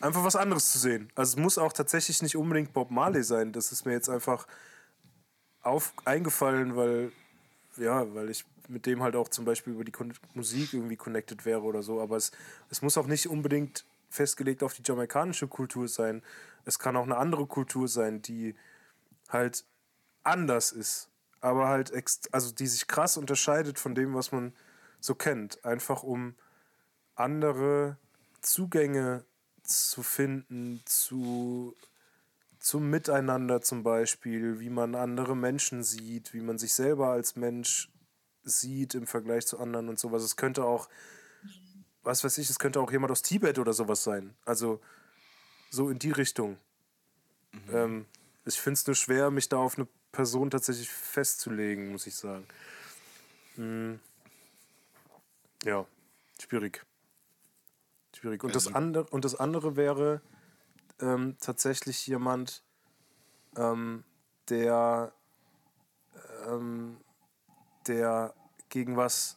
einfach 0.00 0.22
was 0.22 0.36
anderes 0.36 0.70
zu 0.70 0.78
sehen. 0.78 1.10
Also 1.16 1.36
es 1.36 1.42
muss 1.42 1.58
auch 1.58 1.72
tatsächlich 1.72 2.22
nicht 2.22 2.36
unbedingt 2.36 2.72
Bob 2.72 2.92
Marley 2.92 3.24
sein. 3.24 3.52
Das 3.52 3.72
ist 3.72 3.84
mir 3.84 3.92
jetzt 3.92 4.08
einfach 4.08 4.46
auf, 5.64 5.92
eingefallen, 6.04 6.76
weil, 6.76 7.12
ja, 7.76 8.12
weil 8.14 8.30
ich 8.30 8.44
mit 8.68 8.86
dem 8.86 9.02
halt 9.02 9.16
auch 9.16 9.28
zum 9.28 9.44
Beispiel 9.44 9.74
über 9.74 9.84
die 9.84 9.92
Kon 9.92 10.14
Musik 10.34 10.72
irgendwie 10.72 10.96
connected 10.96 11.44
wäre 11.44 11.62
oder 11.62 11.82
so. 11.82 12.00
Aber 12.00 12.16
es, 12.16 12.32
es 12.70 12.82
muss 12.82 12.96
auch 12.96 13.06
nicht 13.06 13.28
unbedingt 13.28 13.84
festgelegt 14.10 14.62
auf 14.62 14.74
die 14.74 14.82
jamaikanische 14.84 15.48
Kultur 15.48 15.88
sein. 15.88 16.22
Es 16.64 16.78
kann 16.78 16.96
auch 16.96 17.04
eine 17.04 17.16
andere 17.16 17.46
Kultur 17.46 17.88
sein, 17.88 18.22
die 18.22 18.54
halt 19.28 19.64
anders 20.22 20.72
ist. 20.72 21.08
Aber 21.40 21.68
halt, 21.68 21.92
also 22.32 22.54
die 22.54 22.66
sich 22.66 22.86
krass 22.86 23.16
unterscheidet 23.16 23.78
von 23.78 23.94
dem, 23.94 24.14
was 24.14 24.32
man 24.32 24.54
so 25.00 25.14
kennt. 25.14 25.64
Einfach 25.64 26.02
um 26.02 26.34
andere 27.16 27.98
Zugänge 28.40 29.24
zu 29.62 30.02
finden 30.02 30.82
zu 30.86 31.74
zum 32.64 32.88
Miteinander 32.88 33.60
zum 33.60 33.82
Beispiel, 33.82 34.58
wie 34.58 34.70
man 34.70 34.94
andere 34.94 35.36
Menschen 35.36 35.82
sieht, 35.82 36.32
wie 36.32 36.40
man 36.40 36.56
sich 36.56 36.72
selber 36.72 37.08
als 37.08 37.36
Mensch 37.36 37.92
sieht 38.42 38.94
im 38.94 39.06
Vergleich 39.06 39.46
zu 39.46 39.58
anderen 39.58 39.90
und 39.90 39.98
sowas. 39.98 40.22
Es 40.22 40.36
könnte 40.36 40.64
auch, 40.64 40.88
was 42.04 42.24
weiß 42.24 42.38
ich, 42.38 42.48
es 42.48 42.58
könnte 42.58 42.80
auch 42.80 42.90
jemand 42.90 43.12
aus 43.12 43.20
Tibet 43.20 43.58
oder 43.58 43.74
sowas 43.74 44.02
sein. 44.02 44.34
Also 44.46 44.80
so 45.68 45.90
in 45.90 45.98
die 45.98 46.10
Richtung. 46.10 46.56
Mhm. 47.52 47.60
Ähm, 47.70 48.06
ich 48.46 48.58
finde 48.58 48.78
es 48.78 48.86
nur 48.86 48.96
schwer, 48.96 49.30
mich 49.30 49.50
da 49.50 49.58
auf 49.58 49.76
eine 49.76 49.86
Person 50.10 50.48
tatsächlich 50.48 50.88
festzulegen, 50.88 51.92
muss 51.92 52.06
ich 52.06 52.14
sagen. 52.14 52.46
Hm. 53.56 54.00
Ja, 55.64 55.84
schwierig. 56.40 56.82
Schwierig. 58.16 58.42
Und, 58.42 58.54
das, 58.54 58.72
andere, 58.72 59.04
und 59.10 59.26
das 59.26 59.34
andere 59.34 59.76
wäre, 59.76 60.22
ähm, 61.04 61.36
tatsächlich 61.40 62.06
jemand, 62.06 62.62
ähm, 63.56 64.04
der, 64.48 65.12
ähm, 66.48 66.96
der 67.86 68.34
gegen 68.68 68.96
was 68.96 69.36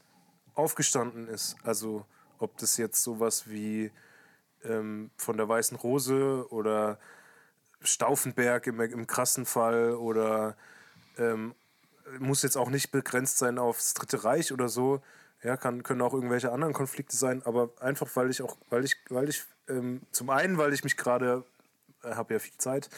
aufgestanden 0.56 1.28
ist. 1.28 1.56
Also 1.64 2.06
ob 2.40 2.58
das 2.58 2.78
jetzt 2.78 3.04
sowas 3.04 3.50
wie 3.50 3.92
ähm, 4.64 5.12
von 5.18 5.38
der 5.38 5.48
Weißen 5.48 5.78
Rose 5.78 6.48
oder 6.50 6.98
Stauffenberg 7.82 8.66
im, 8.68 8.80
im 8.82 9.06
krassen 9.06 9.46
Fall 9.46 9.92
oder 9.92 10.56
ähm, 11.18 11.54
muss 12.20 12.42
jetzt 12.42 12.58
auch 12.58 12.70
nicht 12.70 12.92
begrenzt 12.92 13.38
sein 13.38 13.60
aufs 13.60 13.94
Dritte 13.94 14.24
Reich 14.24 14.52
oder 14.52 14.70
so. 14.70 15.02
Ja, 15.44 15.56
kann, 15.58 15.84
können 15.84 16.02
auch 16.02 16.14
irgendwelche 16.14 16.52
anderen 16.52 16.74
Konflikte 16.74 17.16
sein, 17.16 17.44
aber 17.46 17.70
einfach, 17.80 18.08
weil 18.16 18.32
ich 18.32 18.42
auch, 18.42 18.58
weil 18.70 18.84
ich, 18.84 18.96
weil 19.10 19.30
ich 19.30 19.44
ähm, 19.68 20.02
zum 20.12 20.30
einen, 20.32 20.58
weil 20.58 20.74
ich 20.74 20.84
mich 20.84 20.98
gerade, 20.98 21.44
habe 22.16 22.34
ja 22.34 22.40
viel 22.40 22.58
Zeit, 22.58 22.90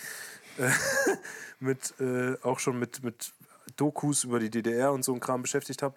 äh, 0.57 0.69
mit, 1.59 1.93
äh, 1.99 2.35
auch 2.43 2.59
schon 2.59 2.79
mit, 2.79 3.03
mit 3.03 3.33
Dokus 3.75 4.23
über 4.23 4.39
die 4.39 4.49
DDR 4.49 4.91
und 4.91 5.03
so 5.03 5.13
ein 5.13 5.19
Kram 5.19 5.41
beschäftigt 5.41 5.83
habe, 5.83 5.95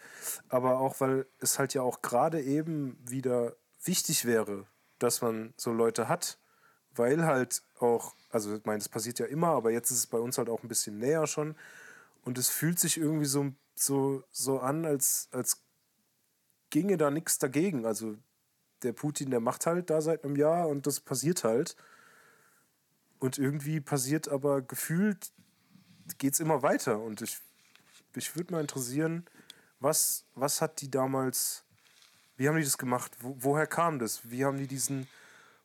aber 0.49 0.79
auch, 0.79 1.01
weil 1.01 1.27
es 1.41 1.59
halt 1.59 1.75
ja 1.75 1.83
auch 1.83 2.03
gerade 2.03 2.41
eben 2.43 2.99
wieder 3.05 3.55
wichtig 3.85 4.25
wäre, 4.25 4.67
dass 4.99 5.23
man 5.23 5.55
so 5.57 5.73
Leute 5.73 6.09
hat, 6.09 6.39
weil 6.95 7.25
halt 7.25 7.63
auch, 7.79 8.15
also 8.31 8.57
ich 8.57 8.65
meine, 8.65 8.79
das 8.79 8.89
passiert 8.89 9.19
ja 9.19 9.27
immer, 9.27 9.49
aber 9.49 9.71
jetzt 9.71 9.91
ist 9.91 9.99
es 9.99 10.07
bei 10.07 10.19
uns 10.19 10.39
halt 10.39 10.49
auch 10.49 10.63
ein 10.63 10.69
bisschen 10.69 10.99
näher 10.99 11.27
schon 11.27 11.57
und 12.25 12.39
es 12.39 12.49
fühlt 12.49 12.79
sich 12.79 12.99
irgendwie 12.99 13.27
so, 13.27 13.53
so, 13.75 14.23
so 14.31 14.61
an, 14.61 14.85
als, 14.85 15.29
als 15.33 15.63
ginge 16.71 16.97
da 16.97 17.11
nichts 17.11 17.39
dagegen. 17.39 17.87
Also 17.87 18.17
der 18.83 18.93
Putin, 18.93 19.31
der 19.31 19.41
macht 19.41 19.67
halt 19.67 19.91
da 19.91 20.01
seit 20.01 20.25
einem 20.25 20.37
Jahr 20.37 20.69
und 20.69 20.87
das 20.87 21.01
passiert 21.01 21.45
halt. 21.45 21.77
Und 23.23 23.39
irgendwie 23.39 23.79
passiert 23.79 24.27
aber 24.29 24.63
gefühlt, 24.63 25.31
geht 26.19 26.33
es 26.33 26.41
immer 26.41 26.65
weiter. 26.65 26.99
Und 26.99 27.23
ich, 27.23 27.39
ich 28.17 28.35
würde 28.35 28.53
mal 28.53 28.61
interessieren, 28.61 29.27
was, 29.79 30.25
was 30.35 30.61
hat 30.61 30.81
die 30.81 30.91
damals, 30.91 31.63
wie 32.37 32.49
haben 32.49 32.57
die 32.57 32.65
das 32.65 32.79
gemacht? 32.79 33.13
Wo, 33.21 33.37
woher 33.39 33.69
kam 33.69 34.01
das? 34.01 34.29
Wie 34.29 34.45
haben 34.45 34.59
die 34.59 34.67
diesen 34.67 35.07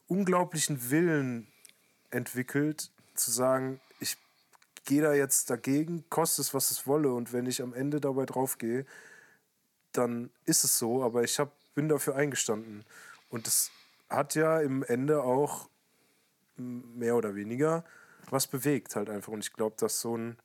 unglaublichen 0.05 0.91
Willen 0.91 1.47
entwickelt, 2.11 2.91
zu 3.15 3.31
sagen, 3.31 3.81
ich 3.99 4.17
gehe 4.85 5.01
da 5.01 5.15
jetzt 5.15 5.49
dagegen, 5.49 6.07
koste 6.11 6.43
es, 6.43 6.53
was 6.53 6.69
es 6.69 6.85
wolle. 6.85 7.11
Und 7.11 7.33
wenn 7.33 7.47
ich 7.47 7.63
am 7.63 7.73
Ende 7.73 7.99
dabei 7.99 8.27
draufgehe, 8.27 8.85
dann 9.93 10.29
ist 10.45 10.63
es 10.63 10.77
so, 10.77 11.03
aber 11.03 11.23
ich 11.23 11.39
hab, 11.39 11.53
bin 11.73 11.89
dafür 11.89 12.17
eingestanden. 12.17 12.85
Und 13.31 13.47
das 13.47 13.71
hat 14.09 14.35
ja 14.35 14.59
im 14.59 14.83
Ende 14.83 15.23
auch 15.23 15.69
mehr 16.57 17.15
oder 17.15 17.35
weniger 17.35 17.83
was 18.31 18.47
bewegt 18.47 18.95
halt 18.95 19.09
einfach. 19.09 19.31
Und 19.31 19.43
ich 19.43 19.53
glaube, 19.53 19.75
dass 19.79 20.01
so 20.01 20.17
ein, 20.17 20.37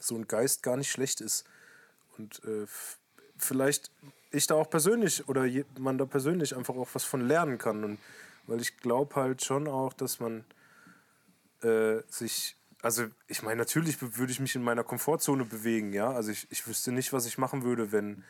so 0.00 0.14
ein 0.16 0.26
Geist 0.28 0.62
gar 0.62 0.76
nicht 0.76 0.90
schlecht 0.90 1.20
ist. 1.20 1.44
Und 2.16 2.42
äh, 2.44 2.66
vielleicht 3.36 3.90
ich 4.30 4.46
da 4.46 4.54
auch 4.54 4.68
persönlich 4.68 5.28
oder 5.28 5.46
man 5.78 5.96
da 5.96 6.04
persönlich 6.04 6.54
einfach 6.54 6.74
auch 6.74 6.88
was 6.92 7.04
von 7.04 7.26
lernen 7.26 7.58
kann. 7.58 7.84
Und 7.84 7.98
weil 8.46 8.60
ich 8.60 8.76
glaube 8.78 9.16
halt 9.16 9.44
schon 9.44 9.68
auch, 9.68 9.92
dass 9.92 10.20
man 10.20 10.44
äh, 11.62 12.02
sich, 12.08 12.56
also 12.82 13.06
ich 13.26 13.42
meine, 13.42 13.56
natürlich 13.56 14.00
würde 14.00 14.32
ich 14.32 14.40
mich 14.40 14.54
in 14.54 14.62
meiner 14.62 14.84
Komfortzone 14.84 15.44
bewegen, 15.44 15.92
ja. 15.92 16.10
Also 16.12 16.30
ich, 16.30 16.46
ich 16.50 16.66
wüsste 16.66 16.92
nicht, 16.92 17.12
was 17.12 17.26
ich 17.26 17.38
machen 17.38 17.62
würde, 17.64 17.92
wenn 17.92 18.24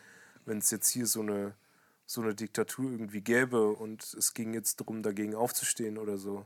es 0.45 0.71
jetzt 0.71 0.89
hier 0.89 1.05
so 1.05 1.21
eine, 1.21 1.53
so 2.05 2.21
eine 2.21 2.33
Diktatur 2.33 2.91
irgendwie 2.91 3.21
gäbe 3.21 3.69
und 3.69 4.13
es 4.13 4.33
ging 4.33 4.53
jetzt 4.53 4.79
darum, 4.79 5.03
dagegen 5.03 5.35
aufzustehen 5.35 5.97
oder 5.97 6.17
so. 6.17 6.45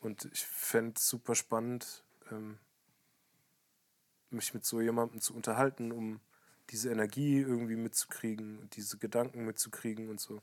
Und 0.00 0.28
ich 0.32 0.44
fände 0.44 0.94
es 0.96 1.08
super 1.08 1.34
spannend, 1.34 2.04
ähm, 2.30 2.58
mich 4.30 4.54
mit 4.54 4.64
so 4.64 4.80
jemandem 4.80 5.20
zu 5.20 5.34
unterhalten, 5.34 5.92
um 5.92 6.20
diese 6.70 6.90
Energie 6.90 7.38
irgendwie 7.38 7.76
mitzukriegen 7.76 8.58
und 8.58 8.76
diese 8.76 8.98
Gedanken 8.98 9.44
mitzukriegen 9.44 10.10
und 10.10 10.20
so. 10.20 10.40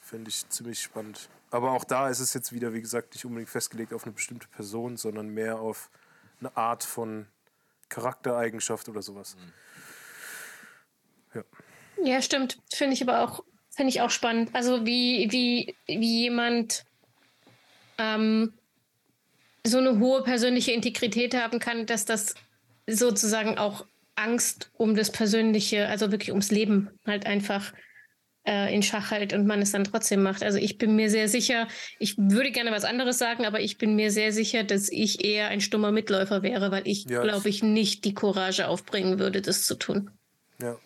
Fände 0.00 0.28
ich 0.28 0.48
ziemlich 0.48 0.80
spannend. 0.80 1.28
Aber 1.50 1.72
auch 1.72 1.84
da 1.84 2.08
ist 2.08 2.20
es 2.20 2.32
jetzt 2.32 2.52
wieder, 2.52 2.72
wie 2.72 2.80
gesagt, 2.80 3.14
nicht 3.14 3.24
unbedingt 3.24 3.50
festgelegt 3.50 3.92
auf 3.92 4.04
eine 4.04 4.12
bestimmte 4.12 4.46
Person, 4.48 4.96
sondern 4.96 5.28
mehr 5.28 5.58
auf 5.58 5.90
eine 6.38 6.56
Art 6.56 6.84
von 6.84 7.26
Charaktereigenschaft 7.88 8.88
oder 8.88 9.02
sowas. 9.02 9.36
Mhm. 9.36 9.52
Ja. 11.34 11.44
Ja, 12.04 12.22
stimmt. 12.22 12.58
Finde 12.72 12.94
ich 12.94 13.02
aber 13.02 13.24
auch, 13.24 13.42
finde 13.70 13.88
ich 13.88 14.00
auch 14.00 14.10
spannend. 14.10 14.54
Also 14.54 14.86
wie, 14.86 15.30
wie, 15.32 15.74
wie 15.86 16.22
jemand 16.22 16.84
ähm, 17.98 18.52
so 19.66 19.78
eine 19.78 19.98
hohe 19.98 20.22
persönliche 20.22 20.72
Integrität 20.72 21.34
haben 21.34 21.58
kann, 21.58 21.86
dass 21.86 22.04
das 22.04 22.34
sozusagen 22.86 23.58
auch 23.58 23.84
Angst 24.14 24.70
um 24.74 24.94
das 24.94 25.10
Persönliche, 25.10 25.88
also 25.88 26.10
wirklich 26.10 26.30
ums 26.30 26.50
Leben 26.50 26.90
halt 27.06 27.26
einfach 27.26 27.72
äh, 28.46 28.74
in 28.74 28.82
Schach 28.82 29.10
hält 29.10 29.32
und 29.32 29.46
man 29.46 29.60
es 29.60 29.72
dann 29.72 29.84
trotzdem 29.84 30.22
macht. 30.22 30.42
Also 30.42 30.58
ich 30.58 30.78
bin 30.78 30.96
mir 30.96 31.10
sehr 31.10 31.28
sicher, 31.28 31.68
ich 31.98 32.16
würde 32.16 32.50
gerne 32.52 32.70
was 32.70 32.84
anderes 32.84 33.18
sagen, 33.18 33.44
aber 33.44 33.60
ich 33.60 33.76
bin 33.76 33.94
mir 33.96 34.10
sehr 34.10 34.32
sicher, 34.32 34.64
dass 34.64 34.88
ich 34.88 35.24
eher 35.24 35.48
ein 35.48 35.60
stummer 35.60 35.92
Mitläufer 35.92 36.42
wäre, 36.42 36.70
weil 36.70 36.86
ich, 36.86 37.04
ja, 37.08 37.22
glaube 37.22 37.48
ich, 37.48 37.62
nicht 37.62 38.04
die 38.04 38.14
Courage 38.14 38.68
aufbringen 38.68 39.18
würde, 39.18 39.42
das 39.42 39.64
zu 39.64 39.74
tun. 39.74 40.10
Ja, 40.62 40.78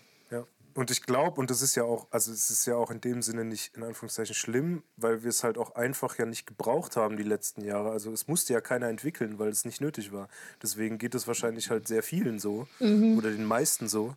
und 0.74 0.90
ich 0.90 1.02
glaube, 1.02 1.40
und 1.40 1.50
das 1.50 1.62
ist 1.62 1.74
ja 1.74 1.84
auch, 1.84 2.06
also 2.10 2.32
es 2.32 2.50
ist 2.50 2.66
ja 2.66 2.76
auch 2.76 2.90
in 2.90 3.00
dem 3.00 3.22
Sinne 3.22 3.44
nicht 3.44 3.76
in 3.76 3.82
Anführungszeichen 3.82 4.34
schlimm, 4.34 4.82
weil 4.96 5.22
wir 5.22 5.30
es 5.30 5.42
halt 5.42 5.58
auch 5.58 5.74
einfach 5.74 6.18
ja 6.18 6.26
nicht 6.26 6.46
gebraucht 6.46 6.96
haben 6.96 7.16
die 7.16 7.22
letzten 7.22 7.64
Jahre. 7.64 7.90
Also 7.90 8.12
es 8.12 8.28
musste 8.28 8.52
ja 8.52 8.60
keiner 8.60 8.88
entwickeln, 8.88 9.38
weil 9.38 9.48
es 9.48 9.64
nicht 9.64 9.80
nötig 9.80 10.12
war. 10.12 10.28
Deswegen 10.62 10.98
geht 10.98 11.14
es 11.14 11.26
wahrscheinlich 11.26 11.70
halt 11.70 11.88
sehr 11.88 12.02
vielen 12.02 12.38
so 12.38 12.68
mhm. 12.78 13.18
oder 13.18 13.30
den 13.30 13.44
meisten 13.44 13.88
so. 13.88 14.14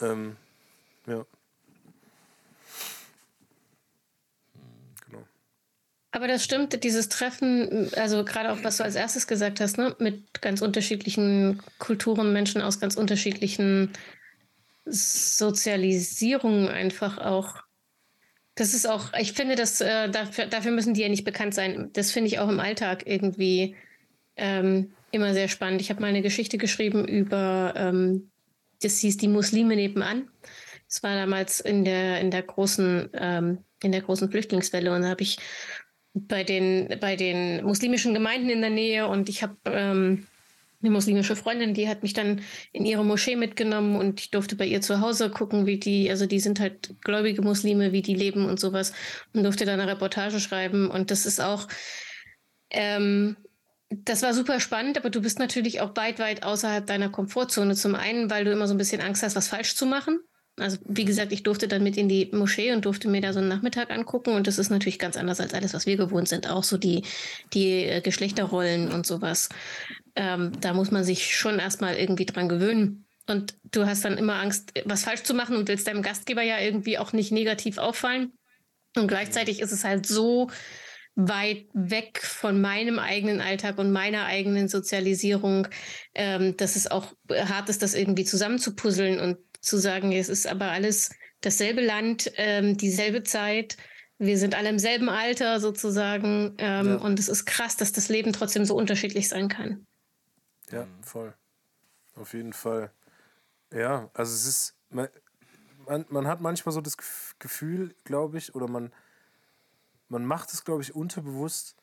Ähm, 0.00 0.36
ja. 1.06 1.24
Genau. 5.06 5.26
Aber 6.12 6.28
das 6.28 6.44
stimmt, 6.44 6.82
dieses 6.82 7.08
Treffen, 7.08 7.90
also 7.96 8.24
gerade 8.24 8.52
auch 8.52 8.64
was 8.64 8.78
du 8.78 8.84
als 8.84 8.94
erstes 8.94 9.26
gesagt 9.26 9.60
hast, 9.60 9.76
ne, 9.76 9.94
mit 9.98 10.40
ganz 10.40 10.62
unterschiedlichen 10.62 11.62
Kulturen, 11.78 12.32
Menschen 12.32 12.62
aus 12.62 12.80
ganz 12.80 12.96
unterschiedlichen 12.96 13.92
Sozialisierung 14.84 16.68
einfach 16.68 17.18
auch. 17.18 17.62
Das 18.54 18.74
ist 18.74 18.86
auch, 18.86 19.12
ich 19.18 19.32
finde, 19.32 19.54
dass 19.54 19.80
äh, 19.80 20.10
dafür, 20.10 20.46
dafür 20.46 20.72
müssen 20.72 20.94
die 20.94 21.00
ja 21.00 21.08
nicht 21.08 21.24
bekannt 21.24 21.54
sein. 21.54 21.90
Das 21.92 22.12
finde 22.12 22.28
ich 22.28 22.38
auch 22.38 22.48
im 22.48 22.60
Alltag 22.60 23.04
irgendwie 23.06 23.76
ähm, 24.36 24.92
immer 25.10 25.32
sehr 25.32 25.48
spannend. 25.48 25.80
Ich 25.80 25.90
habe 25.90 26.00
mal 26.00 26.08
eine 26.08 26.22
Geschichte 26.22 26.58
geschrieben 26.58 27.06
über, 27.06 27.74
ähm, 27.76 28.30
das 28.82 28.98
hieß 28.98 29.16
Die 29.16 29.28
Muslime 29.28 29.76
nebenan. 29.76 30.28
Das 30.88 31.02
war 31.02 31.14
damals 31.14 31.60
in 31.60 31.84
der, 31.84 32.20
in 32.20 32.30
der 32.30 32.42
großen, 32.42 33.10
ähm, 33.14 33.64
in 33.82 33.92
der 33.92 34.02
großen 34.02 34.30
Flüchtlingswelle 34.30 34.94
und 34.94 35.02
da 35.02 35.08
habe 35.08 35.22
ich 35.22 35.38
bei 36.14 36.44
den, 36.44 36.98
bei 37.00 37.16
den 37.16 37.64
muslimischen 37.64 38.12
Gemeinden 38.12 38.50
in 38.50 38.60
der 38.60 38.70
Nähe 38.70 39.06
und 39.06 39.30
ich 39.30 39.42
habe 39.42 39.56
ähm, 39.64 40.26
eine 40.82 40.90
muslimische 40.90 41.36
Freundin, 41.36 41.74
die 41.74 41.88
hat 41.88 42.02
mich 42.02 42.12
dann 42.12 42.40
in 42.72 42.84
ihre 42.84 43.04
Moschee 43.04 43.36
mitgenommen 43.36 43.96
und 43.96 44.20
ich 44.20 44.30
durfte 44.30 44.56
bei 44.56 44.66
ihr 44.66 44.80
zu 44.80 45.00
Hause 45.00 45.30
gucken, 45.30 45.66
wie 45.66 45.78
die, 45.78 46.10
also 46.10 46.26
die 46.26 46.40
sind 46.40 46.60
halt 46.60 46.94
gläubige 47.02 47.42
Muslime, 47.42 47.92
wie 47.92 48.02
die 48.02 48.14
leben 48.14 48.46
und 48.46 48.58
sowas 48.58 48.92
und 49.32 49.44
durfte 49.44 49.64
da 49.64 49.74
eine 49.74 49.86
Reportage 49.86 50.40
schreiben 50.40 50.90
und 50.90 51.10
das 51.10 51.26
ist 51.26 51.40
auch, 51.40 51.68
ähm, 52.70 53.36
das 53.90 54.22
war 54.22 54.34
super 54.34 54.58
spannend, 54.60 54.96
aber 54.96 55.10
du 55.10 55.20
bist 55.20 55.38
natürlich 55.38 55.80
auch 55.80 55.94
weit, 55.96 56.18
weit 56.18 56.42
außerhalb 56.42 56.86
deiner 56.86 57.10
Komfortzone. 57.10 57.74
Zum 57.74 57.94
einen, 57.94 58.30
weil 58.30 58.44
du 58.44 58.50
immer 58.50 58.66
so 58.66 58.74
ein 58.74 58.78
bisschen 58.78 59.02
Angst 59.02 59.22
hast, 59.22 59.36
was 59.36 59.48
falsch 59.48 59.74
zu 59.74 59.84
machen. 59.84 60.18
Also 60.56 60.78
wie 60.84 61.06
gesagt, 61.06 61.32
ich 61.32 61.42
durfte 61.42 61.66
dann 61.66 61.82
mit 61.82 61.96
in 61.96 62.08
die 62.08 62.28
Moschee 62.32 62.72
und 62.72 62.84
durfte 62.84 63.08
mir 63.08 63.22
da 63.22 63.32
so 63.32 63.38
einen 63.38 63.48
Nachmittag 63.48 63.90
angucken 63.90 64.34
und 64.34 64.46
das 64.46 64.58
ist 64.58 64.70
natürlich 64.70 64.98
ganz 64.98 65.16
anders 65.16 65.40
als 65.40 65.54
alles, 65.54 65.72
was 65.72 65.86
wir 65.86 65.96
gewohnt 65.96 66.28
sind. 66.28 66.48
Auch 66.50 66.62
so 66.62 66.76
die, 66.76 67.04
die 67.54 67.84
äh, 67.84 68.00
Geschlechterrollen 68.02 68.92
und 68.92 69.06
sowas. 69.06 69.48
Ähm, 70.14 70.52
da 70.60 70.74
muss 70.74 70.90
man 70.90 71.04
sich 71.04 71.34
schon 71.36 71.58
erstmal 71.58 71.96
irgendwie 71.96 72.26
dran 72.26 72.48
gewöhnen. 72.48 73.06
Und 73.26 73.54
du 73.70 73.86
hast 73.86 74.04
dann 74.04 74.18
immer 74.18 74.34
Angst, 74.34 74.72
was 74.84 75.04
falsch 75.04 75.22
zu 75.22 75.32
machen 75.32 75.56
und 75.56 75.68
willst 75.68 75.86
deinem 75.86 76.02
Gastgeber 76.02 76.42
ja 76.42 76.58
irgendwie 76.58 76.98
auch 76.98 77.12
nicht 77.12 77.32
negativ 77.32 77.78
auffallen. 77.78 78.32
Und 78.96 79.08
gleichzeitig 79.08 79.60
ist 79.60 79.72
es 79.72 79.84
halt 79.84 80.06
so 80.06 80.50
weit 81.14 81.66
weg 81.72 82.20
von 82.22 82.60
meinem 82.60 82.98
eigenen 82.98 83.40
Alltag 83.40 83.78
und 83.78 83.92
meiner 83.92 84.24
eigenen 84.24 84.68
Sozialisierung, 84.68 85.68
ähm, 86.14 86.56
dass 86.56 86.76
es 86.76 86.90
auch 86.90 87.14
hart 87.30 87.68
ist, 87.68 87.82
das 87.82 87.94
irgendwie 87.94 88.24
zusammenzupuzzeln 88.24 89.20
und 89.20 89.38
zu 89.62 89.78
sagen, 89.78 90.12
es 90.12 90.28
ist 90.28 90.46
aber 90.46 90.70
alles 90.70 91.10
dasselbe 91.40 91.80
Land, 91.80 92.30
ähm, 92.36 92.76
dieselbe 92.76 93.22
Zeit. 93.22 93.76
Wir 94.18 94.38
sind 94.38 94.54
alle 94.54 94.68
im 94.68 94.78
selben 94.78 95.08
Alter 95.08 95.60
sozusagen. 95.60 96.54
Ähm, 96.58 96.86
ja. 96.86 96.94
Und 96.96 97.18
es 97.18 97.28
ist 97.28 97.46
krass, 97.46 97.76
dass 97.76 97.92
das 97.92 98.08
Leben 98.08 98.32
trotzdem 98.32 98.64
so 98.64 98.76
unterschiedlich 98.76 99.28
sein 99.28 99.48
kann. 99.48 99.86
Ja, 100.70 100.86
voll. 101.02 101.34
Auf 102.14 102.34
jeden 102.34 102.52
Fall. 102.52 102.92
Ja, 103.72 104.10
also 104.14 104.34
es 104.34 104.46
ist, 104.46 104.76
man, 104.90 105.08
man, 105.86 106.04
man 106.08 106.26
hat 106.26 106.40
manchmal 106.40 106.72
so 106.72 106.80
das 106.80 106.96
Gefühl, 107.38 107.94
glaube 108.04 108.38
ich, 108.38 108.54
oder 108.54 108.68
man, 108.68 108.92
man 110.08 110.24
macht 110.24 110.52
es, 110.52 110.64
glaube 110.64 110.82
ich, 110.82 110.94
unterbewusst, 110.94 111.76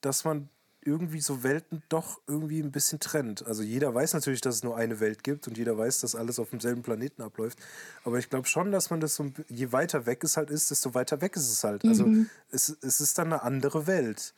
dass 0.00 0.24
man 0.24 0.50
irgendwie 0.86 1.20
so 1.20 1.42
Welten 1.42 1.82
doch 1.88 2.20
irgendwie 2.26 2.60
ein 2.60 2.70
bisschen 2.70 3.00
trennt. 3.00 3.46
Also 3.46 3.62
jeder 3.62 3.94
weiß 3.94 4.14
natürlich, 4.14 4.40
dass 4.40 4.56
es 4.56 4.62
nur 4.62 4.76
eine 4.76 5.00
Welt 5.00 5.24
gibt 5.24 5.48
und 5.48 5.58
jeder 5.58 5.76
weiß, 5.76 6.00
dass 6.00 6.14
alles 6.14 6.38
auf 6.38 6.50
demselben 6.50 6.82
Planeten 6.82 7.22
abläuft. 7.22 7.58
Aber 8.04 8.18
ich 8.18 8.30
glaube 8.30 8.46
schon, 8.46 8.72
dass 8.72 8.90
man 8.90 9.00
das 9.00 9.16
so, 9.16 9.30
je 9.48 9.72
weiter 9.72 10.06
weg 10.06 10.22
es 10.24 10.36
halt 10.36 10.50
ist, 10.50 10.70
desto 10.70 10.94
weiter 10.94 11.20
weg 11.20 11.36
ist 11.36 11.50
es 11.50 11.64
halt. 11.64 11.84
Also 11.84 12.06
mhm. 12.06 12.30
es, 12.50 12.76
es 12.82 13.00
ist 13.00 13.18
dann 13.18 13.32
eine 13.32 13.42
andere 13.42 13.86
Welt. 13.86 14.34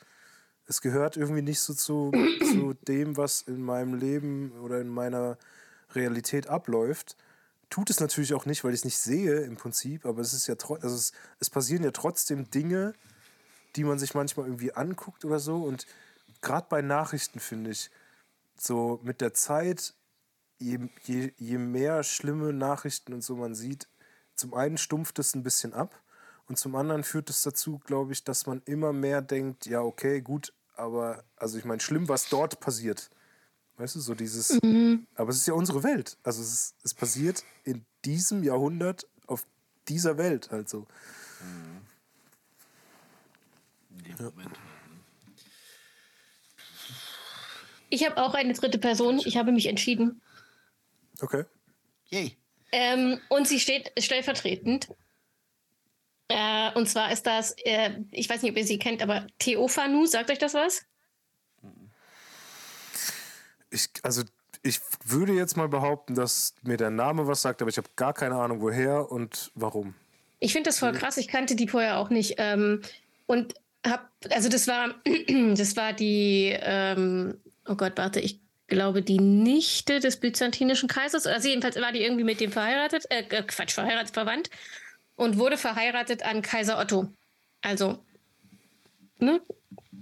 Es 0.67 0.81
gehört 0.81 1.17
irgendwie 1.17 1.43
nicht 1.43 1.61
so 1.61 1.75
zu, 1.75 2.13
zu 2.53 2.75
dem, 2.87 3.17
was 3.17 3.43
in 3.43 3.63
meinem 3.63 3.95
Leben 3.95 4.53
oder 4.63 4.81
in 4.81 4.89
meiner 4.89 5.39
Realität 5.95 6.49
abläuft. 6.49 7.17
Tut 7.71 7.91
es 7.91 8.01
natürlich 8.01 8.33
auch 8.35 8.47
nicht, 8.47 8.65
weil 8.65 8.73
ich 8.73 8.81
es 8.81 8.85
nicht 8.85 8.99
sehe 8.99 9.41
im 9.41 9.57
Prinzip, 9.57 10.07
aber 10.07 10.23
es 10.23 10.33
ist 10.33 10.47
ja 10.47 10.55
also 10.55 10.95
es, 10.95 11.13
es 11.39 11.51
passieren 11.51 11.85
ja 11.85 11.91
trotzdem 11.91 12.51
Dinge, 12.51 12.95
die 13.77 13.85
man 13.85 13.99
sich 13.99 14.15
manchmal 14.15 14.47
irgendwie 14.47 14.73
anguckt 14.73 15.25
oder 15.25 15.39
so. 15.39 15.63
Und 15.63 15.87
gerade 16.41 16.67
bei 16.69 16.83
Nachrichten 16.83 17.41
finde 17.41 17.71
ich, 17.71 17.91
so 18.57 19.01
mit 19.03 19.21
der 19.21 19.35
Zeit, 19.35 19.95
je, 20.59 20.89
je, 21.05 21.33
je 21.37 21.59
mehr 21.59 22.03
schlimme 22.03 22.53
Nachrichten 22.53 23.13
und 23.13 23.23
so 23.23 23.37
man 23.37 23.55
sieht, 23.55 23.89
zum 24.35 24.55
einen 24.55 24.79
stumpft 24.79 25.19
es 25.19 25.35
ein 25.35 25.43
bisschen 25.43 25.73
ab 25.73 26.03
und 26.47 26.59
zum 26.59 26.75
anderen 26.75 27.05
führt 27.05 27.31
es 27.31 27.43
dazu, 27.43 27.79
glaube 27.79 28.13
ich, 28.13 28.25
dass 28.25 28.47
man 28.47 28.63
immer 28.65 28.93
mehr 28.93 29.23
denkt, 29.23 29.67
ja, 29.67 29.81
okay, 29.81 30.21
gut, 30.21 30.53
aber 30.77 31.25
also 31.37 31.59
ich 31.59 31.65
meine, 31.65 31.81
schlimm, 31.81 32.09
was 32.09 32.29
dort 32.29 32.61
passiert. 32.61 33.11
Weißt 33.77 33.95
du, 33.95 34.01
so 34.01 34.15
dieses. 34.15 34.61
Mhm. 34.63 35.07
Aber 35.15 35.31
es 35.31 35.37
ist 35.37 35.47
ja 35.47 35.55
unsere 35.55 35.85
Welt. 35.85 36.19
Also 36.25 36.43
es, 36.43 36.53
ist, 36.53 36.75
es 36.83 36.95
passiert 36.95 37.45
in 37.63 37.85
diesem 38.05 38.43
Jahrhundert 38.43 39.07
auf 39.27 39.47
dieser 39.87 40.19
Welt 40.19 40.51
halt 40.51 40.69
so. 40.69 40.87
Mhm. 41.41 41.81
Ja. 44.19 44.33
Ich 47.91 48.05
habe 48.05 48.23
auch 48.23 48.35
eine 48.35 48.53
dritte 48.53 48.79
Person. 48.79 49.21
Ich 49.25 49.37
habe 49.37 49.53
mich 49.53 49.67
entschieden. 49.67 50.21
Okay. 51.21 51.45
Yay. 52.11 52.37
Ähm, 52.73 53.21
und 53.29 53.49
sie 53.49 53.61
steht 53.61 53.93
stellvertretend. 53.99 54.89
Äh, 56.29 56.73
und 56.75 56.89
zwar 56.89 57.11
ist 57.11 57.27
das, 57.27 57.53
äh, 57.65 58.01
ich 58.11 58.29
weiß 58.29 58.43
nicht, 58.43 58.53
ob 58.53 58.59
ihr 58.59 58.67
sie 58.67 58.79
kennt, 58.79 59.03
aber 59.03 59.27
Theophanu, 59.39 60.05
sagt 60.07 60.31
euch 60.31 60.39
das 60.39 60.53
was? 60.55 60.83
Ich, 63.71 63.89
also 64.03 64.23
ich 64.63 64.81
würde 65.05 65.33
jetzt 65.33 65.57
mal 65.57 65.69
behaupten, 65.69 66.15
dass 66.15 66.55
mir 66.63 66.77
der 66.77 66.91
Name 66.91 67.27
was 67.27 67.43
sagt, 67.43 67.63
aber 67.63 67.71
ich 67.71 67.79
habe 67.79 67.89
gar 67.97 68.13
keine 68.13 68.37
Ahnung, 68.37 68.61
woher 68.61 69.11
und 69.11 69.51
warum. 69.55 69.95
Ich 70.41 70.53
finde 70.53 70.69
das 70.69 70.79
voll 70.79 70.93
krass. 70.93 71.17
Ich 71.17 71.29
kannte 71.29 71.57
die 71.57 71.69
vorher 71.69 71.99
auch 71.99 72.11
nicht. 72.11 72.35
Ähm, 72.39 72.83
und 73.27 73.55
hab, 73.87 74.11
also 74.31 74.49
das 74.49 74.69
war, 74.69 74.95
das 75.57 75.77
war 75.77 75.93
die, 75.93 76.57
ähm, 76.61 77.41
oh 77.69 77.75
Gott, 77.75 77.93
warte, 77.97 78.21
ich 78.21 78.41
glaube, 78.67 79.03
die 79.03 79.19
Nichte 79.19 80.01
des 80.01 80.19
byzantinischen 80.19 80.89
Kaisers. 80.89 81.27
Also 81.27 81.49
jedenfalls 81.49 81.77
war 81.77 81.93
die 81.93 82.03
irgendwie 82.03 82.25
mit 82.25 82.41
dem 82.41 82.53
verheiratet, 82.53 83.05
äh, 83.11 83.25
äh 83.29 83.43
Quatsch, 83.43 83.73
verheiratet, 83.73 84.15
verwandt 84.15 84.51
und 85.17 85.39
wurde 85.39 85.57
verheiratet 85.57 86.25
an 86.25 86.43
Kaiser 86.43 86.79
Otto. 86.79 87.09
Also, 87.63 87.99
ne? 89.19 89.41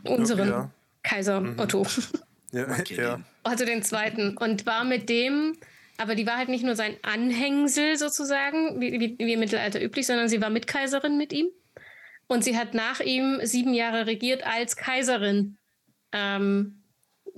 Unseren 0.05 0.49
ja. 0.49 0.71
Kaiser 1.03 1.41
mhm. 1.41 1.59
Otto. 1.59 1.87
Ja, 2.53 2.71
okay. 2.71 2.97
ja. 2.97 3.21
Also 3.43 3.67
den 3.67 3.83
zweiten. 3.83 4.37
Und 4.39 4.67
war 4.67 4.85
mit 4.85 5.09
dem, 5.11 5.59
aber 5.99 6.15
die 6.15 6.27
war 6.27 6.39
halt 6.39 6.49
nicht 6.49 6.65
nur 6.65 6.77
sein 6.77 6.97
Anhängsel 7.03 7.99
sozusagen, 7.99 8.81
wie, 8.81 8.93
wie, 8.93 9.19
wie 9.19 9.33
im 9.33 9.41
Mittelalter 9.41 9.83
üblich, 9.83 10.07
sondern 10.07 10.29
sie 10.29 10.41
war 10.41 10.49
Mitkaiserin 10.49 11.19
mit 11.19 11.33
ihm. 11.33 11.49
Und 12.29 12.45
sie 12.45 12.57
hat 12.57 12.73
nach 12.73 13.01
ihm 13.01 13.41
sieben 13.43 13.75
Jahre 13.75 14.07
regiert 14.07 14.47
als 14.47 14.77
Kaiserin 14.77 15.59
ähm, 16.13 16.83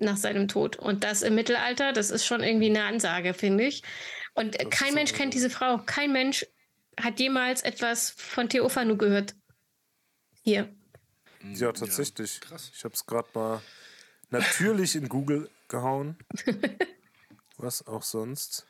nach 0.01 0.17
seinem 0.17 0.49
Tod. 0.49 0.77
Und 0.77 1.05
das 1.05 1.23
im 1.23 1.35
Mittelalter, 1.35 1.93
das 1.93 2.11
ist 2.11 2.27
schon 2.27 2.43
irgendwie 2.43 2.71
eine 2.71 2.85
Ansage, 2.85 3.35
finde 3.35 3.65
ich. 3.65 3.83
Und 4.35 4.61
das 4.61 4.71
kein 4.71 4.95
Mensch 4.95 5.13
kennt 5.13 5.35
diese 5.35 5.51
Frau. 5.51 5.79
Kein 5.79 6.13
Mensch 6.13 6.47
hat 7.01 7.21
jemals 7.21 7.63
etwas 7.63 8.11
von 8.11 8.49
Theophanu 8.49 8.97
gehört. 8.97 9.35
Hier. 10.43 10.69
Ja, 11.55 11.73
tatsächlich. 11.73 12.41
Ja, 12.51 12.57
ich 12.57 12.85
habe 12.85 12.95
es 12.95 13.07
gerade 13.07 13.29
mal 13.35 13.63
natürlich 14.31 14.97
in 14.97 15.09
Google 15.09 15.49
gehauen. 15.69 16.17
Was 17.57 17.87
auch 17.87 18.03
sonst. 18.03 18.67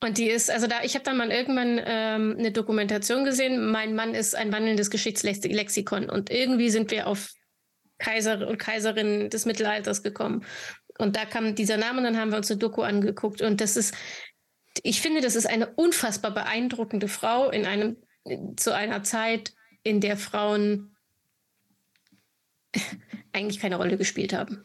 Und 0.00 0.18
die 0.18 0.28
ist, 0.28 0.50
also 0.50 0.66
da, 0.66 0.82
ich 0.82 0.94
habe 0.94 1.04
dann 1.04 1.16
mal 1.16 1.30
irgendwann 1.32 1.80
ähm, 1.84 2.36
eine 2.38 2.52
Dokumentation 2.52 3.24
gesehen. 3.24 3.70
Mein 3.70 3.94
Mann 3.94 4.14
ist 4.14 4.34
ein 4.34 4.52
wandelndes 4.52 4.90
Geschichtslexikon 4.90 6.10
und 6.10 6.30
irgendwie 6.30 6.70
sind 6.70 6.90
wir 6.90 7.06
auf 7.06 7.32
Kaiser 7.98 8.46
und 8.46 8.58
Kaiserinnen 8.58 9.30
des 9.30 9.46
Mittelalters 9.46 10.02
gekommen. 10.02 10.44
Und 10.98 11.16
da 11.16 11.24
kam 11.24 11.54
dieser 11.54 11.76
Name 11.76 11.98
und 11.98 12.04
dann 12.04 12.18
haben 12.18 12.30
wir 12.30 12.38
uns 12.38 12.50
eine 12.50 12.58
Doku 12.58 12.82
angeguckt. 12.82 13.42
Und 13.42 13.60
das 13.60 13.76
ist, 13.76 13.94
ich 14.82 15.00
finde, 15.00 15.20
das 15.20 15.36
ist 15.36 15.46
eine 15.46 15.68
unfassbar 15.74 16.32
beeindruckende 16.32 17.08
Frau 17.08 17.50
in 17.50 17.66
einem, 17.66 17.96
zu 18.56 18.74
einer 18.74 19.02
Zeit, 19.02 19.54
in 19.82 20.00
der 20.00 20.16
Frauen 20.16 20.96
eigentlich 23.32 23.60
keine 23.60 23.76
Rolle 23.76 23.96
gespielt 23.96 24.32
haben. 24.32 24.64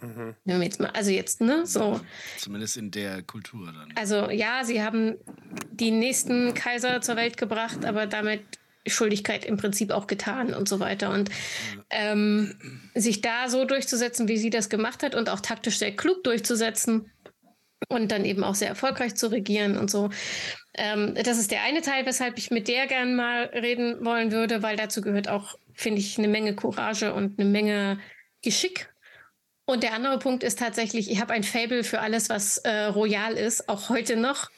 Mhm. 0.00 0.62
Jetzt 0.62 0.80
mal, 0.80 0.90
also 0.90 1.10
jetzt, 1.10 1.40
ne? 1.40 1.64
So. 1.64 2.00
Zumindest 2.38 2.76
in 2.76 2.90
der 2.90 3.22
Kultur 3.22 3.66
dann. 3.66 3.92
Also 3.94 4.30
ja, 4.30 4.64
sie 4.64 4.82
haben 4.82 5.16
die 5.70 5.92
nächsten 5.92 6.54
Kaiser 6.54 7.00
zur 7.00 7.16
Welt 7.16 7.36
gebracht, 7.36 7.84
aber 7.84 8.06
damit 8.06 8.42
Schuldigkeit 8.86 9.44
im 9.44 9.56
Prinzip 9.56 9.90
auch 9.90 10.06
getan 10.06 10.54
und 10.54 10.68
so 10.68 10.80
weiter. 10.80 11.10
Und 11.10 11.30
ähm, 11.90 12.54
sich 12.94 13.20
da 13.20 13.48
so 13.48 13.64
durchzusetzen, 13.64 14.28
wie 14.28 14.38
sie 14.38 14.50
das 14.50 14.68
gemacht 14.68 15.02
hat 15.02 15.14
und 15.14 15.28
auch 15.28 15.40
taktisch 15.40 15.78
sehr 15.78 15.94
klug 15.94 16.24
durchzusetzen 16.24 17.10
und 17.88 18.12
dann 18.12 18.24
eben 18.24 18.44
auch 18.44 18.54
sehr 18.54 18.68
erfolgreich 18.68 19.14
zu 19.14 19.30
regieren 19.30 19.76
und 19.76 19.90
so. 19.90 20.10
Ähm, 20.74 21.14
das 21.14 21.38
ist 21.38 21.50
der 21.50 21.62
eine 21.62 21.82
Teil, 21.82 22.06
weshalb 22.06 22.38
ich 22.38 22.50
mit 22.50 22.68
der 22.68 22.86
gern 22.86 23.14
mal 23.14 23.44
reden 23.52 24.04
wollen 24.04 24.32
würde, 24.32 24.62
weil 24.62 24.76
dazu 24.76 25.00
gehört 25.00 25.28
auch, 25.28 25.58
finde 25.74 26.00
ich, 26.00 26.18
eine 26.18 26.28
Menge 26.28 26.54
Courage 26.54 27.12
und 27.12 27.38
eine 27.38 27.48
Menge 27.48 27.98
Geschick. 28.42 28.88
Und 29.64 29.82
der 29.84 29.94
andere 29.94 30.18
Punkt 30.18 30.42
ist 30.42 30.58
tatsächlich, 30.58 31.10
ich 31.10 31.20
habe 31.20 31.32
ein 31.32 31.44
Fable 31.44 31.84
für 31.84 32.00
alles, 32.00 32.28
was 32.28 32.58
äh, 32.58 32.84
royal 32.86 33.34
ist, 33.34 33.68
auch 33.68 33.88
heute 33.88 34.16
noch. 34.16 34.50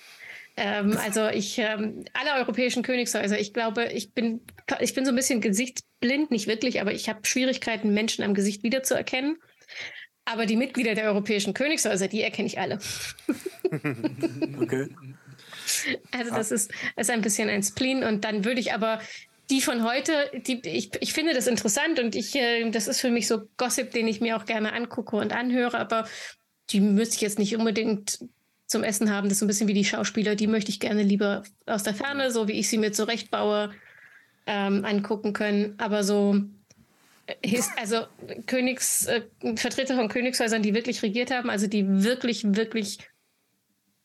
Ähm, 0.56 0.96
also 0.98 1.28
ich, 1.28 1.58
ähm, 1.58 2.04
alle 2.12 2.40
europäischen 2.40 2.82
Königshäuser, 2.82 3.38
ich 3.38 3.52
glaube, 3.52 3.86
ich 3.86 4.12
bin, 4.12 4.40
ich 4.80 4.94
bin 4.94 5.04
so 5.04 5.10
ein 5.10 5.16
bisschen 5.16 5.40
gesichtsblind, 5.40 6.30
nicht 6.30 6.46
wirklich, 6.46 6.80
aber 6.80 6.92
ich 6.92 7.08
habe 7.08 7.26
Schwierigkeiten, 7.26 7.92
Menschen 7.92 8.24
am 8.24 8.34
Gesicht 8.34 8.62
wiederzuerkennen. 8.62 9.38
Aber 10.26 10.46
die 10.46 10.56
Mitglieder 10.56 10.94
der 10.94 11.04
europäischen 11.04 11.54
Königshäuser, 11.54 12.08
die 12.08 12.22
erkenne 12.22 12.46
ich 12.46 12.58
alle. 12.58 12.78
okay. 14.60 14.88
Also 16.12 16.30
das 16.30 16.50
ist, 16.50 16.72
ist 16.96 17.10
ein 17.10 17.20
bisschen 17.20 17.48
ein 17.48 17.62
Spleen 17.62 18.04
und 18.04 18.24
dann 18.24 18.44
würde 18.44 18.60
ich 18.60 18.72
aber 18.72 19.00
die 19.50 19.60
von 19.60 19.84
heute, 19.84 20.30
die, 20.46 20.60
ich, 20.64 20.90
ich 21.00 21.12
finde 21.12 21.34
das 21.34 21.46
interessant 21.46 21.98
und 21.98 22.14
ich, 22.14 22.34
äh, 22.34 22.70
das 22.70 22.88
ist 22.88 23.00
für 23.00 23.10
mich 23.10 23.26
so 23.26 23.42
Gossip, 23.56 23.90
den 23.90 24.08
ich 24.08 24.20
mir 24.20 24.36
auch 24.36 24.46
gerne 24.46 24.72
angucke 24.72 25.16
und 25.16 25.32
anhöre, 25.34 25.78
aber 25.78 26.08
die 26.70 26.80
müsste 26.80 27.16
ich 27.16 27.20
jetzt 27.20 27.38
nicht 27.38 27.54
unbedingt 27.56 28.20
zum 28.74 28.82
Essen 28.82 29.12
haben. 29.12 29.28
Das 29.28 29.34
ist 29.34 29.38
so 29.38 29.44
ein 29.44 29.48
bisschen 29.48 29.68
wie 29.68 29.74
die 29.74 29.84
Schauspieler, 29.84 30.34
die 30.34 30.48
möchte 30.48 30.70
ich 30.72 30.80
gerne 30.80 31.04
lieber 31.04 31.44
aus 31.64 31.84
der 31.84 31.94
Ferne, 31.94 32.32
so 32.32 32.48
wie 32.48 32.58
ich 32.58 32.68
sie 32.68 32.76
mir 32.76 32.90
zurechtbaue, 32.90 33.72
ähm, 34.46 34.84
angucken 34.84 35.32
können. 35.32 35.76
Aber 35.78 36.02
so, 36.02 36.42
äh, 37.26 37.62
also 37.76 38.04
Königs, 38.46 39.06
äh, 39.06 39.22
Vertreter 39.54 39.94
von 39.94 40.08
Königshäusern, 40.08 40.62
die 40.62 40.74
wirklich 40.74 41.04
regiert 41.04 41.30
haben, 41.30 41.50
also 41.50 41.68
die 41.68 42.02
wirklich, 42.02 42.56
wirklich 42.56 42.98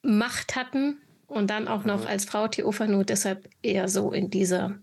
Macht 0.04 0.56
hatten 0.56 1.02
und 1.26 1.50
dann 1.50 1.68
auch 1.68 1.84
noch 1.84 2.06
als 2.06 2.26
Frau 2.26 2.48
Theophanu, 2.48 3.04
deshalb 3.04 3.50
eher 3.64 3.90
so 3.90 4.12
in 4.12 4.30
dieser 4.30 4.78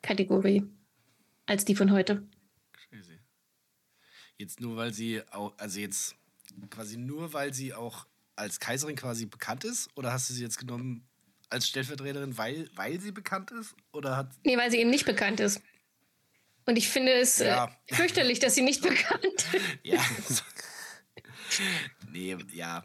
Kategorie 0.00 0.62
als 1.46 1.64
die 1.64 1.74
von 1.74 1.90
heute. 1.90 2.22
Crazy. 2.88 3.18
Jetzt 4.38 4.60
nur, 4.60 4.76
weil 4.76 4.94
sie 4.94 5.22
auch, 5.32 5.58
also 5.58 5.80
jetzt 5.80 6.14
quasi 6.70 6.98
nur, 6.98 7.32
weil 7.32 7.52
sie 7.52 7.74
auch 7.74 8.06
als 8.42 8.60
Kaiserin 8.60 8.96
quasi 8.96 9.26
bekannt 9.26 9.64
ist? 9.64 9.88
Oder 9.96 10.12
hast 10.12 10.28
du 10.28 10.34
sie 10.34 10.42
jetzt 10.42 10.58
genommen 10.58 11.06
als 11.48 11.66
Stellvertreterin, 11.68 12.36
weil, 12.38 12.68
weil 12.74 13.00
sie 13.00 13.12
bekannt 13.12 13.50
ist? 13.50 13.74
Oder 13.92 14.16
hat 14.16 14.30
Nee, 14.44 14.56
weil 14.56 14.70
sie 14.70 14.78
eben 14.78 14.90
nicht 14.90 15.04
bekannt 15.06 15.40
ist. 15.40 15.60
Und 16.66 16.76
ich 16.76 16.88
finde 16.88 17.12
es 17.12 17.38
Ja. 17.38 17.74
äh, 17.88 17.94
fürchterlich, 17.94 18.38
dass 18.38 18.54
sie 18.54 18.62
nicht 18.62 18.82
bekannt 18.82 19.24
ist. 19.24 19.46
Ja. 19.82 20.00
nee, 22.10 22.36
ja. 22.52 22.84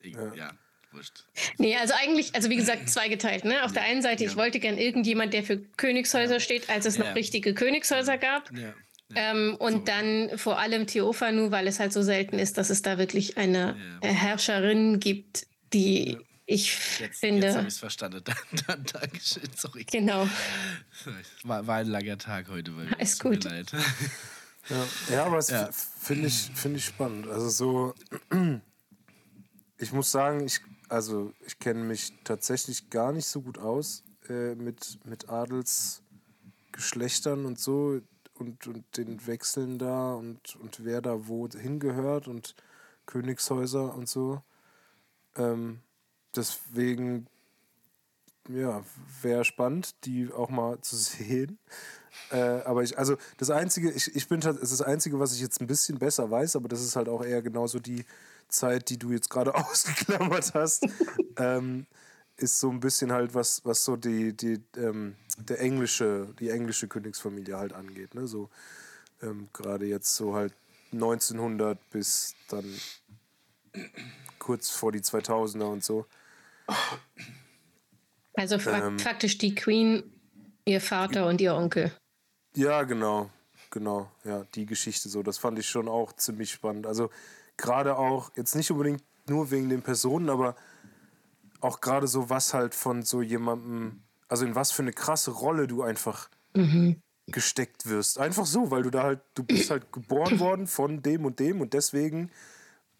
Ich, 0.00 0.14
ja. 0.34 0.52
wurscht. 0.92 1.24
Nee, 1.58 1.76
also 1.76 1.94
eigentlich, 1.94 2.34
also 2.34 2.50
wie 2.50 2.56
gesagt, 2.56 2.90
zweigeteilt. 2.90 3.44
Ne? 3.44 3.64
Auf 3.64 3.72
der 3.72 3.82
einen 3.84 4.02
Seite, 4.02 4.24
ich 4.24 4.36
wollte 4.36 4.60
gern 4.60 4.76
irgendjemand, 4.76 5.32
der 5.32 5.42
für 5.44 5.58
Königshäuser 5.58 6.40
steht, 6.40 6.68
als 6.68 6.84
es 6.86 6.96
Ja. 6.98 7.04
noch 7.08 7.14
richtige 7.14 7.54
Königshäuser 7.54 8.18
gab. 8.18 8.50
Ja. 8.56 8.74
Ähm, 9.16 9.56
und 9.58 9.88
dann 9.88 10.30
vor 10.36 10.58
allem 10.58 10.86
Theophanu, 10.86 11.50
weil 11.50 11.66
es 11.66 11.80
halt 11.80 11.92
so 11.92 12.02
selten 12.02 12.38
ist, 12.38 12.56
dass 12.58 12.70
es 12.70 12.82
da 12.82 12.98
wirklich 12.98 13.36
eine 13.36 13.76
Ja. 14.02 14.08
äh, 14.08 14.12
Herrscherin 14.12 15.00
gibt, 15.00 15.46
die 15.72 16.18
ich 16.46 16.72
Jetzt, 16.72 17.00
jetzt 17.00 17.20
finde. 17.20 17.48
habe 17.54 17.62
ich 17.62 17.68
es 17.74 17.78
verstanden. 17.78 18.20
Dann, 18.24 18.36
dann, 18.66 18.84
Dankeschön, 18.84 19.48
sorry. 19.56 19.84
genau. 19.90 20.28
War, 21.44 21.66
war 21.66 21.76
ein 21.76 21.86
langer 21.86 22.18
Tag 22.18 22.48
heute. 22.48 22.76
Weil 22.76 22.88
Alles 22.94 23.12
es 23.12 23.18
tut 23.18 23.30
mir 23.30 23.36
gut. 23.38 23.44
leid. 23.44 23.72
Ja, 24.70 24.86
ja 25.10 25.24
aber 25.26 25.36
es 25.38 25.48
Ja. 25.48 25.68
finde 25.72 26.28
ich, 26.28 26.50
find 26.54 26.76
ich 26.78 26.86
spannend. 26.86 27.26
Also 27.28 27.50
so, 27.50 27.94
ich 29.78 29.92
muss 29.92 30.10
sagen, 30.10 30.46
ich, 30.46 30.60
also 30.88 31.34
ich 31.46 31.58
kenne 31.58 31.84
mich 31.84 32.12
tatsächlich 32.24 32.88
gar 32.88 33.12
nicht 33.12 33.26
so 33.26 33.42
gut 33.42 33.58
aus 33.58 34.02
äh, 34.30 34.54
mit, 34.54 35.00
mit 35.04 35.28
Adelsgeschlechtern 35.28 37.44
und 37.44 37.58
so 37.58 38.00
und, 38.38 38.66
und 38.66 38.84
den 38.96 39.26
Wechseln 39.26 39.78
da 39.78 40.14
und, 40.14 40.56
und 40.56 40.84
wer 40.84 41.00
da 41.00 41.28
wo 41.28 41.48
hingehört 41.48 42.28
und 42.28 42.54
Königshäuser 43.06 43.94
und 43.94 44.08
so. 44.08 44.42
Ähm, 45.36 45.80
deswegen, 46.34 47.26
ja, 48.48 48.84
wäre 49.22 49.44
spannend, 49.44 50.04
die 50.04 50.32
auch 50.32 50.50
mal 50.50 50.80
zu 50.82 50.96
sehen. 50.96 51.58
Äh, 52.30 52.62
aber 52.64 52.82
ich, 52.82 52.98
also 52.98 53.16
das 53.38 53.50
Einzige, 53.50 53.90
ich, 53.90 54.14
ich 54.14 54.28
bin 54.28 54.40
es 54.40 54.46
ist 54.46 54.72
das 54.72 54.82
Einzige, 54.82 55.18
was 55.18 55.34
ich 55.34 55.40
jetzt 55.40 55.60
ein 55.60 55.66
bisschen 55.66 55.98
besser 55.98 56.30
weiß, 56.30 56.56
aber 56.56 56.68
das 56.68 56.80
ist 56.80 56.96
halt 56.96 57.08
auch 57.08 57.24
eher 57.24 57.42
genauso 57.42 57.80
die 57.80 58.04
Zeit, 58.48 58.88
die 58.88 58.98
du 58.98 59.10
jetzt 59.10 59.30
gerade 59.30 59.54
ausgeklammert 59.54 60.54
hast, 60.54 60.86
ähm, 61.36 61.86
ist 62.36 62.58
so 62.58 62.70
ein 62.70 62.80
bisschen 62.80 63.12
halt 63.12 63.34
was, 63.34 63.64
was 63.64 63.84
so 63.84 63.96
die, 63.96 64.32
die, 64.36 64.60
ähm, 64.76 65.16
der 65.38 65.60
englische, 65.60 66.34
die 66.40 66.50
englische 66.50 66.88
Königsfamilie 66.88 67.56
halt 67.56 67.72
angeht. 67.72 68.14
Ne? 68.14 68.26
So 68.26 68.50
ähm, 69.22 69.48
gerade 69.52 69.86
jetzt 69.86 70.14
so 70.16 70.34
halt 70.34 70.52
1900 70.92 71.78
bis 71.90 72.34
dann 72.48 72.64
kurz 74.38 74.70
vor 74.70 74.92
die 74.92 75.00
2000er 75.00 75.64
und 75.64 75.84
so. 75.84 76.06
Also 78.34 78.56
Ähm. 78.68 78.98
faktisch 78.98 79.38
die 79.38 79.54
Queen, 79.54 80.02
ihr 80.64 80.80
Vater 80.80 81.26
und 81.26 81.40
ihr 81.40 81.54
Onkel. 81.54 81.92
Ja, 82.56 82.82
genau, 82.82 83.30
genau, 83.70 84.10
ja, 84.24 84.44
die 84.54 84.66
Geschichte 84.66 85.08
so, 85.08 85.22
das 85.22 85.38
fand 85.38 85.58
ich 85.58 85.68
schon 85.68 85.88
auch 85.88 86.12
ziemlich 86.12 86.50
spannend. 86.52 86.86
Also 86.86 87.10
gerade 87.56 87.96
auch, 87.96 88.30
jetzt 88.36 88.54
nicht 88.54 88.70
unbedingt 88.70 89.02
nur 89.28 89.50
wegen 89.50 89.68
den 89.68 89.82
Personen, 89.82 90.28
aber 90.30 90.56
auch 91.64 91.80
gerade 91.80 92.06
so, 92.06 92.28
was 92.30 92.52
halt 92.52 92.74
von 92.74 93.02
so 93.02 93.22
jemandem, 93.22 94.02
also 94.28 94.44
in 94.44 94.54
was 94.54 94.70
für 94.70 94.82
eine 94.82 94.92
krasse 94.92 95.30
Rolle 95.30 95.66
du 95.66 95.82
einfach 95.82 96.28
gesteckt 97.26 97.88
wirst. 97.88 98.18
Einfach 98.18 98.44
so, 98.44 98.70
weil 98.70 98.82
du 98.82 98.90
da 98.90 99.02
halt, 99.02 99.20
du 99.34 99.44
bist 99.44 99.70
halt 99.70 99.90
geboren 99.90 100.38
worden 100.40 100.66
von 100.66 101.02
dem 101.02 101.24
und 101.24 101.40
dem 101.40 101.60
und 101.60 101.72
deswegen 101.72 102.30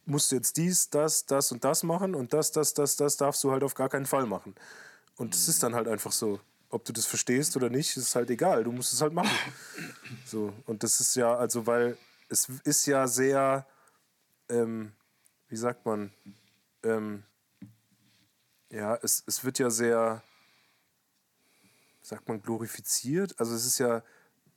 musst 0.06 0.32
du 0.32 0.36
jetzt 0.36 0.56
dies, 0.56 0.88
das, 0.90 1.26
das 1.26 1.52
und 1.52 1.62
das 1.62 1.82
machen 1.82 2.14
und 2.14 2.32
das, 2.32 2.52
das, 2.52 2.74
das, 2.74 2.96
das 2.96 3.16
darfst 3.16 3.44
du 3.44 3.52
halt 3.52 3.62
auf 3.62 3.74
gar 3.74 3.88
keinen 3.90 4.06
Fall 4.06 4.26
machen. 4.26 4.54
Und 5.16 5.34
es 5.34 5.48
ist 5.48 5.62
dann 5.62 5.74
halt 5.74 5.88
einfach 5.88 6.12
so. 6.12 6.40
Ob 6.70 6.84
du 6.84 6.92
das 6.92 7.06
verstehst 7.06 7.56
oder 7.56 7.70
nicht, 7.70 7.96
ist 7.96 8.16
halt 8.16 8.30
egal. 8.30 8.64
Du 8.64 8.72
musst 8.72 8.92
es 8.92 9.00
halt 9.00 9.12
machen. 9.12 9.30
So. 10.26 10.52
Und 10.66 10.82
das 10.82 11.00
ist 11.00 11.14
ja, 11.16 11.34
also, 11.34 11.66
weil 11.66 11.96
es 12.28 12.48
ist 12.64 12.86
ja 12.86 13.06
sehr, 13.06 13.66
ähm, 14.48 14.92
wie 15.48 15.56
sagt 15.56 15.84
man, 15.84 16.12
ähm, 16.82 17.24
ja, 18.74 18.98
es, 19.02 19.22
es 19.26 19.44
wird 19.44 19.58
ja 19.58 19.70
sehr, 19.70 20.22
sagt 22.02 22.28
man, 22.28 22.42
glorifiziert. 22.42 23.38
Also 23.38 23.54
es 23.54 23.64
ist 23.64 23.78
ja, 23.78 24.02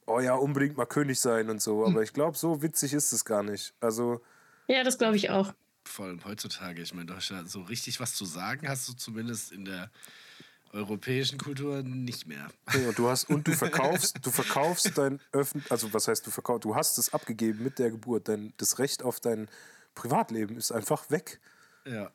oh 0.06 0.19
ja, 0.19 0.34
unbedingt 0.34 0.76
mal 0.76 0.85
König 0.85 1.19
sein 1.19 1.49
und 1.49 1.61
so. 1.61 1.85
Aber 1.85 2.02
ich 2.02 2.14
glaube, 2.14 2.38
so 2.38 2.61
witzig 2.61 2.94
ist 2.94 3.11
es 3.14 3.26
gar 3.26 3.44
nicht. 3.44 3.73
Also, 3.80 4.22
Ja, 4.68 4.84
das 4.84 4.98
glaube 4.98 5.15
ich 5.15 5.30
auch. 5.30 5.53
Vor 5.85 6.06
allem 6.06 6.26
heutzutage, 6.26 6.81
ich 6.81 6.94
meine, 6.94 7.06
Deutschland, 7.06 7.49
so 7.49 7.61
richtig 7.61 7.99
was 7.99 8.14
zu 8.14 8.26
sagen 8.26 8.68
hast 8.68 8.89
du 8.89 8.94
zumindest 8.94 9.52
in 9.52 9.64
der 9.65 9.89
europäischen 10.73 11.38
Kultur 11.38 11.81
nicht 11.81 12.27
mehr. 12.27 12.49
Nee, 12.73 12.88
und 12.88 12.98
du 12.98 13.07
hast 13.07 13.30
und 13.30 13.48
du 13.48 13.53
verkaufst, 13.53 14.18
du 14.22 14.31
verkaufst 14.31 14.98
dein 14.98 15.22
öffentlich, 15.31 15.72
also 15.72 15.94
was 15.94 16.10
heißt 16.10 16.27
du 16.27 16.31
verkaufst, 16.31 16.65
du 16.65 16.76
hast 16.76 16.98
es 16.98 17.14
abgegeben 17.14 17.64
mit 17.64 17.80
der 17.80 17.91
Geburt, 17.91 18.27
dein 18.27 18.53
das 18.57 18.77
Recht 18.80 19.02
auf 19.02 19.22
dein 19.22 19.48
Privatleben 19.95 20.57
ist 20.57 20.73
einfach 20.73 21.10
weg. 21.10 21.39
Ja, 21.85 22.11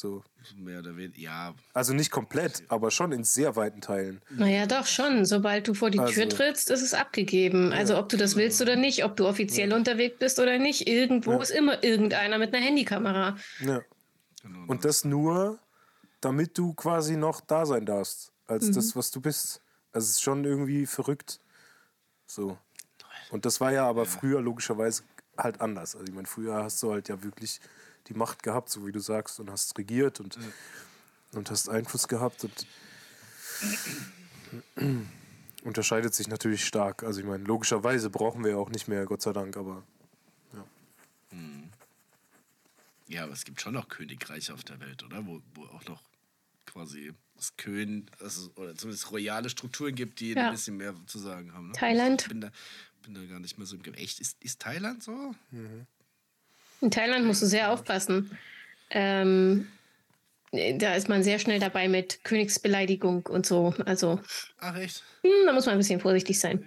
So. 0.00 0.24
mehr 0.56 0.78
oder 0.78 0.96
weniger. 0.96 1.18
Ja, 1.20 1.54
Also 1.74 1.92
nicht 1.92 2.10
komplett, 2.10 2.62
aber 2.68 2.90
schon 2.90 3.12
in 3.12 3.22
sehr 3.22 3.54
weiten 3.54 3.82
Teilen. 3.82 4.22
Naja, 4.30 4.64
doch 4.64 4.86
schon. 4.86 5.26
Sobald 5.26 5.68
du 5.68 5.74
vor 5.74 5.90
die 5.90 5.98
Tür 5.98 6.06
Also- 6.24 6.36
trittst, 6.38 6.70
ist 6.70 6.80
es 6.80 6.94
abgegeben. 6.94 7.70
Also 7.74 7.98
ob 7.98 8.08
du 8.08 8.16
das 8.16 8.34
willst 8.34 8.62
oder 8.62 8.76
nicht, 8.76 9.04
ob 9.04 9.16
du 9.16 9.26
offiziell 9.28 9.74
unterwegs 9.74 10.16
bist 10.18 10.38
oder 10.38 10.58
nicht, 10.58 10.88
irgendwo 10.88 11.38
ist 11.42 11.50
immer 11.50 11.84
irgendeiner 11.84 12.38
mit 12.38 12.54
einer 12.54 12.64
Handykamera. 12.64 13.36
Ja. 13.60 13.82
genau. 14.42 14.64
Und 14.68 14.86
das 14.86 15.04
nur, 15.04 15.58
damit 16.22 16.56
du 16.56 16.72
quasi 16.72 17.16
noch 17.16 17.42
da 17.42 17.66
sein 17.66 17.84
darfst, 17.84 18.32
als 18.46 18.70
das, 18.70 18.96
was 18.96 19.10
du 19.10 19.20
bist. 19.20 19.60
Also 19.92 20.06
es 20.06 20.10
ist 20.12 20.22
schon 20.22 20.44
irgendwie 20.46 20.86
verrückt. 20.86 21.40
So. 22.26 22.56
Und 23.30 23.44
das 23.44 23.60
war 23.60 23.70
ja 23.70 23.86
aber 23.86 24.06
früher 24.06 24.40
logischerweise 24.40 25.02
halt 25.36 25.60
anders. 25.60 25.94
Also 25.94 26.06
ich 26.06 26.14
meine, 26.14 26.26
früher 26.26 26.54
hast 26.64 26.82
du 26.82 26.90
halt 26.90 27.10
ja 27.10 27.22
wirklich 27.22 27.60
die 28.10 28.14
Macht 28.14 28.42
gehabt, 28.42 28.68
so 28.68 28.86
wie 28.86 28.92
du 28.92 28.98
sagst, 29.00 29.38
und 29.40 29.50
hast 29.50 29.78
regiert 29.78 30.18
und, 30.20 30.36
und 31.32 31.50
hast 31.50 31.68
Einfluss 31.68 32.08
gehabt 32.08 32.44
und 32.44 32.66
unterscheidet 35.62 36.14
sich 36.14 36.28
natürlich 36.28 36.64
stark. 36.66 37.02
Also 37.04 37.20
ich 37.20 37.26
meine, 37.26 37.44
logischerweise 37.44 38.10
brauchen 38.10 38.42
wir 38.44 38.52
ja 38.52 38.56
auch 38.56 38.70
nicht 38.70 38.88
mehr, 38.88 39.04
Gott 39.06 39.22
sei 39.22 39.32
Dank, 39.32 39.56
aber 39.56 39.84
Ja, 43.08 43.24
aber 43.24 43.32
es 43.32 43.44
gibt 43.44 43.60
schon 43.60 43.74
noch 43.74 43.88
Königreiche 43.88 44.54
auf 44.54 44.62
der 44.62 44.78
Welt, 44.80 45.02
oder? 45.02 45.26
Wo, 45.26 45.40
wo 45.54 45.64
auch 45.64 45.84
noch 45.86 46.02
quasi 46.66 47.12
das 47.34 47.56
Kön, 47.56 48.06
also, 48.20 48.50
oder 48.56 48.76
zumindest 48.76 49.10
royale 49.10 49.50
Strukturen 49.50 49.94
gibt, 49.96 50.20
die 50.20 50.32
Ja. 50.34 50.46
ein 50.46 50.52
bisschen 50.52 50.76
mehr 50.76 50.94
zu 51.06 51.18
sagen 51.18 51.52
haben. 51.52 51.68
Ne? 51.68 51.72
Thailand. 51.72 52.22
Ich 52.22 52.28
bin 52.28 52.40
da, 52.40 52.50
bin 53.02 53.14
da 53.14 53.24
gar 53.24 53.40
nicht 53.40 53.58
mehr 53.58 53.66
so 53.66 53.74
im 53.76 53.82
Ge- 53.82 53.94
Echt? 53.94 54.20
Ist, 54.20 54.36
ist 54.42 54.60
Thailand 54.60 55.02
so? 55.02 55.34
In 56.80 56.90
Thailand 56.90 57.26
musst 57.26 57.42
du 57.42 57.46
sehr 57.46 57.72
aufpassen. 57.72 58.36
Ähm, 58.90 59.66
da 60.52 60.94
ist 60.94 61.08
man 61.08 61.22
sehr 61.22 61.38
schnell 61.38 61.60
dabei 61.60 61.88
mit 61.88 62.24
Königsbeleidigung 62.24 63.26
und 63.26 63.46
so. 63.46 63.74
Also 63.84 64.20
Ach, 64.58 64.76
echt? 64.76 65.04
hm, 65.22 65.30
da 65.46 65.52
muss 65.52 65.66
man 65.66 65.74
ein 65.74 65.78
bisschen 65.78 66.00
vorsichtig 66.00 66.38
sein. 66.40 66.64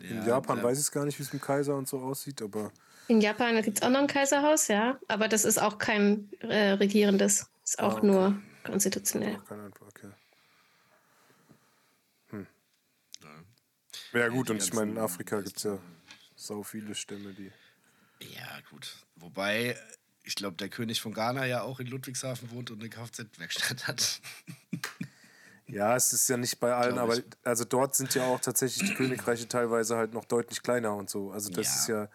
Ja, 0.00 0.06
in 0.10 0.16
Ja, 0.18 0.26
Japan 0.28 0.58
da- 0.58 0.62
weiß 0.64 0.78
ich 0.78 0.84
es 0.84 0.92
gar 0.92 1.04
nicht, 1.04 1.18
wie 1.18 1.22
es 1.22 1.32
mit 1.32 1.42
dem 1.42 1.44
Kaiser 1.46 1.74
und 1.76 1.88
so 1.88 1.98
aussieht, 2.00 2.42
aber 2.42 2.70
In 3.08 3.20
Japan 3.20 3.60
gibt 3.62 3.78
es 3.78 3.82
auch 3.82 3.88
noch 3.90 4.00
ein 4.00 4.06
Kaiserhaus, 4.06 4.68
ja. 4.68 4.98
Aber 5.08 5.28
das 5.28 5.44
ist 5.44 5.58
auch 5.58 5.78
kein 5.78 6.30
äh, 6.40 6.72
regierendes. 6.72 7.48
Ist 7.64 7.78
auch 7.80 7.94
Ah, 7.94 7.96
okay. 7.98 8.06
nur 8.06 8.42
konstitutionell. 8.64 9.38
keine 9.48 9.62
Ahnung, 9.62 9.74
okay. 9.88 10.10
Hm. 12.30 12.46
Ja, 14.12 14.28
gut, 14.28 14.48
die 14.48 14.52
und 14.52 14.62
ich 14.62 14.72
meine, 14.74 14.90
in 14.92 14.98
Afrika 14.98 15.40
gibt 15.40 15.56
es 15.56 15.62
ja 15.62 15.78
so 16.36 16.62
viele 16.62 16.94
Stämme, 16.94 17.32
die. 17.32 17.50
Ja, 18.22 18.60
gut. 18.70 18.96
Wobei, 19.16 19.76
ich 20.24 20.34
glaube, 20.34 20.56
der 20.56 20.68
König 20.68 21.00
von 21.00 21.12
Ghana 21.14 21.46
ja 21.46 21.62
auch 21.62 21.80
in 21.80 21.86
Ludwigshafen 21.86 22.50
wohnt 22.50 22.70
und 22.70 22.80
eine 22.80 22.88
Kfz-Werkstatt 22.90 23.86
hat. 23.86 24.20
Ja, 25.70 25.94
es 25.96 26.14
ist 26.14 26.26
ja 26.30 26.38
nicht 26.38 26.58
bei 26.60 26.72
allen, 26.74 26.96
aber 26.96 27.18
also 27.44 27.62
dort 27.66 27.94
sind 27.94 28.14
ja 28.14 28.24
auch 28.26 28.40
tatsächlich 28.40 28.88
die 28.88 28.94
Königreiche 28.94 29.46
teilweise 29.46 29.96
halt 29.98 30.14
noch 30.14 30.24
deutlich 30.24 30.62
kleiner 30.62 30.94
und 30.94 31.10
so. 31.10 31.30
Also 31.30 31.50
das 31.50 31.66
Ja. 31.66 31.74
ist 31.74 31.88
ja. 31.88 32.08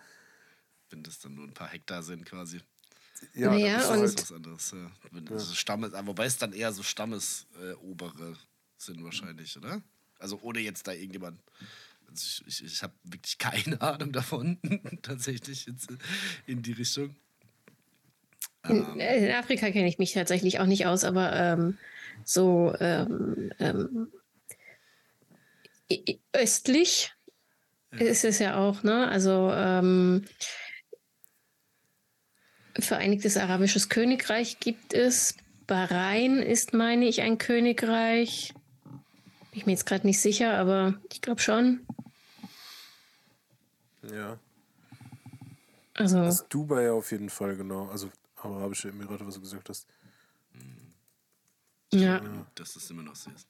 Wenn 0.90 1.04
das 1.04 1.20
dann 1.20 1.36
nur 1.36 1.46
ein 1.46 1.54
paar 1.54 1.68
Hektar 1.70 2.02
sind 2.02 2.26
quasi. 2.26 2.62
Ja, 3.36 3.52
Naja, 3.52 3.76
das 3.78 3.84
ist 3.84 3.90
und- 3.92 4.00
halt, 4.00 4.04
Das 4.04 4.10
ist 4.16 4.22
was 4.32 4.36
anderes. 4.36 4.72
Ja. 4.72 4.92
Wenn 5.12 5.28
also 5.30 5.54
Stammes, 5.54 5.94
aber 5.94 6.08
wobei 6.08 6.26
es 6.26 6.38
dann 6.40 6.52
eher 6.54 6.74
so 6.74 6.82
Stammesobere 6.82 8.32
äh, 8.32 8.36
sind 8.80 9.04
wahrscheinlich, 9.04 9.56
oder? 9.56 9.84
Also 10.18 10.40
ohne 10.42 10.60
jetzt 10.60 10.88
da 10.88 10.92
irgendjemand. 10.94 11.40
Also 12.14 12.44
ich 12.48 12.62
ich, 12.62 12.74
ich 12.74 12.84
habe 12.84 12.94
wirklich 13.04 13.38
keine 13.38 13.82
Ahnung 13.82 14.12
davon, 14.12 14.60
tatsächlich 15.02 15.66
jetzt 15.66 15.90
in 16.46 16.62
die 16.62 16.74
Richtung. 16.74 17.16
In, 18.68 19.00
äh, 19.00 19.26
in 19.26 19.36
Afrika 19.36 19.72
kenne 19.72 19.88
ich 19.88 19.98
mich 19.98 20.14
tatsächlich 20.14 20.60
auch 20.60 20.66
nicht 20.66 20.86
aus, 20.86 21.04
aber 21.04 21.34
ähm, 21.34 21.78
so 22.24 22.74
ähm, 22.80 23.52
ähm, 23.60 24.08
östlich 26.32 27.12
ist 27.92 28.24
es 28.24 28.40
ja 28.40 28.58
auch, 28.58 28.84
ne? 28.84 29.08
Also 29.10 29.52
ähm, 29.54 30.26
Vereinigtes 32.80 33.38
Arabisches 33.38 33.90
Königreich 33.90 34.60
gibt 34.60 34.94
es. 34.94 35.36
Bahrain 35.68 36.40
ist, 36.40 36.74
meine 36.74 37.06
ich, 37.06 37.22
ein 37.22 37.38
Königreich. 37.38 38.54
Bin 39.52 39.60
ich 39.60 39.66
mir 39.68 39.74
jetzt 39.74 39.86
gerade 39.86 40.08
nicht 40.08 40.20
sicher, 40.20 40.58
aber 40.58 40.96
ich 41.12 41.22
glaube 41.22 41.40
schon. 41.40 41.82
Ja. 44.12 44.40
Also, 45.96 46.24
Das 46.24 46.48
Dubai 46.48 46.92
auf 46.92 47.12
jeden 47.12 47.30
Fall, 47.30 47.56
genau. 47.56 47.88
Also 47.90 48.12
Arabische 48.36 48.90
Emirate, 48.90 49.26
was 49.26 49.36
du 49.36 49.42
gesagt 49.42 49.70
hast. 49.70 49.88
ja. 51.92 52.22
Dass 52.56 52.74
das 52.74 52.90
immer 52.90 53.04
noch 53.04 53.16
so 53.16 53.32
ist. 53.32 53.48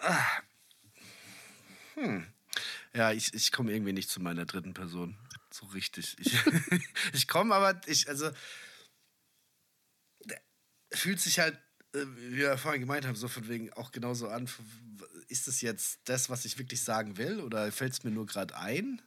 Ah. 0.00 0.42
Hm. 1.94 2.26
Ja, 2.94 3.12
ich, 3.12 3.34
ich 3.34 3.52
komme 3.52 3.72
irgendwie 3.72 3.92
nicht 3.92 4.08
zu 4.08 4.20
meiner 4.20 4.46
dritten 4.46 4.74
Person. 4.74 5.16
So 5.50 5.66
richtig. 5.66 6.16
Ich, 6.18 6.36
ich 7.12 7.28
komme 7.28 7.54
aber, 7.54 7.80
ich, 7.86 8.08
also, 8.08 8.30
fühlt 10.92 11.20
sich 11.20 11.38
halt, 11.38 11.58
wie 11.94 12.36
wir 12.36 12.58
vorhin 12.58 12.80
gemeint 12.80 13.06
haben, 13.06 13.16
so 13.16 13.28
von 13.28 13.48
wegen 13.48 13.72
auch 13.74 13.92
genauso 13.92 14.28
an. 14.28 14.48
Ist 15.28 15.46
das 15.48 15.60
jetzt 15.60 16.00
das, 16.04 16.28
was 16.28 16.44
ich 16.44 16.58
wirklich 16.58 16.82
sagen 16.82 17.16
will 17.16 17.40
oder 17.40 17.70
fällt 17.72 17.92
es 17.92 18.04
mir 18.04 18.10
nur 18.10 18.26
gerade 18.26 18.56
ein? 18.56 19.00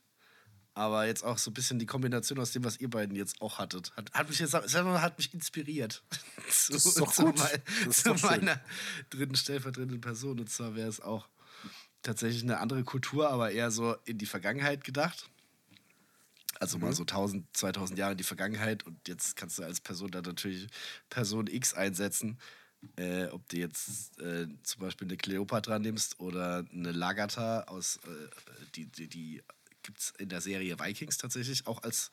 Aber 0.73 1.07
jetzt 1.07 1.23
auch 1.23 1.37
so 1.39 1.49
ein 1.49 1.53
bisschen 1.55 1.79
die 1.79 1.85
Kombination 1.87 2.39
aus 2.39 2.51
dem, 2.51 2.63
was 2.63 2.79
ihr 2.79 2.89
beiden 2.89 3.15
jetzt 3.15 3.41
auch 3.41 3.57
hattet, 3.57 3.91
hat, 3.97 4.13
hat 4.13 4.29
mich 4.29 4.37
jetzt 4.39 4.53
hat 4.53 5.17
mich 5.17 5.33
inspiriert. 5.33 6.03
zu, 6.51 6.73
Das 6.73 6.85
ist 6.85 6.99
doch 6.99 7.11
zu 7.11 7.23
mein- 7.23 7.61
ist 7.89 8.03
zu 8.03 8.13
doch 8.13 8.21
meiner 8.21 8.61
dritten 9.09 9.35
stellvertretenden 9.35 10.01
Person. 10.01 10.39
Und 10.39 10.49
zwar 10.49 10.75
wäre 10.75 10.87
es 10.87 11.01
auch 11.01 11.27
tatsächlich 12.03 12.43
eine 12.43 12.59
andere 12.59 12.83
Kultur, 12.83 13.29
aber 13.29 13.51
eher 13.51 13.71
so 13.71 13.95
in 14.05 14.17
die 14.19 14.27
Vergangenheit 14.27 14.83
gedacht. 14.83 15.29
Also 16.59 16.77
Mhm. 16.77 16.83
mal 16.85 16.93
so 16.93 17.03
1000, 17.05 17.45
2000 17.57 17.97
Jahre 17.99 18.11
in 18.13 18.17
die 18.19 18.23
Vergangenheit 18.23 18.83
und 18.85 19.07
jetzt 19.07 19.35
kannst 19.35 19.57
du 19.59 19.63
als 19.63 19.81
Person 19.81 20.11
da 20.11 20.21
natürlich 20.21 20.67
Person 21.09 21.47
X 21.47 21.73
einsetzen. 21.73 22.37
Äh, 22.95 23.25
ob 23.27 23.47
du 23.49 23.57
jetzt 23.57 24.19
äh, 24.19 24.47
zum 24.63 24.81
Beispiel 24.81 25.07
eine 25.07 25.17
Kleopatra 25.17 25.79
nimmst 25.79 26.19
oder 26.19 26.63
eine 26.71 26.91
Lagatha 26.91 27.61
aus, 27.63 27.97
äh, 28.05 28.67
die, 28.75 28.85
die, 28.85 29.07
die 29.07 29.43
gibt 29.81 29.99
es 29.99 30.13
in 30.17 30.29
der 30.29 30.41
Serie 30.41 30.79
Vikings 30.79 31.17
tatsächlich 31.17 31.65
auch 31.65 31.81
als, 31.83 32.11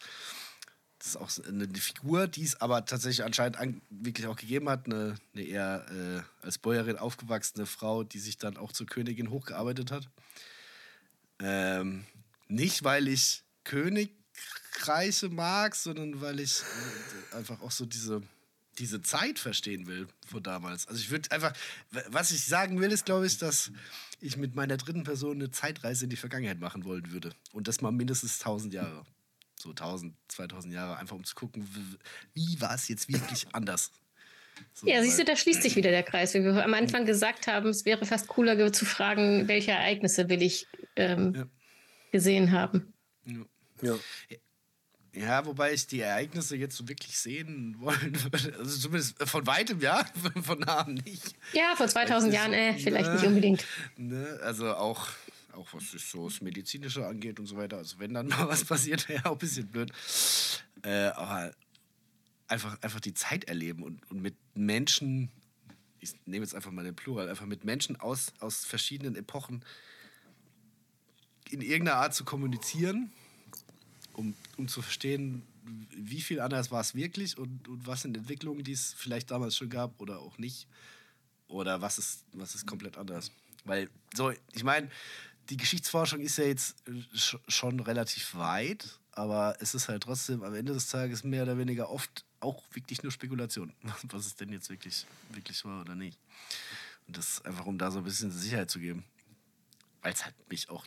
das 0.98 1.08
ist 1.08 1.16
auch 1.16 1.30
eine 1.46 1.68
Figur, 1.68 2.28
die 2.28 2.44
es 2.44 2.60
aber 2.60 2.84
tatsächlich 2.86 3.24
anscheinend 3.24 3.58
an, 3.58 3.82
wirklich 3.90 4.26
auch 4.26 4.36
gegeben 4.36 4.68
hat, 4.70 4.86
eine, 4.86 5.16
eine 5.34 5.42
eher 5.44 5.86
äh, 5.90 6.44
als 6.46 6.58
Bäuerin 6.58 6.96
aufgewachsene 6.96 7.66
Frau, 7.66 8.04
die 8.04 8.20
sich 8.20 8.38
dann 8.38 8.56
auch 8.56 8.72
zur 8.72 8.86
Königin 8.86 9.30
hochgearbeitet 9.30 9.90
hat. 9.90 10.08
Ähm, 11.40 12.04
nicht, 12.48 12.84
weil 12.84 13.08
ich 13.08 13.42
Königreiche 13.64 15.28
mag, 15.30 15.74
sondern 15.74 16.20
weil 16.20 16.40
ich 16.40 16.62
äh, 17.32 17.36
einfach 17.36 17.60
auch 17.60 17.72
so 17.72 17.84
diese, 17.86 18.22
diese 18.78 19.02
Zeit 19.02 19.38
verstehen 19.38 19.86
will 19.86 20.09
von 20.26 20.42
damals. 20.42 20.86
Also 20.88 21.01
ich 21.01 21.10
würde 21.10 21.30
einfach, 21.30 21.52
was 22.09 22.30
ich 22.30 22.44
sagen 22.44 22.80
will, 22.80 22.90
ist, 22.92 23.05
glaube 23.05 23.26
ich, 23.26 23.38
dass 23.38 23.70
ich 24.20 24.36
mit 24.36 24.55
meiner 24.55 24.76
dritten 24.76 25.05
Person 25.05 25.36
eine 25.36 25.51
Zeitreise 25.51 26.05
in 26.05 26.10
die 26.10 26.16
Vergangenheit 26.16 26.60
machen 26.60 26.84
wollen 26.84 27.10
würde. 27.12 27.30
Und 27.52 27.68
das 27.68 27.80
mal 27.80 27.92
mindestens 27.92 28.40
1000 28.40 28.74
Jahre. 28.74 29.05
So 29.59 29.70
1000, 29.70 30.14
2000 30.28 30.74
Jahre, 30.74 30.96
einfach 30.98 31.16
um 31.16 31.24
zu 31.24 31.34
gucken, 31.34 31.66
wie 32.34 32.60
war 32.60 32.74
es 32.74 32.88
jetzt 32.88 33.09
wirklich 33.09 33.46
anders. 33.52 33.90
So, 34.72 34.86
Ja, 34.86 35.02
siehst 35.02 35.18
du, 35.18 35.24
da 35.24 35.36
schließt 35.36 35.62
sich 35.62 35.76
wieder 35.76 35.90
der 35.90 36.02
Kreis. 36.02 36.34
Wie 36.34 36.42
wir 36.42 36.64
am 36.64 36.74
Anfang 36.74 37.06
gesagt 37.06 37.46
haben, 37.46 37.68
es 37.68 37.84
wäre 37.84 38.05
fast 38.05 38.28
cooler 38.28 38.72
zu 38.72 38.84
fragen, 38.84 39.48
welche 39.48 39.72
Ereignisse 39.72 40.28
will 40.28 40.42
ich 40.42 40.66
ähm, 40.96 41.34
Ja. 41.34 41.46
gesehen 42.12 42.52
haben. 42.52 42.92
Ja. 43.24 43.44
Ja. 43.82 43.96
Ja, 45.14 45.46
wobei 45.46 45.72
ich 45.72 45.86
die 45.86 46.00
Ereignisse 46.00 46.56
jetzt 46.56 46.76
so 46.76 46.88
wirklich 46.88 47.16
sehen 47.16 47.76
wollen 47.78 48.22
würde. 48.24 48.58
Also 48.58 48.78
zumindest 48.78 49.16
von 49.28 49.46
weitem, 49.46 49.80
ja, 49.80 50.04
von 50.42 50.58
nahem 50.60 50.94
nicht. 50.94 51.34
Ja, 51.52 51.74
vor 51.76 51.86
2000 51.86 52.32
ist- 52.32 52.36
Jahren, 52.36 52.52
äh, 52.52 52.74
vielleicht 52.78 53.08
ne. 53.08 53.14
nicht 53.14 53.26
unbedingt. 53.26 53.64
Ne? 53.96 54.40
Also 54.42 54.74
auch, 54.74 55.08
auch 55.52 55.68
was 55.72 55.90
so 55.90 56.28
das 56.28 56.40
Medizinische 56.40 57.06
angeht 57.06 57.38
und 57.38 57.46
so 57.46 57.56
weiter. 57.56 57.76
Also 57.78 57.98
wenn 58.00 58.12
dann 58.14 58.26
mal 58.28 58.48
was 58.48 58.64
passiert, 58.64 59.08
wäre 59.08 59.26
auch 59.26 59.32
ein 59.32 59.38
bisschen 59.38 59.68
blöd. 59.68 59.92
Äh, 60.82 61.06
aber 61.14 61.52
einfach, 62.48 62.76
einfach 62.82 63.00
die 63.00 63.14
Zeit 63.14 63.44
erleben 63.44 63.82
und, 63.84 64.00
und 64.10 64.20
mit 64.20 64.34
Menschen, 64.54 65.30
ich 66.00 66.12
nehme 66.26 66.44
jetzt 66.44 66.54
einfach 66.56 66.72
mal 66.72 66.84
den 66.84 66.96
Plural, 66.96 67.28
einfach 67.28 67.46
mit 67.46 67.64
Menschen 67.64 68.00
aus, 68.00 68.32
aus 68.40 68.64
verschiedenen 68.64 69.14
Epochen 69.16 69.64
in 71.50 71.60
irgendeiner 71.60 71.98
Art 71.98 72.14
zu 72.14 72.24
kommunizieren, 72.24 73.12
um, 74.14 74.34
um 74.56 74.68
zu 74.68 74.82
verstehen, 74.82 75.42
wie 75.96 76.20
viel 76.20 76.40
anders 76.40 76.70
war 76.70 76.80
es 76.80 76.94
wirklich 76.94 77.38
und, 77.38 77.68
und 77.68 77.86
was 77.86 78.02
sind 78.02 78.16
Entwicklungen, 78.16 78.64
die 78.64 78.72
es 78.72 78.92
vielleicht 78.94 79.30
damals 79.30 79.56
schon 79.56 79.70
gab 79.70 80.00
oder 80.00 80.18
auch 80.20 80.38
nicht. 80.38 80.66
Oder 81.48 81.80
was 81.80 81.98
ist, 81.98 82.24
was 82.32 82.54
ist 82.54 82.66
komplett 82.66 82.96
anders? 82.96 83.30
Weil, 83.64 83.88
so, 84.14 84.32
ich 84.52 84.64
meine, 84.64 84.90
die 85.50 85.56
Geschichtsforschung 85.56 86.20
ist 86.20 86.38
ja 86.38 86.44
jetzt 86.44 86.76
äh, 86.88 86.92
sch- 87.16 87.38
schon 87.48 87.80
relativ 87.80 88.34
weit, 88.34 88.98
aber 89.12 89.56
es 89.60 89.74
ist 89.74 89.88
halt 89.88 90.02
trotzdem 90.02 90.42
am 90.42 90.54
Ende 90.54 90.72
des 90.72 90.88
Tages 90.88 91.22
mehr 91.24 91.42
oder 91.44 91.58
weniger 91.58 91.90
oft 91.90 92.24
auch 92.40 92.62
wirklich 92.72 93.02
nur 93.02 93.12
Spekulation, 93.12 93.72
was 94.04 94.26
es 94.26 94.36
denn 94.36 94.50
jetzt 94.50 94.68
wirklich, 94.70 95.06
wirklich 95.30 95.64
war 95.64 95.80
oder 95.82 95.94
nicht. 95.94 96.18
Und 97.06 97.16
das 97.16 97.42
einfach, 97.44 97.66
um 97.66 97.78
da 97.78 97.90
so 97.90 97.98
ein 97.98 98.04
bisschen 98.04 98.30
Sicherheit 98.30 98.70
zu 98.70 98.80
geben. 98.80 99.04
Weil 100.02 100.12
es 100.12 100.24
halt 100.24 100.34
mich 100.50 100.68
auch 100.70 100.86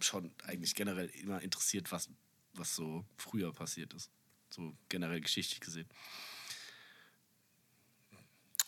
schon 0.00 0.30
eigentlich 0.44 0.74
generell 0.74 1.06
immer 1.08 1.40
interessiert, 1.42 1.90
was, 1.92 2.08
was 2.54 2.74
so 2.74 3.04
früher 3.16 3.52
passiert 3.52 3.92
ist. 3.94 4.10
So 4.50 4.74
generell 4.88 5.20
geschichtlich 5.20 5.60
gesehen. 5.60 5.88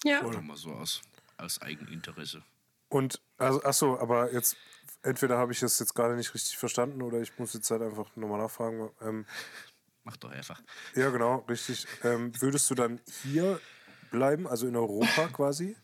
Ja. 0.05 0.23
Nur 0.23 0.43
mal 0.43 0.57
so 0.57 0.73
aus, 0.73 1.03
aus 1.37 1.61
Eigeninteresse. 1.61 2.43
Und, 2.89 3.21
also, 3.39 3.61
ach 3.65 3.73
so, 3.73 3.99
aber 3.99 4.33
jetzt, 4.33 4.57
entweder 5.03 5.39
habe 5.39 5.53
ich 5.53 5.63
es 5.63 5.79
jetzt 5.79 5.95
gerade 5.95 6.17
nicht 6.17 6.33
richtig 6.35 6.57
verstanden 6.57 7.03
oder 7.03 7.21
ich 7.21 7.37
muss 7.39 7.53
jetzt 7.55 7.71
halt 7.71 7.83
einfach 7.83 8.15
nochmal 8.17 8.41
nachfragen. 8.41 8.91
Ähm, 9.01 9.27
Mach 10.05 10.17
doch 10.19 10.31
einfach. 10.31 10.63
ja, 10.95 11.11
genau, 11.11 11.39
richtig. 11.49 11.87
Ähm, 12.05 12.31
würdest 12.41 12.71
du 12.71 12.77
dann 12.77 13.01
hier 13.23 13.61
bleiben, 14.13 14.47
also 14.47 14.69
in 14.69 14.77
Europa 14.77 15.27
quasi? 15.33 15.77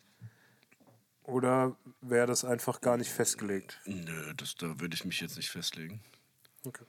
Oder 1.25 1.77
wäre 2.01 2.27
das 2.27 2.45
einfach 2.45 2.81
gar 2.81 2.97
nicht 2.97 3.11
festgelegt? 3.11 3.81
Nö, 3.85 4.35
das, 4.35 4.55
da 4.55 4.79
würde 4.81 4.95
ich 4.95 5.05
mich 5.05 5.21
jetzt 5.21 5.37
nicht 5.37 5.51
festlegen. 5.51 6.01
Okay. 6.65 6.85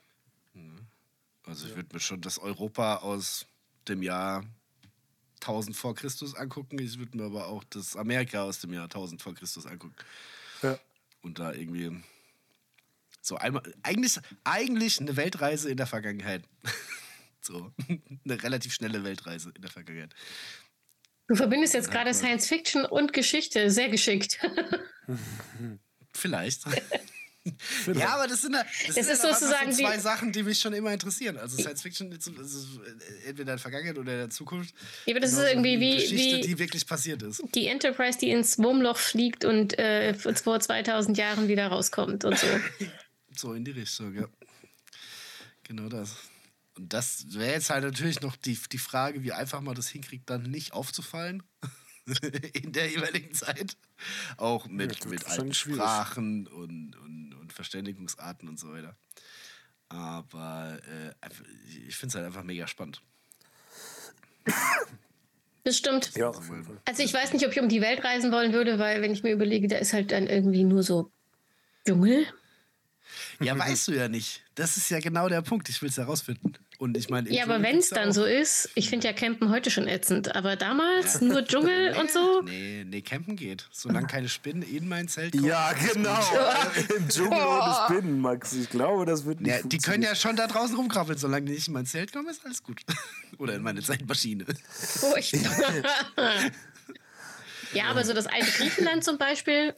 Also 1.46 1.68
ich 1.68 1.76
würde 1.76 1.90
mir 1.94 2.00
schon 2.00 2.22
das 2.22 2.40
Europa 2.40 2.98
aus 2.98 3.46
dem 3.88 4.02
Jahr 4.02 4.46
1000 5.42 5.76
vor 5.76 5.94
Christus 5.94 6.36
angucken. 6.36 6.80
Ich 6.80 6.98
würde 6.98 7.18
mir 7.18 7.26
aber 7.26 7.48
auch 7.48 7.64
das 7.66 7.96
Amerika 7.96 8.44
aus 8.44 8.60
dem 8.60 8.74
Jahr 8.74 8.86
1000 8.86 9.22
vor 9.22 9.34
Christus 9.34 9.66
angucken. 9.66 9.96
Ja. 10.62 10.80
Und 11.22 11.40
da 11.40 11.54
irgendwie 11.54 12.02
so 13.22 13.38
einmal, 13.38 13.62
eigentlich, 13.84 14.20
eigentlich 14.44 15.00
eine 15.00 15.16
Weltreise 15.16 15.70
in 15.70 15.78
der 15.78 15.88
Vergangenheit. 15.88 16.44
so, 17.42 17.72
eine 18.26 18.44
relativ 18.44 18.74
schnelle 18.74 19.04
Weltreise 19.04 19.52
in 19.56 19.62
der 19.62 19.72
Vergangenheit. 19.72 20.14
Du 21.28 21.36
verbindest 21.36 21.74
jetzt 21.74 21.90
gerade 21.90 22.14
Science 22.14 22.48
Fiction 22.48 22.86
und 22.86 23.14
Geschichte. 23.14 23.70
Sehr 23.70 23.90
geschickt. 23.90 24.40
Vielleicht. 26.14 26.64
Ja, 27.94 28.16
aber 28.16 28.28
das 28.28 28.42
sind, 28.42 28.54
ja- 28.54 28.64
das 28.64 28.96
Das 28.96 28.96
sind 28.96 29.10
ist 29.14 29.24
ja 29.24 29.34
sozusagen 29.34 29.72
so 29.74 29.84
zwei 29.84 29.98
Sachen, 30.00 30.32
die 30.32 30.44
mich 30.44 30.60
schon 30.60 30.72
immer 30.74 30.94
interessieren. 30.94 31.38
Also 31.38 31.58
Science 31.58 31.82
Fiction 31.82 32.12
ist 32.12 32.28
ist 32.28 32.68
entweder 33.26 33.40
in 33.42 33.46
der 33.48 33.58
Vergangenheit 33.58 33.98
oder 33.98 34.14
in 34.14 34.18
der 34.20 34.30
Zukunft. 34.30 34.74
Ja, 35.06 35.14
aber 35.14 35.20
das 35.20 35.32
ist 35.32 35.38
Genauso 35.40 35.54
irgendwie 35.54 35.80
wie- 35.80 35.96
Geschichte, 35.96 36.38
wie- 36.38 36.42
die 36.42 36.60
wirklich 36.60 36.86
passiert 36.88 37.22
ist. 37.22 37.44
Die 37.54 37.68
Enterprise, 37.68 38.18
die 38.18 38.30
ins 38.30 38.58
Wurmloch 38.60 38.98
fliegt 38.98 39.44
und 39.44 39.78
äh, 39.78 40.14
vor 40.14 40.60
2000 40.60 41.18
Jahren 41.18 41.48
wieder 41.50 41.68
rauskommt 41.68 42.24
und 42.26 42.38
so. 42.38 42.48
So 43.36 43.54
in 43.54 43.66
die 43.66 43.72
Richtung, 43.72 44.14
ja. 44.14 44.28
Genau 45.64 45.90
das. 45.90 46.16
Und 46.78 46.94
das 46.94 47.26
wäre 47.34 47.54
jetzt 47.54 47.70
halt 47.72 47.84
natürlich 47.84 48.22
noch 48.22 48.36
die, 48.36 48.58
die 48.72 48.78
Frage, 48.78 49.24
wie 49.24 49.32
einfach 49.32 49.60
man 49.62 49.74
das 49.76 49.88
hinkriegt, 49.90 50.30
dann 50.30 50.44
nicht 50.44 50.74
aufzufallen 50.74 51.42
in 52.54 52.72
der 52.74 52.90
jeweiligen 52.92 53.34
Zeit. 53.34 53.76
Auch 54.38 54.68
mit, 54.68 54.90
wird 54.92 55.10
mit 55.10 55.26
alten. 55.26 55.54
Sprachen 55.54 56.46
und, 56.48 56.96
und, 56.98 57.33
und 57.44 57.54
Verständigungsarten 57.54 58.50
und 58.50 58.60
so 58.60 58.74
weiter. 58.74 58.96
Aber 59.90 60.80
äh, 60.88 61.30
ich 61.88 61.96
finde 61.96 62.10
es 62.10 62.16
halt 62.16 62.26
einfach 62.26 62.44
mega 62.44 62.66
spannend. 62.68 63.02
Das 65.64 65.78
stimmt. 65.78 66.16
Ja, 66.16 66.30
auf 66.30 66.50
jeden 66.50 66.64
Fall. 66.64 66.78
Also 66.86 67.04
ich 67.04 67.14
weiß 67.14 67.32
nicht, 67.34 67.46
ob 67.46 67.52
ich 67.52 67.60
um 67.60 67.70
die 67.70 67.82
Welt 67.82 68.04
reisen 68.04 68.32
wollen 68.32 68.52
würde, 68.52 68.80
weil 68.80 69.02
wenn 69.02 69.14
ich 69.14 69.24
mir 69.24 69.32
überlege, 69.32 69.68
da 69.68 69.78
ist 69.78 69.94
halt 69.94 70.12
dann 70.12 70.28
irgendwie 70.28 70.64
nur 70.64 70.84
so 70.84 71.12
Dschungel. 71.86 72.26
Ja, 73.40 73.58
weißt 73.58 73.88
du 73.88 73.94
ja 73.94 74.08
nicht. 74.08 74.44
Das 74.56 74.78
ist 74.78 74.90
ja 74.90 75.00
genau 75.00 75.30
der 75.30 75.42
Punkt. 75.42 75.70
Ich 75.70 75.82
will 75.82 75.90
es 75.90 75.98
herausfinden. 75.98 76.54
Und 76.80 76.98
ich 76.98 77.10
meine, 77.10 77.30
Ja, 77.32 77.44
aber 77.44 77.62
wenn 77.62 77.78
es 77.78 77.92
ja 77.92 77.98
dann 77.98 78.12
so 78.12 78.26
ist, 78.26 78.70
ich 78.76 78.90
finde 78.90 79.08
ja 79.08 79.14
Campen 79.14 79.50
heute 79.50 79.70
schon 79.70 79.88
ätzend, 79.88 80.36
aber 80.36 80.56
damals 80.56 81.22
nur 81.22 81.44
Dschungel 81.46 81.96
und 82.00 82.12
so. 82.12 82.42
Nee, 82.42 82.84
nee, 82.88 83.02
campen 83.02 83.36
geht. 83.36 83.68
Solange 83.72 84.08
keine 84.08 84.28
Spinnen 84.28 84.64
in 84.64 84.88
mein 84.88 85.08
Zelt 85.08 85.34
kommen. 85.34 85.46
Ja, 85.46 85.72
genau. 85.74 86.20
Im 86.98 87.08
Dschungel 87.08 87.40
ohne 87.42 87.76
Spinnen, 87.86 88.20
Max. 88.20 88.54
Ich 88.54 88.70
glaube, 88.70 89.06
das 89.06 89.26
wird 89.26 89.42
nicht 89.42 89.50
Ja, 89.52 89.62
die 89.64 89.78
können 89.78 90.04
ja 90.04 90.16
schon 90.16 90.36
da 90.36 90.48
draußen 90.48 90.76
rumkrabbeln, 90.76 91.18
solange 91.18 91.46
die 91.46 91.54
nicht 91.54 91.68
in 91.68 91.74
mein 91.74 91.86
Zelt 91.86 92.12
kommen, 92.12 92.28
ist 92.30 92.44
alles 92.46 92.64
gut. 92.64 92.82
Oder 93.38 93.56
in 93.56 93.62
meine 93.62 93.82
Zeitmaschine. 93.82 94.46
Furchtbar. 94.70 95.74
ja, 97.74 97.86
aber 97.86 98.04
so 98.04 98.14
das 98.14 98.28
alte 98.28 98.52
Griechenland 98.52 99.04
zum 99.04 99.18
Beispiel, 99.18 99.74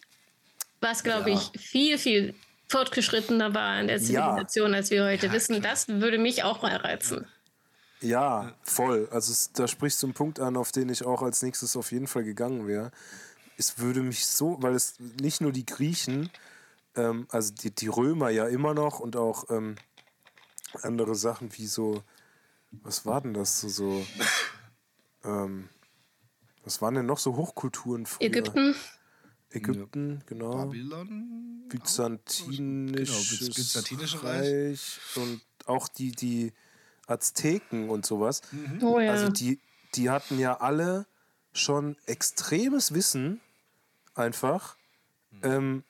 was 0.82 1.04
glaube 1.04 1.32
Ja. 1.32 1.42
ich 1.54 1.62
viel, 1.62 1.98
viel 1.98 2.36
fortgeschrittener 2.68 3.54
war 3.54 3.80
in 3.80 3.88
der 3.88 4.00
Zivilisation, 4.00 4.74
als 4.74 4.90
wir 4.90 5.06
heute 5.06 5.32
wissen, 5.32 5.62
das 5.62 5.88
würde 5.88 6.18
mich 6.18 6.44
auch 6.44 6.62
mal 6.62 6.76
reizen. 6.76 7.28
Ja, 8.02 8.54
voll. 8.62 9.08
Also 9.12 9.32
es, 9.32 9.52
da 9.54 9.68
sprichst 9.68 10.04
du 10.04 10.08
einen 10.08 10.14
Punkt 10.14 10.40
an, 10.40 10.58
auf 10.58 10.72
den 10.72 10.90
ich 10.90 11.06
auch 11.06 11.22
als 11.22 11.42
nächstes 11.42 11.76
auf 11.76 11.92
jeden 11.92 12.08
Fall 12.08 12.24
gegangen 12.24 12.68
wäre. 12.68 12.92
Es 13.58 13.80
würde 13.80 14.02
mich 14.02 14.28
so, 14.28 14.58
weil 14.62 14.76
es 14.76 14.96
nicht 15.22 15.42
nur 15.42 15.52
die 15.52 15.66
Griechen, 15.66 16.30
ähm, 16.96 17.28
also 17.30 17.54
die, 17.54 17.72
die 17.72 17.88
Römer 17.88 18.30
ja 18.30 18.48
immer 18.48 18.74
noch 18.74 19.00
und 19.00 19.16
auch 19.16 19.50
ähm, 19.50 19.76
andere 20.84 21.16
Sachen 21.16 21.58
wie 21.58 21.68
so, 21.68 22.04
was 22.72 23.06
war 23.06 23.22
denn 23.22 23.34
das 23.34 23.62
so, 23.62 23.70
so 23.70 24.06
ähm, 25.24 25.70
was 26.64 26.82
waren 26.82 26.96
denn 26.96 27.06
noch 27.06 27.20
so 27.20 27.36
Hochkulturen 27.36 28.06
früher? 28.06 28.28
Ägypten, 28.28 28.76
Ägypten, 29.56 30.24
genau. 30.26 30.66
Babylon. 30.66 31.64
Byzantinisches 31.70 33.40
Genau, 33.40 33.54
Byzantinische 33.56 34.24
Reich. 34.24 34.52
Reich 34.52 35.00
und 35.16 35.42
auch 35.66 35.88
die, 35.88 36.12
die 36.12 36.54
Azteken 37.08 37.90
und 37.90 38.06
sowas. 38.06 38.42
oh 38.82 39.00
ja. 39.00 39.12
Also 39.12 39.30
die, 39.30 39.60
die 39.96 40.10
hatten 40.10 40.40
ja 40.40 40.60
alle 40.60 41.06
schon 41.54 41.96
extremes 42.06 42.94
Wissen 42.94 43.40
einfach, 44.14 44.78
ähm, 45.42 45.84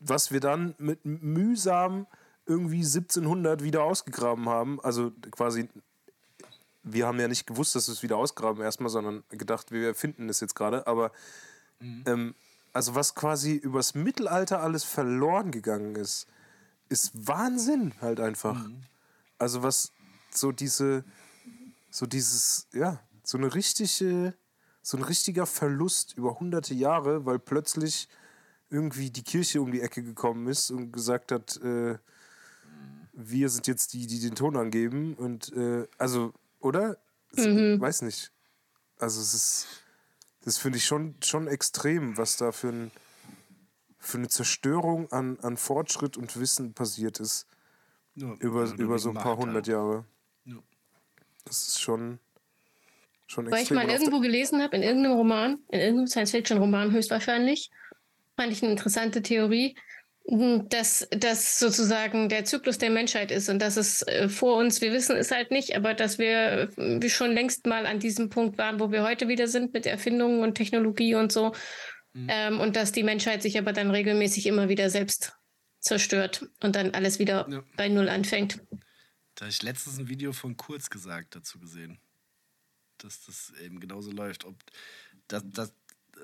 was 0.00 0.30
wir 0.30 0.40
dann 0.40 0.74
mit 0.78 1.04
mühsam 1.04 2.06
irgendwie 2.46 2.84
1700 2.84 3.62
wieder 3.62 3.82
ausgegraben 3.82 4.48
haben. 4.48 4.80
Also 4.80 5.12
quasi, 5.30 5.68
wir 6.82 7.06
haben 7.06 7.20
ja 7.20 7.28
nicht 7.28 7.46
gewusst, 7.46 7.74
dass 7.74 7.88
wir 7.88 7.92
es 7.92 8.02
wieder 8.02 8.16
ausgraben 8.16 8.62
erstmal, 8.62 8.90
sondern 8.90 9.24
gedacht, 9.30 9.70
wir 9.70 9.88
erfinden 9.88 10.28
es 10.28 10.40
jetzt 10.40 10.54
gerade. 10.54 10.86
Aber 10.86 11.12
ähm, 12.06 12.34
also 12.78 12.94
was 12.94 13.14
quasi 13.14 13.54
übers 13.56 13.94
Mittelalter 13.94 14.60
alles 14.62 14.84
verloren 14.84 15.50
gegangen 15.50 15.96
ist, 15.96 16.26
ist 16.88 17.10
Wahnsinn 17.26 17.92
halt 18.00 18.20
einfach. 18.20 18.56
Also 19.38 19.62
was 19.64 19.92
so 20.30 20.52
diese, 20.52 21.04
so 21.90 22.06
dieses, 22.06 22.68
ja, 22.72 23.00
so 23.24 23.36
eine 23.38 23.52
richtige, 23.54 24.34
so 24.82 24.96
ein 24.96 25.02
richtiger 25.02 25.46
Verlust 25.46 26.14
über 26.16 26.38
hunderte 26.38 26.74
Jahre, 26.74 27.26
weil 27.26 27.38
plötzlich 27.40 28.08
irgendwie 28.70 29.10
die 29.10 29.24
Kirche 29.24 29.60
um 29.60 29.72
die 29.72 29.80
Ecke 29.80 30.02
gekommen 30.02 30.46
ist 30.46 30.70
und 30.70 30.92
gesagt 30.92 31.32
hat, 31.32 31.56
äh, 31.62 31.98
wir 33.12 33.48
sind 33.48 33.66
jetzt 33.66 33.92
die, 33.94 34.06
die 34.06 34.20
den 34.20 34.34
Ton 34.36 34.56
angeben 34.56 35.14
und 35.14 35.52
äh, 35.52 35.86
also, 35.98 36.32
oder? 36.60 36.96
Es- 37.32 37.44
Weiß 37.80 38.02
nicht. 38.02 38.30
Also 39.00 39.20
es 39.20 39.34
ist, 39.34 39.66
das 40.48 40.56
finde 40.56 40.78
ich 40.78 40.86
schon, 40.86 41.14
schon 41.22 41.46
extrem, 41.46 42.16
was 42.16 42.38
da 42.38 42.52
für, 42.52 42.68
ein, 42.68 42.90
für 43.98 44.16
eine 44.16 44.28
Zerstörung 44.28 45.12
an, 45.12 45.38
an 45.42 45.58
Fortschritt 45.58 46.16
und 46.16 46.40
Wissen 46.40 46.72
passiert 46.72 47.20
ist 47.20 47.46
Ja, 48.14 48.32
über, 48.38 48.60
also 48.60 48.74
über 48.76 48.98
so 48.98 49.10
ein 49.10 49.16
paar 49.16 49.36
hundert. 49.36 49.66
Jahre. 49.66 50.06
Ja. 50.46 50.56
Das 51.44 51.68
ist 51.68 51.82
schon, 51.82 52.18
schon 53.26 53.44
Weil 53.46 53.56
ich 53.56 53.70
extrem. 53.70 53.76
mal 53.76 53.90
irgendwo 53.90 54.20
gelesen 54.20 54.62
habe, 54.62 54.74
in 54.74 54.82
irgendeinem 54.82 55.18
Roman, 55.18 55.58
in 55.68 55.80
irgendeinem 55.80 56.06
Science-Fiction-Roman 56.06 56.92
höchstwahrscheinlich, 56.92 57.70
fand 58.34 58.50
ich 58.50 58.62
eine 58.62 58.72
interessante 58.72 59.20
Theorie, 59.20 59.76
dass 60.30 61.08
das 61.10 61.58
sozusagen 61.58 62.28
der 62.28 62.44
Zyklus 62.44 62.76
der 62.76 62.90
Menschheit 62.90 63.30
ist 63.30 63.48
und 63.48 63.60
dass 63.60 63.76
es 63.78 64.02
äh, 64.02 64.28
vor 64.28 64.58
uns, 64.58 64.82
wir 64.82 64.92
wissen 64.92 65.16
es 65.16 65.30
halt 65.30 65.50
nicht, 65.50 65.74
aber 65.74 65.94
dass 65.94 66.18
wir, 66.18 66.68
wir 66.76 67.08
schon 67.08 67.32
längst 67.32 67.66
mal 67.66 67.86
an 67.86 67.98
diesem 67.98 68.28
Punkt 68.28 68.58
waren, 68.58 68.78
wo 68.78 68.92
wir 68.92 69.02
heute 69.02 69.28
wieder 69.28 69.48
sind 69.48 69.72
mit 69.72 69.86
Erfindungen 69.86 70.42
und 70.42 70.54
Technologie 70.54 71.14
und 71.14 71.32
so. 71.32 71.52
Ähm, 72.14 72.60
und 72.60 72.74
dass 72.76 72.92
die 72.92 73.04
Menschheit 73.04 73.42
sich 73.42 73.58
aber 73.58 73.72
dann 73.72 73.90
regelmäßig 73.90 74.46
immer 74.46 74.68
wieder 74.68 74.90
selbst 74.90 75.34
zerstört 75.80 76.46
und 76.62 76.74
dann 76.74 76.92
alles 76.92 77.18
wieder 77.18 77.46
Ja. 77.48 77.62
bei 77.76 77.88
Null 77.88 78.08
anfängt. 78.08 78.60
Da 79.34 79.42
habe 79.42 79.50
ich 79.50 79.62
letztens 79.62 79.98
ein 79.98 80.08
Video 80.08 80.32
von 80.32 80.56
Kurz 80.56 80.90
gesagt 80.90 81.36
dazu 81.36 81.58
gesehen. 81.60 82.00
Dass 82.98 83.24
das 83.24 83.52
eben 83.62 83.78
genauso 83.78 84.10
läuft. 84.10 84.44
Ob 84.44 84.56
das, 85.28 85.44
das 85.46 85.72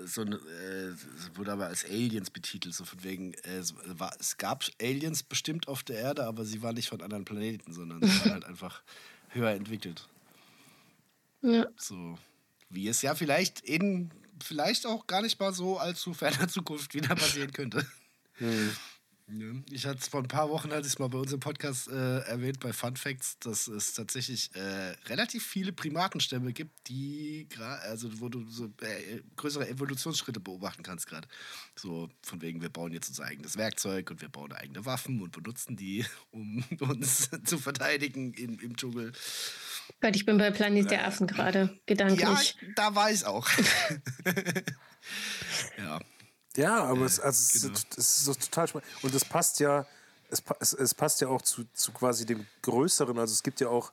so 0.05 0.23
eine, 0.23 0.37
äh, 0.37 1.37
wurde 1.37 1.53
aber 1.53 1.67
als 1.67 1.85
Aliens 1.85 2.31
betitelt, 2.31 2.75
so 2.75 2.85
von 2.85 3.03
wegen, 3.03 3.35
äh, 3.35 3.59
es, 3.59 3.75
war, 3.87 4.15
es 4.19 4.37
gab 4.37 4.65
Aliens 4.81 5.23
bestimmt 5.23 5.69
auf 5.69 5.83
der 5.83 5.99
Erde, 5.99 6.25
aber 6.25 6.45
sie 6.45 6.63
waren 6.63 6.75
nicht 6.75 6.89
von 6.89 7.01
anderen 7.01 7.25
Planeten, 7.25 7.73
sondern 7.73 8.03
sie 8.03 8.21
waren 8.21 8.33
halt 8.33 8.45
einfach 8.45 8.83
höher 9.29 9.51
entwickelt. 9.51 10.09
Ja. 11.43 11.67
So 11.77 12.19
wie 12.71 12.89
es 12.89 13.03
ja 13.03 13.15
vielleicht 13.15 13.61
in 13.61 14.11
vielleicht 14.43 14.87
auch 14.87 15.07
gar 15.07 15.23
nicht 15.23 15.39
mal 15.39 15.53
so 15.53 15.79
allzu 15.79 16.13
ferner 16.13 16.49
Zukunft 16.49 16.95
wieder 16.95 17.15
passieren 17.15 17.53
könnte. 17.53 17.87
Ja, 18.41 18.49
ich 19.71 19.87
hatte 19.87 20.01
es 20.01 20.09
vor 20.09 20.21
ein 20.21 20.29
paar 20.29 20.51
Wochen, 20.51 20.71
hatte 20.71 20.83
ich 20.83 20.89
es 20.89 20.99
mal 20.99 21.09
bei 21.09 21.19
uns 21.19 21.33
im 21.33 21.41
Podcast 21.41 21.89
äh, 21.89 22.19
erwähnt, 22.21 22.61
bei 22.61 22.75
Fun 22.75 22.95
Facts, 22.95 23.39
dass 23.39 23.69
es 23.69 23.95
tatsächlich 23.95 24.55
äh, 24.55 24.91
relativ 25.07 25.47
viele 25.47 25.73
Primatenstämme 25.73 26.53
gibt, 26.53 26.89
die 26.89 27.49
also 27.59 28.21
wo 28.21 28.29
du 28.29 28.47
so 28.51 28.67
äh, 28.83 29.23
größere 29.37 29.67
Evolutionsschritte 29.69 30.41
beobachten 30.41 30.83
kannst 30.83 31.07
gerade. 31.07 31.27
So 31.75 32.11
von 32.23 32.43
wegen, 32.43 32.61
wir 32.61 32.69
bauen 32.69 32.93
jetzt 32.93 33.09
unser 33.09 33.25
eigenes 33.25 33.57
Werkzeug 33.57 34.11
und 34.11 34.21
wir 34.21 34.29
bauen 34.29 34.53
eigene 34.53 34.85
Waffen 34.85 35.23
und 35.23 35.33
benutzen 35.33 35.77
die, 35.77 36.05
um 36.31 36.63
uns 36.81 37.31
zu 37.45 37.57
verteidigen 37.59 38.35
im, 38.35 38.59
im 38.59 38.77
Dschungel. 38.77 39.13
Gott, 40.01 40.17
ich 40.17 40.27
bin 40.27 40.37
bei 40.37 40.51
Planet 40.51 40.91
der 40.91 41.07
Affen 41.07 41.27
gerade, 41.27 41.61
Ja, 41.61 41.71
gedanklich. 41.87 42.57
da 42.77 42.95
war 42.95 43.11
ich 43.11 43.25
auch. 43.25 43.49
ja. 45.79 45.99
Ja, 46.57 46.85
aber 46.85 47.05
es, 47.07 47.19
also 47.21 47.69
genau. 47.69 47.75
ist, 47.75 47.99
es 47.99 48.19
ist 48.19 48.29
doch 48.29 48.37
total 48.37 48.69
spannend. 48.69 48.89
Und 49.03 49.15
es 49.15 49.25
passt 49.25 49.61
ja, 49.61 49.87
es, 50.31 50.43
es, 50.61 50.73
es 50.73 50.95
passt 50.95 51.21
ja 51.21 51.29
auch 51.29 51.43
zu, 51.43 51.65
zu 51.75 51.93
quasi 51.93 52.27
dem 52.27 52.47
Größeren. 52.63 53.19
Also 53.19 53.33
es 53.33 53.43
gibt 53.43 53.61
ja 53.61 53.69
auch 53.69 53.93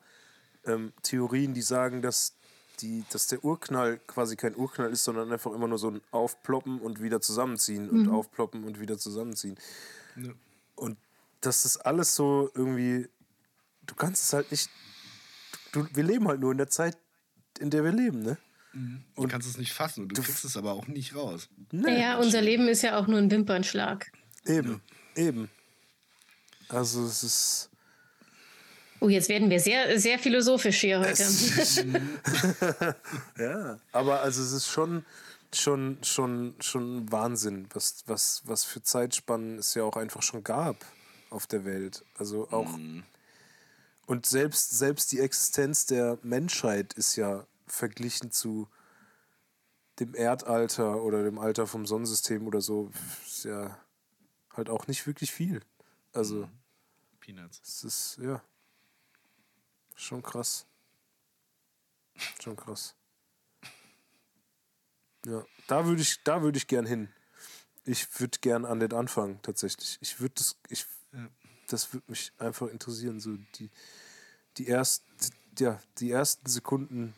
ähm, 0.66 0.94
Theorien, 1.02 1.54
die 1.54 1.62
sagen, 1.62 2.02
dass, 2.02 2.34
die, 2.80 3.04
dass 3.10 3.28
der 3.28 3.44
Urknall 3.44 4.00
quasi 4.08 4.36
kein 4.36 4.56
Urknall 4.56 4.92
ist, 4.92 5.04
sondern 5.04 5.32
einfach 5.32 5.52
immer 5.54 5.68
nur 5.68 5.78
so 5.78 5.90
ein 5.90 6.02
Aufploppen 6.12 6.80
und 6.80 7.02
wieder 7.02 7.22
zusammenziehen 7.22 7.90
und 7.90 8.10
aufploppen 8.10 8.64
und 8.64 8.80
wieder 8.80 8.98
zusammenziehen. 8.98 9.58
Ja. 10.16 10.32
Und 10.76 10.98
das 11.42 11.66
ist 11.66 11.78
alles 11.78 12.16
so 12.16 12.52
irgendwie, 12.54 13.08
du 13.88 13.96
kannst 13.96 14.24
es 14.24 14.34
halt 14.34 14.52
nicht, 14.52 14.70
du, 15.72 15.88
wir 15.94 16.04
leben 16.04 16.28
halt 16.28 16.40
nur 16.40 16.52
in 16.52 16.58
der 16.58 16.70
Zeit, 16.70 16.98
in 17.60 17.70
der 17.70 17.84
wir 17.84 17.92
leben, 17.92 18.22
ne? 18.22 18.38
Du 18.74 19.28
kannst 19.28 19.48
es 19.48 19.58
nicht 19.58 19.74
fassen 19.74 20.04
und 20.04 20.18
du 20.18 20.22
kriegst 20.22 20.46
es 20.46 20.56
aber 20.56 20.72
auch 20.72 20.88
nicht 20.88 21.16
raus. 21.16 21.50
Naja, 21.72 22.18
unser 22.18 22.42
Leben 22.42 22.68
ist 22.68 22.84
ja 22.84 22.98
auch 22.98 23.08
nur 23.08 23.20
ein 23.20 23.30
Wimpernschlag. 23.30 24.12
Eben, 24.46 24.82
eben. 25.16 25.50
Also 26.70 27.06
es 27.06 27.24
ist. 27.24 27.70
Oh, 29.02 29.10
jetzt 29.10 29.30
werden 29.30 29.50
wir 29.50 29.60
sehr, 29.60 30.00
sehr 30.00 30.20
philosophisch 30.20 30.80
hier 30.80 31.00
heute. 31.00 31.24
Ja, 33.38 33.80
aber 33.92 34.22
also 34.22 34.42
es 34.42 34.52
ist 34.54 34.68
schon, 34.68 35.06
schon, 35.54 35.98
schon, 36.04 36.56
schon 36.60 37.12
Wahnsinn, 37.12 37.68
was, 37.74 38.04
was, 38.06 38.44
was 38.46 38.64
für 38.64 38.82
Zeitspannen 38.84 39.58
es 39.58 39.74
ja 39.74 39.84
auch 39.84 39.98
einfach 39.98 40.22
schon 40.22 40.44
gab 40.44 40.78
auf 41.30 41.48
der 41.48 41.66
Welt. 41.66 42.06
Also 42.18 42.48
auch. 42.52 42.78
Und 44.06 44.26
selbst, 44.26 44.78
selbst 44.78 45.12
die 45.12 45.20
Existenz 45.20 45.86
der 45.88 46.20
Menschheit 46.22 46.94
ist 46.94 47.16
ja 47.16 47.46
verglichen 47.72 48.32
zu 48.32 48.68
dem 50.00 50.14
Erdalter 50.16 51.02
oder 51.02 51.24
dem 51.24 51.40
Alter 51.40 51.68
vom 51.68 51.86
Sonnensystem 51.86 52.48
oder 52.48 52.62
so, 52.62 52.92
ist 53.26 53.46
ja 53.46 53.78
halt 54.52 54.70
auch 54.70 54.88
nicht 54.88 55.08
wirklich 55.08 55.32
viel. 55.32 55.62
Also 56.14 56.50
Peanuts. 57.20 57.62
es 57.64 57.84
ist, 57.84 58.18
ja. 58.22 58.44
Schon 59.96 60.22
krass. 60.22 60.66
Schon 62.42 62.56
krass. 62.56 62.96
Ja, 65.26 65.46
da 65.68 65.86
würde 65.86 66.02
ich, 66.02 66.24
da 66.24 66.42
würde 66.42 66.58
ich 66.58 66.68
gern 66.68 66.86
hin. 66.86 67.10
Ich 67.86 68.20
würde 68.20 68.40
gern 68.40 68.66
an 68.66 68.80
den 68.80 68.94
anfangen, 68.94 69.40
tatsächlich. 69.44 69.98
Ich 70.02 70.20
würde 70.20 70.34
das, 70.36 70.56
ich, 70.70 70.86
das 71.68 71.94
würde 71.94 72.10
mich 72.10 72.32
einfach 72.38 72.68
interessieren, 72.68 73.20
so 73.20 73.38
die, 73.56 73.70
die 74.58 74.68
ersten, 74.68 75.06
ja, 75.60 75.80
die 76.00 76.12
ersten 76.12 76.50
Sekunden 76.50 77.14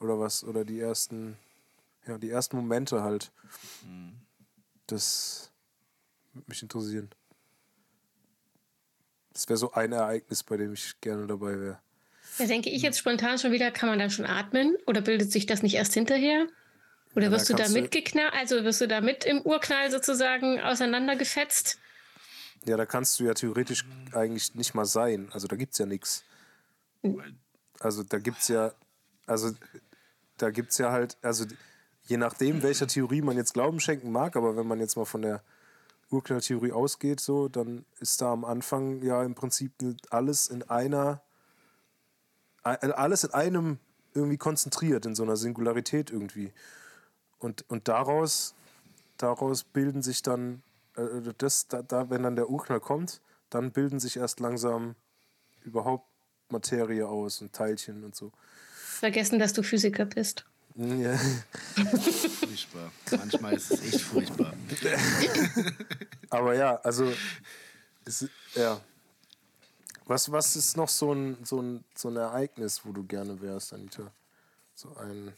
oder 0.00 0.18
was, 0.18 0.44
oder 0.44 0.64
die 0.64 0.80
ersten, 0.80 1.36
ja, 2.06 2.18
die 2.18 2.30
ersten 2.30 2.56
Momente 2.56 3.02
halt. 3.02 3.32
Das 4.86 5.50
würde 6.32 6.48
mich 6.48 6.62
interessieren. 6.62 7.10
Das 9.32 9.48
wäre 9.48 9.56
so 9.56 9.72
ein 9.72 9.92
Ereignis, 9.92 10.42
bei 10.42 10.56
dem 10.56 10.72
ich 10.72 11.00
gerne 11.00 11.26
dabei 11.26 11.58
wäre. 11.60 11.80
Da 12.38 12.46
denke 12.46 12.70
ich 12.70 12.82
jetzt 12.82 12.98
spontan 12.98 13.38
schon 13.38 13.52
wieder, 13.52 13.70
kann 13.70 13.88
man 13.88 13.98
dann 13.98 14.10
schon 14.10 14.26
atmen? 14.26 14.76
Oder 14.86 15.00
bildet 15.00 15.32
sich 15.32 15.46
das 15.46 15.62
nicht 15.62 15.74
erst 15.74 15.94
hinterher? 15.94 16.46
Oder 17.14 17.26
Ja, 17.26 17.30
wirst 17.32 17.50
da 17.50 17.56
du 17.56 17.62
da 17.62 17.68
mitgeknallt, 17.68 18.32
also 18.34 18.62
wirst 18.64 18.80
du 18.80 18.88
da 18.88 19.00
mit 19.00 19.24
im 19.24 19.40
Urknall 19.42 19.90
sozusagen 19.90 20.60
auseinandergefetzt? 20.60 21.78
Ja, 22.64 22.76
da 22.76 22.86
kannst 22.86 23.18
du 23.18 23.24
ja 23.24 23.34
theoretisch 23.34 23.84
eigentlich 24.12 24.54
nicht 24.54 24.74
mal 24.74 24.84
sein. 24.84 25.30
Also 25.32 25.46
da 25.46 25.56
gibt 25.56 25.72
es 25.72 25.78
ja 25.78 25.86
nichts. 25.86 26.24
Also 27.80 28.02
da 28.02 28.18
gibt 28.18 28.38
es 28.38 28.48
ja, 28.48 28.72
also 29.26 29.52
da 30.38 30.50
gibt 30.50 30.70
es 30.70 30.78
ja 30.78 30.90
halt, 30.90 31.16
also 31.22 31.44
je 32.04 32.16
nachdem, 32.16 32.62
welcher 32.62 32.86
Theorie 32.86 33.22
man 33.22 33.36
jetzt 33.36 33.54
Glauben 33.54 33.80
schenken 33.80 34.10
mag, 34.10 34.36
aber 34.36 34.56
wenn 34.56 34.66
man 34.66 34.80
jetzt 34.80 34.96
mal 34.96 35.04
von 35.04 35.22
der 35.22 35.42
Urknalltheorie 36.10 36.72
ausgeht, 36.72 37.20
so, 37.20 37.48
dann 37.48 37.84
ist 38.00 38.22
da 38.22 38.32
am 38.32 38.44
Anfang 38.44 39.02
ja 39.02 39.22
im 39.22 39.34
Prinzip 39.34 39.72
alles 40.10 40.48
in 40.48 40.62
einer, 40.62 41.20
äh, 42.64 42.90
alles 42.92 43.24
in 43.24 43.34
einem 43.34 43.78
irgendwie 44.14 44.38
konzentriert, 44.38 45.04
in 45.04 45.14
so 45.14 45.22
einer 45.22 45.36
Singularität 45.36 46.10
irgendwie. 46.10 46.52
Und, 47.38 47.68
und 47.68 47.88
daraus, 47.88 48.54
daraus 49.18 49.64
bilden 49.64 50.02
sich 50.02 50.22
dann, 50.22 50.62
äh, 50.96 51.32
das, 51.36 51.68
da, 51.68 51.82
da, 51.82 52.08
wenn 52.08 52.22
dann 52.22 52.36
der 52.36 52.48
Urknall 52.48 52.80
kommt, 52.80 53.20
dann 53.50 53.70
bilden 53.70 54.00
sich 54.00 54.16
erst 54.16 54.40
langsam 54.40 54.94
überhaupt 55.62 56.06
Materie 56.50 57.06
aus 57.06 57.42
und 57.42 57.52
Teilchen 57.52 58.02
und 58.04 58.16
so. 58.16 58.32
Vergessen, 58.98 59.38
dass 59.38 59.52
du 59.52 59.62
Physiker 59.62 60.04
bist. 60.04 60.44
Ja. 60.78 61.16
Furchtbar. 61.16 62.92
Manchmal 63.10 63.54
ist 63.54 63.72
es 63.72 63.82
echt 63.82 64.00
furchtbar. 64.00 64.54
Aber 66.30 66.54
ja, 66.54 66.76
also, 66.76 67.12
es, 68.04 68.28
ja. 68.54 68.80
Was, 70.06 70.30
was 70.30 70.54
ist 70.54 70.76
noch 70.76 70.88
so 70.88 71.12
ein, 71.12 71.36
so, 71.44 71.60
ein, 71.60 71.84
so 71.96 72.08
ein 72.08 72.16
Ereignis, 72.16 72.82
wo 72.84 72.92
du 72.92 73.02
gerne 73.04 73.40
wärst, 73.40 73.72
Anita? 73.72 74.12
So 74.74 74.94
ein, 74.96 75.32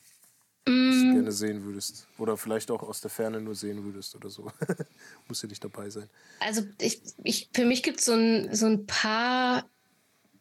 was 0.66 1.00
du 1.00 1.14
gerne 1.14 1.32
sehen 1.32 1.64
würdest. 1.64 2.06
Oder 2.18 2.36
vielleicht 2.36 2.70
auch 2.70 2.82
aus 2.82 3.00
der 3.00 3.10
Ferne 3.10 3.40
nur 3.40 3.54
sehen 3.54 3.82
würdest 3.82 4.14
oder 4.14 4.28
so. 4.28 4.52
Muss 5.28 5.40
ja 5.40 5.48
nicht 5.48 5.64
dabei 5.64 5.88
sein. 5.88 6.10
Also 6.40 6.62
ich, 6.78 7.00
ich, 7.24 7.48
für 7.54 7.64
mich 7.64 7.82
gibt 7.82 8.00
es 8.00 8.04
so 8.04 8.12
ein, 8.12 8.54
so 8.54 8.66
ein 8.66 8.86
paar 8.86 9.64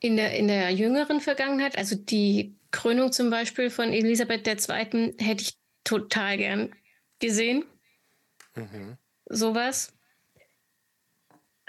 in 0.01 0.17
der, 0.17 0.35
in 0.37 0.49
der 0.49 0.71
jüngeren 0.71 1.21
Vergangenheit, 1.21 1.77
also 1.77 1.95
die 1.95 2.53
Krönung 2.71 3.11
zum 3.11 3.29
Beispiel 3.29 3.69
von 3.69 3.91
Elisabeth 3.91 4.47
II. 4.47 5.15
hätte 5.17 5.43
ich 5.43 5.57
total 5.83 6.37
gern 6.37 6.75
gesehen. 7.19 7.63
Sowas. 9.25 9.93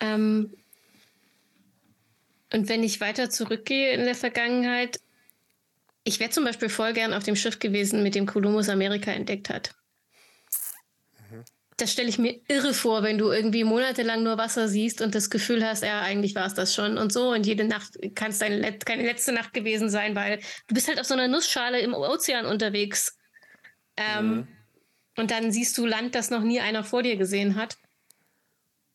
Ähm, 0.01 0.55
und 2.53 2.69
wenn 2.69 2.83
ich 2.83 3.01
weiter 3.01 3.31
zurückgehe 3.31 3.93
in 3.93 4.05
der 4.05 4.15
Vergangenheit, 4.15 5.01
ich 6.05 6.19
wäre 6.19 6.31
zum 6.31 6.45
Beispiel 6.45 6.69
voll 6.69 6.93
gern 6.93 7.15
auf 7.15 7.23
dem 7.23 7.37
Schiff 7.37 7.59
gewesen, 7.59 8.03
mit 8.03 8.15
dem 8.15 8.27
Kolumbus 8.27 8.69
Amerika 8.69 9.13
entdeckt 9.13 9.51
hat. 9.51 9.75
Das 11.81 11.93
stelle 11.93 12.09
ich 12.09 12.19
mir 12.19 12.39
irre 12.48 12.74
vor, 12.74 13.02
wenn 13.02 13.16
du 13.16 13.31
irgendwie 13.31 13.65
monatelang 13.65 14.23
nur 14.23 14.36
Wasser 14.36 14.69
siehst 14.69 15.01
und 15.01 15.15
das 15.15 15.31
Gefühl 15.31 15.65
hast, 15.66 15.82
ja, 15.82 16.02
eigentlich 16.02 16.35
war 16.35 16.47
es 16.47 16.55
das 16.55 16.74
schon 16.74 16.98
und 16.98 17.12
so. 17.12 17.31
Und 17.31 17.47
jede 17.47 17.65
Nacht 17.65 17.98
kann 18.15 18.31
es 18.31 18.39
deine 18.39 18.78
keine 18.78 19.05
letzte 19.05 19.32
Nacht 19.32 19.55
gewesen 19.55 19.89
sein, 19.89 20.15
weil 20.15 20.40
du 20.66 20.74
bist 20.74 20.89
halt 20.89 21.01
auf 21.01 21.07
so 21.07 21.15
einer 21.15 21.28
Nussschale 21.28 21.81
im 21.81 21.94
Ozean 21.94 22.44
unterwegs. 22.47 23.16
Ähm, 23.97 24.47
Und 25.16 25.31
dann 25.31 25.52
siehst 25.52 25.77
du 25.78 25.86
Land, 25.86 26.15
das 26.15 26.31
noch 26.31 26.43
nie 26.43 26.61
einer 26.61 26.85
vor 26.85 27.02
dir 27.02 27.16
gesehen 27.16 27.55
hat, 27.57 27.77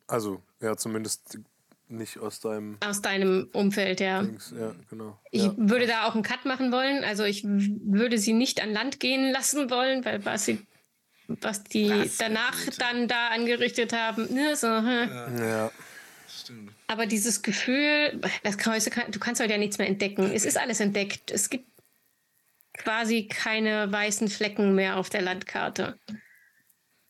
Also, 0.08 0.42
ja, 0.62 0.76
zumindest 0.78 1.40
nicht 1.88 2.18
aus 2.20 2.40
deinem 2.40 2.78
aus 2.84 3.02
deinem 3.02 3.50
Umfeld, 3.54 4.00
ja. 4.00 4.24
Dings. 4.24 4.54
Ja, 4.58 4.74
genau. 4.90 5.20
Ich 5.32 5.44
ja. 5.44 5.54
würde 5.58 5.88
da 5.88 6.08
auch 6.08 6.14
einen 6.16 6.24
Cut 6.24 6.46
machen 6.46 6.72
wollen. 6.72 7.04
Also 7.04 7.24
ich 7.24 7.44
würde 7.46 8.18
sie 8.18 8.34
nicht 8.34 8.62
an 8.62 8.72
Land 8.74 9.00
gehen 9.00 9.32
lassen 9.32 9.70
wollen, 9.70 10.04
weil 10.04 10.26
was 10.26 10.46
sie, 10.46 10.66
was 11.28 11.64
die 11.64 11.88
Das 11.88 12.18
danach 12.18 12.58
dann 12.78 13.08
da 13.08 13.30
angerichtet 13.30 13.94
haben, 13.94 14.34
ne, 14.34 14.56
so, 14.56 14.68
hm. 14.68 15.38
ja. 15.40 15.72
Stimmt. 16.28 16.72
aber 16.88 17.06
dieses 17.06 17.42
Gefühl, 17.42 18.20
das 18.44 18.58
kann, 18.58 19.12
du 19.12 19.20
kannst 19.20 19.42
heute 19.42 19.54
ja 19.54 19.58
nichts 19.58 19.78
mehr 19.78 19.88
entdecken. 19.88 20.32
Es 20.32 20.44
ist 20.44 20.58
alles 20.58 20.80
entdeckt. 20.80 21.32
Es 21.32 21.50
gibt 21.50 21.70
quasi 22.74 23.28
keine 23.28 23.92
weißen 23.92 24.28
Flecken 24.28 24.76
mehr 24.76 24.98
auf 24.98 25.10
der 25.10 25.22
Landkarte. 25.22 25.98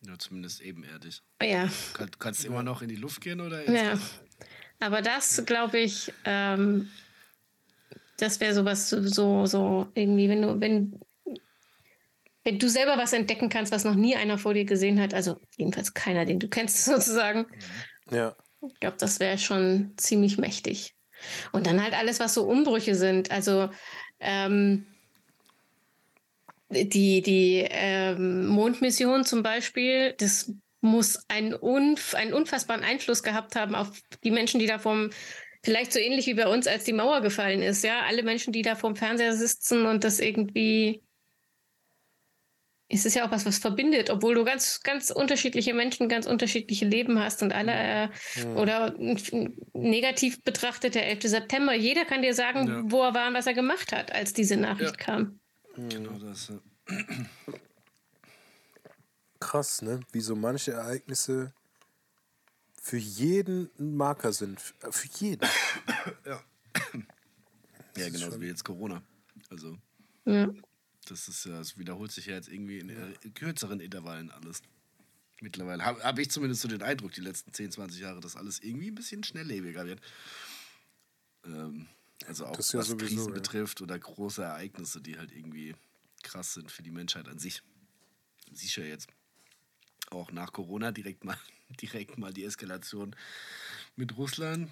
Ja, 0.01 0.17
zumindest 0.19 0.61
ebenerdig. 0.61 1.23
Ja, 1.41 1.69
Kann, 1.93 2.11
du 2.11 2.17
kannst 2.19 2.45
immer 2.45 2.61
noch 2.61 2.81
in 2.81 2.89
die 2.89 2.95
Luft 2.95 3.21
gehen 3.21 3.41
oder? 3.41 3.69
ja. 3.69 3.97
Aber 4.79 5.01
das, 5.01 5.43
glaube 5.45 5.79
ich, 5.79 6.13
ähm, 6.25 6.89
das 8.17 8.39
wäre 8.39 8.53
sowas 8.53 8.89
so, 8.89 9.45
so 9.45 9.87
irgendwie, 9.95 10.29
wenn 10.29 10.41
du, 10.41 10.59
wenn, 10.59 10.99
wenn 12.45 12.59
du 12.59 12.69
selber 12.69 12.97
was 12.97 13.11
entdecken 13.11 13.49
kannst, 13.49 13.73
was 13.73 13.83
noch 13.83 13.95
nie 13.95 14.15
einer 14.15 14.37
vor 14.37 14.53
dir 14.53 14.65
gesehen 14.65 15.01
hat, 15.01 15.13
also 15.13 15.37
jedenfalls 15.57 15.93
keiner, 15.93 16.25
den 16.25 16.39
du 16.39 16.47
kennst 16.47 16.85
sozusagen, 16.85 17.47
ja. 18.09 18.35
ich 18.65 18.79
glaube, 18.79 18.97
das 18.99 19.19
wäre 19.19 19.37
schon 19.37 19.93
ziemlich 19.97 20.37
mächtig. 20.37 20.95
Und 21.51 21.65
dann 21.65 21.81
halt 21.81 21.93
alles, 21.93 22.19
was 22.19 22.35
so 22.35 22.43
Umbrüche 22.43 22.93
sind. 22.93 23.31
Also 23.31 23.69
ähm, 24.19 24.85
die, 26.69 27.21
die 27.21 27.65
ähm, 27.67 28.45
Mondmission 28.45 29.25
zum 29.25 29.41
Beispiel, 29.41 30.13
das 30.13 30.53
muss 30.81 31.25
einen, 31.29 31.55
unf 31.55 32.13
einen 32.13 32.33
unfassbaren 32.33 32.83
Einfluss 32.83 33.23
gehabt 33.23 33.55
haben 33.55 33.73
auf 33.73 34.01
die 34.23 34.29
Menschen, 34.29 34.59
die 34.59 34.67
da 34.67 34.77
vom, 34.77 35.09
vielleicht 35.63 35.93
so 35.93 35.99
ähnlich 35.99 36.27
wie 36.27 36.35
bei 36.35 36.47
uns, 36.47 36.67
als 36.67 36.83
die 36.83 36.93
Mauer 36.93 37.21
gefallen 37.21 37.63
ist, 37.63 37.83
ja, 37.83 38.01
alle 38.01 38.21
Menschen, 38.21 38.53
die 38.53 38.61
da 38.61 38.75
vorm 38.75 38.95
Fernseher 38.95 39.33
sitzen 39.33 39.87
und 39.87 40.03
das 40.03 40.19
irgendwie 40.19 41.01
es 42.95 43.05
ist 43.05 43.15
ja 43.15 43.25
auch 43.27 43.31
was, 43.31 43.45
was 43.45 43.57
verbindet, 43.59 44.09
obwohl 44.09 44.35
du 44.35 44.43
ganz, 44.43 44.81
ganz 44.81 45.11
unterschiedliche 45.11 45.73
Menschen, 45.73 46.09
ganz 46.09 46.25
unterschiedliche 46.25 46.85
Leben 46.85 47.19
hast 47.19 47.41
und 47.43 47.53
alle, 47.53 47.71
äh, 47.73 48.45
oder 48.55 48.95
n- 48.97 49.55
negativ 49.73 50.41
betrachtet 50.43 50.95
der 50.95 51.07
11. 51.07 51.27
September. 51.29 51.73
Jeder 51.73 52.05
kann 52.05 52.21
dir 52.21 52.33
sagen, 52.33 52.67
Ja. 52.67 52.81
wo 52.85 53.03
er 53.03 53.13
war 53.13 53.27
und 53.27 53.33
was 53.35 53.47
er 53.47 53.53
gemacht 53.53 53.91
hat, 53.91 54.11
als 54.11 54.33
diese 54.33 54.57
Nachricht 54.57 54.97
Ja. 54.99 55.05
kam. 55.05 55.39
Genau 55.75 56.17
das. 56.19 56.47
ja. 56.49 56.59
Krass, 59.39 59.81
ne? 59.81 59.99
Wie 60.11 60.21
so 60.21 60.35
manche 60.35 60.71
Ereignisse 60.71 61.53
für 62.81 62.97
jeden 62.97 63.69
ein 63.79 63.95
Marker 63.95 64.31
sind. 64.33 64.59
Für 64.59 65.07
jeden. 65.19 65.47
Ja, 67.97 68.09
genauso 68.09 68.41
wie 68.41 68.47
jetzt 68.47 68.65
Corona. 68.65 69.01
Also, 69.49 69.77
Ja. 70.25 70.49
Das 71.05 71.27
ist 71.27 71.45
ja, 71.45 71.59
es 71.59 71.77
wiederholt 71.77 72.11
sich 72.11 72.27
ja 72.27 72.33
jetzt 72.33 72.49
irgendwie 72.49 72.79
in, 72.79 72.89
äh, 72.89 73.13
in 73.21 73.33
kürzeren 73.33 73.79
Intervallen 73.79 74.31
alles. 74.31 74.61
Mittlerweile 75.41 75.83
habe 75.83 76.03
hab 76.03 76.17
ich 76.17 76.31
zumindest 76.31 76.61
so 76.61 76.67
den 76.67 76.81
Eindruck, 76.81 77.11
die 77.11 77.21
letzten 77.21 77.53
10, 77.53 77.71
20 77.71 78.01
Jahre, 78.01 78.21
dass 78.21 78.35
alles 78.35 78.59
irgendwie 78.59 78.89
ein 78.89 78.95
bisschen 78.95 79.23
schnelllebiger 79.23 79.85
wird. 79.85 80.01
Ähm, 81.45 81.87
also 82.27 82.45
auch 82.45 82.55
Das 82.55 82.71
ja 82.71 82.79
was 82.79 82.87
sowieso, 82.87 83.05
Krisen 83.07 83.27
ja. 83.27 83.33
betrifft 83.33 83.81
oder 83.81 83.97
große 83.99 84.43
Ereignisse, 84.43 85.01
die 85.01 85.17
halt 85.17 85.31
irgendwie 85.31 85.75
krass 86.23 86.53
sind 86.53 86.71
für 86.71 86.83
die 86.83 86.91
Menschheit 86.91 87.27
an 87.27 87.39
sich. 87.39 87.61
Sicher 88.53 88.85
jetzt 88.85 89.09
auch 90.09 90.31
nach 90.31 90.53
Corona 90.53 90.91
direkt 90.91 91.23
mal, 91.23 91.37
direkt 91.81 92.17
mal 92.17 92.33
die 92.33 92.45
Eskalation 92.45 93.15
mit 93.95 94.15
Russland. 94.17 94.71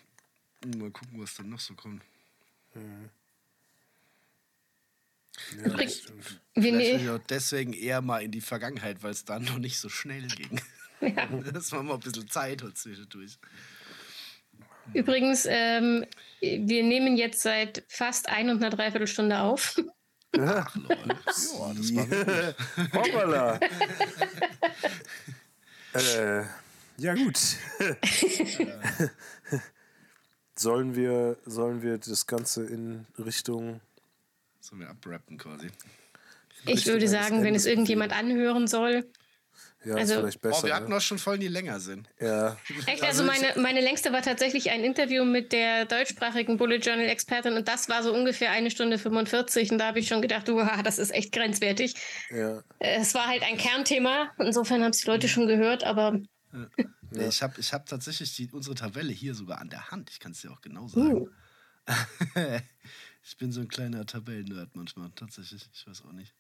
Mal 0.78 0.92
gucken, 0.92 1.22
was 1.22 1.36
dann 1.36 1.50
noch 1.50 1.60
so 1.60 1.74
kommt. 1.76 2.02
Ja, 5.58 5.66
Übrigens, 5.66 5.94
das 5.94 6.04
stimmt. 6.04 6.42
Wir, 6.56 6.74
Vielleicht 6.74 7.04
ne, 7.04 7.14
auch 7.14 7.20
deswegen 7.30 7.74
eher 7.74 8.02
mal 8.02 8.22
in 8.22 8.32
die 8.32 8.42
Vergangenheit, 8.42 9.02
weil 9.02 9.12
es 9.12 9.26
dann 9.26 9.44
noch 9.44 9.58
nicht 9.58 9.80
so 9.80 9.90
schnell 9.90 10.28
ging. 10.28 10.62
ja. 11.02 11.28
Das 11.54 11.72
war 11.72 11.84
mal 11.84 11.96
ein 11.96 12.00
bisschen 12.00 12.30
Zeit 12.30 12.62
und 12.62 12.78
zwischendurch. 12.78 13.38
Übrigens, 14.94 15.46
ähm, 15.50 16.06
wir 16.42 16.84
nehmen 16.84 17.16
jetzt 17.16 17.42
seit 17.42 17.84
fast 17.88 18.30
ein 18.30 18.50
und 18.50 18.58
einer 18.58 18.70
Dreiviertelstunde 18.70 19.40
auf. 19.40 19.82
Ach, 20.38 20.76
Lord. 20.76 21.08
Ja, 21.08 21.20
das 21.26 21.60
war 21.60 21.74
gut. 21.74 22.94
Hoppala. 22.94 23.60
äh, 25.94 26.44
ja, 26.98 27.14
gut. 27.14 27.38
sollen, 30.56 30.96
wir, 30.96 31.38
sollen 31.46 31.82
wir 31.82 31.98
das 31.98 32.26
Ganze 32.26 32.66
in 32.66 33.06
Richtung 33.18 33.80
Sollen 34.64 34.80
wir 34.80 34.90
abrappen 34.90 35.38
quasi? 35.38 35.70
Ich 36.66 36.86
würde 36.86 37.10
sagen, 37.10 37.44
wenn 37.44 37.54
es 37.54 37.66
irgendjemand 37.66 38.14
anhören 38.14 38.66
soll. 38.66 39.12
Ja, 39.84 39.96
Also- 39.96 40.14
ist 40.14 40.20
vielleicht 40.20 40.42
besser. 40.42 40.60
Oh, 40.62 40.66
wir 40.66 40.74
hatten 40.76 40.90
ne? 40.90 40.96
auch 40.96 41.02
schon 41.02 41.20
Folgen, 41.20 41.42
die 41.42 41.50
länger 41.50 41.82
sind. 41.82 42.08
Ja, 42.22 42.56
Echt, 42.86 43.04
also 43.04 43.26
meine, 43.26 43.54
meine 43.58 43.82
längste 43.82 44.14
war 44.14 44.22
tatsächlich 44.22 44.72
ein 44.72 44.82
Interview 44.86 45.26
mit 45.26 45.52
der 45.52 45.84
deutschsprachigen 45.84 46.56
Bullet 46.56 46.78
Journal 46.78 47.10
Expertin 47.10 47.56
und 47.58 47.68
das 47.68 47.90
war 47.90 48.04
so 48.04 48.14
ungefähr 48.14 48.52
eine 48.52 48.72
Stunde 48.72 48.98
45 48.98 49.74
und 49.74 49.80
da 49.80 49.88
habe 49.88 50.00
ich 50.00 50.08
schon 50.08 50.22
gedacht, 50.22 50.48
uah, 50.48 50.82
das 50.82 50.98
ist 50.98 51.12
echt 51.12 51.34
grenzwertig. 51.34 51.96
ja. 52.30 52.64
Es 52.80 53.14
war 53.14 53.28
halt 53.28 53.44
ein 53.44 53.58
Kernthema, 53.58 54.32
insofern 54.40 54.82
haben 54.82 54.92
es 54.92 55.00
die 55.00 55.08
Leute 55.08 55.28
schon 55.28 55.48
gehört, 55.48 55.84
aber 55.84 56.22
Nee, 57.12 57.28
ich 57.28 57.44
habe 57.44 57.60
ich 57.60 57.74
hab 57.74 57.86
tatsächlich 57.86 58.34
die, 58.38 58.50
unsere 58.54 58.76
Tabelle 58.76 59.12
hier 59.12 59.36
sogar 59.36 59.60
an 59.60 59.70
der 59.70 59.92
Hand. 59.92 60.10
Ich 60.10 60.22
kann 60.22 60.32
es 60.32 60.42
dir 60.42 60.52
auch 60.52 60.62
genau 60.62 60.84
uh, 60.84 60.88
sagen. 60.88 61.28
ich 63.26 63.38
bin 63.38 63.52
so 63.52 63.62
ein 63.62 63.68
kleiner 63.68 64.06
Tabellennerd 64.06 64.76
manchmal, 64.76 65.10
tatsächlich. 65.16 65.68
Ich 65.74 65.88
weiß 65.88 66.04
auch 66.08 66.12
nicht. 66.12 66.34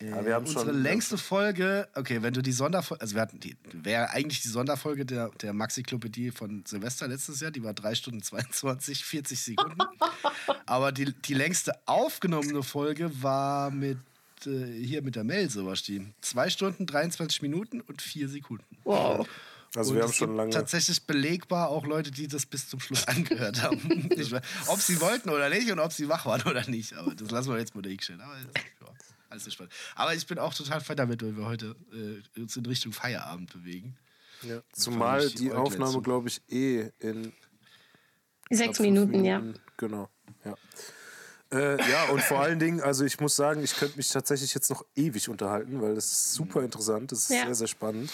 Ja, 0.00 0.24
wir 0.24 0.34
haben 0.34 0.46
Unsere 0.46 0.66
schon- 0.66 0.82
längste 0.82 1.16
Folge, 1.16 1.88
okay, 1.94 2.22
wenn 2.22 2.34
du 2.34 2.42
die 2.42 2.50
Sonderfolge, 2.50 3.00
also 3.02 3.14
wir 3.14 3.22
hatten 3.22 3.38
die, 3.38 3.56
wäre 3.72 4.10
eigentlich 4.10 4.40
die 4.42 4.48
Sonderfolge 4.48 5.06
der, 5.06 5.28
der 5.40 5.52
Maxi-Klopädie 5.52 6.32
von 6.32 6.64
Silvester 6.66 7.06
letztes 7.06 7.38
Jahr, 7.40 7.52
die 7.52 7.62
war 7.62 7.72
3 7.72 7.94
Stunden 7.94 8.20
22, 8.20 9.04
40 9.04 9.40
Sekunden. 9.40 9.78
Aber 10.66 10.90
die, 10.90 11.12
die 11.12 11.34
längste 11.34 11.72
aufgenommene 11.86 12.64
Folge 12.64 13.22
war 13.22 13.70
mit, 13.70 13.98
äh, 14.44 14.66
hier 14.82 15.02
mit 15.02 15.14
der 15.14 15.22
Melse, 15.24 15.64
war 15.64 15.74
die. 15.76 16.04
2 16.20 16.50
Stunden, 16.50 16.84
23 16.86 17.40
Minuten 17.42 17.80
und 17.80 18.02
4 18.02 18.28
Sekunden. 18.28 18.78
wow. 18.84 19.28
Also 19.74 19.90
Und 19.90 19.96
wir 19.96 20.02
haben 20.02 20.10
es 20.10 20.16
schon 20.16 20.28
gibt 20.28 20.36
lange. 20.36 20.50
Tatsächlich 20.50 21.06
belegbar 21.06 21.68
auch 21.70 21.86
Leute, 21.86 22.10
die 22.10 22.28
das 22.28 22.44
bis 22.46 22.68
zum 22.68 22.80
Schluss 22.80 23.06
angehört 23.08 23.62
haben. 23.62 24.10
Ob 24.66 24.80
sie 24.80 25.00
wollten 25.00 25.30
oder 25.30 25.48
nicht 25.48 25.70
und 25.70 25.78
ob 25.78 25.92
sie 25.92 26.08
wach 26.08 26.26
waren 26.26 26.42
oder 26.42 26.68
nicht. 26.68 26.92
Aber 26.94 27.14
das 27.14 27.30
lassen 27.30 27.50
wir 27.50 27.58
jetzt 27.58 27.74
mal 27.74 27.82
dahinstellen. 27.82 28.20
Aber 28.20 28.36
ja, 28.36 28.46
alles 29.30 29.44
entspannt. 29.44 29.72
Aber 29.94 30.14
ich 30.14 30.26
bin 30.26 30.38
auch 30.38 30.52
total 30.52 30.80
fein 30.82 30.96
damit, 30.98 31.22
weil 31.22 31.36
wir 31.36 31.46
heute 31.46 31.74
äh, 31.92 32.40
uns 32.40 32.56
in 32.56 32.66
Richtung 32.66 32.92
Feierabend 32.92 33.52
bewegen. 33.52 33.96
Ja. 34.42 34.60
Zumal 34.72 35.30
die 35.30 35.52
Aufnahme, 35.52 36.02
glaube 36.02 36.28
ich, 36.28 36.42
eh 36.50 36.90
in 36.98 37.32
Sechs 38.50 38.76
fünf 38.76 38.80
Minuten, 38.90 39.24
ja. 39.24 39.42
Genau, 39.78 40.10
ja. 40.44 40.54
Äh, 41.50 41.90
ja, 41.90 42.04
und 42.10 42.20
vor 42.22 42.40
allen 42.40 42.58
Dingen, 42.58 42.80
also 42.80 43.04
ich 43.04 43.18
muss 43.20 43.36
sagen, 43.36 43.62
ich 43.62 43.74
könnte 43.76 43.96
mich 43.96 44.08
tatsächlich 44.10 44.52
jetzt 44.54 44.68
noch 44.68 44.84
ewig 44.94 45.28
unterhalten, 45.28 45.80
weil 45.80 45.94
das 45.94 46.06
ist 46.06 46.32
super 46.34 46.62
interessant, 46.62 47.12
das 47.12 47.20
ist 47.20 47.30
Ja. 47.30 47.44
sehr, 47.46 47.54
sehr 47.54 47.66
spannend. 47.68 48.10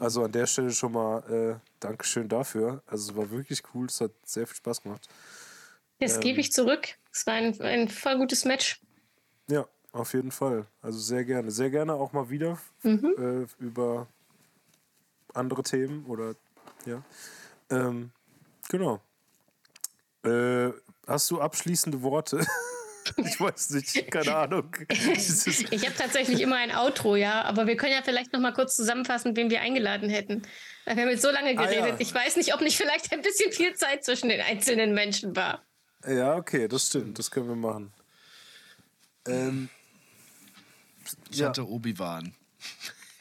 Also 0.00 0.24
an 0.24 0.32
der 0.32 0.46
Stelle 0.46 0.70
schon 0.72 0.92
mal 0.92 1.18
äh, 1.30 1.68
Dankeschön 1.78 2.26
dafür. 2.28 2.82
Also 2.86 3.12
es 3.12 3.16
war 3.16 3.30
wirklich 3.30 3.62
cool, 3.74 3.86
es 3.86 4.00
hat 4.00 4.12
sehr 4.24 4.46
viel 4.46 4.56
Spaß 4.56 4.82
gemacht. 4.82 5.08
Das 6.00 6.14
Ähm. 6.14 6.20
gebe 6.22 6.40
ich 6.40 6.52
zurück. 6.52 6.88
Es 7.12 7.26
war 7.26 7.34
ein, 7.34 7.60
ein 7.60 7.88
voll 7.88 8.16
gutes 8.16 8.44
Match. 8.46 8.80
Ja, 9.48 9.66
auf 9.92 10.14
jeden 10.14 10.30
Fall. 10.30 10.66
Also 10.80 10.98
sehr 10.98 11.24
gerne. 11.24 11.50
Sehr 11.50 11.70
gerne 11.70 11.92
auch 11.94 12.12
mal 12.12 12.30
wieder 12.30 12.58
Mhm. 12.82 13.14
äh, 13.60 13.62
über 13.62 14.06
andere 15.34 15.62
Themen 15.62 16.06
oder 16.06 16.34
ja. 16.86 17.02
Ähm, 17.68 18.10
genau. 18.70 19.00
Äh, 20.24 20.70
hast 21.06 21.30
du 21.30 21.40
abschließende 21.40 22.00
Worte? 22.02 22.40
ich 23.24 23.40
weiß 23.40 23.70
nicht, 23.70 24.10
keine 24.10 24.34
Ahnung. 24.34 24.74
Ich 24.88 25.86
habe 25.86 25.94
tatsächlich 25.96 26.40
immer 26.40 26.56
ein 26.56 26.74
Outro, 26.74 27.16
ja, 27.16 27.42
aber 27.42 27.66
wir 27.66 27.76
können 27.76 27.92
ja 27.92 28.02
vielleicht 28.02 28.32
noch 28.32 28.40
mal 28.40 28.52
kurz 28.52 28.76
zusammenfassen, 28.76 29.36
wen 29.36 29.50
wir 29.50 29.60
eingeladen 29.60 30.08
hätten. 30.10 30.42
Wir 30.84 30.96
haben 30.96 31.08
jetzt 31.10 31.22
so 31.22 31.30
lange 31.30 31.50
Ah, 31.50 31.64
geredet. 31.66 31.88
ja. 31.90 31.96
Ich 32.00 32.12
weiß 32.14 32.36
nicht, 32.36 32.54
ob 32.54 32.60
nicht 32.60 32.76
vielleicht 32.76 33.12
ein 33.12 33.22
bisschen 33.22 33.52
viel 33.52 33.74
Zeit 33.74 34.04
zwischen 34.04 34.28
den 34.28 34.40
einzelnen 34.40 34.94
Menschen 34.94 35.34
war. 35.36 35.64
ja, 36.06 36.34
okay, 36.36 36.66
das 36.68 36.86
stimmt. 36.88 37.18
Das 37.18 37.30
können 37.30 37.48
wir 37.48 37.56
machen. 37.56 37.92
Ähm, 39.28 39.68
Ich 41.30 41.38
Ja. 41.38 41.48
hatte 41.48 41.66
Obi-Wan. 41.68 42.34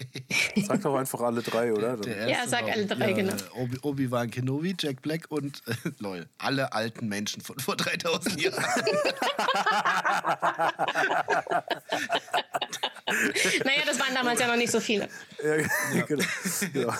sag 0.67 0.81
doch 0.81 0.95
einfach 0.95 1.21
alle 1.21 1.41
drei, 1.41 1.73
oder? 1.73 1.97
Ja, 2.27 2.47
sag 2.47 2.63
war- 2.65 2.71
alle 2.73 2.85
drei, 2.85 3.13
genau. 3.13 3.33
äh, 3.33 3.59
Obi- 3.59 3.79
Obi-Wan 3.81 4.29
Kenobi, 4.31 4.75
Jack 4.79 5.01
Black 5.01 5.25
und 5.29 5.61
äh, 5.67 5.73
lol, 5.99 6.27
alle 6.37 6.71
alten 6.73 7.07
Menschen 7.07 7.41
von 7.41 7.59
vor 7.59 7.75
3000 7.75 8.41
Jahren. 8.41 8.63
Naja, 13.65 13.81
das 13.87 13.99
waren 13.99 14.13
damals 14.13 14.39
ja 14.39 14.47
noch 14.47 14.55
nicht 14.55 14.71
so 14.71 14.79
viele. 14.79 15.09
ja, 15.43 16.03
genau. 16.05 16.23
genau. 16.71 16.93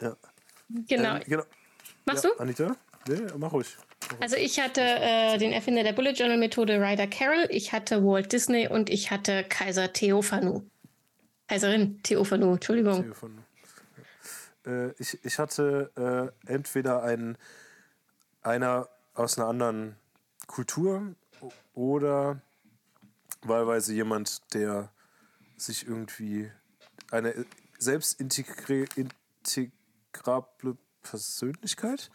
ja. 0.00 0.16
Genau. 0.88 1.14
Ähm, 1.16 1.22
genau. 1.26 1.42
Machst 2.04 2.24
ja, 2.24 2.30
du? 2.30 2.40
Anita? 2.40 2.76
Nee, 3.08 3.20
mach 3.38 3.52
ruhig. 3.52 3.76
Also 4.20 4.36
ich 4.36 4.60
hatte 4.60 4.80
äh, 4.82 5.38
den 5.38 5.52
Erfinder 5.52 5.82
der 5.82 5.92
Bullet 5.92 6.12
Journal 6.12 6.38
Methode, 6.38 6.80
Ryder 6.80 7.06
Carroll. 7.06 7.46
Ich 7.50 7.72
hatte 7.72 8.04
Walt 8.04 8.32
Disney 8.32 8.68
und 8.68 8.90
ich 8.90 9.10
hatte 9.10 9.44
Kaiser 9.44 9.92
Theophanu. 9.92 10.62
Kaiserin 11.48 12.02
Theophanu, 12.02 12.54
Entschuldigung. 12.54 13.02
Telefon. 13.02 13.44
Äh, 14.66 14.90
ich, 14.98 15.24
ich 15.24 15.38
hatte 15.38 16.32
äh, 16.46 16.52
entweder 16.52 17.02
einen, 17.02 17.38
einer 18.42 18.88
aus 19.14 19.38
einer 19.38 19.48
anderen 19.48 19.96
Kultur 20.46 21.14
oder 21.74 22.40
wahlweise 23.42 23.94
jemand, 23.94 24.54
der 24.54 24.90
sich 25.56 25.86
irgendwie 25.86 26.50
eine 27.10 27.30
äh, 27.30 27.44
selbst 27.78 28.20
integrable 28.20 28.88
Persönlichkeit. 31.02 32.10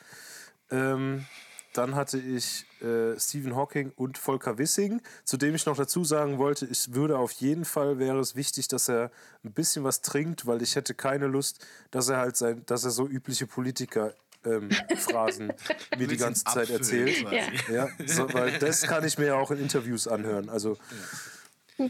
Ähm, 0.70 1.26
dann 1.74 1.96
hatte 1.96 2.18
ich 2.18 2.66
äh, 2.82 3.18
Stephen 3.20 3.56
Hawking 3.56 3.92
und 3.96 4.18
Volker 4.18 4.58
Wissing, 4.58 5.02
zu 5.24 5.38
dem 5.38 5.56
ich 5.56 5.66
noch 5.66 5.78
dazu 5.78 6.04
sagen 6.04 6.38
wollte, 6.38 6.66
ich 6.66 6.94
würde 6.94 7.18
auf 7.18 7.32
jeden 7.34 7.66
Fall, 7.66 8.00
wäre 8.00 8.20
es 8.20 8.36
wichtig, 8.36 8.68
dass 8.68 8.90
er 8.90 9.12
ein 9.44 9.54
bisschen 9.54 9.84
was 9.84 10.02
trinkt, 10.02 10.46
weil 10.46 10.62
ich 10.62 10.76
hätte 10.76 10.94
keine 10.94 11.28
Lust, 11.28 11.66
dass 11.92 12.10
er 12.10 12.18
halt 12.18 12.36
sein, 12.36 12.64
dass 12.66 12.84
er 12.84 12.92
so 12.92 13.08
übliche 13.08 13.48
Politiker 13.48 14.14
ähm, 14.46 14.70
Phrasen 14.98 15.54
mir 15.98 16.08
die 16.08 16.18
ganze 16.18 16.44
Zeit 16.44 16.70
erzählt. 16.70 17.26
Ja. 17.32 17.48
Ja, 17.74 17.90
so, 18.06 18.34
weil 18.34 18.60
das 18.60 18.82
kann 18.84 19.06
ich 19.06 19.18
mir 19.18 19.28
ja 19.28 19.36
auch 19.36 19.52
in 19.52 19.60
Interviews 19.60 20.08
anhören. 20.08 20.50
Also 20.50 20.78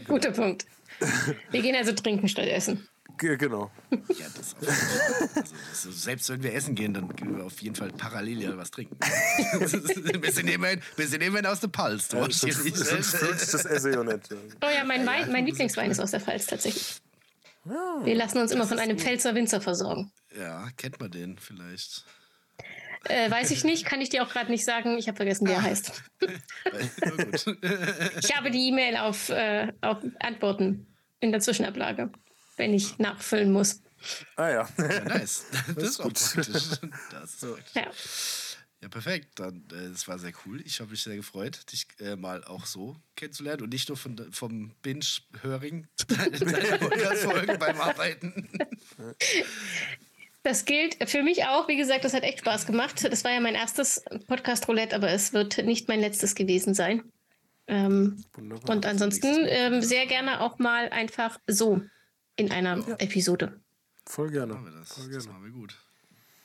Guter 0.06 0.30
Punkt. 0.30 0.66
Wir 1.50 1.62
gehen 1.62 1.74
also 1.74 1.92
trinken 1.92 2.28
statt 2.28 2.46
essen. 2.46 2.88
Genau. 3.18 3.70
Ja, 3.90 4.26
das. 4.36 4.56
Also, 4.56 5.40
das 5.70 5.84
ist, 5.84 6.02
selbst 6.02 6.28
wenn 6.30 6.42
wir 6.42 6.54
essen 6.54 6.74
gehen, 6.74 6.94
dann 6.94 7.08
gehen 7.14 7.36
wir 7.36 7.44
auf 7.44 7.60
jeden 7.60 7.76
Fall 7.76 7.90
parallel 7.92 8.42
ja 8.42 8.56
was 8.56 8.70
trinken. 8.70 8.96
wir, 9.00 10.32
sind 10.32 10.48
immerhin, 10.48 10.80
wir 10.96 11.06
sind 11.06 11.22
immerhin 11.22 11.46
aus 11.46 11.60
hier 12.40 12.56
nicht, 12.64 12.76
Sonst 12.76 13.16
fühlt 13.16 13.38
sich 13.38 13.50
das 13.50 13.64
esse 13.64 13.90
ich 13.90 13.96
auch 13.96 14.04
nicht. 14.04 14.28
Oh 14.32 14.68
ja, 14.74 14.84
mein, 14.84 15.06
Wein, 15.06 15.30
mein 15.30 15.46
Lieblingswein 15.46 15.90
ist 15.90 16.00
aus 16.00 16.10
der 16.10 16.20
Pfalz 16.20 16.46
tatsächlich. 16.46 17.00
Wir 17.64 18.16
lassen 18.16 18.38
uns 18.38 18.50
immer 18.50 18.66
von 18.66 18.80
einem 18.80 18.98
Pfälzer 18.98 19.34
Winzer 19.34 19.60
versorgen. 19.60 20.10
ja, 20.36 20.68
kennt 20.76 20.98
man 20.98 21.10
den 21.10 21.38
vielleicht? 21.38 22.04
Äh, 23.04 23.30
weiß 23.30 23.50
ich 23.50 23.64
nicht, 23.64 23.84
kann 23.84 24.00
ich 24.00 24.08
dir 24.08 24.22
auch 24.22 24.28
gerade 24.28 24.50
nicht 24.50 24.64
sagen. 24.64 24.96
Ich 24.96 25.08
habe 25.08 25.16
vergessen, 25.16 25.48
wie 25.48 25.52
er 25.52 25.62
heißt. 25.62 26.02
Na 26.20 27.24
gut. 27.24 27.58
Ich 28.22 28.36
habe 28.36 28.50
die 28.50 28.68
E-Mail 28.68 28.96
auf, 28.96 29.28
äh, 29.28 29.72
auf 29.80 29.98
Antworten 30.20 30.86
in 31.20 31.32
der 31.32 31.40
Zwischenablage, 31.40 32.10
wenn 32.56 32.74
ich 32.74 32.98
nachfüllen 32.98 33.52
muss. 33.52 33.80
Ah 34.36 34.48
ja. 34.48 34.68
Ja, 34.78 35.04
nice. 35.04 35.44
Das, 35.74 35.84
ist 35.84 36.00
auch 36.00 36.04
gut. 36.04 36.14
praktisch. 36.14 36.80
Das 37.10 37.34
ist 37.34 37.40
praktisch. 37.40 37.74
Ja. 37.74 37.90
Ja, 38.82 38.88
perfekt. 38.88 39.38
Dann, 39.38 39.64
äh, 39.70 39.90
das 39.90 40.08
war 40.08 40.18
sehr 40.18 40.32
cool. 40.44 40.60
Ich 40.66 40.80
habe 40.80 40.90
mich 40.90 41.04
sehr 41.04 41.14
gefreut, 41.14 41.60
dich 41.70 41.86
äh, 42.00 42.16
mal 42.16 42.42
auch 42.42 42.66
so 42.66 42.96
kennenzulernen 43.14 43.62
und 43.62 43.72
nicht 43.72 43.88
nur 43.88 43.96
von, 43.96 44.18
vom 44.32 44.74
Binge-Höring 44.82 45.86
deiner 46.08 46.78
Podcast-Folgen 46.78 47.58
beim 47.60 47.80
Arbeiten. 47.80 48.48
Das 50.42 50.64
gilt 50.64 51.08
für 51.08 51.22
mich 51.22 51.44
auch. 51.44 51.68
Wie 51.68 51.76
gesagt, 51.76 52.04
das 52.04 52.12
hat 52.12 52.24
echt 52.24 52.40
Spaß 52.40 52.66
gemacht. 52.66 53.04
Das 53.04 53.22
war 53.22 53.30
ja 53.30 53.38
mein 53.38 53.54
erstes 53.54 54.02
Podcast-Roulette, 54.26 54.96
aber 54.96 55.10
es 55.10 55.32
wird 55.32 55.64
nicht 55.64 55.86
mein 55.86 56.00
letztes 56.00 56.34
gewesen 56.34 56.74
sein. 56.74 57.04
Ähm, 57.68 58.24
Wunderbar. 58.34 58.74
und 58.74 58.84
ansonsten 58.84 59.46
ähm, 59.46 59.80
sehr 59.82 60.06
gerne 60.06 60.40
auch 60.40 60.58
mal 60.58 60.88
einfach 60.88 61.38
so 61.46 61.80
in 62.36 62.50
einer 62.50 62.84
Episode. 63.00 63.60
Voll 64.06 64.30
gerne. 64.30 64.54
Machen 64.54 64.66
wir 64.66 64.72
das. 64.80 64.92
Voll 64.92 65.10
Das 65.10 65.24
gerne. 65.24 65.38
machen 65.38 65.44
wir 65.44 65.52
gut. 65.52 65.76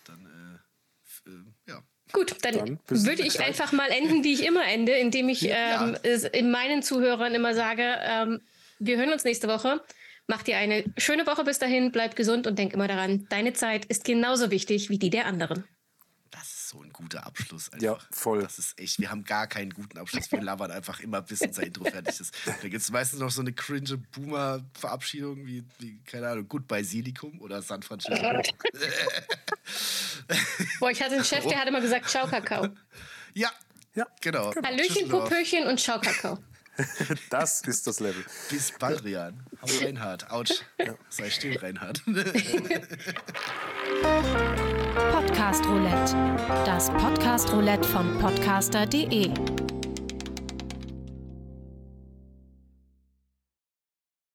Dann, 0.05 0.25
äh, 0.25 1.29
äh, 1.29 1.71
ja. 1.71 1.83
Gut, 2.13 2.35
dann, 2.43 2.55
Dann 2.55 2.79
würde 2.89 3.23
ich 3.23 3.41
einfach 3.41 3.73
mal 3.73 3.89
enden, 3.89 4.23
wie 4.23 4.33
ich 4.33 4.45
immer 4.45 4.65
ende, 4.65 4.93
indem 4.93 5.27
ich 5.29 5.41
Ja. 5.41 5.83
ähm, 5.83 5.97
es 6.03 6.23
in 6.23 6.51
meinen 6.51 6.81
Zuhörern 6.81 7.33
immer 7.35 7.53
sage, 7.53 7.83
ähm, 8.01 8.41
wir 8.79 8.97
hören 8.97 9.11
uns 9.11 9.23
nächste 9.25 9.47
Woche. 9.47 9.81
Mach 10.27 10.43
dir 10.43 10.57
eine 10.57 10.83
schöne 10.97 11.25
Woche 11.25 11.43
bis 11.43 11.57
dahin, 11.59 11.91
bleib 11.91 12.15
gesund 12.15 12.47
und 12.47 12.57
denk 12.59 12.73
immer 12.73 12.87
daran, 12.87 13.25
deine 13.29 13.53
Zeit 13.53 13.85
ist 13.85 14.03
genauso 14.03 14.51
wichtig 14.51 14.89
wie 14.89 14.99
die 14.99 15.09
der 15.09 15.25
anderen. 15.25 15.63
Ist 16.67 16.73
so 16.73 16.83
ein 16.83 16.91
guter 16.91 17.25
Abschluss. 17.25 17.71
Einfach. 17.71 17.81
Ja, 17.81 17.97
voll. 18.11 18.41
Das 18.41 18.59
ist 18.59 18.77
echt, 18.77 18.99
wir 18.99 19.09
haben 19.09 19.23
gar 19.23 19.47
keinen 19.47 19.71
guten 19.71 19.97
Abschluss. 19.97 20.29
Wir 20.33 20.41
labern 20.41 20.69
einfach 20.69 20.99
immer, 20.99 21.21
bis 21.21 21.41
unser 21.41 21.63
Intro 21.63 21.85
fertig 21.85 22.19
ist. 22.19 22.35
Da 22.45 22.67
gibt 22.67 22.81
es 22.81 22.91
meistens 22.91 23.21
noch 23.21 23.31
so 23.31 23.39
eine 23.39 23.53
cringe 23.53 23.97
Boomer-Verabschiedung 24.11 25.45
wie, 25.45 25.63
wie, 25.79 25.97
keine 26.03 26.27
Ahnung, 26.27 26.45
Goodbye 26.49 26.83
Silikum 26.83 27.39
oder 27.39 27.61
San 27.61 27.83
Francisco. 27.83 28.21
Boah, 30.81 30.91
ich 30.91 31.01
hatte 31.01 31.15
einen 31.15 31.23
Chef, 31.23 31.45
der 31.45 31.57
hat 31.57 31.69
immer 31.69 31.79
gesagt, 31.79 32.09
ciao 32.09 32.27
Kakao. 32.27 32.67
ja, 33.33 33.49
Ja, 33.95 34.05
Genau. 34.19 34.53
Hallöchen, 34.53 34.77
Düsseldorf. 35.05 35.29
Popöchen 35.29 35.67
und 35.67 35.79
Schaukakao. 35.79 36.37
das 37.29 37.61
ist 37.61 37.87
das 37.87 38.01
Level. 38.01 38.25
Bis 38.49 38.73
bald, 38.77 39.05
Rian. 39.05 39.41
Hau 39.61 39.67
Reinhard. 39.85 40.29
Autsch. 40.31 40.51
Sei 41.07 41.29
still, 41.29 41.57
Reinhard. 41.59 42.01
Podcast 45.11 45.65
Roulette. 45.67 46.15
Das 46.65 46.89
Podcast 46.89 47.53
Roulette 47.53 47.87
von 47.87 48.17
podcaster.de. 48.19 49.66